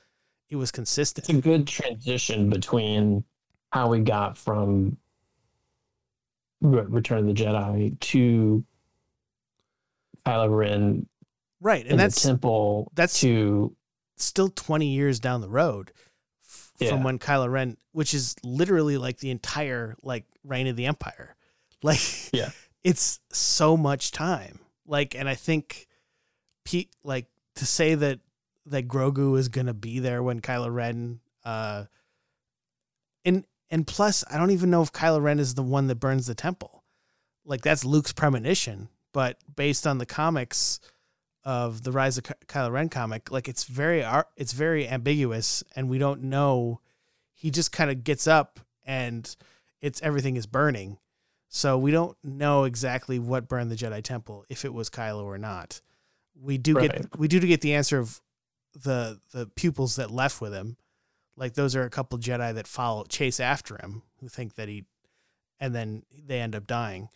it 0.49 0.57
was 0.57 0.71
consistent. 0.71 1.29
It's 1.29 1.39
a 1.39 1.41
good 1.41 1.67
transition 1.67 2.51
between 2.51 3.25
how 3.71 3.89
we 3.89 4.01
got 4.01 4.37
from 4.37 4.97
Return 6.61 7.19
of 7.19 7.27
the 7.27 7.35
Jedi 7.35 7.99
to 8.01 8.65
Kylo 10.25 10.57
Ren, 10.57 11.07
right? 11.61 11.87
And 11.87 11.99
that's 11.99 12.21
simple 12.21 12.91
that's- 12.95 13.21
to 13.21 13.77
still 14.17 14.49
20 14.49 14.87
years 14.89 15.21
down 15.21 15.41
the 15.43 15.49
road 15.49 15.93
f- 16.45 16.73
Yeah. 16.79 16.91
from 16.91 17.03
when 17.03 17.19
Kylo 17.19 17.51
Ren, 17.51 17.77
which 17.93 18.15
is 18.15 18.35
literally 18.43 18.97
like 18.97 19.19
the 19.19 19.31
entire 19.31 19.95
like 20.03 20.25
reign 20.45 20.67
of 20.67 20.77
the 20.77 20.87
Empire. 20.87 21.35
Like 21.83 22.33
Yeah. 22.33 22.51
it's 22.83 23.21
so 23.31 23.77
much 23.77 24.11
time. 24.11 24.61
Like 24.87 25.15
and 25.15 25.29
I 25.29 25.35
think 25.35 25.87
Pete 26.65 26.91
like 27.05 27.27
to 27.57 27.67
say 27.67 27.95
that 27.95 28.21
that 28.65 28.89
Grogu 28.89 29.39
is 29.39 29.49
going 29.49 29.67
to 29.67 29.75
be 29.75 29.99
there 29.99 30.23
when 30.23 30.41
Kylo 30.41 30.73
Ren 30.75 31.21
uh 31.45 31.85
and 33.25 33.45
and 33.71 33.87
plus 33.87 34.25
I 34.31 34.39
don't 34.39 34.51
even 34.53 34.71
know 34.71 34.83
if 34.83 34.93
Kylo 34.93 35.21
Ren 35.23 35.39
is 35.39 35.55
the 35.55 35.63
one 35.63 35.87
that 35.89 35.97
burns 35.97 36.27
the 36.27 36.35
temple. 36.35 36.83
Like 37.45 37.61
that's 37.63 37.85
Luke's 37.85 38.13
premonition, 38.13 38.89
but 39.13 39.37
based 39.55 39.87
on 39.87 39.99
the 39.99 40.07
comics 40.07 40.81
of 41.47 41.85
the 41.85 41.93
Rise 41.93 42.19
of 42.19 42.25
Ky- 42.25 42.35
Kylo 42.49 42.73
Ren 42.73 42.89
comic, 42.89 43.31
like 43.31 43.49
it's 43.49 43.63
very 43.65 44.05
it's 44.37 44.53
very 44.53 44.87
ambiguous, 44.89 45.63
and 45.77 45.89
we 45.89 45.97
don't 45.97 46.25
know. 46.25 46.81
He 47.33 47.51
just 47.53 47.71
kind 47.71 47.89
of 47.91 48.03
gets 48.03 48.27
up, 48.27 48.59
and 48.85 49.35
it's 49.81 50.03
everything 50.03 50.37
is 50.37 50.47
burning, 50.47 50.99
so 51.49 51.79
we 51.79 51.93
don't 51.93 52.17
know 52.25 52.65
exactly 52.65 53.21
what 53.21 53.47
burned 53.47 53.71
the 53.71 53.77
Jedi 53.77 54.03
Temple, 54.03 54.45
if 54.49 54.65
it 54.65 54.75
was 54.75 54.91
Kylo 54.91 55.23
or 55.25 55.39
not. 55.39 55.81
We 56.35 56.59
do 56.59 56.75
Right. 56.75 56.91
get 56.91 57.17
we 57.17 57.29
do 57.29 57.39
get 57.39 57.61
the 57.61 57.75
answer 57.75 57.99
of 58.01 58.21
the 58.75 59.21
the 59.31 59.47
pupils 59.47 59.95
that 59.97 60.11
left 60.11 60.41
with 60.41 60.53
him, 60.53 60.77
like 61.37 61.55
those 61.55 61.77
are 61.77 61.85
a 61.85 61.91
couple 61.91 62.19
Jedi 62.19 62.53
that 62.55 62.67
follow 62.67 63.05
chase 63.05 63.39
after 63.39 63.77
him 63.79 64.03
who 64.21 64.29
think 64.29 64.57
that 64.57 64.69
he, 64.69 64.85
and 65.61 65.73
then 65.75 66.03
they 66.27 66.41
end 66.41 66.57
up 66.57 66.67
dying, 66.67 67.09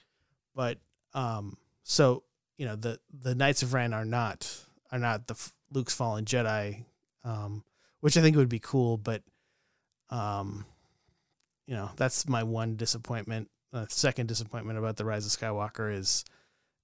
but 0.55 0.78
um 1.15 1.57
so 1.82 2.23
you 2.61 2.66
know 2.66 2.77
the 2.77 3.01
the 3.23 3.35
Knights 3.35 3.62
of 3.62 3.73
Ren 3.73 3.95
are 3.95 4.05
not 4.05 4.55
are 4.93 4.99
not 4.99 5.27
the 5.27 5.35
Luke's 5.73 5.95
fallen 5.95 6.27
Jedi, 6.27 6.85
um, 7.24 7.65
which 8.01 8.19
I 8.19 8.20
think 8.20 8.37
would 8.37 8.51
be 8.51 8.59
cool, 8.59 8.99
but 8.99 9.23
um, 10.11 10.66
you 11.66 11.74
know 11.74 11.89
that's 11.97 12.28
my 12.28 12.43
one 12.43 12.77
disappointment. 12.77 13.49
Uh, 13.73 13.87
second 13.89 14.27
disappointment 14.27 14.78
about 14.78 14.99
the 14.99 15.07
Rise 15.07 15.24
of 15.24 15.32
Skywalker 15.32 15.91
is 15.97 16.23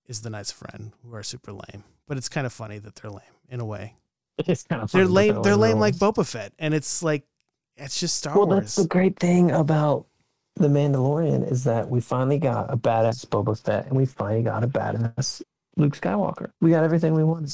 is 0.06 0.22
the 0.22 0.30
Knights 0.30 0.52
of 0.52 0.62
Ren, 0.62 0.94
who 1.04 1.14
are 1.14 1.22
super 1.22 1.52
lame. 1.52 1.84
But 2.08 2.16
it's 2.16 2.30
kind 2.30 2.46
of 2.46 2.54
funny 2.54 2.78
that 2.78 2.94
they're 2.94 3.10
lame 3.10 3.20
in 3.50 3.60
a 3.60 3.66
way. 3.66 3.96
it's 4.38 4.62
kind 4.62 4.80
of 4.80 4.90
They're 4.90 5.04
lame. 5.04 5.42
They're 5.42 5.56
lame 5.56 5.78
like. 5.78 5.96
Boba 5.96 6.26
Fett, 6.26 6.54
and 6.58 6.72
it's 6.72 7.02
like 7.02 7.24
it's 7.76 8.00
just 8.00 8.16
Star 8.16 8.34
Well, 8.34 8.46
Wars. 8.46 8.60
that's 8.60 8.76
the 8.76 8.88
great 8.88 9.18
thing 9.18 9.50
about 9.50 10.06
the 10.54 10.68
Mandalorian 10.68 11.52
is 11.52 11.64
that 11.64 11.90
we 11.90 12.00
finally 12.00 12.38
got 12.38 12.72
a 12.72 12.78
badass 12.78 13.26
Boba 13.26 13.62
Fett, 13.62 13.88
and 13.88 13.94
we 13.94 14.06
finally 14.06 14.42
got 14.42 14.64
a 14.64 14.68
badass 14.68 15.42
Luke 15.76 15.96
Skywalker. 15.96 16.50
We 16.60 16.70
got 16.70 16.84
everything 16.84 17.14
we 17.14 17.24
wanted. 17.24 17.52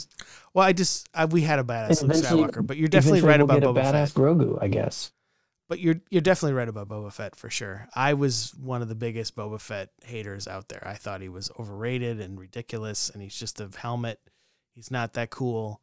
well, 0.54 0.64
I 0.66 0.72
just 0.72 1.08
I, 1.14 1.24
we 1.24 1.42
had 1.42 1.58
a 1.58 1.64
badass 1.64 2.02
Luke 2.02 2.12
Skywalker, 2.12 2.66
but 2.66 2.76
you're 2.76 2.88
definitely 2.88 3.20
right 3.22 3.38
we'll 3.38 3.44
about 3.44 3.60
get 3.60 3.68
Boba 3.68 3.80
a 3.80 3.92
Fett. 3.92 3.94
badass 3.94 4.12
Grogu, 4.14 4.58
I 4.62 4.68
guess. 4.68 5.12
But 5.68 5.80
you're 5.80 6.00
you're 6.10 6.20
definitely 6.20 6.54
right 6.54 6.68
about 6.68 6.88
Boba 6.88 7.12
Fett 7.12 7.34
for 7.34 7.48
sure. 7.50 7.88
I 7.94 8.14
was 8.14 8.54
one 8.54 8.82
of 8.82 8.88
the 8.88 8.94
biggest 8.94 9.34
Boba 9.34 9.60
Fett 9.60 9.88
haters 10.04 10.46
out 10.46 10.68
there. 10.68 10.86
I 10.86 10.94
thought 10.94 11.20
he 11.22 11.28
was 11.30 11.50
overrated 11.58 12.20
and 12.20 12.38
ridiculous, 12.38 13.08
and 13.10 13.22
he's 13.22 13.38
just 13.38 13.60
a 13.60 13.68
helmet. 13.76 14.20
He's 14.74 14.90
not 14.90 15.14
that 15.14 15.30
cool, 15.30 15.80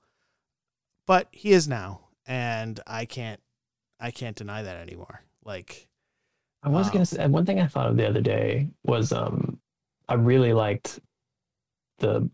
but 1.07 1.27
he 1.31 1.51
is 1.51 1.67
now, 1.67 2.01
and 2.27 2.79
I 2.87 3.05
can't 3.05 3.39
I 3.99 4.11
can't 4.11 4.35
deny 4.35 4.61
that 4.63 4.77
anymore. 4.77 5.23
Like, 5.43 5.87
I 6.63 6.69
was 6.69 6.87
Um, 6.87 6.93
gonna 6.93 7.05
say 7.05 7.27
one 7.27 7.45
thing 7.45 7.59
I 7.59 7.67
thought 7.67 7.87
of 7.87 7.97
the 7.97 8.07
other 8.07 8.21
day 8.21 8.69
was 8.83 9.11
um 9.11 9.59
I 10.07 10.13
really 10.15 10.53
liked 10.53 10.99
the 11.99 12.29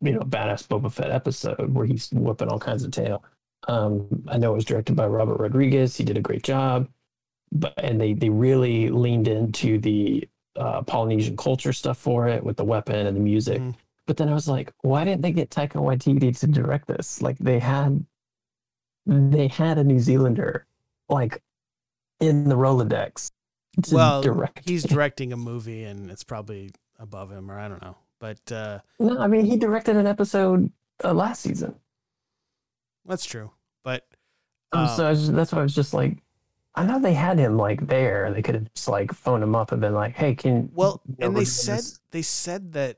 you 0.00 0.12
know 0.12 0.20
badass 0.20 0.66
Boba 0.66 0.90
Fett 0.92 1.10
episode 1.10 1.74
where 1.74 1.86
he's 1.86 2.10
whooping 2.12 2.48
all 2.48 2.58
kinds 2.58 2.84
of 2.84 2.90
tail. 2.90 3.24
Um, 3.66 4.24
I 4.28 4.38
know 4.38 4.52
it 4.52 4.56
was 4.56 4.64
directed 4.64 4.94
by 4.94 5.06
Robert 5.06 5.40
Rodriguez. 5.40 5.96
He 5.96 6.04
did 6.04 6.18
a 6.18 6.22
great 6.22 6.42
job, 6.42 6.88
but 7.52 7.74
and 7.78 8.00
they 8.00 8.12
they 8.12 8.28
really 8.30 8.90
leaned 8.90 9.28
into 9.28 9.78
the 9.78 10.28
uh, 10.56 10.82
Polynesian 10.82 11.36
culture 11.36 11.72
stuff 11.72 11.98
for 11.98 12.28
it 12.28 12.44
with 12.44 12.56
the 12.56 12.64
weapon 12.64 13.06
and 13.06 13.16
the 13.16 13.20
music. 13.20 13.60
Mhm. 13.60 13.74
But 14.06 14.18
then 14.18 14.28
I 14.28 14.34
was 14.34 14.48
like, 14.48 14.72
why 14.82 15.04
didn't 15.04 15.22
they 15.22 15.32
get 15.32 15.50
Taika 15.50 15.80
Waititi 15.80 16.38
to 16.40 16.46
direct 16.46 16.86
this? 16.86 17.22
Like 17.22 17.38
they 17.38 17.58
had 17.58 18.04
they 19.06 19.48
had 19.48 19.78
a 19.78 19.84
New 19.84 19.98
Zealander 19.98 20.66
like 21.08 21.42
in 22.20 22.48
the 22.48 22.54
Rolodex. 22.56 23.30
to 23.82 23.94
well, 23.94 24.22
direct 24.22 24.68
he's 24.68 24.84
directing 24.84 25.32
a 25.32 25.36
movie, 25.36 25.84
and 25.84 26.10
it's 26.10 26.22
probably 26.22 26.70
above 26.98 27.30
him, 27.32 27.50
or 27.50 27.58
I 27.58 27.68
don't 27.68 27.82
know. 27.82 27.96
But 28.24 28.52
uh, 28.52 28.78
No, 28.98 29.18
I 29.18 29.26
mean 29.26 29.44
he 29.44 29.58
directed 29.58 29.96
an 29.96 30.06
episode 30.06 30.72
uh, 31.04 31.12
last 31.12 31.42
season. 31.42 31.74
that's 33.04 33.26
true. 33.26 33.50
But 33.82 34.06
Um, 34.72 34.88
um, 34.88 34.96
so 34.96 35.10
was, 35.10 35.30
that's 35.30 35.52
why 35.52 35.58
I 35.58 35.62
was 35.62 35.74
just 35.74 35.92
like, 35.92 36.22
I 36.74 36.86
know 36.86 36.98
they 36.98 37.12
had 37.12 37.38
him 37.38 37.58
like 37.58 37.86
there. 37.86 38.32
They 38.32 38.40
could 38.40 38.54
have 38.54 38.72
just 38.72 38.88
like 38.88 39.12
phoned 39.12 39.42
him 39.42 39.54
up 39.54 39.72
and 39.72 39.80
been 39.82 39.92
like, 39.92 40.14
"Hey, 40.14 40.34
can 40.34 40.70
Well, 40.72 41.02
you 41.06 41.26
and 41.26 41.36
they 41.36 41.44
said 41.44 41.80
this." 41.80 42.00
they 42.12 42.22
said 42.22 42.72
that 42.72 42.96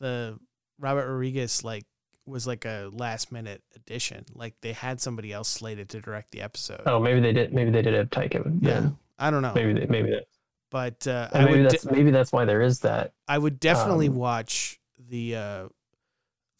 the 0.00 0.38
Robert 0.78 1.08
Rodriguez 1.08 1.64
like 1.64 1.86
was 2.26 2.46
like 2.46 2.66
a 2.66 2.90
last 2.92 3.32
minute 3.32 3.62
addition. 3.74 4.26
Like 4.34 4.54
they 4.60 4.74
had 4.74 5.00
somebody 5.00 5.32
else 5.32 5.48
slated 5.48 5.88
to 5.90 6.02
direct 6.02 6.30
the 6.30 6.42
episode. 6.42 6.82
Oh, 6.84 7.00
maybe 7.00 7.20
they 7.20 7.32
did. 7.32 7.54
Maybe 7.54 7.70
they 7.70 7.80
did 7.80 7.94
have 7.94 8.10
Taika. 8.10 8.58
yeah, 8.60 8.90
I 9.18 9.30
don't 9.30 9.40
know, 9.40 9.54
Maybe 9.54 9.72
they, 9.72 9.86
maybe 9.86 10.10
that. 10.10 10.26
But 10.72 11.06
uh, 11.06 11.28
I 11.32 11.44
maybe 11.44 11.62
would 11.62 11.70
that's 11.70 11.84
de- 11.84 11.92
maybe 11.92 12.10
that's 12.10 12.32
why 12.32 12.44
there 12.44 12.62
is 12.62 12.80
that. 12.80 13.12
I 13.28 13.38
would 13.38 13.60
definitely 13.60 14.08
um, 14.08 14.16
watch 14.16 14.80
the 15.08 15.36
uh, 15.36 15.68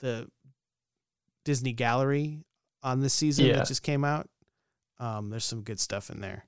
the 0.00 0.28
Disney 1.44 1.72
Gallery 1.72 2.44
on 2.82 3.00
this 3.00 3.14
season 3.14 3.46
Yeah. 3.46 3.54
that 3.56 3.66
just 3.66 3.82
came 3.82 4.04
out. 4.04 4.28
Um, 5.00 5.30
there's 5.30 5.44
some 5.44 5.62
good 5.62 5.80
stuff 5.80 6.10
in 6.10 6.20
there. 6.20 6.44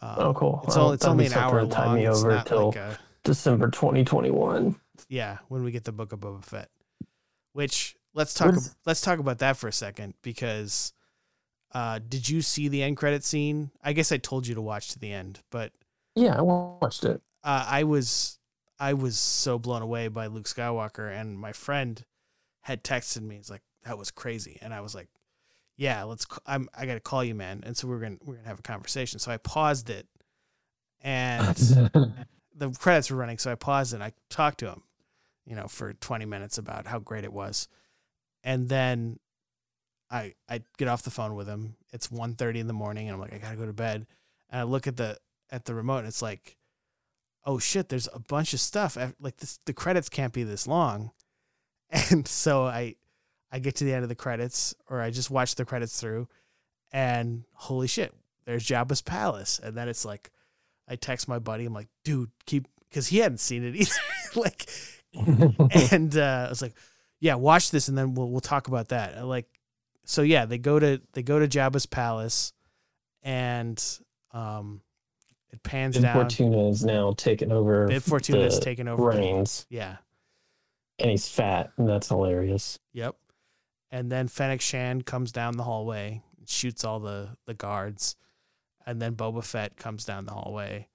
Um, 0.00 0.14
Oh, 0.18 0.34
cool. 0.34 0.62
It's, 0.66 0.76
all, 0.76 0.92
it's 0.92 1.04
only 1.04 1.26
an 1.26 1.32
hour 1.34 1.62
long. 1.64 1.94
me 1.94 2.06
It's 2.06 2.18
over 2.24 2.42
till- 2.46 2.66
like 2.68 2.76
a, 2.76 2.98
December 3.24 3.68
2021. 3.70 4.74
yeah, 5.08 5.38
when 5.48 5.62
we 5.62 5.70
get 5.70 5.84
the 5.84 5.92
book 5.92 6.12
of 6.12 6.20
Boba 6.20 6.42
Fett. 6.44 6.70
Which 7.52 7.96
let's 8.14 8.32
talk. 8.34 8.54
Let's 8.86 9.00
talk 9.00 9.18
about 9.18 9.38
that 9.38 9.56
for 9.56 9.68
a 9.68 9.72
second 9.72 10.14
because 10.22 10.92
uh, 11.72 11.98
did 12.08 12.28
you 12.28 12.40
see 12.42 12.68
the 12.68 12.82
end 12.82 12.96
credit 12.96 13.24
scene? 13.24 13.70
I 13.82 13.92
guess 13.92 14.12
I 14.12 14.16
told 14.16 14.46
you 14.46 14.54
to 14.54 14.60
watch 14.62 14.90
to 14.90 14.98
the 14.98 15.12
end, 15.12 15.40
but 15.50 15.72
Yeah, 16.18 16.36
I 16.38 16.42
watched 16.42 17.04
it. 17.04 17.20
uh, 17.44 17.64
I 17.68 17.84
was 17.84 18.38
I 18.80 18.94
was 18.94 19.18
so 19.18 19.58
blown 19.58 19.82
away 19.82 20.08
by 20.08 20.26
Luke 20.26 20.46
Skywalker, 20.46 21.10
and 21.10 21.38
my 21.38 21.52
friend 21.52 22.04
had 22.62 22.82
texted 22.82 23.22
me. 23.22 23.36
He's 23.36 23.50
like, 23.50 23.62
"That 23.84 23.98
was 23.98 24.10
crazy," 24.10 24.58
and 24.60 24.74
I 24.74 24.80
was 24.80 24.94
like, 24.94 25.08
"Yeah, 25.76 26.02
let's. 26.04 26.26
I'm. 26.46 26.68
I 26.76 26.86
got 26.86 26.94
to 26.94 27.00
call 27.00 27.22
you, 27.22 27.34
man." 27.34 27.62
And 27.64 27.76
so 27.76 27.86
we're 27.88 28.00
gonna 28.00 28.18
we're 28.24 28.34
gonna 28.34 28.48
have 28.48 28.58
a 28.58 28.62
conversation. 28.62 29.18
So 29.20 29.30
I 29.30 29.36
paused 29.36 29.90
it, 29.90 30.06
and 31.00 31.56
the 32.54 32.70
credits 32.78 33.10
were 33.10 33.16
running, 33.16 33.38
so 33.38 33.52
I 33.52 33.54
paused 33.54 33.92
it. 33.92 33.96
and 33.96 34.04
I 34.04 34.12
talked 34.28 34.58
to 34.60 34.66
him, 34.66 34.82
you 35.46 35.54
know, 35.54 35.68
for 35.68 35.92
20 35.92 36.24
minutes 36.24 36.58
about 36.58 36.86
how 36.86 36.98
great 36.98 37.24
it 37.24 37.32
was, 37.32 37.68
and 38.42 38.68
then 38.68 39.18
I 40.10 40.34
I 40.48 40.62
get 40.78 40.88
off 40.88 41.02
the 41.02 41.10
phone 41.10 41.34
with 41.36 41.46
him. 41.46 41.76
It's 41.92 42.08
1.30 42.08 42.56
in 42.56 42.66
the 42.66 42.72
morning, 42.72 43.08
and 43.08 43.14
I'm 43.14 43.20
like, 43.20 43.32
I 43.34 43.38
gotta 43.38 43.56
go 43.56 43.66
to 43.66 43.72
bed. 43.72 44.06
And 44.50 44.60
I 44.60 44.64
look 44.64 44.86
at 44.86 44.96
the 44.96 45.18
at 45.50 45.64
the 45.64 45.74
remote, 45.74 45.98
and 45.98 46.08
it's 46.08 46.22
like, 46.22 46.56
oh 47.44 47.58
shit, 47.58 47.88
there's 47.88 48.08
a 48.12 48.18
bunch 48.18 48.52
of 48.52 48.60
stuff. 48.60 48.96
Like 49.20 49.36
this, 49.38 49.58
the 49.64 49.72
credits 49.72 50.08
can't 50.08 50.32
be 50.32 50.42
this 50.42 50.66
long, 50.66 51.10
and 52.10 52.26
so 52.26 52.64
I 52.64 52.96
I 53.50 53.58
get 53.58 53.76
to 53.76 53.84
the 53.84 53.94
end 53.94 54.02
of 54.02 54.08
the 54.08 54.14
credits, 54.14 54.74
or 54.88 55.00
I 55.00 55.10
just 55.10 55.30
watch 55.30 55.54
the 55.54 55.64
credits 55.64 56.00
through, 56.00 56.28
and 56.92 57.44
holy 57.54 57.86
shit, 57.86 58.14
there's 58.44 58.66
Jabba's 58.66 59.02
palace, 59.02 59.60
and 59.62 59.76
then 59.76 59.88
it's 59.88 60.04
like, 60.04 60.30
I 60.88 60.96
text 60.96 61.28
my 61.28 61.38
buddy, 61.38 61.64
I'm 61.64 61.74
like, 61.74 61.88
dude, 62.04 62.30
keep 62.46 62.66
because 62.88 63.06
he 63.06 63.18
hadn't 63.18 63.38
seen 63.38 63.64
it 63.64 63.76
either, 63.76 63.92
like, 64.34 64.68
and 65.92 66.16
uh, 66.16 66.44
I 66.46 66.48
was 66.48 66.62
like, 66.62 66.74
yeah, 67.20 67.34
watch 67.34 67.70
this, 67.70 67.88
and 67.88 67.96
then 67.96 68.14
we'll 68.14 68.30
we'll 68.30 68.40
talk 68.40 68.68
about 68.68 68.88
that. 68.88 69.14
And 69.14 69.28
like, 69.28 69.46
so 70.04 70.22
yeah, 70.22 70.46
they 70.46 70.58
go 70.58 70.78
to 70.78 71.00
they 71.12 71.22
go 71.22 71.38
to 71.38 71.48
Jabba's 71.48 71.86
palace, 71.86 72.52
and 73.22 73.82
um, 74.32 74.82
it 75.52 75.62
pans 75.62 75.96
Bib 75.96 76.02
down. 76.04 76.14
Fortuna 76.14 76.68
is 76.68 76.84
now 76.84 77.12
taken 77.16 77.50
over. 77.52 77.86
Bib 77.88 78.02
Fortuna 78.02 78.40
is 78.40 78.58
taken 78.58 78.86
over. 78.88 79.02
reins, 79.04 79.66
Yeah. 79.70 79.96
and 80.98 81.10
he's 81.10 81.28
fat, 81.28 81.72
and 81.76 81.88
that's 81.88 82.08
hilarious. 82.08 82.78
Yep. 82.92 83.16
And 83.90 84.12
then 84.12 84.28
Fennec 84.28 84.60
Shan 84.60 85.02
comes 85.02 85.32
down 85.32 85.56
the 85.56 85.64
hallway 85.64 86.22
shoots 86.46 86.82
all 86.84 86.98
the, 87.00 87.36
the 87.46 87.52
guards. 87.54 88.16
and 88.86 89.02
then 89.02 89.14
Boba 89.14 89.44
Fett 89.44 89.76
comes 89.76 90.04
down 90.06 90.24
the 90.24 90.32
hallway 90.32 90.88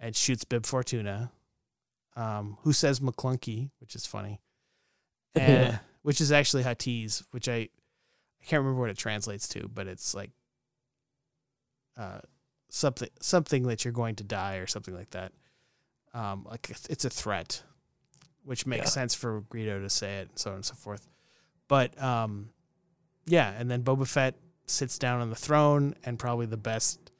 and 0.00 0.16
shoots 0.16 0.42
Bib 0.44 0.66
Fortuna, 0.66 1.30
um, 2.16 2.58
who 2.62 2.72
says 2.72 2.98
McClunky, 2.98 3.70
which 3.78 3.94
is 3.94 4.04
funny, 4.04 4.40
and 5.36 5.48
Yeah. 5.72 5.78
which 6.02 6.20
is 6.20 6.32
actually 6.32 6.64
Hatiz, 6.64 7.22
which 7.30 7.48
I 7.48 7.68
I 8.40 8.44
can't 8.44 8.60
remember 8.62 8.80
what 8.80 8.90
it 8.90 8.98
translates 8.98 9.46
to, 9.48 9.68
but 9.68 9.86
it's 9.86 10.12
like 10.14 10.30
uh, 11.96 12.18
something 12.68 13.08
something 13.20 13.64
that 13.68 13.84
you're 13.84 13.92
going 13.92 14.16
to 14.16 14.24
die 14.24 14.56
or 14.56 14.66
something 14.66 14.94
like 14.94 15.10
that. 15.10 15.32
Um, 16.14 16.46
like 16.48 16.70
it's- 16.70 17.04
a 17.04 17.10
threat, 17.10 17.62
which 18.44 18.66
makes 18.66 18.86
Yeah. 18.86 18.90
sense 18.90 19.14
for 19.14 19.42
Greedo 19.42 19.80
to 19.82 19.90
say 19.90 20.18
it, 20.20 20.30
and 20.30 20.38
so 20.38 20.50
on 20.50 20.56
and 20.56 20.64
so 20.64 20.74
forth. 20.74 21.06
But 21.68 22.00
um, 22.02 22.50
yeah, 23.26 23.50
and 23.58 23.70
then 23.70 23.82
Boba 23.82 24.06
Fett 24.06 24.34
sits 24.66 24.98
down 24.98 25.20
on 25.20 25.30
the 25.30 25.36
throne, 25.36 25.94
and 26.04 26.18
probably 26.18 26.46
the 26.46 26.56
best 26.56 27.10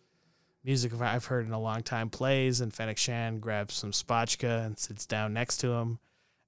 music 0.65 0.93
I've 1.01 1.27
heard 1.27 1.47
in 1.47 1.53
a 1.53 1.61
long 1.61 1.83
time 1.83 2.11
plays, 2.11 2.61
and 2.61 2.73
Fennec 2.75 2.99
Shan 2.99 3.39
grabs 3.39 3.75
some 3.75 3.93
spotchka 3.93 4.65
and 4.67 4.79
sits 4.79 5.07
down 5.07 5.33
next 5.33 5.59
to 5.59 5.69
him, 5.73 5.99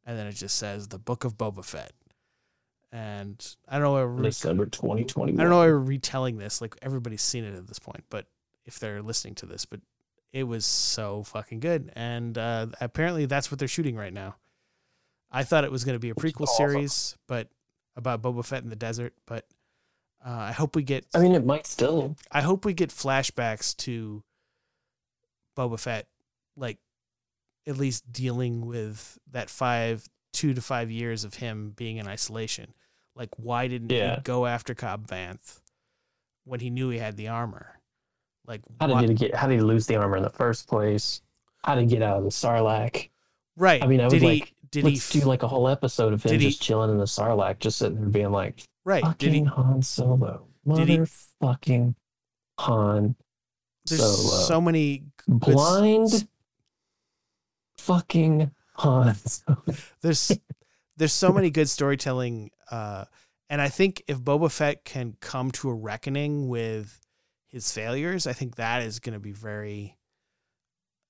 and 0.07 0.19
then 0.19 0.27
it 0.27 0.33
just 0.33 0.57
says 0.57 0.89
the 0.89 0.99
Book 0.99 1.25
of 1.25 1.37
Boba 1.37 1.65
Fett. 1.65 1.93
And 2.91 3.45
I 3.69 3.79
don't 3.79 3.83
know. 3.93 4.07
Why 4.17 4.23
December 4.23 4.65
2021. 4.67 5.39
I 5.39 5.43
don't 5.43 5.51
know 5.51 5.59
why 5.59 5.67
we're 5.67 5.79
retelling 5.79 6.39
this. 6.39 6.61
Like 6.63 6.77
everybody's 6.81 7.21
seen 7.23 7.45
it 7.45 7.55
at 7.55 7.67
this 7.67 7.79
point, 7.79 8.05
but 8.09 8.27
if 8.69 8.79
they're 8.79 9.03
listening 9.03 9.35
to 9.37 9.47
this, 9.47 9.65
but 9.65 9.81
it 10.33 10.45
was 10.45 10.65
so 10.65 11.25
fucking 11.25 11.59
good, 11.59 11.91
and 11.97 12.39
uh, 12.39 12.67
apparently 12.81 13.27
that's 13.27 13.51
what 13.51 13.59
they're 13.59 13.67
shooting 13.67 13.97
right 13.97 14.13
now. 14.13 14.37
I 15.33 15.43
thought 15.43 15.65
it 15.65 15.73
was 15.73 15.85
going 15.85 15.97
to 15.97 15.99
be 16.01 16.11
a 16.11 16.15
prequel 16.15 16.43
awesome. 16.43 16.71
series, 16.71 17.17
but 17.27 17.49
about 17.97 18.23
Boba 18.23 18.45
Fett 18.45 18.63
in 18.63 18.69
the 18.71 18.77
desert. 18.77 19.13
But 19.27 19.45
uh, 20.25 20.31
I 20.31 20.53
hope 20.53 20.77
we 20.77 20.83
get. 20.83 21.07
I 21.15 21.19
mean, 21.19 21.35
it 21.35 21.45
might 21.45 21.67
still. 21.67 22.17
I 22.31 22.43
hope 22.43 22.65
we 22.65 22.73
get 22.75 22.91
flashbacks 22.91 23.77
to 23.79 24.23
Boba 25.57 25.79
Fett, 25.79 26.07
like 26.57 26.79
at 27.67 27.77
least 27.77 28.11
dealing 28.13 28.65
with 28.67 29.19
that 29.33 29.51
five, 29.51 30.07
two 30.33 30.55
to 30.55 30.61
five 30.63 30.91
years 30.91 31.25
of 31.25 31.35
him 31.35 31.73
being 31.77 31.97
in 31.99 32.07
isolation. 32.09 32.73
Like, 33.15 33.31
why 33.37 33.67
didn't 33.69 33.91
Yeah. 33.91 34.17
he 34.17 34.23
go 34.23 34.47
after 34.47 34.75
Cobb 34.75 35.07
Vanth 35.09 35.61
when 36.45 36.61
he 36.61 36.71
knew 36.71 36.89
he 36.91 36.99
had 36.99 37.17
the 37.17 37.29
armor? 37.29 37.78
Like, 38.49 38.63
How 38.81 38.87
did 38.89 38.93
why- 38.95 39.07
he 39.07 39.15
get? 39.15 39.35
How 39.35 39.47
did 39.47 39.57
he 39.57 39.61
lose 39.61 39.87
the 39.87 39.95
armor 39.97 40.17
in 40.17 40.23
the 40.25 40.31
first 40.31 40.67
place? 40.67 41.21
How 41.65 41.75
did 41.75 41.83
he 41.83 41.87
get 41.89 42.03
out 42.03 42.17
of 42.19 42.25
the 42.25 42.31
Sarlacc? 42.31 43.11
right? 43.57 43.83
I 43.83 43.87
mean, 43.87 44.01
I 44.01 44.09
did 44.09 44.23
he? 44.23 44.29
like, 44.41 44.55
Did 44.71 44.85
he? 44.87 44.93
Let's 44.93 45.11
do 45.11 45.21
like 45.21 45.43
a 45.43 45.49
whole 45.49 45.69
episode 45.69 46.13
of 46.15 46.23
him 46.25 46.31
did 46.33 46.41
he- 46.41 46.49
just 46.49 46.63
chilling 46.63 46.91
in 46.91 46.97
the 46.99 47.05
Sarlacc, 47.05 47.59
just 47.61 47.79
sitting 47.79 48.01
there 48.01 48.09
being 48.09 48.31
like, 48.33 48.63
right? 48.85 49.03
"Fucking 49.05 49.33
Did 49.33 49.39
he? 49.39 49.45
Han 49.45 49.83
Solo, 49.83 50.47
motherfucking 50.67 51.95
Han 52.61 53.17
There's 53.87 54.01
Solo, 54.01 54.43
so 54.45 54.61
many 54.61 55.05
good 55.27 55.49
s- 55.49 55.55
blind, 55.55 56.29
fucking 57.79 58.51
Han." 58.75 59.15
There's 60.03 60.33
there's 60.97 61.13
so 61.13 61.33
many 61.33 61.51
good 61.51 61.69
storytelling 61.69 62.51
uh 62.73 63.05
and 63.49 63.61
i 63.61 63.69
think 63.69 64.03
if 64.09 64.19
boba 64.19 64.51
fett 64.51 64.85
can 64.85 65.15
come 65.21 65.51
to 65.53 65.69
a 65.69 65.75
reckoning 65.75 66.49
with 66.49 67.01
his 67.49 67.73
failures 67.73 68.27
i 68.27 68.33
think 68.33 68.57
that 68.57 68.83
is 68.83 69.01
going 69.01 69.15
to 69.15 69.21
be 69.21 69.33
very 69.33 69.97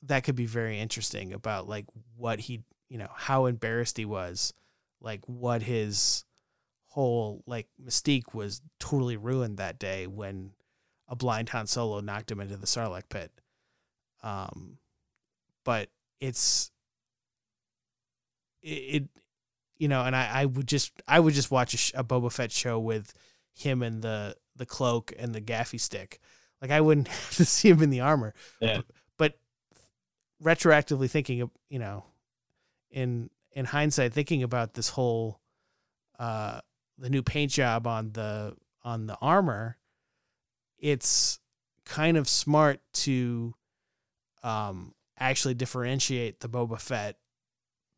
that 0.02 0.24
could 0.24 0.36
be 0.36 0.46
very 0.46 0.78
interesting 0.78 1.32
about 1.32 1.68
like 1.68 1.84
what 2.16 2.38
he 2.38 2.62
you 2.88 2.98
know 2.98 3.08
how 3.14 3.46
embarrassed 3.46 3.96
he 3.96 4.04
was 4.04 4.52
like 5.00 5.20
what 5.26 5.62
his 5.62 6.24
whole 6.86 7.42
like 7.46 7.66
mystique 7.82 8.34
was 8.34 8.60
totally 8.80 9.16
ruined 9.16 9.58
that 9.58 9.78
day 9.78 10.06
when 10.06 10.50
a 11.08 11.16
blind 11.16 11.48
Han 11.50 11.66
Solo 11.66 12.00
knocked 12.00 12.30
him 12.30 12.40
into 12.40 12.56
the 12.56 12.66
Sarlacc 12.66 13.08
pit. 13.08 13.30
Um 14.22 14.78
but 15.64 15.88
it's 16.20 16.70
it, 18.62 18.68
it 18.68 19.08
you 19.78 19.86
know, 19.86 20.02
and 20.02 20.16
I, 20.16 20.28
I 20.40 20.44
would 20.44 20.66
just 20.66 20.92
I 21.06 21.20
would 21.20 21.34
just 21.34 21.50
watch 21.50 21.74
a, 21.74 21.76
sh- 21.76 21.92
a 21.94 22.02
Boba 22.02 22.32
Fett 22.32 22.50
show 22.50 22.78
with 22.78 23.14
him 23.54 23.82
and 23.82 24.02
the 24.02 24.34
the 24.58 24.66
cloak 24.66 25.12
and 25.18 25.34
the 25.34 25.40
gaffy 25.40 25.80
stick. 25.80 26.20
Like 26.60 26.70
I 26.70 26.80
wouldn't 26.80 27.08
have 27.08 27.36
to 27.36 27.44
see 27.44 27.70
him 27.70 27.82
in 27.82 27.90
the 27.90 28.00
armor. 28.00 28.34
Yeah. 28.60 28.82
But 29.16 29.38
retroactively 30.42 31.10
thinking 31.10 31.40
of 31.40 31.50
you 31.68 31.78
know, 31.78 32.04
in 32.90 33.30
in 33.52 33.64
hindsight, 33.64 34.12
thinking 34.12 34.42
about 34.42 34.74
this 34.74 34.90
whole 34.90 35.40
uh 36.18 36.60
the 36.98 37.10
new 37.10 37.22
paint 37.22 37.52
job 37.52 37.86
on 37.86 38.12
the 38.12 38.54
on 38.84 39.06
the 39.06 39.16
armor, 39.20 39.78
it's 40.78 41.38
kind 41.84 42.16
of 42.16 42.28
smart 42.28 42.80
to 42.92 43.54
um 44.42 44.94
actually 45.18 45.54
differentiate 45.54 46.40
the 46.40 46.48
Boba 46.48 46.80
Fett 46.80 47.16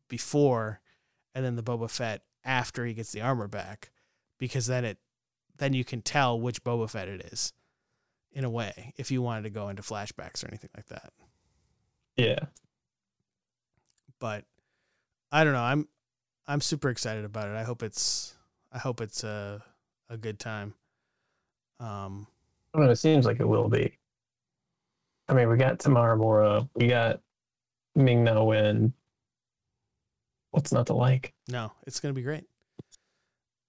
before 0.07 0.81
and 1.35 1.45
then 1.45 1.55
the 1.55 1.63
Boba 1.63 1.89
Fett 1.89 2.23
after 2.43 2.85
he 2.85 2.93
gets 2.93 3.11
the 3.11 3.21
armor 3.21 3.47
back 3.47 3.91
because 4.39 4.65
then 4.65 4.83
it 4.83 4.97
then 5.61 5.73
you 5.73 5.85
can 5.85 6.01
tell 6.01 6.39
which 6.39 6.63
Boba 6.63 6.89
Fett 6.89 7.07
it 7.07 7.21
is 7.31 7.53
in 8.31 8.43
a 8.43 8.49
way 8.49 8.95
if 8.97 9.11
you 9.11 9.21
wanted 9.21 9.43
to 9.43 9.51
go 9.51 9.69
into 9.69 9.83
flashbacks 9.83 10.43
or 10.43 10.47
anything 10.47 10.71
like 10.75 10.87
that. 10.87 11.13
Yeah. 12.17 12.39
But 14.19 14.45
I 15.31 15.43
don't 15.43 15.53
know. 15.53 15.61
I'm 15.61 15.87
I'm 16.47 16.61
super 16.61 16.89
excited 16.89 17.25
about 17.25 17.47
it. 17.47 17.55
I 17.55 17.61
hope 17.61 17.83
it's 17.83 18.33
I 18.73 18.79
hope 18.79 19.01
it's 19.01 19.23
a 19.23 19.63
a 20.09 20.17
good 20.17 20.39
time. 20.39 20.73
Um 21.79 22.25
I 22.73 22.79
don't 22.79 22.87
know. 22.87 22.91
It 22.91 22.95
seems 22.95 23.27
like 23.27 23.39
it 23.39 23.47
will 23.47 23.69
be. 23.69 23.99
I 25.29 25.33
mean, 25.33 25.47
we 25.47 25.57
got 25.57 25.77
Temuera 25.77 26.17
Morrison, 26.17 26.69
we 26.73 26.87
got 26.87 27.21
Ming 27.95 28.23
Na 28.23 28.43
Wen. 28.43 28.93
What's 30.49 30.71
not 30.71 30.87
to 30.87 30.93
like? 30.93 31.33
No, 31.47 31.71
it's 31.85 31.99
going 31.99 32.13
to 32.13 32.19
be 32.19 32.23
great. 32.23 32.45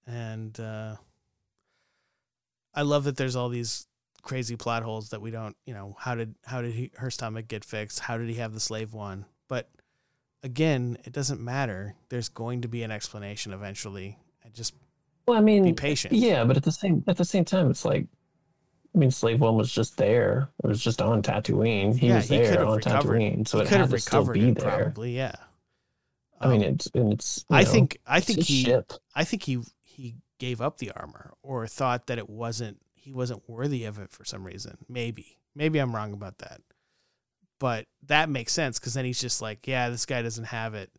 And 0.06 0.58
uh, 0.58 0.96
I 2.74 2.82
love 2.82 3.04
that 3.04 3.16
there's 3.16 3.36
all 3.36 3.48
these 3.48 3.86
crazy 4.22 4.56
plot 4.56 4.82
holes 4.82 5.10
that 5.10 5.20
we 5.20 5.30
don't, 5.30 5.56
you 5.66 5.74
know, 5.74 5.96
how 5.98 6.14
did 6.14 6.34
how 6.44 6.62
did 6.62 6.74
he, 6.74 6.90
her 6.96 7.10
stomach 7.10 7.48
get 7.48 7.64
fixed? 7.64 8.00
How 8.00 8.16
did 8.16 8.28
he 8.28 8.36
have 8.36 8.54
the 8.54 8.60
slave 8.60 8.92
one? 8.94 9.26
But 9.48 9.68
again, 10.42 10.96
it 11.04 11.12
doesn't 11.12 11.40
matter. 11.40 11.94
There's 12.08 12.28
going 12.28 12.62
to 12.62 12.68
be 12.68 12.82
an 12.82 12.90
explanation 12.90 13.52
eventually. 13.52 14.18
I 14.44 14.48
just 14.48 14.74
Well, 15.26 15.38
I 15.38 15.40
mean, 15.42 15.64
be 15.64 15.72
patient. 15.72 16.14
Yeah, 16.14 16.44
but 16.44 16.56
at 16.56 16.62
the 16.62 16.72
same 16.72 17.04
at 17.06 17.16
the 17.16 17.24
same 17.24 17.44
time, 17.44 17.70
it's 17.70 17.84
like, 17.84 18.06
I 18.94 18.98
mean, 18.98 19.10
Slave 19.10 19.40
One 19.40 19.56
was 19.56 19.72
just 19.72 19.96
there. 19.96 20.48
It 20.62 20.66
was 20.68 20.82
just 20.82 21.02
on 21.02 21.22
Tatooine. 21.22 21.98
He 21.98 22.08
Yeah, 22.08 22.16
was 22.16 22.28
he 22.28 22.38
there 22.38 22.64
on 22.64 22.76
recovered. 22.76 23.20
Tatooine, 23.20 23.48
so 23.48 23.58
he 23.58 23.62
it 23.64 23.66
could 23.68 23.72
had 23.72 23.80
have 23.80 23.90
to 23.90 23.98
still 23.98 24.32
be 24.32 24.48
it, 24.50 24.58
there. 24.58 24.84
probably. 24.84 25.16
Yeah. 25.16 25.34
I 26.40 26.48
mean, 26.48 26.62
Um, 26.64 26.68
it's 26.74 26.86
and 26.94 27.12
it's. 27.12 27.44
I 27.50 27.62
know, 27.64 27.70
think 27.70 27.98
I 28.06 28.20
think 28.20 28.40
he 28.40 28.64
ship. 28.64 28.92
I 29.14 29.24
think 29.24 29.42
he 29.42 29.52
he 29.52 29.62
gave 30.42 30.60
up 30.60 30.78
the 30.78 30.90
armor 30.90 31.34
or 31.44 31.68
thought 31.68 32.08
that 32.08 32.18
it 32.18 32.28
wasn't 32.28 32.76
he 32.96 33.12
wasn't 33.12 33.48
worthy 33.48 33.84
of 33.84 34.00
it 34.00 34.10
for 34.10 34.24
some 34.24 34.42
reason. 34.42 34.76
Maybe. 34.88 35.38
Maybe 35.54 35.78
I'm 35.78 35.94
wrong 35.94 36.12
about 36.12 36.38
that. 36.38 36.60
But 37.60 37.86
that 38.08 38.28
makes 38.28 38.52
sense 38.52 38.80
cuz 38.80 38.94
then 38.94 39.04
he's 39.04 39.20
just 39.20 39.40
like, 39.40 39.68
yeah, 39.68 39.88
this 39.88 40.04
guy 40.04 40.20
doesn't 40.20 40.46
have 40.46 40.74
it. 40.74 40.90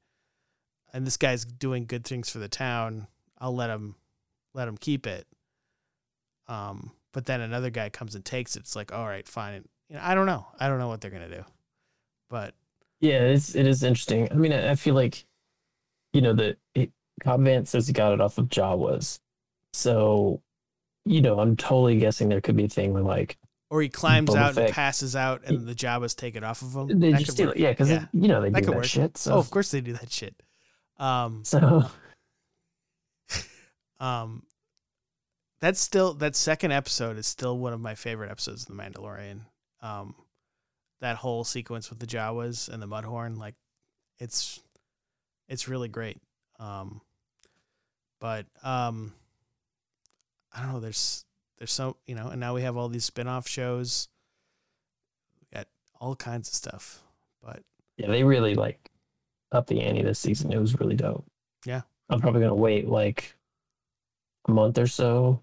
And 0.94 1.06
this 1.06 1.18
guy's 1.18 1.44
doing 1.44 1.86
good 1.86 2.06
things 2.06 2.30
for 2.30 2.40
the 2.40 2.48
town. 2.48 3.08
I'll 3.38 3.54
let 3.54 3.70
him 3.70 3.96
let 4.54 4.70
him 4.70 4.78
keep 4.78 5.06
it. 5.06 5.28
Um 6.48 6.94
but 7.12 7.26
then 7.26 7.42
another 7.42 7.70
guy 7.70 7.90
comes 7.90 8.16
and 8.16 8.24
takes 8.24 8.56
it. 8.56 8.62
It's 8.62 8.78
like, 8.78 8.94
all 8.94 9.06
right, 9.06 9.28
fine. 9.28 9.68
You 9.90 9.98
know, 9.98 10.02
I 10.02 10.16
don't 10.16 10.26
know. 10.26 10.48
I 10.58 10.70
don't 10.70 10.80
know 10.80 10.88
what 10.88 11.02
they're 11.02 11.12
going 11.12 11.30
to 11.30 11.36
do. 11.36 11.44
But 12.30 12.56
Yeah, 13.02 13.20
it's 13.20 13.56
it 13.56 13.68
is 13.68 13.84
interesting. 13.84 14.32
I 14.32 14.36
mean, 14.36 14.54
I, 14.54 14.72
I 14.72 14.76
feel 14.76 14.96
like, 14.96 15.26
you 16.14 16.22
know, 16.22 16.32
the 16.34 16.56
it, 16.74 16.92
Cobb 17.22 17.42
Vanth 17.42 17.68
says 17.68 17.88
he 17.88 17.94
got 17.94 18.14
it 18.14 18.22
off 18.22 18.38
of 18.38 18.48
Jawas, 18.48 19.20
so, 19.74 20.42
you 21.06 21.22
know, 21.22 21.40
I'm 21.40 21.56
totally 21.58 21.98
guessing 22.00 22.30
there 22.30 22.42
could 22.42 22.56
be 22.56 22.66
a 22.66 22.70
thing 22.70 22.94
where 22.94 23.04
like 23.04 23.38
or 23.70 23.82
he 23.82 23.90
climbs 23.90 24.30
Boba 24.30 24.38
out 24.38 24.58
and 24.58 24.72
passes 24.72 25.16
out 25.16 25.44
and 25.46 25.66
the 25.68 25.74
Jawas 25.74 26.16
take 26.16 26.36
it 26.36 26.44
off 26.44 26.62
of 26.62 26.76
him. 26.76 27.00
they 27.00 27.12
That 27.12 27.20
just 27.22 27.32
steal 27.32 27.52
it. 27.52 27.58
Yeah, 27.58 27.72
because 27.72 27.90
Yeah. 27.90 28.06
you 28.14 28.28
know 28.28 28.40
they 28.42 28.52
That 28.52 28.62
do 28.62 28.68
that 28.68 28.76
work. 28.76 28.86
shit. 28.86 29.18
So, 29.18 29.34
Oh, 29.34 29.40
of 29.40 29.50
course 29.50 29.72
they 29.72 29.82
do 29.82 29.94
that 29.94 30.12
shit. 30.12 30.36
Um, 30.98 31.44
so 31.44 31.86
um, 34.00 34.44
that's 35.60 35.80
still 35.80 36.14
that 36.16 36.36
second 36.36 36.72
episode 36.72 37.18
is 37.18 37.26
still 37.26 37.58
one 37.58 37.74
of 37.74 37.80
my 37.82 37.96
favorite 37.96 38.30
episodes 38.32 38.68
of 38.70 38.76
The 38.76 38.82
Mandalorian. 38.82 39.42
Um, 39.82 40.16
that 41.02 41.18
whole 41.18 41.44
sequence 41.44 41.90
with 41.90 42.00
the 42.00 42.06
Jawas 42.08 42.70
and 42.70 42.82
the 42.82 42.88
Mudhorn, 42.88 43.38
like, 43.38 43.56
it's 44.20 44.62
it's 45.50 45.68
really 45.68 45.90
great. 45.90 46.22
Um, 46.60 47.02
but 48.22 48.46
um, 48.64 49.14
I 50.54 50.62
don't 50.62 50.74
know. 50.74 50.80
There's 50.80 51.26
there's 51.58 51.72
so 51.72 51.98
you 52.06 52.16
know, 52.16 52.28
and 52.28 52.40
now 52.40 52.54
we 52.54 52.62
have 52.62 52.78
all 52.78 52.90
these 52.90 53.06
spin-off 53.06 53.48
shows. 53.48 54.08
We 55.40 55.58
got 55.58 55.68
all 56.00 56.16
kinds 56.16 56.50
of 56.50 56.56
stuff, 56.56 57.02
but 57.42 57.64
yeah, 57.98 58.08
they 58.08 58.24
really 58.24 58.56
like 58.56 58.92
up 59.52 59.68
the 59.68 59.82
ante 59.82 60.02
this 60.02 60.20
season. 60.20 60.52
It 60.52 60.60
was 60.60 60.80
really 60.80 60.96
dope. 60.96 61.26
Yeah. 61.66 61.82
I'm 62.10 62.20
probably 62.20 62.42
gonna 62.42 62.56
wait 62.56 62.88
like 62.88 63.36
a 64.48 64.52
month 64.52 64.78
or 64.78 64.88
so 64.88 65.42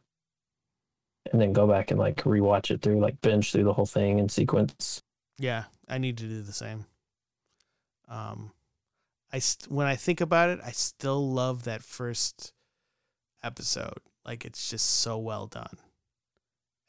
and 1.30 1.40
then 1.40 1.52
go 1.52 1.66
back 1.66 1.90
and 1.90 1.98
like 1.98 2.16
rewatch 2.24 2.70
it 2.70 2.82
through, 2.82 3.00
like 3.00 3.20
binge 3.20 3.52
through 3.52 3.64
the 3.64 3.72
whole 3.72 3.86
thing 3.86 4.18
in 4.18 4.28
sequence. 4.28 5.02
Yeah, 5.38 5.64
I 5.88 5.98
need 5.98 6.18
to 6.18 6.24
do 6.24 6.42
the 6.42 6.52
same. 6.52 6.86
Um, 8.08 8.52
I 9.32 9.38
st- 9.38 9.70
when 9.70 9.86
I 9.86 9.96
think 9.96 10.20
about 10.20 10.50
it, 10.50 10.60
I 10.64 10.72
still 10.72 11.30
love 11.30 11.64
that 11.64 11.82
first 11.82 12.52
episode. 13.42 14.00
Like 14.24 14.44
it's 14.44 14.68
just 14.70 14.86
so 15.00 15.18
well 15.18 15.46
done, 15.46 15.78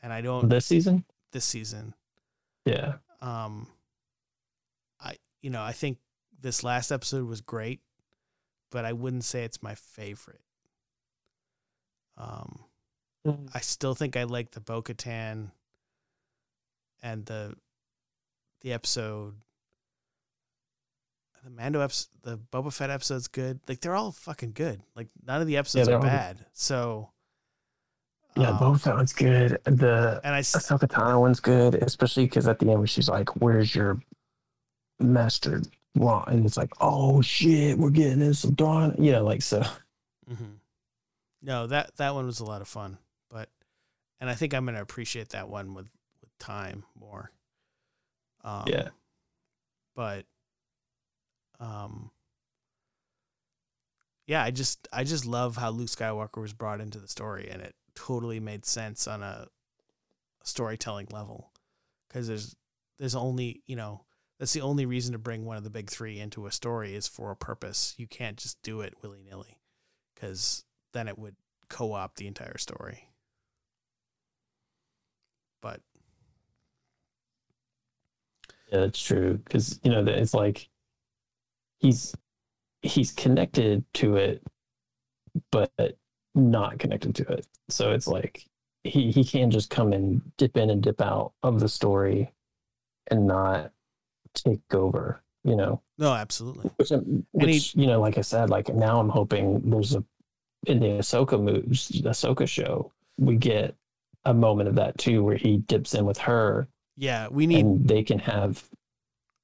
and 0.04 0.12
I 0.12 0.22
don't 0.22 0.50
This 0.50 0.66
season, 0.66 1.06
this 1.32 1.46
season. 1.46 1.94
yeah, 2.66 2.96
Um, 3.22 3.68
I 5.00 5.16
you 5.42 5.50
know 5.50 5.64
I 5.64 5.72
think 5.72 5.98
this 6.40 6.64
last 6.64 6.92
episode 6.92 7.28
was 7.28 7.42
great, 7.42 7.80
but 8.72 8.84
I 8.86 8.94
wouldn't 8.94 9.24
say 9.24 9.44
it's 9.44 9.64
my 9.64 9.76
favorite. 9.76 10.42
Um, 12.18 12.66
I 13.54 13.60
still 13.60 13.96
think 13.96 14.18
I 14.18 14.24
like 14.24 14.52
the 14.52 14.60
Bo 14.60 14.82
Katan 14.82 15.52
and 17.02 17.26
the 17.26 17.56
the 18.62 18.74
episode 18.74 19.36
the 21.44 21.50
Mando 21.50 21.80
episode, 21.82 22.10
the 22.22 22.38
Boba 22.38 22.72
Fett 22.72 22.90
episode's 22.92 23.28
good. 23.28 23.60
Like 23.68 23.80
they're 23.82 23.96
all 23.96 24.12
fucking 24.12 24.52
good. 24.52 24.82
Like 24.96 25.08
none 25.26 25.42
of 25.42 25.48
the 25.48 25.58
episodes 25.58 25.88
they're 25.88 25.96
are 25.96 26.00
all 26.00 26.06
bad. 26.06 26.46
So 26.54 27.10
yeah, 28.36 28.50
um, 28.50 28.58
both 28.60 28.84
that 28.84 28.96
one's 28.96 29.14
good. 29.14 29.60
The 29.66 30.22
and 30.24 30.36
I 30.36 30.40
Ahsoka 30.42 30.88
Tano 30.88 31.20
one's 31.20 31.40
good, 31.40 31.76
especially 31.76 32.26
because 32.26 32.48
at 32.48 32.60
the 32.60 32.70
end 32.70 32.80
when 32.80 32.88
she's 32.88 33.10
like, 33.10 33.42
"Where's 33.42 33.74
your 33.76 34.00
master?" 35.00 35.62
Law? 35.96 36.24
and 36.28 36.46
it's 36.46 36.56
like, 36.56 36.72
"Oh 36.80 37.22
shit, 37.22 37.78
we're 37.78 37.90
getting 37.90 38.22
in 38.22 38.34
some 38.34 38.54
Dawn." 38.54 38.96
You 38.98 39.12
know, 39.12 39.24
like 39.26 39.42
so. 39.42 39.62
mhm. 40.30 40.56
no 41.42 41.68
that 41.68 41.96
that 41.98 42.14
one 42.16 42.26
was 42.26 42.40
a 42.40 42.46
lot 42.46 42.62
of 42.62 42.68
fun. 42.70 42.98
But 43.30 43.50
and 44.22 44.30
I 44.30 44.36
think 44.36 44.54
I'm 44.54 44.66
gonna 44.66 44.82
appreciate 44.82 45.30
that 45.30 45.50
one 45.50 45.74
with 45.74 45.90
with 46.22 46.38
time 46.40 46.86
more. 46.98 47.32
Um, 48.44 48.64
Yeah. 48.68 48.90
but 49.96 50.26
um 51.60 52.10
yeah 54.26 54.42
i 54.44 54.50
just 54.50 54.88
i 54.92 55.04
just 55.04 55.28
love 55.28 55.56
how 55.58 55.70
luke 55.70 55.90
skywalker 55.90 56.42
was 56.42 56.54
brought 56.54 56.82
into 56.82 56.98
the 56.98 57.08
story 57.08 57.50
and 57.52 57.62
it 57.62 57.76
totally 57.96 58.40
made 58.40 58.66
sense 58.66 59.08
on 59.08 59.24
a 59.24 59.48
storytelling 60.44 61.08
level 61.12 61.52
because 62.08 62.28
there's 62.28 62.56
there's 62.98 63.16
only 63.16 63.62
you 63.68 63.76
know 63.76 64.06
that's 64.40 64.54
the 64.54 64.62
only 64.62 64.86
reason 64.86 65.14
to 65.14 65.20
bring 65.20 65.46
one 65.46 65.58
of 65.58 65.64
the 65.64 65.70
big 65.70 65.90
three 65.90 66.20
into 66.20 66.48
a 66.48 66.52
story 66.52 66.96
is 66.96 67.08
for 67.08 67.32
a 67.32 67.36
purpose 67.36 67.94
you 67.98 68.08
can't 68.08 68.38
just 68.38 68.62
do 68.64 68.82
it 68.82 68.96
willy-nilly 69.04 69.60
because 70.16 70.64
then 70.94 71.08
it 71.08 71.18
would 71.18 71.36
co-opt 71.70 72.18
the 72.18 72.28
entire 72.28 72.58
story 72.58 73.08
but 75.62 75.82
Yeah, 78.72 78.80
that's 78.82 79.02
true. 79.02 79.38
Because 79.38 79.80
you 79.84 79.92
know, 79.92 80.04
it's 80.08 80.34
like 80.34 80.70
he's 81.80 82.16
he's 82.82 83.12
connected 83.12 83.84
to 83.96 84.16
it, 84.16 84.44
but 85.52 85.72
not 86.36 86.80
connected 86.80 87.16
to 87.16 87.28
it. 87.28 87.48
So 87.70 87.92
it's 87.92 88.08
like 88.08 88.46
he 88.84 89.12
he 89.12 89.24
can 89.24 89.52
just 89.52 89.70
come 89.70 89.94
and 89.94 90.22
dip 90.38 90.58
in 90.58 90.70
and 90.70 90.82
dip 90.82 91.02
out 91.02 91.34
of 91.44 91.60
the 91.60 91.70
story, 91.70 92.32
and 93.10 93.28
not 93.28 93.72
take 94.34 94.74
over. 94.74 95.22
You 95.44 95.56
know, 95.56 95.82
no 95.98 96.14
absolutely 96.14 96.70
which, 96.78 96.92
which 97.32 97.76
you 97.76 97.88
know, 97.88 98.00
like 98.00 98.18
I 98.18 98.22
said, 98.22 98.50
like 98.50 98.70
now 98.70 99.00
I'm 99.00 99.10
hoping 99.10 99.62
there's 99.70 99.96
a 99.96 100.04
in 100.68 100.80
the 100.80 101.00
Ahsoka 101.00 101.42
moves, 101.42 101.88
the 101.88 102.10
Ahsoka 102.10 102.48
show, 102.48 102.92
we 103.18 103.36
get 103.36 103.76
a 104.26 104.34
moment 104.34 104.70
of 104.70 104.76
that 104.76 105.00
too, 105.00 105.24
where 105.24 105.36
he 105.36 105.58
dips 105.58 105.96
in 105.96 106.06
with 106.06 106.20
her 106.20 106.68
yeah 106.98 107.28
we 107.30 107.48
need 107.48 107.66
and 107.66 107.88
they 107.88 108.04
can 108.04 108.20
have 108.20 108.64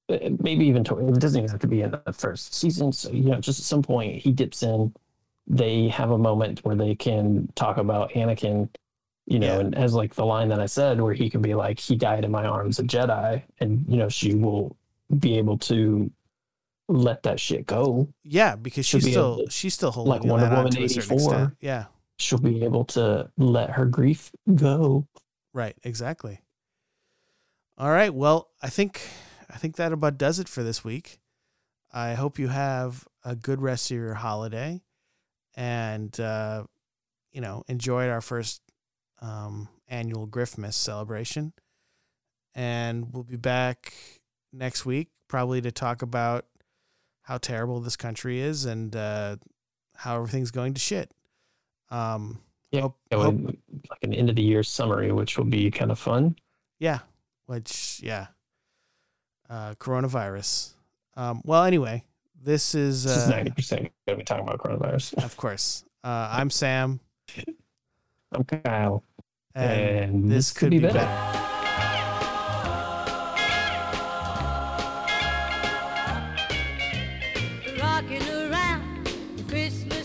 uh, 0.10 0.18
maybe 0.40 0.66
even 0.66 0.84
to, 0.84 0.98
it 1.00 1.20
doesn't 1.20 1.40
even 1.40 1.50
have 1.50 1.60
to 1.60 1.68
be 1.68 1.82
in 1.82 1.92
the 1.92 2.14
first 2.14 2.54
season 2.54 2.92
so 2.92 3.10
you 3.12 3.24
know 3.24 3.40
just 3.40 3.60
at 3.60 3.66
some 3.66 3.82
point 3.82 4.22
he 4.22 4.32
dips 4.32 4.64
in 4.64 4.94
they 5.48 5.88
have 5.88 6.12
a 6.12 6.18
moment 6.18 6.60
where 6.66 6.76
they 6.76 6.94
can 6.96 7.48
talk 7.56 7.78
about 7.78 8.12
anakin 8.12 8.70
you 9.26 9.40
know 9.40 9.54
Yeah. 9.56 9.60
and 9.62 9.76
as 9.76 9.94
like 9.94 10.14
the 10.14 10.26
line 10.26 10.50
that 10.50 10.60
i 10.60 10.66
said 10.66 11.00
where 11.02 11.14
he 11.14 11.30
can 11.30 11.42
be 11.42 11.54
like 11.56 11.80
he 11.80 11.96
died 11.96 12.26
in 12.26 12.32
my 12.32 12.46
arms 12.46 12.80
a 12.80 12.84
jedi 12.84 13.42
and 13.60 13.86
you 13.88 13.98
know 13.98 14.10
she 14.10 14.36
will 14.36 14.76
be 15.20 15.38
able 15.38 15.58
to 15.60 16.12
let 16.90 17.24
that 17.24 17.38
shit 17.40 17.66
go 17.66 18.08
Yeah, 18.24 18.56
because 18.56 18.86
she's 18.86 19.04
be 19.06 19.12
still 19.12 19.46
to- 19.46 19.52
she's 19.52 19.74
still 19.74 19.92
holding 19.92 20.10
like 20.12 20.24
Wonder 20.24 20.46
on 20.48 20.56
Woman 20.56 20.72
certain 20.72 20.84
84. 21.20 21.58
Yeah, 21.60 21.86
she'll 22.18 22.40
be 22.40 22.64
able 22.64 22.86
to 22.86 23.30
let 23.38 23.70
her 23.72 23.86
grief 23.86 24.32
go 24.56 25.06
right, 25.54 25.76
exactly. 25.84 26.40
All 27.78 27.90
right, 27.90 28.14
well, 28.14 28.50
I 28.62 28.70
think 28.70 29.02
I 29.50 29.58
think 29.58 29.76
that 29.76 29.92
about 29.92 30.18
does 30.18 30.40
it 30.40 30.48
for 30.50 30.64
this 30.64 30.84
week. 30.84 31.20
I 31.94 32.14
hope 32.16 32.40
you 32.40 32.48
have 32.50 33.06
a 33.24 33.36
good 33.36 33.62
rest 33.62 33.92
of 33.92 33.98
your 33.98 34.14
holiday, 34.16 34.82
and 35.58 36.18
uh, 36.20 36.64
you 37.34 37.42
know 37.42 37.64
enjoyed 37.68 38.10
our 38.10 38.22
first 38.22 38.62
um, 39.22 39.68
annual 39.90 40.26
Griftmas 40.28 40.74
celebration. 40.76 41.52
And 42.56 43.14
we'll 43.14 43.24
be 43.24 43.36
back 43.36 43.94
next 44.54 44.86
week, 44.86 45.10
probably 45.28 45.62
to 45.62 45.72
talk 45.72 46.02
about 46.02 46.46
how 47.22 47.38
terrible 47.38 47.82
this 47.82 47.96
country 47.98 48.40
is 48.40 48.66
and 48.66 48.96
uh, 48.96 49.36
how 49.96 50.16
everything's 50.16 50.50
going 50.52 50.74
to 50.74 50.80
shit. 50.80 51.12
Um, 51.92 52.40
yeah, 52.72 52.82
Hope- 52.82 52.98
hope- 53.12 53.56
like 53.90 54.00
an 54.04 54.14
end 54.14 54.30
of 54.30 54.36
the 54.36 54.42
year 54.44 54.64
summary 54.64 55.12
which 55.12 55.38
will 55.38 55.46
be 55.46 55.70
kind 55.72 55.92
of 55.92 55.98
fun 56.00 56.36
Yeah, 56.80 57.00
which 57.46 58.00
yeah, 58.04 58.28
uh, 59.50 59.76
coronavirus. 59.76 60.74
Um, 61.16 61.42
well, 61.46 61.64
anyway, 61.64 62.04
this 62.44 62.76
is 62.76 63.04
this 63.04 63.18
is 63.18 63.28
uh, 63.28 63.30
ninety 63.30 63.52
percent 63.52 63.92
gonna 64.08 64.18
be 64.18 64.24
talking 64.24 64.48
about 64.48 64.60
coronavirus. 64.60 65.24
of 65.24 65.36
course. 65.38 65.84
Uh, 66.04 66.30
I'm 66.32 66.50
Sam, 66.50 67.00
I'm 68.32 68.44
Kyle, 68.44 69.04
and, 69.56 69.82
and, 69.82 70.32
this 70.32 70.52
could 70.52 70.70
be 70.70 70.80
better. 70.80 71.00
rocking 77.80 78.24
around 78.30 79.08
the 79.38 79.44
Christmas 79.48 79.98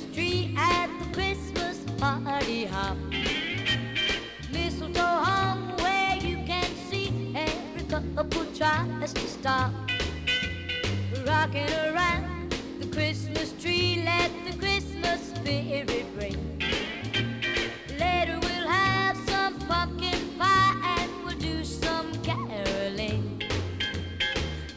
Later 17.98 18.38
we'll 18.40 18.68
have 18.68 19.16
some 19.28 19.58
pumpkin 19.68 20.18
pie 20.38 20.98
and 20.98 21.10
we'll 21.24 21.36
do 21.38 21.62
some 21.62 22.10
caroling. 22.22 23.42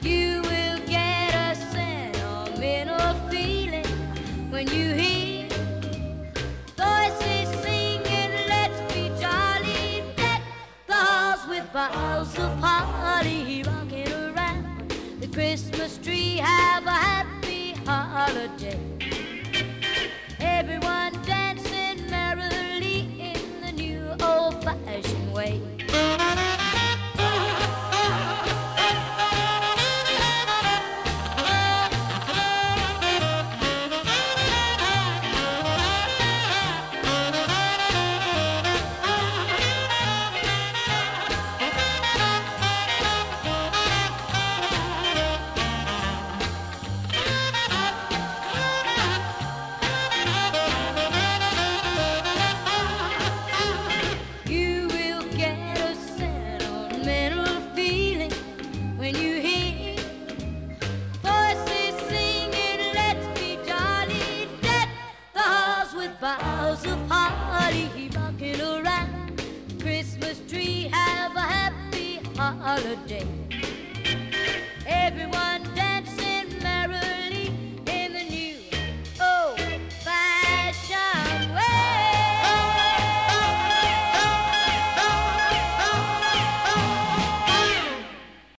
You 0.01 0.41
will 0.41 0.79
get 0.85 1.33
a 1.33 1.55
sentimental 1.55 3.13
feeling 3.29 3.85
when 4.51 4.67
you 4.67 4.93
hear 4.93 5.47
voices 6.77 7.49
singing, 7.63 8.33
let's 8.49 8.93
be 8.93 9.09
jolly. 9.21 10.03
With 11.47 11.75
of 11.75 12.61
rocking 13.63 14.11
around 14.11 14.91
the 15.21 15.27
Christmas 15.27 15.97
tree. 15.99 16.37
Have 16.37 16.85
a 16.85 16.91
happy 16.91 17.73
holiday 17.85 18.94
everyone. 20.67 21.24